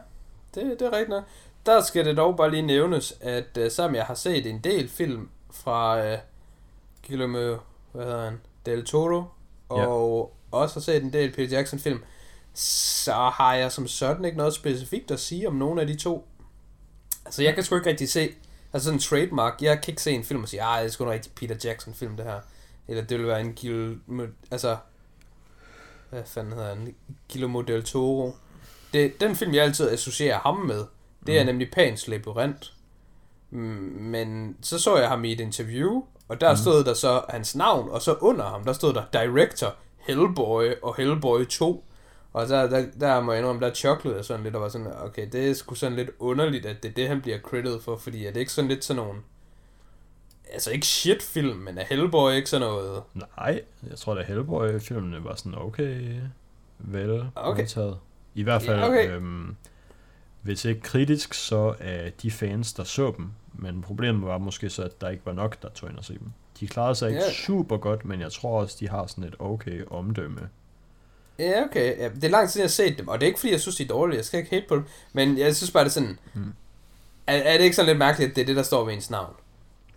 det, 0.55 0.79
det 0.79 0.81
er 0.81 0.91
rigtigt 0.91 1.09
nok. 1.09 1.23
Der 1.65 1.81
skal 1.81 2.05
det 2.05 2.17
dog 2.17 2.37
bare 2.37 2.51
lige 2.51 2.61
nævnes, 2.61 3.17
at 3.21 3.57
uh, 3.57 3.95
jeg 3.95 4.05
har 4.05 4.15
set 4.15 4.45
en 4.45 4.59
del 4.59 4.89
film 4.89 5.29
fra 5.51 6.13
uh, 6.13 6.19
Guillermo, 7.07 7.57
hvad 7.91 8.05
hedder 8.05 8.23
han, 8.25 8.39
Del 8.65 8.85
Toro, 8.85 9.23
Ja. 9.71 9.85
og 9.87 10.33
også 10.51 10.75
har 10.75 10.81
set 10.81 11.03
en 11.03 11.13
del 11.13 11.31
Peter 11.31 11.57
Jackson 11.57 11.79
film, 11.79 11.99
så 12.53 13.13
har 13.13 13.55
jeg 13.55 13.71
som 13.71 13.87
sådan 13.87 14.25
ikke 14.25 14.37
noget 14.37 14.53
specifikt 14.53 15.11
at 15.11 15.19
sige 15.19 15.47
om 15.47 15.53
nogen 15.55 15.79
af 15.79 15.87
de 15.87 15.95
to. 15.95 16.27
Altså 17.25 17.43
jeg 17.43 17.55
kan 17.55 17.63
sgu 17.63 17.75
ikke 17.75 17.89
rigtig 17.89 18.09
se, 18.09 18.29
altså 18.73 18.85
sådan 18.85 18.95
en 18.95 19.01
trademark, 19.01 19.61
jeg 19.61 19.81
kan 19.81 19.91
ikke 19.91 20.01
se 20.01 20.11
en 20.11 20.23
film 20.23 20.43
og 20.43 20.49
sige, 20.49 20.63
ah, 20.63 20.79
det 20.81 20.87
er 20.87 20.91
sgu 20.91 21.03
en 21.03 21.09
rigtig 21.09 21.31
Peter 21.35 21.55
Jackson 21.63 21.93
film 21.93 22.17
det 22.17 22.25
her. 22.25 22.39
Eller 22.87 23.03
det 23.03 23.17
vil 23.19 23.27
være 23.27 23.41
en 23.41 23.53
Guillermo, 23.61 24.25
altså, 24.51 24.77
hvad 26.09 26.23
fanden 26.25 26.53
hedder 26.53 26.75
han, 26.75 26.95
Guillermo 27.31 27.61
Del 27.61 27.83
Toro. 27.83 28.35
Det, 28.93 29.21
den 29.21 29.35
film, 29.35 29.53
jeg 29.53 29.63
altid 29.63 29.89
associerer 29.89 30.39
ham 30.39 30.57
med, 30.57 30.85
det 31.27 31.37
er 31.37 31.43
Mm. 31.43 31.45
nemlig 31.45 31.71
Pans 31.71 32.07
Labyrinth. 32.07 32.69
Mm, 33.49 33.57
Men 33.99 34.57
så 34.61 34.79
så 34.79 34.97
jeg 34.97 35.09
ham 35.09 35.23
i 35.25 35.31
et 35.31 35.39
interview, 35.39 36.03
og 36.31 36.41
der 36.41 36.51
Mm. 36.51 36.57
stod 36.57 36.83
der 36.83 36.93
så 36.93 37.21
hans 37.29 37.55
navn, 37.55 37.89
og 37.89 38.01
så 38.01 38.13
under 38.13 38.45
ham, 38.45 38.63
der 38.63 38.73
stod 38.73 38.93
der 38.93 39.03
Director, 39.13 39.75
Hellboy 39.97 40.73
og 40.83 40.95
Hellboy 40.97 41.45
2. 41.45 41.85
Og 42.33 42.47
der, 42.49 42.69
der, 42.69 42.85
der 42.99 43.21
må 43.21 43.31
jeg 43.31 43.39
indrømme, 43.41 43.61
der 43.61 43.73
choklede 43.73 44.15
jeg 44.15 44.25
sådan 44.25 44.43
lidt, 44.43 44.55
og 44.55 44.61
var 44.61 44.69
sådan, 44.69 44.87
okay, 45.03 45.27
det 45.31 45.49
er 45.49 45.53
sgu 45.53 45.75
sådan 45.75 45.95
lidt 45.97 46.09
underligt, 46.19 46.65
at 46.65 46.83
det 46.83 46.89
er 46.89 46.93
det, 46.93 47.07
han 47.07 47.21
bliver 47.21 47.39
credited 47.39 47.79
for, 47.81 47.97
fordi 47.97 48.25
er 48.25 48.31
det 48.31 48.39
ikke 48.39 48.51
sådan 48.51 48.67
lidt 48.69 48.83
sådan 48.85 49.03
nogle, 49.03 49.19
altså 50.53 50.71
ikke 50.71 50.85
shit-film, 50.87 51.57
men 51.57 51.77
er 51.77 51.83
Hellboy 51.85 52.31
ikke 52.31 52.49
sådan 52.49 52.67
noget, 52.67 53.01
Nej, 53.37 53.61
jeg 53.89 53.97
tror 53.97 54.13
da 54.15 54.21
Hellboy-filmene 54.23 55.23
var 55.23 55.35
sådan 55.35 55.55
okay 55.57 56.15
vel 56.79 57.25
Okay. 57.35 57.61
modtaget. 57.61 57.97
I 58.35 58.43
hvert 58.43 58.61
fald, 58.61 58.79
Ja, 58.79 58.87
okay. 58.87 59.11
øhm, 59.11 59.55
hvis 60.41 60.65
ikke 60.65 60.81
kritisk, 60.81 61.33
så 61.33 61.73
af 61.79 62.13
de 62.21 62.31
fans, 62.31 62.73
der 62.73 62.83
så 62.83 63.13
dem. 63.17 63.29
Men 63.61 63.81
problemet 63.81 64.27
var 64.27 64.37
måske 64.37 64.69
så, 64.69 64.83
at 64.83 65.01
der 65.01 65.09
ikke 65.09 65.25
var 65.25 65.33
nok, 65.33 65.61
der 65.61 65.69
tog 65.69 65.89
ind 65.89 65.97
og 65.97 66.05
se 66.05 66.13
dem. 66.13 66.31
De 66.59 66.67
klarede 66.67 66.95
sig 66.95 67.09
ikke 67.09 67.21
Ja. 67.21 67.31
super 67.33 67.77
godt, 67.77 68.05
men 68.05 68.21
jeg 68.21 68.31
tror 68.31 68.61
også, 68.61 68.77
de 68.79 68.89
har 68.89 69.07
sådan 69.07 69.23
et 69.23 69.35
okay 69.39 69.83
omdømme. 69.89 70.49
Ja, 71.39 71.63
okay. 71.63 71.97
Ja, 71.97 72.09
det 72.09 72.23
er 72.23 72.29
lang 72.29 72.49
tid, 72.49 72.59
jeg 72.61 72.63
har 72.63 72.69
set 72.69 72.97
dem, 72.97 73.07
og 73.07 73.19
det 73.19 73.25
er 73.25 73.27
ikke, 73.27 73.39
fordi 73.39 73.51
jeg 73.51 73.61
synes, 73.61 73.75
de 73.75 73.83
er 73.83 73.87
dårlige. 73.87 74.17
Jeg 74.17 74.25
skal 74.25 74.39
ikke 74.39 74.49
hate 74.51 74.65
på 74.69 74.75
dem. 74.75 74.85
Men 75.13 75.37
jeg 75.37 75.55
synes 75.55 75.71
bare, 75.71 75.83
det 75.83 75.89
er 75.89 75.93
sådan... 75.93 76.19
Mm. 76.33 76.53
Er, 77.27 77.35
er 77.37 77.57
det 77.57 77.63
ikke 77.63 77.75
sådan 77.75 77.87
lidt 77.87 77.97
mærkeligt, 77.97 78.29
at 78.29 78.35
det 78.35 78.41
er 78.41 78.45
det, 78.45 78.55
der 78.55 78.63
står 78.63 78.85
ved 78.85 78.93
ens 78.93 79.09
navn? 79.09 79.33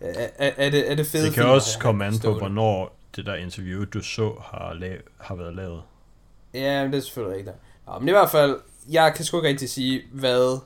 Er, 0.01 0.27
er, 0.37 0.51
er, 0.57 0.69
det, 0.69 0.91
er 0.91 0.95
det 0.95 1.07
fede 1.07 1.25
Det 1.25 1.33
kan 1.33 1.41
film 1.43 1.51
også 1.53 1.79
komme 1.79 2.05
an 2.05 2.11
på, 2.13 2.17
stående? 2.17 2.39
hvornår 2.39 2.97
det 3.15 3.25
der 3.25 3.35
interview, 3.35 3.83
du 3.83 4.01
så, 4.01 4.33
har, 4.43 4.73
la- 4.73 5.09
har 5.19 5.35
været 5.35 5.55
lavet. 5.55 5.81
Ja, 6.53 6.83
men 6.83 6.91
det 6.91 6.97
er 6.97 7.01
selvfølgelig 7.01 7.37
rigtigt. 7.37 7.55
Nå, 7.87 7.99
men 7.99 8.07
i 8.07 8.11
hvert 8.11 8.29
fald, 8.31 8.59
jeg 8.89 9.13
kan 9.15 9.25
sgu 9.25 9.37
ikke 9.37 9.49
rigtig 9.49 9.69
sige, 9.69 10.01
hvad 10.11 10.59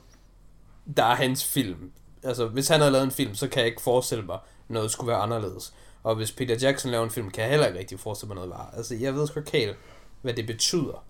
der 0.96 1.04
er 1.04 1.14
hans 1.14 1.44
film. 1.44 1.90
Altså, 2.22 2.46
hvis 2.46 2.68
han 2.68 2.80
havde 2.80 2.92
lavet 2.92 3.04
en 3.04 3.10
film, 3.10 3.34
så 3.34 3.48
kan 3.48 3.58
jeg 3.58 3.66
ikke 3.66 3.82
forestille 3.82 4.24
mig, 4.24 4.38
noget 4.68 4.90
skulle 4.90 5.08
være 5.08 5.18
anderledes. 5.20 5.74
Og 6.02 6.14
hvis 6.14 6.32
Peter 6.32 6.56
Jackson 6.62 6.90
laver 6.90 7.04
en 7.04 7.10
film, 7.10 7.30
kan 7.30 7.42
jeg 7.42 7.50
heller 7.50 7.66
ikke 7.66 7.78
rigtig 7.78 8.00
forestille 8.00 8.28
mig 8.28 8.34
noget 8.34 8.50
var. 8.50 8.70
Altså, 8.76 8.94
jeg 8.94 9.14
ved 9.14 9.26
sgu 9.26 9.40
ikke 9.40 9.52
helt, 9.52 9.76
hvad 10.22 10.34
det 10.34 10.46
betyder, 10.46 11.04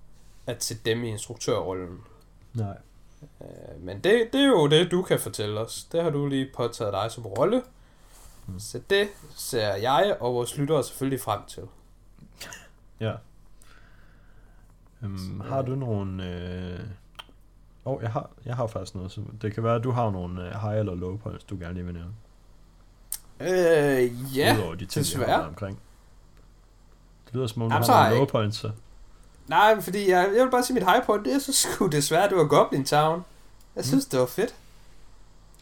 at 0.46 0.64
sætte 0.64 0.82
dem 0.84 1.04
i 1.04 1.08
instruktørrollen. 1.08 1.98
Nej. 2.54 2.76
Øh, 3.40 3.82
Men 3.82 3.96
det, 3.96 4.28
det 4.32 4.40
er 4.40 4.46
jo 4.46 4.66
det, 4.66 4.90
du 4.90 5.02
kan 5.02 5.20
fortælle 5.20 5.60
os. 5.60 5.84
Det 5.92 6.02
har 6.02 6.10
du 6.10 6.26
lige 6.26 6.50
påtaget 6.56 6.92
dig 6.92 7.10
som 7.10 7.26
rolle. 7.26 7.62
Mm. 8.46 8.58
Så 8.58 8.80
det 8.90 9.08
ser 9.36 9.74
jeg 9.74 10.16
og 10.20 10.34
vores 10.34 10.58
lyttere 10.58 10.84
selvfølgelig 10.84 11.20
frem 11.20 11.40
til. 11.48 11.62
Ja. 13.00 13.12
Øhm, 15.02 15.40
har 15.40 15.62
du 15.62 15.74
nogle... 15.74 16.26
Øh... 16.28 16.80
Oh, 17.84 18.02
jeg 18.02 18.10
har, 18.10 18.30
jeg 18.44 18.56
har 18.56 18.66
faktisk 18.66 18.94
noget. 18.94 19.12
Så 19.12 19.20
det 19.42 19.54
kan 19.54 19.64
være, 19.64 19.74
at 19.74 19.84
du 19.84 19.90
har 19.90 20.10
nogle 20.10 20.46
øh, 20.46 20.60
high 20.62 20.78
eller 20.78 20.94
low 20.94 21.16
points, 21.16 21.44
du 21.44 21.56
gerne 21.60 21.74
lige 21.74 21.84
vil 21.84 21.94
nævne. 21.94 22.12
Øh, 23.40 24.36
ja. 24.38 24.56
Udover 24.58 24.74
de 24.74 24.86
ting, 24.86 24.96
jeg 24.96 25.04
desværre. 25.04 25.28
været 25.28 25.46
omkring. 25.48 25.78
Det 27.26 27.34
lyder 27.34 27.46
som 27.46 27.62
om, 27.62 27.68
du 27.68 27.74
Jamen, 27.74 27.88
har 27.88 27.94
nogle 27.96 28.08
jeg 28.08 28.16
low 28.16 28.26
points, 28.26 28.56
så. 28.58 28.70
Nej, 29.48 29.80
fordi 29.80 30.10
jeg, 30.10 30.30
jeg 30.36 30.44
vil 30.44 30.50
bare 30.50 30.62
sige 30.64 30.74
mit 30.74 30.84
high 30.90 31.04
point, 31.06 31.24
det 31.24 31.34
er 31.34 31.38
så 31.38 31.52
sgu 31.52 31.86
desværre, 31.86 32.28
det 32.28 32.36
var 32.36 32.44
Goblin 32.44 32.84
Town. 32.84 33.24
Jeg 33.76 33.84
synes, 33.84 34.06
det 34.06 34.20
var 34.20 34.26
fedt. 34.26 34.54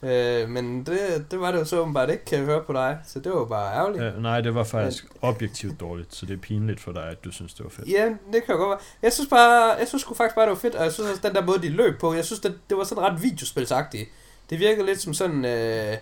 Øh, 0.03 0.49
men 0.49 0.87
det, 0.87 1.27
det 1.31 1.41
var 1.41 1.51
det 1.53 1.59
jo 1.59 1.65
så 1.65 1.81
åbenbart 1.81 2.11
ikke, 2.11 2.25
kan 2.25 2.39
jeg 2.39 2.47
høre 2.47 2.63
på 2.63 2.73
dig. 2.73 2.99
Så 3.07 3.21
det 3.21 3.33
var 3.33 3.45
bare 3.45 3.75
ærgerligt. 3.75 4.05
Ja, 4.05 4.11
nej, 4.11 4.41
det 4.41 4.55
var 4.55 4.65
faktisk 4.65 5.07
objektivt 5.23 5.81
dårligt, 5.81 6.15
så 6.15 6.27
det 6.27 6.35
er 6.35 6.39
pinligt 6.39 6.81
for 6.81 6.93
dig, 6.93 7.05
at 7.05 7.25
du 7.25 7.33
synes, 7.33 7.55
det 7.55 7.65
var 7.65 7.71
fedt. 7.71 7.89
Ja, 7.89 8.05
det 8.33 8.45
kan 8.45 8.55
jo 8.55 8.57
godt 8.57 8.69
være. 8.71 8.79
Jeg 9.03 9.13
synes 9.13 9.29
bare, 9.31 9.71
jeg 9.79 9.89
synes 9.89 10.05
faktisk 10.17 10.35
bare, 10.35 10.45
det 10.45 10.51
var 10.51 10.57
fedt, 10.59 10.75
og 10.75 10.85
jeg 10.85 10.93
synes 10.93 11.11
også, 11.11 11.23
den 11.29 11.35
der 11.35 11.45
måde, 11.45 11.63
de 11.63 11.69
løb 11.69 12.01
på, 12.01 12.15
jeg 12.15 12.25
synes, 12.25 12.41
det, 12.41 12.59
det 12.69 12.77
var 12.77 12.85
sådan 12.85 13.05
ret 13.05 13.23
videospilsagtigt. 13.23 14.09
Det 14.51 14.59
virkede 14.59 14.87
lidt 14.87 15.01
som 15.01 15.15
sådan, 15.15 15.45
øh, 15.45 15.97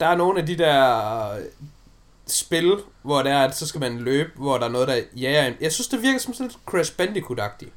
der 0.00 0.06
er 0.06 0.16
nogle 0.16 0.40
af 0.40 0.46
de 0.46 0.58
der 0.58 1.30
spil, 2.26 2.76
hvor 3.02 3.22
det 3.22 3.32
er, 3.32 3.38
at 3.44 3.56
så 3.56 3.66
skal 3.66 3.80
man 3.80 3.98
løbe, 3.98 4.30
hvor 4.36 4.58
der 4.58 4.64
er 4.64 4.70
noget, 4.70 4.88
der 4.88 5.00
jager 5.16 5.46
en. 5.46 5.54
Jeg 5.60 5.72
synes, 5.72 5.88
det 5.88 6.02
virker 6.02 6.18
som 6.18 6.34
sådan 6.34 6.46
lidt 6.46 6.58
Crash 6.66 6.92
Bandicoot-agtigt. 7.00 7.70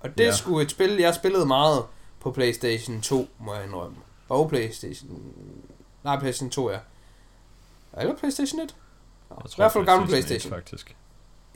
Og 0.00 0.18
det 0.18 0.24
er 0.24 0.28
Ja. 0.28 0.34
sgu 0.36 0.60
et 0.60 0.70
spil, 0.70 0.96
jeg 0.96 1.14
spillede 1.14 1.46
meget 1.46 1.82
på 2.20 2.30
Playstation 2.30 3.00
2, 3.00 3.28
må 3.38 3.54
jeg 3.54 3.64
indrømme. 3.64 3.96
Og 4.28 4.48
Playstation... 4.48 5.32
Nej, 6.04 6.18
Playstation 6.18 6.50
2, 6.50 6.70
ja. 6.70 6.78
Eller 7.98 8.16
Playstation 8.16 8.60
1? 8.60 8.74
Nå, 9.30 9.36
Jeg 9.44 9.50
I 9.50 9.54
hvert 9.56 9.72
fald 9.72 9.84
gammel 9.86 10.08
PlayStation 10.08 10.50
Playstation. 10.50 10.52
1, 10.52 10.56
faktisk. 10.56 10.96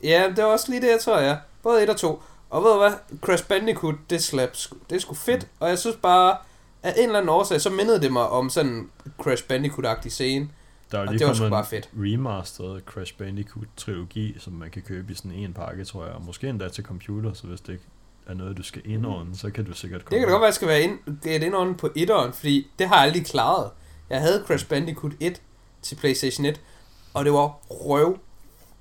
Ja, 0.03 0.33
det 0.37 0.45
var 0.45 0.51
også 0.51 0.71
lige 0.71 0.83
det, 0.83 0.91
jeg 0.91 1.01
tror, 1.01 1.19
ja. 1.19 1.37
Både 1.63 1.83
1 1.83 1.91
og 1.91 1.97
2. 1.97 2.23
Og 2.51 2.63
ved 2.63 2.71
du 2.73 2.79
hvad? 2.79 2.93
Crash 3.21 3.49
Bandicoot, 3.49 3.95
det 4.11 4.25
slap. 4.25 4.51
Det 4.91 4.97
er 4.97 5.01
sgu 5.01 5.15
fedt. 5.15 5.43
Mm. 5.43 5.49
Og 5.61 5.69
jeg 5.69 5.79
synes 5.79 5.97
bare, 6.03 6.37
af 6.83 6.95
en 6.97 7.05
eller 7.05 7.19
anden 7.19 7.29
årsag, 7.29 7.61
så 7.61 7.71
mindede 7.71 8.01
det 8.01 8.13
mig 8.13 8.29
om 8.29 8.51
sådan 8.51 8.73
en 8.73 8.91
Crash 9.23 9.45
Bandicoot-agtig 9.45 10.09
scene. 10.09 10.49
Der 10.93 10.99
er 10.99 11.05
lige 11.05 11.19
det 11.19 11.27
var 11.27 11.35
sgu 11.35 11.49
bare 11.49 11.67
fedt. 11.67 11.89
remastered 11.97 12.81
Crash 12.87 13.15
Bandicoot-trilogi, 13.15 14.39
som 14.39 14.53
man 14.53 14.71
kan 14.71 14.83
købe 14.83 15.13
i 15.13 15.15
sådan 15.15 15.33
en 15.33 15.53
pakke, 15.53 15.85
tror 15.85 16.05
jeg. 16.05 16.15
Og 16.15 16.23
måske 16.23 16.49
endda 16.49 16.69
til 16.69 16.85
computer, 16.85 17.33
så 17.33 17.47
hvis 17.47 17.61
det 17.61 17.73
ikke 17.73 17.85
er 18.27 18.35
noget, 18.35 18.57
du 18.57 18.63
skal 18.63 18.83
indordne, 18.85 19.37
så 19.37 19.51
kan 19.51 19.65
du 19.65 19.73
sikkert 19.73 20.01
Det 20.01 20.07
komme. 20.07 20.19
kan 20.19 20.29
da 20.29 20.33
godt 20.33 20.41
være, 20.41 20.49
at 20.49 20.55
skal 20.55 20.69
være 20.69 20.83
ind, 20.83 20.99
et 21.27 21.43
indånden 21.43 21.75
på 21.75 21.87
1'eren, 21.99 22.31
fordi 22.33 22.71
det 22.79 22.89
har 22.89 22.95
jeg 22.95 23.05
aldrig 23.05 23.27
klaret. 23.27 23.71
Jeg 24.11 24.21
havde 24.21 24.45
Crash 24.47 24.69
Bandicoot 24.69 25.13
1 25.21 25.43
til 25.83 25.95
Playstation 25.97 26.47
1, 26.47 26.61
og 27.15 27.25
det 27.25 27.33
var 27.33 27.47
røv 27.71 28.19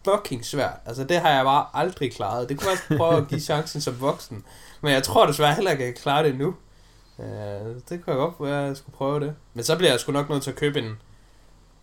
fucking 0.06 0.46
svært. 0.46 0.74
Altså, 0.86 1.04
det 1.04 1.20
har 1.20 1.30
jeg 1.30 1.44
bare 1.44 1.66
aldrig 1.74 2.12
klaret. 2.14 2.50
Det 2.50 2.60
kunne 2.60 2.70
jeg 2.70 2.78
også 2.89 2.98
prøve 2.98 3.18
at 3.22 3.28
give 3.28 3.39
chancen 3.52 3.82
som 3.82 4.02
voksen. 4.02 4.44
Men 4.82 4.91
jeg 4.94 5.04
tror 5.04 5.26
desværre 5.26 5.54
heller 5.56 5.72
ikke, 5.72 5.84
at 5.84 5.88
jeg 5.88 5.96
kan 5.96 6.02
klare 6.02 6.24
det 6.24 6.36
nu. 6.38 6.56
Uh, 7.18 7.26
det 7.26 7.88
kan 7.89 8.04
jeg 8.08 8.16
godt 8.16 8.34
være, 8.39 8.62
at 8.62 8.68
jeg 8.68 8.78
skulle 8.78 8.96
prøve 8.96 9.20
det. 9.20 9.36
Men 9.54 9.64
så 9.64 9.78
bliver 9.78 9.91
jeg 9.91 10.00
sgu 10.00 10.12
nok 10.12 10.30
nødt 10.30 10.44
til 10.44 10.52
at 10.52 10.58
købe 10.58 10.80
en, 10.80 10.98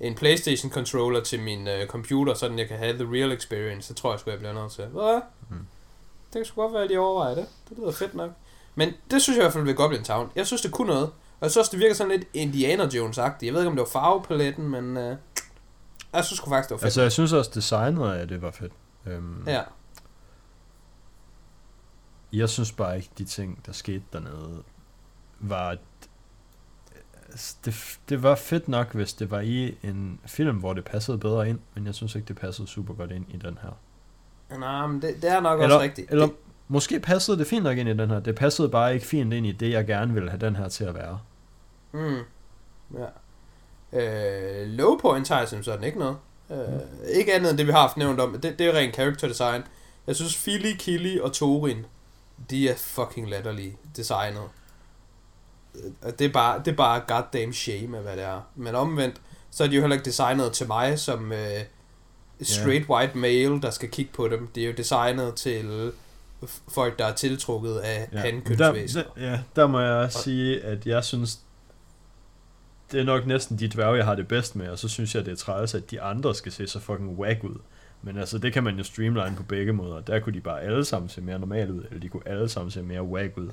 en 0.00 0.14
Playstation 0.14 0.70
controller 0.72 1.20
til 1.20 1.40
min 1.40 1.68
uh, 1.68 1.86
computer, 1.88 2.34
sådan 2.34 2.58
jeg 2.58 2.68
kan 2.68 2.78
have 2.78 2.92
the 2.92 3.06
real 3.12 3.32
experience. 3.32 3.88
Det 3.88 3.96
tror 3.96 4.10
jeg 4.12 4.20
sgu, 4.20 4.30
jeg 4.30 4.38
bliver 4.38 4.52
nødt 4.54 4.72
til. 4.72 4.84
Hvad? 4.84 5.20
Det 6.32 6.38
kan 6.38 6.44
sgu 6.44 6.60
godt 6.60 6.72
være, 6.72 6.82
at 6.84 6.90
de 6.90 6.98
overvejer 6.98 7.34
det. 7.34 7.46
Det 7.68 7.78
lyder 7.78 7.92
fedt 7.92 8.14
nok. 8.14 8.30
Men 8.74 8.92
det 9.10 9.22
synes 9.22 9.36
jeg 9.36 9.42
i 9.42 9.44
hvert 9.44 9.52
fald 9.52 9.64
ved 9.64 9.74
Goblin 9.74 10.04
Town. 10.04 10.30
Jeg 10.36 10.46
synes, 10.46 10.62
det 10.62 10.72
kunne 10.72 10.86
noget. 10.88 11.06
Og 11.08 11.42
jeg 11.44 11.50
synes 11.50 11.68
det 11.68 11.78
virker 11.78 11.94
sådan 11.94 12.12
lidt 12.12 12.28
Indiana 12.34 12.84
Jones-agtigt. 12.84 13.46
Jeg 13.46 13.54
ved 13.54 13.60
ikke, 13.60 13.70
om 13.70 13.76
det 13.76 13.80
var 13.80 14.00
farvepaletten, 14.00 14.68
men... 14.68 14.96
Uh, 14.96 15.16
jeg 16.12 16.24
synes 16.24 16.40
faktisk, 16.48 16.68
det 16.68 16.74
var 16.74 16.78
fedt. 16.78 16.84
Altså, 16.84 17.02
jeg 17.02 17.12
synes 17.12 17.32
også, 17.32 17.50
designet 17.54 18.12
af 18.12 18.28
det 18.28 18.42
var 18.42 18.50
fedt. 18.50 18.72
Øhm, 19.06 19.44
ja. 19.46 19.62
Jeg 22.32 22.48
synes 22.48 22.72
bare 22.72 22.96
ikke, 22.96 23.10
de 23.18 23.24
ting, 23.24 23.66
der 23.66 23.72
skete 23.72 24.02
dernede, 24.12 24.62
var... 25.40 25.76
altså, 27.28 27.56
Det, 27.64 27.98
det 28.08 28.22
var 28.22 28.34
fedt 28.34 28.68
nok, 28.68 28.94
hvis 28.94 29.12
det 29.12 29.30
var 29.30 29.40
i 29.40 29.74
en 29.82 30.20
film, 30.26 30.56
hvor 30.56 30.72
det 30.72 30.84
passede 30.84 31.18
bedre 31.18 31.48
ind, 31.48 31.60
men 31.74 31.86
jeg 31.86 31.94
synes 31.94 32.14
ikke, 32.14 32.28
det 32.28 32.36
passede 32.36 32.68
super 32.68 32.94
godt 32.94 33.10
ind 33.10 33.24
i 33.28 33.36
den 33.36 33.58
her. 33.62 33.70
Nej, 34.58 34.86
men 34.86 35.02
det, 35.02 35.22
det 35.22 35.30
er 35.30 35.40
nok 35.40 35.60
Eller, 35.62 35.74
også 35.74 35.84
rigtigt. 35.84 36.10
eller 36.10 36.26
Det, 36.26 36.34
måske 36.68 37.00
passede 37.00 37.38
det 37.38 37.46
fint 37.46 37.64
nok 37.64 37.78
ind 37.78 37.88
i 37.88 37.92
den 37.96 38.10
her. 38.10 38.20
Det 38.20 38.34
passede 38.34 38.68
bare 38.68 38.94
ikke 38.94 39.06
fint 39.06 39.32
ind 39.32 39.46
i 39.46 39.52
det, 39.52 39.70
jeg 39.70 39.86
gerne 39.86 40.14
ville 40.14 40.30
have 40.30 40.40
den 40.40 40.56
her 40.56 40.68
til 40.68 40.84
at 40.84 40.94
være. 40.94 41.20
mm, 41.92 42.18
ja. 42.98 43.06
Øh, 43.92 44.66
low 44.68 44.98
points 44.98 45.28
har 45.28 45.38
jeg 45.38 45.48
som 45.48 45.62
sådan 45.62 45.84
ikke 45.84 45.98
noget. 45.98 46.16
Øh, 46.50 46.58
ikke 47.14 47.34
andet 47.34 47.50
end 47.50 47.58
det, 47.58 47.66
vi 47.66 47.72
har 47.72 47.80
haft 47.80 47.96
nævnt 47.96 48.20
om. 48.20 48.40
Det, 48.40 48.58
det 48.58 48.66
er 48.66 48.72
rent 48.78 48.94
character 48.94 49.28
design. 49.28 49.62
Jeg 50.06 50.16
synes, 50.16 50.36
Philly, 50.36 50.76
Killy 50.78 51.18
og 51.18 51.32
Torin, 51.32 51.86
de 52.50 52.68
er 52.68 52.74
fucking 52.76 53.30
latterlige 53.30 53.76
designet. 53.96 54.42
Øh, 55.74 56.12
Det 56.18 56.24
er 56.26 56.32
bare, 56.32 56.58
det 56.58 56.68
er 56.72 56.76
bare 56.76 57.00
goddamn 57.08 57.52
shame 57.52 57.96
af, 57.96 58.02
hvad 58.02 58.16
det 58.16 58.24
er. 58.24 58.40
Men 58.54 58.74
omvendt, 58.74 59.20
så 59.50 59.64
er 59.64 59.68
de 59.68 59.74
jo 59.74 59.80
heller 59.80 59.96
ikke 59.96 60.04
designet 60.04 60.52
til 60.52 60.66
mig 60.66 60.98
som 60.98 61.32
øh, 61.32 61.60
straight 62.42 62.88
white 62.88 63.18
male, 63.18 63.60
der 63.62 63.70
skal 63.70 63.88
kigge 63.88 64.12
på 64.14 64.28
dem. 64.28 64.48
Det 64.54 64.62
er 64.62 64.66
jo 64.66 64.72
designet 64.76 65.34
til 65.34 65.92
folk, 66.68 66.98
der 66.98 67.04
er 67.06 67.12
tiltrukket 67.14 67.76
af 67.76 68.08
ja. 68.12 68.22
der, 68.58 68.72
der, 68.94 69.02
ja, 69.16 69.40
der 69.56 69.66
må 69.66 69.80
jeg 69.80 69.92
også 69.92 70.22
sige, 70.22 70.60
at 70.64 70.86
jeg 70.86 71.04
synes, 71.04 71.38
det 72.92 73.00
er 73.00 73.04
nok 73.04 73.26
næsten 73.26 73.58
de 73.58 73.68
dværge, 73.68 73.96
jeg 73.96 74.04
har 74.04 74.14
det 74.14 74.28
bedst 74.28 74.56
med, 74.56 74.68
og 74.68 74.78
så 74.78 74.88
synes 74.88 75.14
jeg, 75.14 75.24
det 75.26 75.32
er 75.32 75.36
træls, 75.36 75.74
at 75.74 75.90
de 75.90 76.00
andre 76.02 76.34
skal 76.34 76.52
se 76.52 76.66
så 76.66 76.80
fucking 76.80 77.18
whack 77.18 77.44
ud. 77.44 77.56
Men 78.02 78.18
altså, 78.18 78.38
det 78.38 78.52
kan 78.52 78.64
man 78.64 78.76
jo 78.76 78.84
streamline 78.84 79.34
på 79.36 79.42
begge 79.42 79.72
måder. 79.72 80.00
Der 80.00 80.20
kunne 80.20 80.32
de 80.34 80.40
bare 80.40 80.60
alle 80.60 80.84
sammen 80.84 81.08
se 81.08 81.20
mere 81.20 81.38
normal 81.38 81.70
ud, 81.70 81.82
eller 81.84 82.00
de 82.00 82.08
kunne 82.08 82.22
alle 82.26 82.48
sammen 82.48 82.70
se 82.70 82.82
mere 82.82 83.02
whack 83.02 83.38
ud. 83.38 83.48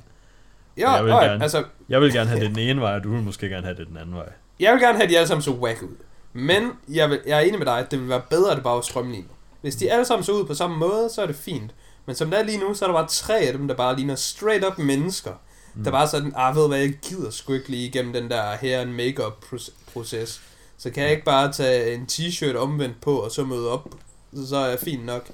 Ja, 0.78 0.92
jeg 0.92 1.04
vil 1.06 1.14
og, 1.14 1.22
gerne- 1.22 1.44
altså, 1.44 1.64
Jeg 1.90 2.02
vil 2.02 2.14
gerne 2.14 2.30
have 2.30 2.42
det 2.42 2.50
den 2.50 2.60
ene 2.60 2.82
vej, 2.82 2.96
og 2.96 3.04
du 3.04 3.12
vil 3.14 3.22
måske 3.24 3.50
gerne 3.50 3.66
have 3.66 3.78
det 3.78 3.88
den 3.88 3.98
anden 3.98 4.16
vej. 4.16 4.30
Jeg 4.60 4.74
vil 4.74 4.82
gerne 4.82 4.94
have, 4.98 5.04
at 5.04 5.10
de 5.10 5.18
alle 5.18 5.28
sammen 5.28 5.42
så 5.42 5.52
whack 5.52 5.82
ud. 5.84 5.96
Men 6.38 6.72
jeg, 6.90 7.10
vil, 7.10 7.22
jeg 7.26 7.38
er 7.38 7.42
enig 7.42 7.58
med 7.60 7.66
dig, 7.66 7.80
at 7.80 7.92
det 7.92 8.00
vil 8.00 8.10
være 8.10 8.22
bedre, 8.30 8.52
at 8.52 8.56
det 8.56 8.64
bare 8.64 8.76
var 8.76 8.82
strømlignet. 8.82 9.32
Hvis 9.62 9.76
de 9.76 9.92
alle 9.92 10.06
sammen 10.06 10.24
så 10.26 10.32
ud 10.32 10.46
på 10.46 10.54
samme 10.54 10.78
måde, 10.78 11.10
så 11.10 11.22
er 11.22 11.26
det 11.26 11.36
fint. 11.36 11.72
Men 12.06 12.16
som 12.16 12.30
det 12.30 12.40
er 12.40 12.44
lige 12.44 12.58
nu, 12.58 12.74
så 12.74 12.86
er 12.86 12.90
der 12.90 12.96
bare 12.98 13.08
tre 13.08 13.40
af 13.40 13.54
dem, 13.54 13.68
der 13.68 13.76
bare 13.76 13.96
ligner 13.96 14.16
straight 14.16 14.66
up 14.66 14.78
mennesker. 14.78 15.32
Mm. 15.74 15.84
Der 15.84 15.90
er 15.90 15.96
bare 15.96 16.08
sådan, 16.08 16.34
ah, 16.36 16.56
ved 16.56 16.68
hvad, 16.68 16.80
jeg 16.80 16.94
gider 17.02 17.30
sgu 17.32 17.54
ikke 17.54 17.70
lige 17.70 17.88
igennem 17.88 18.14
den 18.14 18.30
der 18.30 18.42
hair 18.44 18.80
and 18.82 18.92
makeup 18.92 19.44
proce- 19.46 19.74
proces. 19.94 20.42
Så 20.78 20.90
kan 20.90 21.04
jeg 21.04 21.12
ikke 21.12 21.24
bare 21.26 21.52
tage 21.54 21.94
en 21.96 22.08
t-shirt 22.12 22.56
omvendt 22.56 23.02
på, 23.02 23.18
og 23.20 23.32
så 23.32 23.46
møde 23.46 23.70
op, 23.72 23.90
så, 24.36 24.48
så 24.48 24.56
er 24.58 24.68
jeg 24.68 24.80
fint 24.80 25.06
nok. 25.06 25.28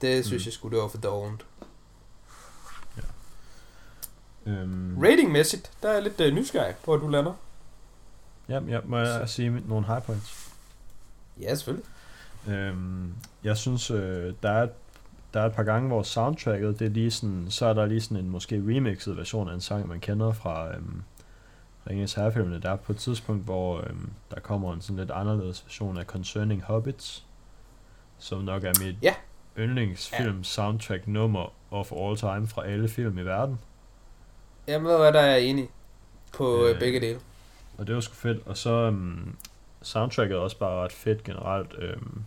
Det 0.00 0.26
synes 0.26 0.42
Mm. 0.42 0.46
jeg 0.46 0.52
skulle 0.52 0.76
det 0.76 0.82
var 0.82 0.88
for 0.88 0.98
dovent. 0.98 1.44
Øhm, 4.46 4.98
Ratingmæssigt, 5.02 5.70
der 5.82 5.88
er 5.88 5.92
jeg 5.92 6.02
lidt 6.02 6.20
uh, 6.20 6.26
nysgerrig 6.26 6.74
på, 6.84 6.94
at 6.94 7.00
du 7.00 7.08
lander. 7.08 7.32
Ja, 8.48 8.60
ja, 8.68 8.80
må 8.84 8.98
jeg 8.98 9.28
sige 9.28 9.62
nogle 9.68 9.86
high 9.86 10.02
points? 10.02 10.52
Ja, 11.40 11.54
selvfølgelig. 11.54 11.86
Øhm, 12.48 13.14
jeg 13.44 13.56
synes, 13.56 13.90
øh, 13.90 14.34
der, 14.42 14.50
er, 14.50 14.68
der 15.34 15.40
er 15.40 15.46
et 15.46 15.52
par 15.54 15.62
gange, 15.62 15.88
hvor 15.88 16.02
soundtracket, 16.02 16.78
det 16.78 16.84
er 16.86 16.90
lige 16.90 17.10
sådan, 17.10 17.46
så 17.50 17.66
er 17.66 17.72
der 17.72 17.86
lige 17.86 18.00
sådan 18.00 18.16
en 18.16 18.30
måske 18.30 18.56
remixet 18.56 19.16
version 19.16 19.48
af 19.48 19.54
en 19.54 19.60
sang, 19.60 19.88
man 19.88 20.00
kender 20.00 20.32
fra 20.32 20.74
øhm, 20.76 21.02
Ringens 21.90 22.14
Herrefilmene. 22.14 22.60
Der 22.60 22.70
er 22.70 22.76
på 22.76 22.92
et 22.92 22.98
tidspunkt, 22.98 23.44
hvor 23.44 23.78
øhm, 23.86 24.10
der 24.34 24.40
kommer 24.40 24.74
en 24.74 24.80
sådan 24.80 24.96
lidt 24.96 25.10
anderledes 25.10 25.64
version 25.66 25.98
af 25.98 26.04
Concerning 26.04 26.62
Hobbits, 26.62 27.24
som 28.18 28.40
nok 28.40 28.64
er 28.64 28.72
mit 28.84 28.96
Ja. 29.02 29.14
yndlingsfilm 29.58 30.44
soundtrack 30.44 31.06
nummer 31.08 31.52
of 31.70 31.92
all 31.92 32.16
time 32.16 32.46
fra 32.48 32.66
alle 32.66 32.88
film 32.88 33.18
i 33.18 33.22
verden. 33.22 33.58
Jamen, 34.68 34.96
hvad, 34.96 35.12
der 35.12 35.20
er 35.20 35.36
enig 35.36 35.68
på 36.36 36.64
øh, 36.64 36.70
Øh, 36.70 36.78
begge 36.78 37.00
dele. 37.00 37.20
Og 37.78 37.86
det 37.86 37.94
var 37.94 38.00
sgu 38.00 38.14
fedt. 38.14 38.46
Og 38.46 38.56
så 38.56 38.70
um, 38.70 39.36
soundtracket 39.82 40.36
er 40.36 40.40
også 40.40 40.58
bare 40.58 40.84
ret 40.84 40.92
fedt 40.92 41.24
generelt. 41.24 41.74
Um, 41.74 42.24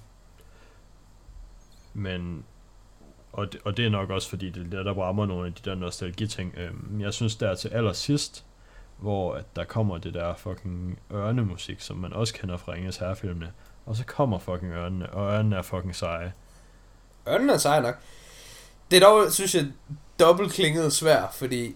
men 1.94 2.44
og 3.34 3.54
det, 3.54 3.62
og 3.66 3.78
det 3.78 3.86
er 3.86 3.90
nok 3.90 4.10
også 4.10 4.30
fordi 4.30 4.50
det 4.50 4.74
er 4.74 4.84
der 4.84 4.94
rammer 4.94 5.26
nogle 5.26 5.48
af 5.48 5.54
de 5.54 5.70
der 5.70 5.76
nostalgi-ting. 5.76 6.56
Um, 6.70 7.02
jeg 7.02 7.14
synes 7.14 7.36
der 7.36 7.56
til 7.56 7.70
allersidst, 7.70 8.46
hvor 8.98 9.36
at 9.36 9.56
der 9.56 9.64
kommer 9.64 9.98
det 9.98 10.14
der 10.14 10.36
fucking 10.36 11.00
ørnemusik, 11.14 11.82
som 11.82 11.98
man 11.98 12.14
også 12.14 12.34
kender 12.34 12.58
fra 12.58 12.74
Inges 12.74 12.98
Herrefilmene. 12.98 13.52
Og 13.86 13.96
så 13.96 14.06
kommer 14.06 14.40
fucking 14.40 14.74
ørnene, 14.74 15.10
og 15.10 15.34
ørnene 15.34 15.56
er 15.56 15.62
fucking 15.62 15.96
seje. 15.96 16.34
Ørnene 17.28 17.54
er 17.54 17.58
seje 17.58 17.82
nok. 17.82 17.96
Det 18.92 19.04
er 19.04 19.08
dog, 19.08 19.32
synes 19.32 19.56
jeg, 19.56 19.72
dobbeltklinget 20.20 20.94
svært, 20.94 21.34
fordi 21.34 21.76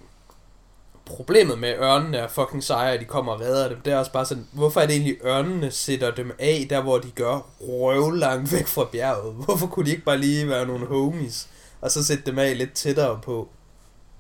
problemet 1.05 1.59
med 1.59 1.73
ørnene 1.79 2.17
er 2.17 2.27
fucking 2.27 2.63
seje, 2.63 2.93
at 2.93 2.99
de 2.99 3.05
kommer 3.05 3.31
og 3.33 3.41
redder 3.41 3.69
dem. 3.69 3.81
Det 3.81 3.93
er 3.93 3.97
også 3.97 4.11
bare 4.11 4.25
sådan, 4.25 4.47
hvorfor 4.51 4.81
er 4.81 4.85
det 4.85 4.95
egentlig 4.95 5.17
ørnene 5.25 5.71
sætter 5.71 6.11
dem 6.11 6.31
af, 6.39 6.67
der 6.69 6.81
hvor 6.81 6.97
de 6.97 7.11
gør 7.11 7.47
røvlangt 7.61 8.51
væk 8.53 8.67
fra 8.67 8.85
bjerget? 8.91 9.33
Hvorfor 9.45 9.67
kunne 9.67 9.85
de 9.85 9.91
ikke 9.91 10.03
bare 10.03 10.17
lige 10.17 10.47
være 10.49 10.65
nogle 10.65 10.85
homies, 10.85 11.49
og 11.81 11.91
så 11.91 12.05
sætte 12.05 12.23
dem 12.25 12.39
af 12.39 12.57
lidt 12.57 12.73
tættere 12.73 13.19
på? 13.23 13.49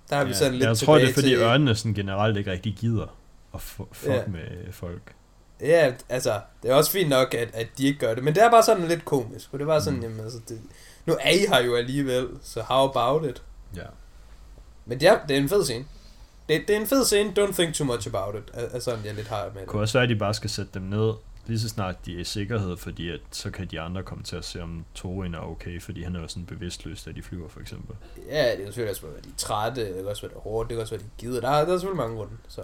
Der 0.09 0.15
er 0.15 0.23
vi 0.23 0.33
sådan 0.33 0.53
lidt 0.53 0.63
jeg 0.63 0.77
tror, 0.77 0.97
det 0.97 1.09
er 1.09 1.13
fordi 1.13 1.27
til... 1.27 1.37
ørnene 1.37 1.75
sådan 1.75 1.93
generelt 1.93 2.37
ikke 2.37 2.51
rigtig 2.51 2.75
gider 2.79 3.07
at 3.53 3.59
fu- 3.59 3.87
fuck 3.93 4.13
Ja. 4.13 4.21
med 4.27 4.73
folk. 4.73 5.13
Ja, 5.61 5.93
altså, 6.09 6.39
det 6.63 6.71
er 6.71 6.75
også 6.75 6.91
fint 6.91 7.09
nok, 7.09 7.33
at, 7.33 7.49
at 7.53 7.67
de 7.77 7.87
ikke 7.87 7.99
gør 7.99 8.13
det, 8.15 8.23
men 8.23 8.35
det 8.35 8.43
er 8.43 8.49
bare 8.51 8.63
sådan 8.63 8.87
lidt 8.87 9.05
komisk, 9.05 9.49
for 9.49 9.57
det 9.57 9.67
var 9.67 9.79
sådan, 9.79 9.99
mm. 9.99 10.03
jamen 10.03 10.19
altså, 10.19 10.39
det, 10.49 10.59
nu 11.05 11.17
er 11.21 11.29
I 11.29 11.37
her 11.49 11.63
jo 11.63 11.75
alligevel, 11.75 12.27
så 12.43 12.61
how 12.61 12.89
about 12.89 13.25
it? 13.29 13.41
Ja. 13.75 13.81
Men 14.85 14.97
ja, 15.01 15.15
det 15.27 15.37
er 15.37 15.41
en 15.41 15.49
fed 15.49 15.63
scene. 15.63 15.85
Det, 16.49 16.67
det 16.67 16.75
er 16.75 16.79
en 16.79 16.87
fed 16.87 17.05
scene, 17.05 17.33
don't 17.39 17.53
think 17.53 17.73
too 17.75 17.85
much 17.87 18.07
about 18.07 18.35
it, 18.35 18.51
er, 18.53 18.65
er 18.71 18.79
sådan, 18.79 19.05
jeg 19.05 19.13
lidt 19.15 19.27
har 19.27 19.43
med 19.43 19.51
Det 19.51 19.59
det. 19.59 19.67
kunne 19.67 19.81
også 19.81 19.93
være, 19.97 20.03
at 20.03 20.09
de 20.09 20.15
bare 20.15 20.33
skal 20.33 20.49
sætte 20.49 20.71
dem 20.73 20.81
ned, 20.81 21.13
lige 21.45 21.59
så 21.59 21.69
snart 21.69 22.05
de 22.05 22.15
er 22.15 22.19
i 22.19 22.23
sikkerhed, 22.23 22.77
fordi 22.77 23.09
at, 23.09 23.19
så 23.31 23.51
kan 23.51 23.67
de 23.67 23.79
andre 23.81 24.03
komme 24.03 24.23
til 24.23 24.35
at 24.35 24.45
se, 24.45 24.61
om 24.61 24.85
Torin 24.95 25.33
er 25.33 25.39
okay, 25.39 25.81
fordi 25.81 26.03
han 26.03 26.15
er 26.15 26.21
jo 26.21 26.27
sådan 26.27 26.45
bevidstløs, 26.45 27.03
da 27.03 27.11
de 27.11 27.21
flyver, 27.21 27.49
for 27.49 27.59
eksempel. 27.59 27.95
Ja, 28.29 28.49
det 28.49 28.57
kan 28.57 28.65
selvfølgelig 28.65 28.91
også 28.91 29.01
være, 29.05 29.17
at 29.17 29.23
de 29.23 29.29
er 29.29 29.33
trætte, 29.37 29.85
det 29.87 29.95
kan 29.95 30.07
også 30.07 30.21
være, 30.21 30.31
at 30.31 30.35
de 30.35 30.39
er 30.39 30.41
hårde, 30.41 30.69
det 30.69 30.75
kan 30.75 30.81
også 30.81 30.95
være, 30.95 31.03
at 31.03 31.05
de 31.05 31.25
gider. 31.25 31.41
Der 31.41 31.49
er, 31.49 31.65
der 31.65 31.73
er 31.73 31.77
selvfølgelig 31.77 31.97
mange 31.97 32.15
grunde, 32.17 32.33
så... 32.47 32.61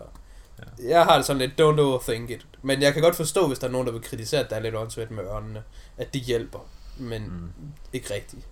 Jeg 0.83 1.03
har 1.03 1.15
det 1.15 1.25
sådan 1.25 1.37
lidt, 1.39 1.51
don't 1.61 1.79
overthink 1.81 2.29
it. 2.29 2.47
Men 2.61 2.81
jeg 2.81 2.93
kan 2.93 3.01
godt 3.01 3.15
forstå, 3.15 3.47
hvis 3.47 3.59
der 3.59 3.67
er 3.67 3.71
nogen, 3.71 3.87
der 3.87 3.93
vil 3.93 4.01
kritisere, 4.01 4.41
at 4.43 4.49
der 4.49 4.55
er 4.55 4.59
lidt 4.59 4.75
åndssvagt 4.75 5.11
med 5.11 5.23
ørnene. 5.23 5.63
At 5.97 6.13
de 6.13 6.19
hjælper, 6.19 6.59
men 6.97 7.21
mm. 7.23 7.49
ikke 7.93 8.13
rigtigt. 8.13 8.47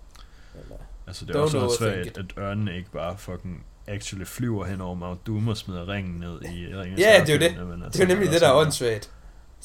Eller, 0.54 0.76
Altså, 1.06 1.24
det 1.24 1.36
er 1.36 1.40
også 1.40 1.76
svært, 1.78 2.18
at 2.18 2.24
ørnene 2.38 2.76
ikke 2.76 2.90
bare 2.90 3.18
fucking 3.18 3.64
actually 3.86 4.24
flyver 4.24 4.64
hen 4.64 4.80
over 4.80 4.94
Mount 4.94 5.26
Doom 5.26 5.48
og 5.48 5.56
smider 5.56 5.88
ringen 5.88 6.20
ned 6.20 6.42
i 6.42 6.76
ringen. 6.76 6.98
Ja, 6.98 7.24
det 7.26 7.28
er 7.28 7.34
jo 7.34 7.40
det. 7.40 7.68
Men, 7.68 7.82
det 7.82 8.00
er 8.00 8.04
jo 8.04 8.08
nemlig 8.08 8.30
det, 8.30 8.40
der 8.40 8.48
er 8.48 8.54
åndssvagt. 8.54 9.10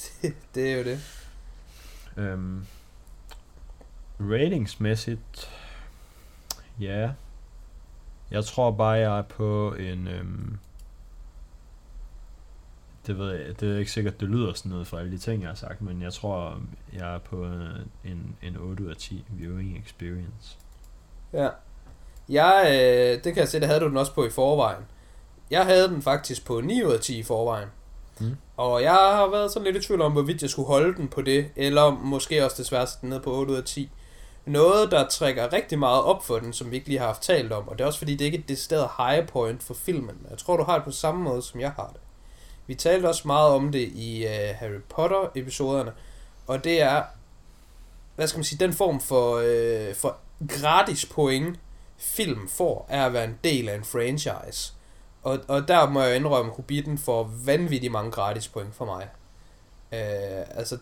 det 0.56 0.72
er 0.72 0.78
jo 0.78 0.84
det. 0.84 1.00
Øhm, 2.18 2.66
ratingsmæssigt, 4.20 5.52
ja. 6.80 7.12
Jeg 8.32 8.46
tror 8.46 8.72
bare, 8.72 8.92
jeg 8.92 9.18
er 9.18 9.22
på 9.22 9.74
en... 9.74 10.08
Øhm, 10.08 10.58
det 13.08 13.18
ved 13.18 13.32
jeg, 13.32 13.60
det 13.60 13.74
er 13.74 13.80
ikke 13.80 13.92
sikkert, 13.92 14.20
det 14.20 14.30
lyder 14.30 14.54
sådan 14.54 14.72
noget 14.72 14.88
fra 14.88 15.00
alle 15.00 15.12
de 15.12 15.18
ting, 15.18 15.42
jeg 15.42 15.50
har 15.50 15.56
sagt, 15.56 15.82
men 15.82 16.02
jeg 16.02 16.14
tror, 16.14 16.62
jeg 16.94 17.16
er 17.16 17.20
på 17.20 17.46
en, 18.04 18.36
en 18.42 18.58
8 18.58 18.84
ud 18.84 18.90
af 18.90 18.96
10 18.96 19.26
viewing 19.30 19.78
experience. 19.78 20.58
Ja. 21.34 21.50
Jeg, 22.30 22.66
øh, 22.68 23.24
det 23.24 23.34
kan 23.34 23.38
jeg 23.38 23.48
se, 23.48 23.60
det 23.60 23.68
havde 23.68 23.80
du 23.80 23.88
den 23.88 23.98
også 23.98 24.14
på 24.14 24.26
i 24.26 24.30
forvejen. 24.30 24.84
Jeg 25.52 25.66
havde 25.66 25.88
den 25.88 26.02
faktisk 26.02 26.46
på 26.46 26.62
9 26.62 26.84
ud 26.84 26.92
af 26.92 27.00
10 27.00 27.18
i 27.18 27.24
forvejen. 27.24 27.70
Mm. 28.20 28.36
Og 28.58 28.82
jeg 28.82 28.94
har 28.94 29.30
været 29.30 29.52
sådan 29.52 29.64
lidt 29.64 29.84
i 29.84 29.88
tvivl 29.88 30.02
om, 30.02 30.12
hvorvidt 30.12 30.42
jeg 30.42 30.50
skulle 30.50 30.68
holde 30.68 30.96
den 30.96 31.08
på 31.08 31.22
det, 31.22 31.46
eller 31.56 31.90
måske 31.90 32.46
også 32.46 32.64
desværre 32.64 32.88
den 33.02 33.10
ned 33.10 33.20
på 33.20 33.32
8 33.32 33.52
ud 33.52 33.58
af 33.58 33.64
10. 33.64 33.90
Noget, 34.46 34.92
der 34.92 35.08
trækker 35.08 35.54
rigtig 35.54 35.80
meget 35.80 36.04
op 36.04 36.26
for 36.26 36.40
den, 36.40 36.54
som 36.54 36.72
vi 36.72 36.76
ikke 36.76 36.88
lige 36.88 37.00
har 37.00 37.06
haft 37.06 37.22
talt 37.22 37.52
om, 37.52 37.68
og 37.68 37.78
det 37.78 37.84
er 37.84 37.88
også 37.88 38.00
fordi, 38.00 38.16
det 38.16 38.26
ikke 38.26 38.38
er 38.38 38.42
et 38.42 38.50
decideret 38.50 38.90
high 38.98 39.28
point 39.28 39.64
for 39.64 39.74
filmen. 39.74 40.16
Jeg 40.30 40.38
tror, 40.38 40.58
du 40.58 40.64
har 40.64 40.76
det 40.76 40.84
på 40.84 40.92
samme 40.92 41.24
måde, 41.24 41.42
som 41.42 41.60
jeg 41.60 41.72
har 41.72 41.90
det. 41.94 42.02
Vi 42.68 42.76
talte 42.76 43.08
også 43.08 43.24
meget 43.26 43.50
om 43.50 43.72
det 43.72 43.92
i 43.96 44.26
uh, 44.26 44.56
Harry 44.56 44.82
Potter-episoderne, 44.90 45.92
og 46.48 46.64
det 46.64 46.82
er, 46.82 47.04
hvad 48.16 48.28
skal 48.28 48.38
man 48.38 48.44
sige, 48.44 48.66
den 48.66 48.74
form 48.74 49.02
for, 49.02 49.38
uh, 49.38 49.96
for 49.96 50.18
gratis 50.48 51.06
point, 51.06 51.60
film 51.98 52.50
får, 52.50 52.86
er 52.90 53.06
at 53.06 53.14
være 53.14 53.24
en 53.26 53.40
del 53.44 53.70
af 53.70 53.76
en 53.76 53.84
franchise. 53.84 54.74
Og, 55.24 55.40
og 55.48 55.68
der 55.68 55.90
må 55.90 56.02
jeg 56.02 56.16
indrømme, 56.16 56.52
Hobbiten 56.52 56.98
får 56.98 57.32
vanvittigt 57.46 57.92
mange 57.92 58.12
gratis 58.12 58.48
point 58.48 58.76
for 58.76 58.86
mig. 58.86 59.08
Uh, 59.92 60.58
altså, 60.58 60.78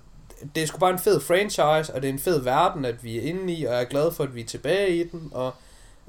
det 0.55 0.64
er 0.64 0.68
sgu 0.68 0.78
bare 0.78 0.91
en 0.91 0.99
fed 0.99 1.22
franchise, 1.22 1.93
og 1.93 2.01
det 2.01 2.09
er 2.09 2.14
en 2.14 2.20
fed 2.20 2.41
verden, 2.41 2.86
at 2.86 3.03
vi 3.03 3.18
er 3.18 3.22
inde 3.22 3.53
i, 3.53 3.64
og 3.66 3.74
jeg 3.74 3.82
er 3.82 3.86
glad 3.86 4.11
for, 4.11 4.24
at 4.24 4.36
vi 4.36 4.41
er 4.41 4.45
tilbage 4.45 4.97
i 4.97 5.07
den, 5.07 5.30
og 5.34 5.53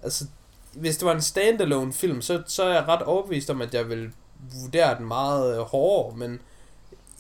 altså, 0.03 0.27
hvis 0.73 0.97
det 0.97 1.07
var 1.07 1.15
en 1.15 1.23
standalone 1.23 1.93
film, 1.93 2.23
så, 2.23 2.43
så 2.47 2.65
er 2.65 2.73
jeg 2.75 2.89
ret 2.89 3.03
overbevist 3.03 3.51
om, 3.51 3.63
at 3.63 3.75
jeg 3.75 3.89
vil 3.89 4.13
vurdere 4.63 4.99
den 4.99 5.07
meget 5.07 5.57
øh, 5.59 5.63
hårdere, 5.63 6.17
men 6.17 6.41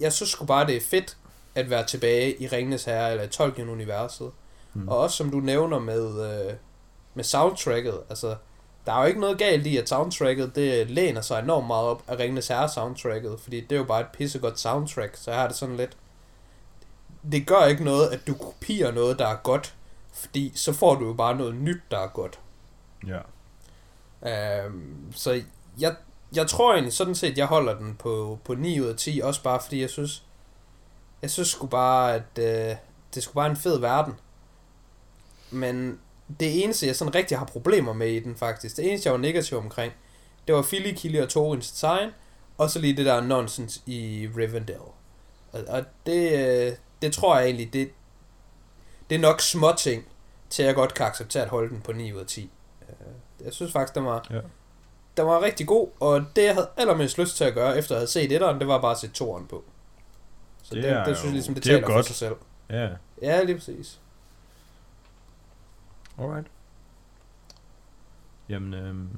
jeg 0.00 0.12
synes 0.12 0.30
sgu 0.30 0.44
bare, 0.44 0.66
det 0.66 0.76
er 0.76 0.80
fedt 0.80 1.16
at 1.54 1.70
være 1.70 1.86
tilbage 1.86 2.42
i 2.42 2.46
Ringenes 2.46 2.84
Herre, 2.84 3.10
eller 3.10 3.26
Tolkien-universet. 3.26 4.30
Mm. 4.74 4.88
Og 4.88 4.98
også 4.98 5.16
som 5.16 5.30
du 5.30 5.40
nævner 5.40 5.78
med, 5.78 6.30
øh, 6.30 6.54
med 7.14 7.24
soundtracket, 7.24 8.00
altså, 8.08 8.36
der 8.86 8.92
er 8.92 9.00
jo 9.00 9.06
ikke 9.06 9.20
noget 9.20 9.38
galt 9.38 9.66
i, 9.66 9.76
at 9.76 9.88
soundtracket, 9.88 10.56
det 10.56 10.90
læner 10.90 11.20
sig 11.20 11.42
enormt 11.42 11.66
meget 11.66 11.86
op 11.86 12.02
af 12.08 12.18
Ringenes 12.18 12.48
Herre 12.48 12.68
soundtracket, 12.68 13.40
fordi 13.40 13.60
det 13.60 13.72
er 13.72 13.76
jo 13.76 13.84
bare 13.84 14.00
et 14.00 14.06
pissegodt 14.12 14.60
soundtrack, 14.60 15.16
så 15.16 15.30
jeg 15.30 15.40
har 15.40 15.48
det 15.48 15.56
sådan 15.56 15.76
lidt, 15.76 15.96
det 17.32 17.46
gør 17.46 17.64
ikke 17.64 17.84
noget, 17.84 18.08
at 18.08 18.26
du 18.26 18.34
kopierer 18.34 18.92
noget, 18.92 19.18
der 19.18 19.26
er 19.26 19.36
godt, 19.36 19.74
fordi 20.12 20.52
så 20.54 20.72
får 20.72 20.94
du 20.94 21.06
jo 21.06 21.12
bare 21.12 21.36
noget 21.36 21.54
nyt, 21.54 21.82
der 21.90 21.98
er 21.98 22.08
godt. 22.08 22.40
Ja. 23.06 23.20
Øhm, 24.24 25.12
så 25.14 25.42
jeg, 25.78 25.96
jeg 26.34 26.46
tror 26.46 26.72
egentlig 26.72 26.92
sådan 26.92 27.14
set, 27.14 27.38
jeg 27.38 27.46
holder 27.46 27.74
den 27.74 27.96
på, 27.96 28.38
på 28.44 28.54
9 28.54 28.80
ud 28.80 28.86
af 28.86 28.96
10, 28.96 29.20
også 29.24 29.42
bare 29.42 29.60
fordi 29.62 29.80
jeg 29.80 29.90
synes, 29.90 30.22
jeg 31.22 31.30
synes 31.30 31.48
sgu 31.48 31.66
bare, 31.66 32.14
at 32.14 32.38
øh, 32.38 32.76
det 33.14 33.22
sgu 33.22 33.34
bare 33.34 33.50
en 33.50 33.56
fed 33.56 33.78
verden. 33.78 34.14
Men 35.50 36.00
det 36.40 36.64
eneste, 36.64 36.86
jeg 36.86 36.96
sådan 36.96 37.14
rigtig 37.14 37.38
har 37.38 37.44
problemer 37.44 37.92
med 37.92 38.08
i 38.08 38.20
den 38.20 38.36
faktisk, 38.36 38.76
det 38.76 38.88
eneste, 38.88 39.06
jeg 39.06 39.12
var 39.12 39.18
negativ 39.20 39.58
omkring, 39.58 39.92
det 40.46 40.54
var 40.54 40.62
Philly, 40.62 40.94
Killy 40.94 41.20
og 41.20 41.28
Torins 41.28 41.70
design, 41.70 42.10
og 42.58 42.70
så 42.70 42.78
lige 42.78 42.96
det 42.96 43.06
der 43.06 43.20
nonsens 43.20 43.82
i 43.86 44.28
Rivendell. 44.36 44.78
Og, 45.52 45.60
og 45.68 45.84
det, 46.06 46.32
øh, 46.66 46.72
det 47.02 47.12
tror 47.12 47.36
jeg 47.38 47.44
egentlig, 47.46 47.72
det, 47.72 47.90
det 49.10 49.16
er 49.16 49.20
nok 49.20 49.40
små 49.40 49.72
ting, 49.78 50.04
til 50.50 50.62
at 50.62 50.66
jeg 50.66 50.74
godt 50.74 50.94
kan 50.94 51.06
acceptere 51.06 51.42
at 51.42 51.48
holde 51.48 51.70
den 51.70 51.80
på 51.80 51.92
9 51.92 52.12
ud 52.12 52.20
af 52.20 52.26
10. 52.26 52.50
Øh, 52.88 52.96
Jeg 53.44 53.52
synes 53.52 53.72
faktisk, 53.72 53.94
den 53.94 54.04
var, 54.04 54.26
Ja. 54.30 54.40
den 55.16 55.26
var 55.26 55.42
rigtig 55.42 55.66
god, 55.66 55.88
og 56.00 56.24
det 56.36 56.44
jeg 56.44 56.54
havde 56.54 56.68
allermest 56.76 57.18
lyst 57.18 57.36
til 57.36 57.44
at 57.44 57.54
gøre, 57.54 57.78
efter 57.78 57.94
at 57.94 58.00
have 58.00 58.06
set 58.08 58.32
etteren, 58.32 58.58
det 58.58 58.68
var 58.68 58.80
bare 58.80 58.90
at 58.92 58.98
sætte 58.98 59.14
toeren 59.14 59.46
på. 59.46 59.64
Så 60.62 60.74
det, 60.74 60.84
Det 60.84 61.02
det, 61.06 61.16
synes 61.16 61.24
jeg 61.24 61.32
ligesom, 61.32 61.54
det, 61.54 61.64
det 61.64 61.70
er 61.70 61.74
taler 61.76 61.86
for 61.86 61.94
godt. 61.94 62.06
sig 62.06 62.16
selv. 62.16 62.34
Ja, 62.70 62.88
Ja, 63.22 63.42
lige 63.42 63.54
præcis. 63.56 64.00
Alright. 66.18 66.46
Jamen, 68.48 68.74
øhm, 68.74 69.08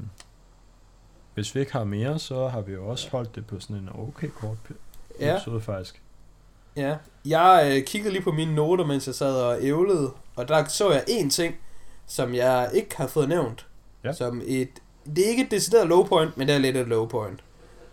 hvis 1.34 1.54
vi 1.54 1.60
ikke 1.60 1.72
har 1.72 1.84
mere, 1.84 2.18
så 2.18 2.48
har 2.48 2.60
vi 2.60 2.72
jo 2.72 2.86
også 2.88 3.10
holdt 3.10 3.34
det 3.34 3.46
på 3.46 3.60
sådan 3.60 3.76
en 3.76 3.88
okay 3.94 4.28
kort 4.28 4.56
Ja, 5.20 5.34
episode 5.36 5.60
faktisk. 5.60 6.02
ja. 6.76 6.96
Jeg 7.24 7.72
øh, 7.76 7.84
kiggede 7.84 8.12
lige 8.12 8.22
på 8.22 8.32
mine 8.32 8.54
noter, 8.54 8.84
mens 8.86 9.06
jeg 9.06 9.14
sad 9.14 9.42
og 9.42 9.62
ævlede, 9.62 10.12
og 10.36 10.48
der 10.48 10.64
så 10.64 10.92
jeg 10.92 11.04
en 11.08 11.30
ting, 11.30 11.54
som 12.06 12.34
jeg 12.34 12.70
ikke 12.74 12.96
har 12.96 13.06
fået 13.06 13.28
nævnt. 13.28 13.66
Ja. 14.04 14.12
Som 14.12 14.42
et, 14.44 14.68
det 15.06 15.24
er 15.26 15.28
ikke 15.30 15.42
et 15.44 15.50
decideret 15.50 15.88
low 15.88 16.04
point, 16.04 16.36
men 16.36 16.48
det 16.48 16.54
er 16.54 16.58
lidt 16.58 16.76
et 16.76 16.88
low 16.88 17.06
point. 17.06 17.44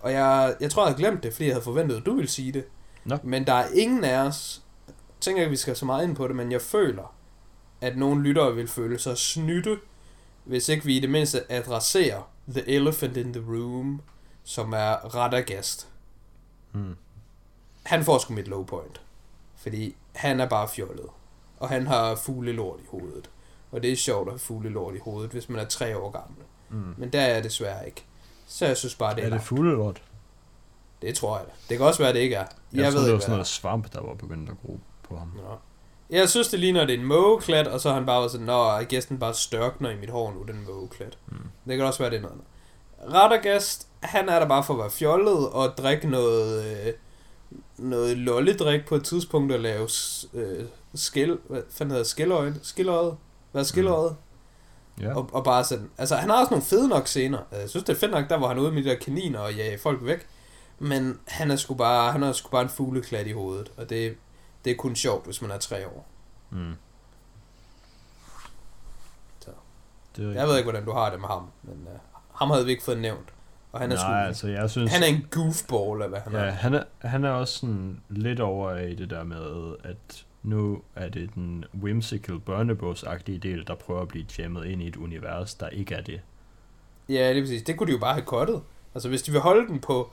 Og 0.02 0.12
jeg, 0.12 0.56
jeg 0.60 0.72
tror, 0.72 0.84
jeg 0.84 0.88
havde 0.94 0.98
glemt 1.04 1.24
det, 1.24 1.34
fordi 1.34 1.46
jeg 1.46 1.54
havde 1.54 1.64
forventet, 1.64 1.98
at 1.98 2.06
du 2.06 2.14
ville 2.16 2.30
sige 2.30 2.52
det. 2.52 2.66
Nå. 3.06 3.18
Men 3.24 3.48
der 3.48 3.54
er 3.54 3.68
ingen 3.74 4.04
af 4.04 4.18
os, 4.28 4.62
jeg 4.88 4.94
tænker 5.22 5.42
ikke, 5.42 5.50
vi 5.50 5.56
skal 5.56 5.76
så 5.76 5.86
meget 5.86 6.04
ind 6.08 6.16
på 6.16 6.28
det, 6.28 6.36
men 6.36 6.52
jeg 6.52 6.62
føler, 6.62 7.16
at 7.84 7.98
nogle 7.98 8.24
lyttere 8.24 8.56
vil 8.56 8.68
føle 8.68 9.00
sig 9.00 9.18
snytte, 9.18 9.80
hvis 10.44 10.70
ikke 10.70 10.86
vi 10.86 10.98
i 10.98 11.00
det 11.00 11.10
mindste 11.10 11.52
adresserer 11.52 12.22
The 12.50 12.70
Elephant 12.70 13.18
in 13.18 13.34
the 13.34 13.44
Room, 13.48 14.02
som 14.44 14.74
er 14.74 15.16
Radagast. 15.16 15.88
Mm. 16.74 16.96
Han 17.84 18.04
får 18.04 18.18
sgu 18.18 18.34
mit 18.34 18.48
low 18.48 18.64
point. 18.64 19.02
Fordi 19.56 19.96
han 20.16 20.40
er 20.40 20.50
bare 20.50 20.68
fjollet. 20.68 21.06
Og 21.60 21.70
han 21.70 21.88
har 21.88 22.16
fuglelort 22.16 22.80
i 22.80 22.86
hovedet. 22.90 23.30
Og 23.72 23.84
det 23.84 23.92
er 23.92 23.96
sjovt 23.96 24.28
at 24.28 24.32
have 24.32 24.40
fuglelort 24.40 24.96
i 24.96 25.00
hovedet, 25.00 25.32
hvis 25.32 25.50
man 25.50 25.60
er 25.60 25.66
tre 25.66 25.98
år 25.98 26.12
gammel. 26.12 26.44
Mm. 26.70 26.94
Men 26.98 27.10
der 27.10 27.22
er 27.22 27.34
jeg 27.34 27.44
desværre 27.44 27.86
ikke. 27.86 28.04
Så 28.48 28.66
jeg 28.66 28.78
synes 28.78 28.96
bare, 28.96 29.16
det 29.16 29.24
er, 29.24 29.28
Er 29.28 29.30
det 29.32 29.42
fuglelort? 29.42 30.02
det 31.02 31.16
tror 31.16 31.38
jeg. 31.38 31.46
Det 31.70 31.78
kan 31.78 31.86
også 31.88 32.04
være, 32.04 32.14
det 32.14 32.20
ikke 32.20 32.36
er. 32.36 32.40
Jeg, 32.40 32.48
Jeg, 32.74 32.84
jeg 32.84 32.94
ved 32.94 33.06
det 33.06 33.14
var 33.14 33.20
sådan 33.20 33.32
noget 33.32 33.48
svamp, 33.48 33.94
der 33.94 34.02
var 34.02 34.14
begyndt 34.14 34.50
at 34.50 34.56
gro 34.66 34.80
på 35.04 35.18
ham. 35.18 35.32
Nå. 35.36 35.58
Jeg 36.14 36.30
synes, 36.30 36.48
det 36.48 36.60
ligner, 36.60 36.82
at 36.82 36.88
det 36.88 36.96
er 36.96 37.00
en 37.00 37.06
mågeklat, 37.06 37.68
og 37.68 37.80
så 37.80 37.90
er 37.90 37.94
han 37.94 38.06
bare 38.06 38.30
sådan, 38.30 38.46
Nå, 38.46 38.72
jeg 38.72 38.86
gæst 38.88 39.10
den 39.10 39.20
bare 39.20 39.34
størkner 39.34 39.90
i 39.90 39.96
mit 40.00 40.10
hår 40.10 40.34
nu, 40.34 40.44
den 40.44 40.66
mågeklat. 40.68 41.18
Mm. 41.28 41.38
Det 41.68 41.78
kan 41.78 41.86
også 41.86 42.00
være, 42.00 42.10
det 42.10 42.18
er 42.18 42.22
noget 42.22 42.34
andet. 42.34 43.16
Radagast, 43.16 43.88
han 44.00 44.30
er 44.30 44.40
der 44.40 44.48
bare 44.48 44.64
for 44.64 44.74
at 44.74 44.80
være 44.80 44.90
fjollet 44.90 45.50
og 45.50 45.78
drikke 45.78 46.10
noget, 46.10 46.66
øh, 46.66 46.94
noget 47.78 48.18
lolledrik 48.18 48.86
på 48.86 48.96
et 48.96 49.04
tidspunkt 49.04 49.52
og 49.52 49.60
lave 49.60 49.90
øh, 50.34 50.66
skil, 50.96 51.38
hvad 51.48 51.62
fanden 51.70 51.92
hedder 51.92 52.04
det? 52.04 52.12
skilløje, 52.12 52.56
skilløjet, 52.64 53.18
hvad 53.52 53.62
er 53.62 53.66
skilløjet? 53.66 54.16
Ja. 55.02 55.16
Og, 55.16 55.30
og 55.34 55.44
bare 55.44 55.64
sådan, 55.64 55.90
altså 55.98 56.16
han 56.16 56.30
har 56.30 56.40
også 56.40 56.52
nogle 56.52 56.66
fede 56.66 56.88
nok 56.88 57.08
scener. 57.08 57.40
Jeg 57.52 57.70
synes, 57.70 57.84
det 57.84 57.96
er 57.96 58.00
fedt 58.00 58.12
nok, 58.12 58.30
der 58.30 58.38
hvor 58.38 58.48
han 58.48 58.58
er 58.58 58.62
ude 58.62 58.72
med 58.72 58.84
de 58.84 58.90
der 58.90 58.96
kaniner 58.96 59.40
og 59.40 59.54
jager 59.54 59.78
folk 59.78 60.06
væk. 60.06 60.28
Men 60.80 61.20
han 61.28 61.52
er 61.52 61.56
sgu 61.56 61.74
bare, 61.74 62.12
han 62.12 62.24
er 62.24 62.32
sgu 62.32 62.50
bare 62.50 62.62
en 62.62 62.70
fugleklat 62.70 63.28
i 63.28 63.32
hovedet, 63.32 63.72
og 63.78 63.90
det, 63.90 64.16
det 64.66 64.72
er 64.72 64.76
kun 64.76 64.96
sjovt, 64.96 65.26
hvis 65.26 65.42
man 65.42 65.52
er 65.52 65.58
tre 65.58 65.88
år. 65.88 66.06
Mm. 66.50 66.74
Så. 69.40 69.50
Det 70.16 70.26
er 70.26 70.32
Jeg 70.32 70.48
ved 70.48 70.58
ikke, 70.58 70.66
hvordan 70.72 70.86
du 70.86 70.92
har 70.92 71.10
det 71.10 71.20
med 71.20 71.28
ham, 71.28 71.48
men 71.64 71.88
uh, 71.94 72.00
ham 72.40 72.50
havde 72.50 72.66
vi 72.66 72.72
ikke 72.72 72.84
fået 72.84 72.98
nævnt. 73.00 73.30
Og 73.72 73.80
han 73.80 73.92
er 73.92 73.96
Nej, 73.96 74.04
sgu, 74.06 74.28
altså 74.28 74.48
jeg 74.48 74.70
synes... 74.70 74.92
han 74.94 75.04
er 75.04 75.08
en 75.08 75.28
goofball, 75.32 76.02
eller 76.02 76.08
hvad 76.08 76.20
han 76.20 76.34
Ja, 76.34 76.40
er. 76.40 76.52
han 76.52 76.74
er, 76.74 76.84
han 77.00 77.24
er 77.24 77.30
også 77.30 77.60
sådan 77.60 78.02
lidt 78.10 78.40
over 78.40 78.76
i 78.78 78.96
det 78.96 79.10
der 79.10 79.24
med, 79.24 79.76
at 79.84 80.26
nu 80.44 80.82
er 80.96 81.10
det 81.10 81.30
den 81.36 81.66
whimsical 81.82 82.40
børnebogsagtige 82.40 83.38
del, 83.38 83.68
der 83.68 83.76
prøver 83.76 84.02
at 84.02 84.08
blive 84.08 84.26
jammet 84.38 84.66
ind 84.66 84.82
i 84.82 84.88
et 84.88 84.96
univers, 84.96 85.54
der 85.54 85.70
ikke 85.70 85.96
er 85.96 86.02
det. 86.02 86.22
Ja, 87.10 87.30
det 87.30 87.38
er 87.38 87.42
præcis. 87.42 87.62
Det 87.64 87.78
kunne 87.78 87.88
de 87.88 87.92
jo 87.92 87.98
bare 88.00 88.14
have 88.14 88.26
kottet. 88.26 88.62
Altså, 88.96 89.10
hvis 89.10 89.22
de 89.22 89.32
vil 89.32 89.42
holde 89.42 89.68
den 89.68 89.80
på 89.80 90.12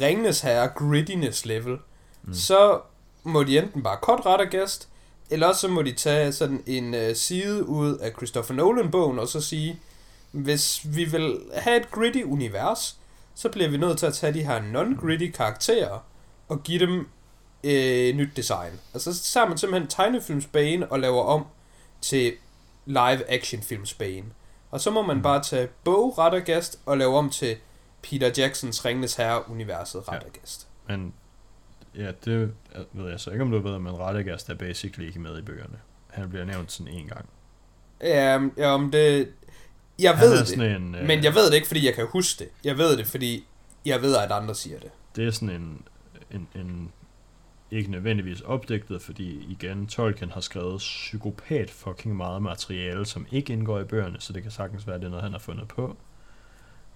Ringnes 0.00 0.40
Herre 0.40 0.68
grittiness 0.68 1.46
level, 1.46 1.78
mm. 2.22 2.34
så 2.34 2.80
må 3.22 3.42
de 3.42 3.58
enten 3.58 3.82
bare 3.82 3.98
cut 4.02 4.26
Radagast, 4.26 4.88
eller 5.30 5.46
også 5.46 5.60
så 5.60 5.68
må 5.68 5.82
de 5.82 5.92
tage 5.92 6.32
sådan 6.32 6.62
en 6.66 6.94
uh, 6.94 7.14
side 7.14 7.66
ud 7.68 7.98
af 7.98 8.12
Christopher 8.12 8.54
Nolan-bogen, 8.54 9.18
og 9.18 9.28
så 9.28 9.40
sige, 9.40 9.80
hvis 10.30 10.80
vi 10.84 11.04
vil 11.04 11.40
have 11.54 11.76
et 11.76 11.90
gritty 11.90 12.22
univers, 12.22 12.96
så 13.34 13.48
bliver 13.48 13.68
vi 13.68 13.76
nødt 13.76 13.98
til 13.98 14.06
at 14.06 14.14
tage 14.14 14.34
de 14.34 14.42
her 14.42 14.60
non-gritty 14.60 15.30
karakterer, 15.36 15.98
og 16.48 16.62
give 16.62 16.78
dem 16.78 17.08
øh, 17.64 18.14
nyt 18.14 18.36
design. 18.36 18.80
Altså, 18.94 19.14
så 19.14 19.32
tager 19.32 19.48
man 19.48 19.58
simpelthen 19.58 19.90
tegnefilmsbane 19.90 20.92
og 20.92 21.00
laver 21.00 21.22
om 21.22 21.46
til 22.00 22.32
live 22.86 23.30
action 23.30 23.62
filmsbane. 23.62 24.26
Og 24.70 24.80
så 24.80 24.90
må 24.90 25.02
man 25.02 25.22
bare 25.22 25.42
tage 25.42 25.68
Bo 25.84 26.10
Radagast 26.10 26.78
og 26.86 26.98
lave 26.98 27.16
om 27.16 27.30
til 27.30 27.56
Peter 28.02 28.30
Jacksons 28.38 28.84
Ringenes 28.84 29.14
Herre-universet 29.14 30.08
Radagast. 30.08 30.68
Men 30.88 31.14
ja, 31.96 32.12
det 32.24 32.52
ved 32.92 33.10
jeg 33.10 33.20
så 33.20 33.30
ikke, 33.30 33.42
om 33.42 33.50
du 33.50 33.58
ved, 33.58 33.78
men 33.78 33.98
Radagast 33.98 34.50
er 34.50 34.54
basically 34.54 35.06
ikke 35.06 35.20
med 35.20 35.38
i 35.38 35.42
bøgerne. 35.42 35.76
Han 36.10 36.30
bliver 36.30 36.44
nævnt 36.44 36.72
sådan 36.72 36.92
en 36.92 37.06
gang. 37.06 37.28
Ja, 38.00 38.40
ja, 38.56 38.66
om 38.68 38.90
det... 38.90 39.28
Jeg 39.98 40.16
Han 40.16 40.28
ved 40.28 40.44
det, 40.44 40.76
en, 40.76 40.94
øh, 40.94 41.06
men 41.06 41.24
jeg 41.24 41.34
ved 41.34 41.46
det 41.46 41.54
ikke, 41.54 41.66
fordi 41.66 41.86
jeg 41.86 41.94
kan 41.94 42.06
huske 42.06 42.44
det. 42.44 42.50
Jeg 42.64 42.78
ved 42.78 42.96
det, 42.96 43.06
fordi 43.06 43.44
jeg 43.84 44.02
ved, 44.02 44.16
at 44.16 44.32
andre 44.32 44.54
siger 44.54 44.78
det. 44.78 44.90
Det 45.16 45.26
er 45.26 45.30
sådan 45.30 45.50
en, 45.50 45.82
en, 46.30 46.48
en 46.54 46.92
ikke 47.70 47.90
nødvendigvis 47.90 48.40
opdigtet, 48.40 49.02
fordi 49.02 49.46
igen, 49.50 49.86
Tolkien 49.86 50.30
har 50.30 50.40
skrevet 50.40 50.78
psykopat 50.78 51.70
fucking 51.70 52.16
meget 52.16 52.42
materiale, 52.42 53.06
som 53.06 53.26
ikke 53.30 53.52
indgår 53.52 53.80
i 53.80 53.84
bøgerne, 53.84 54.16
så 54.20 54.32
det 54.32 54.42
kan 54.42 54.50
sagtens 54.50 54.86
være, 54.86 54.96
at 54.96 55.00
det 55.00 55.06
er 55.06 55.10
noget, 55.10 55.22
han 55.22 55.32
har 55.32 55.38
fundet 55.38 55.68
på. 55.68 55.96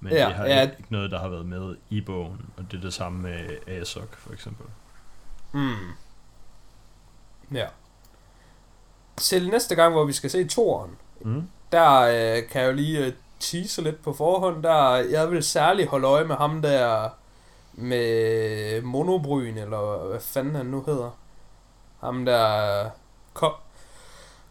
Men 0.00 0.12
Ja, 0.12 0.26
det 0.26 0.34
har 0.34 0.46
ja. 0.46 0.62
ikke 0.62 0.76
noget, 0.88 1.10
der 1.10 1.18
har 1.18 1.28
været 1.28 1.46
med 1.46 1.76
i 1.90 2.00
bogen, 2.00 2.40
og 2.56 2.64
det 2.70 2.76
er 2.76 2.80
det 2.80 2.92
samme 2.92 3.22
med 3.22 3.48
Azog, 3.66 4.08
for 4.12 4.32
eksempel. 4.32 4.66
Mm. 5.52 5.74
Ja. 7.52 7.66
Til 9.16 9.50
næste 9.50 9.74
gang, 9.74 9.92
hvor 9.92 10.04
vi 10.04 10.12
skal 10.12 10.30
se 10.30 10.48
toren, 10.48 10.90
Mm? 11.20 11.48
der 11.72 12.00
øh, 12.00 12.48
kan 12.48 12.60
jeg 12.62 12.68
jo 12.68 12.72
lige 12.72 13.04
øh, 13.06 13.12
tease 13.40 13.82
lidt 13.82 14.02
på 14.02 14.12
forhånd. 14.12 14.62
Der, 14.62 14.94
jeg 14.94 15.30
vil 15.30 15.42
særligt 15.42 15.88
holde 15.88 16.06
øje 16.08 16.24
med 16.24 16.36
ham 16.36 16.62
der 16.62 17.08
med 17.72 18.82
monobryn, 18.82 19.58
eller 19.58 20.06
hvad 20.08 20.20
fanden 20.20 20.54
han 20.54 20.66
nu 20.66 20.82
hedder. 20.86 21.10
Ham 22.00 22.24
der 22.24 22.84
øh, 22.84 22.90
co- 23.38 23.56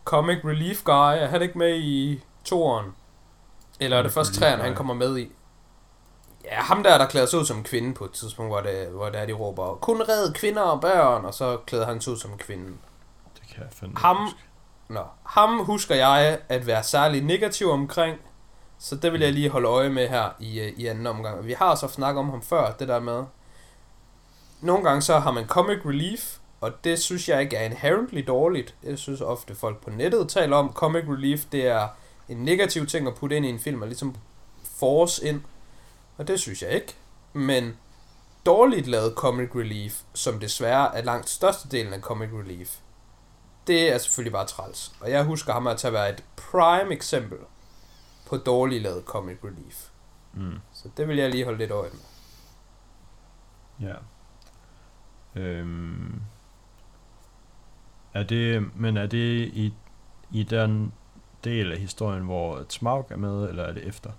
comic 0.05 0.37
relief 0.45 0.83
guy. 0.83 0.93
Er 1.23 1.27
han 1.27 1.41
ikke 1.41 1.57
med 1.57 1.75
i 1.79 2.23
toren? 2.43 2.95
Eller 3.79 3.97
er 3.97 4.01
det 4.03 4.11
først 4.11 4.33
træerne, 4.33 4.63
han 4.63 4.75
kommer 4.75 4.93
med 4.93 5.17
i? 5.17 5.31
Ja, 6.51 6.55
ham 6.55 6.83
der, 6.83 6.97
der 6.97 7.05
klæder 7.05 7.25
sig 7.25 7.39
ud 7.39 7.45
som 7.45 7.57
en 7.57 7.63
kvinde 7.63 7.93
på 7.93 8.05
et 8.05 8.11
tidspunkt, 8.11 8.51
hvor 8.51 8.61
det, 8.61 8.87
hvor 8.87 9.09
det 9.09 9.21
er, 9.21 9.25
de 9.25 9.33
råber, 9.33 9.75
kun 9.75 10.01
red 10.01 10.33
kvinder 10.33 10.61
og 10.61 10.81
børn, 10.81 11.25
og 11.25 11.33
så 11.33 11.57
klæder 11.57 11.85
han 11.85 12.01
sig 12.01 12.13
ud 12.13 12.17
som 12.17 12.31
en 12.31 12.37
kvinde. 12.37 12.65
Det 13.35 13.43
kan 13.53 13.63
jeg 13.63 13.67
fandme 13.71 13.97
Ham- 13.99 14.23
huske. 14.23 14.39
Nå, 14.89 15.03
ham 15.23 15.57
husker 15.65 15.95
jeg 15.95 16.39
at 16.49 16.67
være 16.67 16.83
særlig 16.83 17.21
negativ 17.23 17.69
omkring, 17.69 18.17
så 18.79 18.95
det 18.95 19.11
vil 19.13 19.21
jeg 19.21 19.33
lige 19.33 19.49
holde 19.49 19.67
øje 19.67 19.89
med 19.89 20.07
her 20.07 20.29
i, 20.39 20.59
øh, 20.59 20.67
i 20.77 20.87
anden 20.87 21.07
omgang. 21.07 21.45
Vi 21.45 21.53
har 21.53 21.75
så 21.75 21.87
snakket 21.87 22.19
om 22.19 22.29
ham 22.29 22.41
før, 22.41 22.71
det 22.71 22.87
der 22.87 22.99
med. 22.99 23.23
Nogle 24.61 24.83
gange 24.83 25.01
så 25.01 25.19
har 25.19 25.31
man 25.31 25.47
comic 25.47 25.77
relief, 25.85 26.37
og 26.61 26.83
det 26.83 26.99
synes 26.99 27.29
jeg 27.29 27.41
ikke 27.41 27.55
er 27.55 27.65
inherently 27.65 28.23
dårligt. 28.27 28.75
Jeg 28.83 28.97
synes 28.97 29.21
ofte 29.21 29.55
folk 29.55 29.83
på 29.83 29.89
nettet 29.89 30.29
taler 30.29 30.57
om 30.57 30.71
comic 30.73 31.03
relief, 31.09 31.43
det 31.51 31.67
er 31.67 31.87
en 32.29 32.37
negativ 32.37 32.85
ting 32.85 33.07
at 33.07 33.15
putte 33.15 33.35
ind 33.37 33.45
i 33.45 33.49
en 33.49 33.59
film, 33.59 33.81
og 33.81 33.87
ligesom 33.87 34.15
force 34.79 35.27
ind. 35.27 35.41
Og 36.17 36.27
det 36.27 36.39
synes 36.39 36.61
jeg 36.61 36.71
ikke. 36.71 36.95
Men 37.33 37.77
dårligt 38.45 38.87
lavet 38.87 39.13
comic 39.15 39.49
relief, 39.55 40.01
som 40.13 40.39
desværre 40.39 40.95
er 40.95 41.03
langt 41.03 41.29
størstedelen 41.29 41.93
af 41.93 42.01
comic 42.01 42.29
relief, 42.33 42.77
det 43.67 43.93
er 43.93 43.97
selvfølgelig 43.97 44.33
bare 44.33 44.45
træls. 44.45 44.95
Og 45.01 45.11
jeg 45.11 45.23
husker 45.23 45.53
ham 45.53 45.67
at 45.67 45.85
være 45.91 46.09
et 46.09 46.23
prime 46.35 46.93
eksempel 46.93 47.37
på 48.27 48.37
dårligt 48.37 48.83
lavet 48.83 49.03
comic 49.05 49.37
relief. 49.43 49.89
Mm. 50.33 50.59
Så 50.73 50.89
det 50.97 51.07
vil 51.07 51.17
jeg 51.17 51.29
lige 51.29 51.43
holde 51.43 51.57
lidt 51.57 51.71
øje 51.71 51.89
med. 51.89 51.99
Ja. 53.89 53.95
Øhm. 55.35 56.21
Er 58.13 58.23
det, 58.23 58.75
men 58.75 58.97
er 58.97 59.07
det 59.07 59.47
i, 59.53 59.73
i 60.31 60.43
den 60.43 60.93
del 61.43 61.71
af 61.71 61.79
historien, 61.79 62.23
hvor 62.23 62.65
Smaug 62.69 63.07
er 63.09 63.15
med, 63.15 63.49
eller 63.49 63.63
er 63.63 63.71
det 63.71 63.83
efter? 63.83 64.11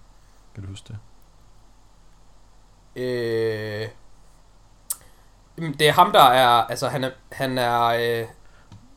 Kan 0.54 0.62
du 0.62 0.68
huske 0.68 0.88
det? 0.88 0.98
Øh, 2.96 3.88
det 5.78 5.88
er 5.88 5.92
ham, 5.92 6.12
der 6.12 6.22
er... 6.22 6.48
Altså, 6.48 6.88
han 6.88 7.04
er... 7.04 7.10
Han 7.32 7.58
er 7.58 7.82
øh, 7.82 8.26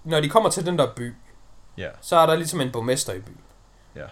når 0.03 0.21
de 0.21 0.29
kommer 0.29 0.49
til 0.49 0.65
den 0.65 0.77
der 0.79 0.93
by, 0.95 1.15
Ja. 1.77 1.89
så 2.01 2.15
er 2.17 2.25
der 2.25 2.35
ligesom 2.35 2.61
en 2.61 2.71
borgmester 2.71 3.13
i 3.13 3.19
byen. 3.19 3.41
Ja. 3.95 4.05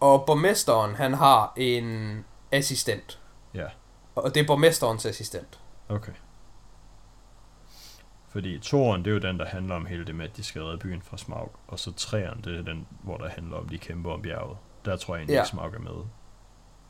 Og 0.00 0.24
borgmesteren, 0.26 0.94
han 0.94 1.14
har 1.14 1.52
en 1.56 2.24
assistent. 2.52 3.20
Ja. 3.54 3.66
Og 4.14 4.34
det 4.34 4.42
er 4.42 4.46
borgmesterens 4.46 5.06
assistent. 5.06 5.60
Okay. 5.88 6.12
Fordi 8.28 8.58
toren, 8.58 9.04
det 9.04 9.10
er 9.10 9.14
jo 9.14 9.20
den, 9.20 9.38
der 9.38 9.46
handler 9.46 9.74
om 9.74 9.86
hele 9.86 10.06
det 10.06 10.14
med, 10.14 10.24
at 10.30 10.36
de 10.36 10.44
skal 10.44 10.62
redde 10.62 10.78
byen 10.78 11.02
fra 11.02 11.16
Smaug. 11.16 11.52
Og 11.68 11.78
så 11.78 11.92
træeren, 11.92 12.40
det 12.44 12.58
er 12.58 12.62
den, 12.62 12.86
hvor 13.02 13.16
der 13.16 13.28
handler 13.28 13.56
om, 13.56 13.68
de 13.68 13.78
kæmper 13.78 14.12
om 14.12 14.22
bjerget. 14.22 14.56
Der 14.84 14.96
tror 14.96 15.14
jeg 15.14 15.20
egentlig 15.20 15.34
Ja. 15.34 15.40
ikke, 15.40 15.48
Smaug 15.48 15.74
er 15.74 15.78
med. 15.78 16.04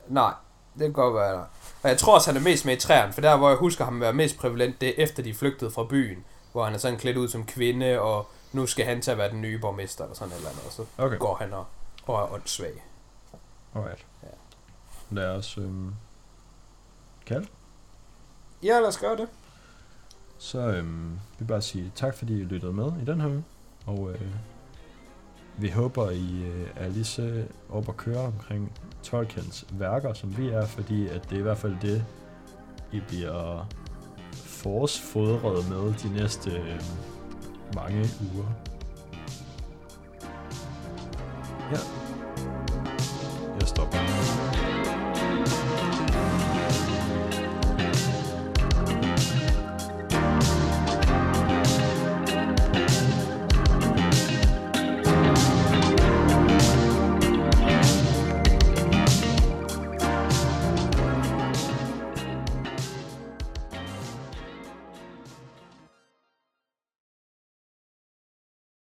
Nej, 0.08 0.32
det 0.74 0.80
kan 0.82 0.92
godt 0.92 1.14
være 1.14 1.32
der. 1.32 1.44
Og 1.82 1.88
jeg 1.88 1.98
tror 1.98 2.14
også, 2.14 2.30
han 2.32 2.40
er 2.40 2.44
mest 2.44 2.64
med 2.64 2.76
i 2.76 2.80
træerne, 2.80 3.12
for 3.12 3.20
der, 3.20 3.36
hvor 3.36 3.48
jeg 3.48 3.58
husker 3.58 3.84
ham 3.84 4.00
være 4.00 4.12
mest 4.12 4.38
prævalent, 4.38 4.80
det 4.80 4.88
er 4.88 5.02
efter 5.04 5.22
de 5.22 5.34
flygtede 5.34 5.70
fra 5.70 5.84
byen, 5.84 6.24
hvor 6.52 6.64
han 6.64 6.74
er 6.74 6.78
sådan 6.78 6.98
klædt 6.98 7.16
ud 7.16 7.28
som 7.28 7.46
kvinde, 7.46 8.00
og 8.00 8.28
nu 8.52 8.66
skal 8.66 8.84
han 8.86 9.02
til 9.02 9.10
at 9.10 9.18
være 9.18 9.30
den 9.30 9.40
nye 9.42 9.58
borgmester, 9.58 10.04
eller 10.04 10.14
sådan 10.14 10.32
et 10.32 10.36
eller 10.36 10.48
andet, 10.50 10.64
og 10.66 10.72
så 10.72 10.84
Okay, 10.98 11.18
går 11.18 11.34
han 11.34 11.52
og, 11.52 11.66
og 12.06 12.20
er 12.22 12.32
åndssvag. 12.34 12.84
alright. 13.74 14.06
Ja. 14.22 14.28
Lad 15.10 15.28
os 15.28 15.58
øhm, 15.58 15.94
kalde. 17.26 17.46
Ja, 18.62 18.80
lad 18.80 18.88
os 18.88 18.98
gøre 18.98 19.16
det. 19.16 19.28
Så 20.38 20.58
øhm, 20.58 21.10
vi 21.12 21.18
vil 21.38 21.44
bare 21.46 21.62
sige 21.62 21.92
tak, 21.94 22.16
fordi 22.16 22.40
I 22.40 22.44
lyttede 22.44 22.72
med 22.72 22.92
i 23.02 23.04
den 23.04 23.20
her 23.20 23.28
uge. 23.28 23.44
Og 23.86 24.10
øh, 24.10 24.20
vi 25.58 25.68
håber, 25.68 26.10
I 26.10 26.42
øh, 26.42 26.66
er 26.76 26.88
lige 26.88 27.04
så 27.04 27.44
op 27.70 27.88
at 27.88 27.96
køre 27.96 28.20
omkring 28.20 28.72
Tolkiens 29.02 29.64
værker, 29.72 30.12
som 30.12 30.38
vi 30.38 30.48
er, 30.48 30.66
fordi 30.66 31.08
at 31.08 31.30
det 31.30 31.36
er 31.36 31.40
i 31.40 31.42
hvert 31.42 31.58
fald 31.58 31.76
det, 31.82 32.04
I 32.92 33.00
bliver 33.08 33.68
forårsfodret 34.32 35.68
med 35.68 35.94
de 35.94 36.14
næste 36.14 36.50
øh, 36.50 36.80
mange 37.74 38.08
uger. 38.34 38.46
Ja. 41.72 41.78
Jeg 43.60 43.68
stopper. 43.68 44.73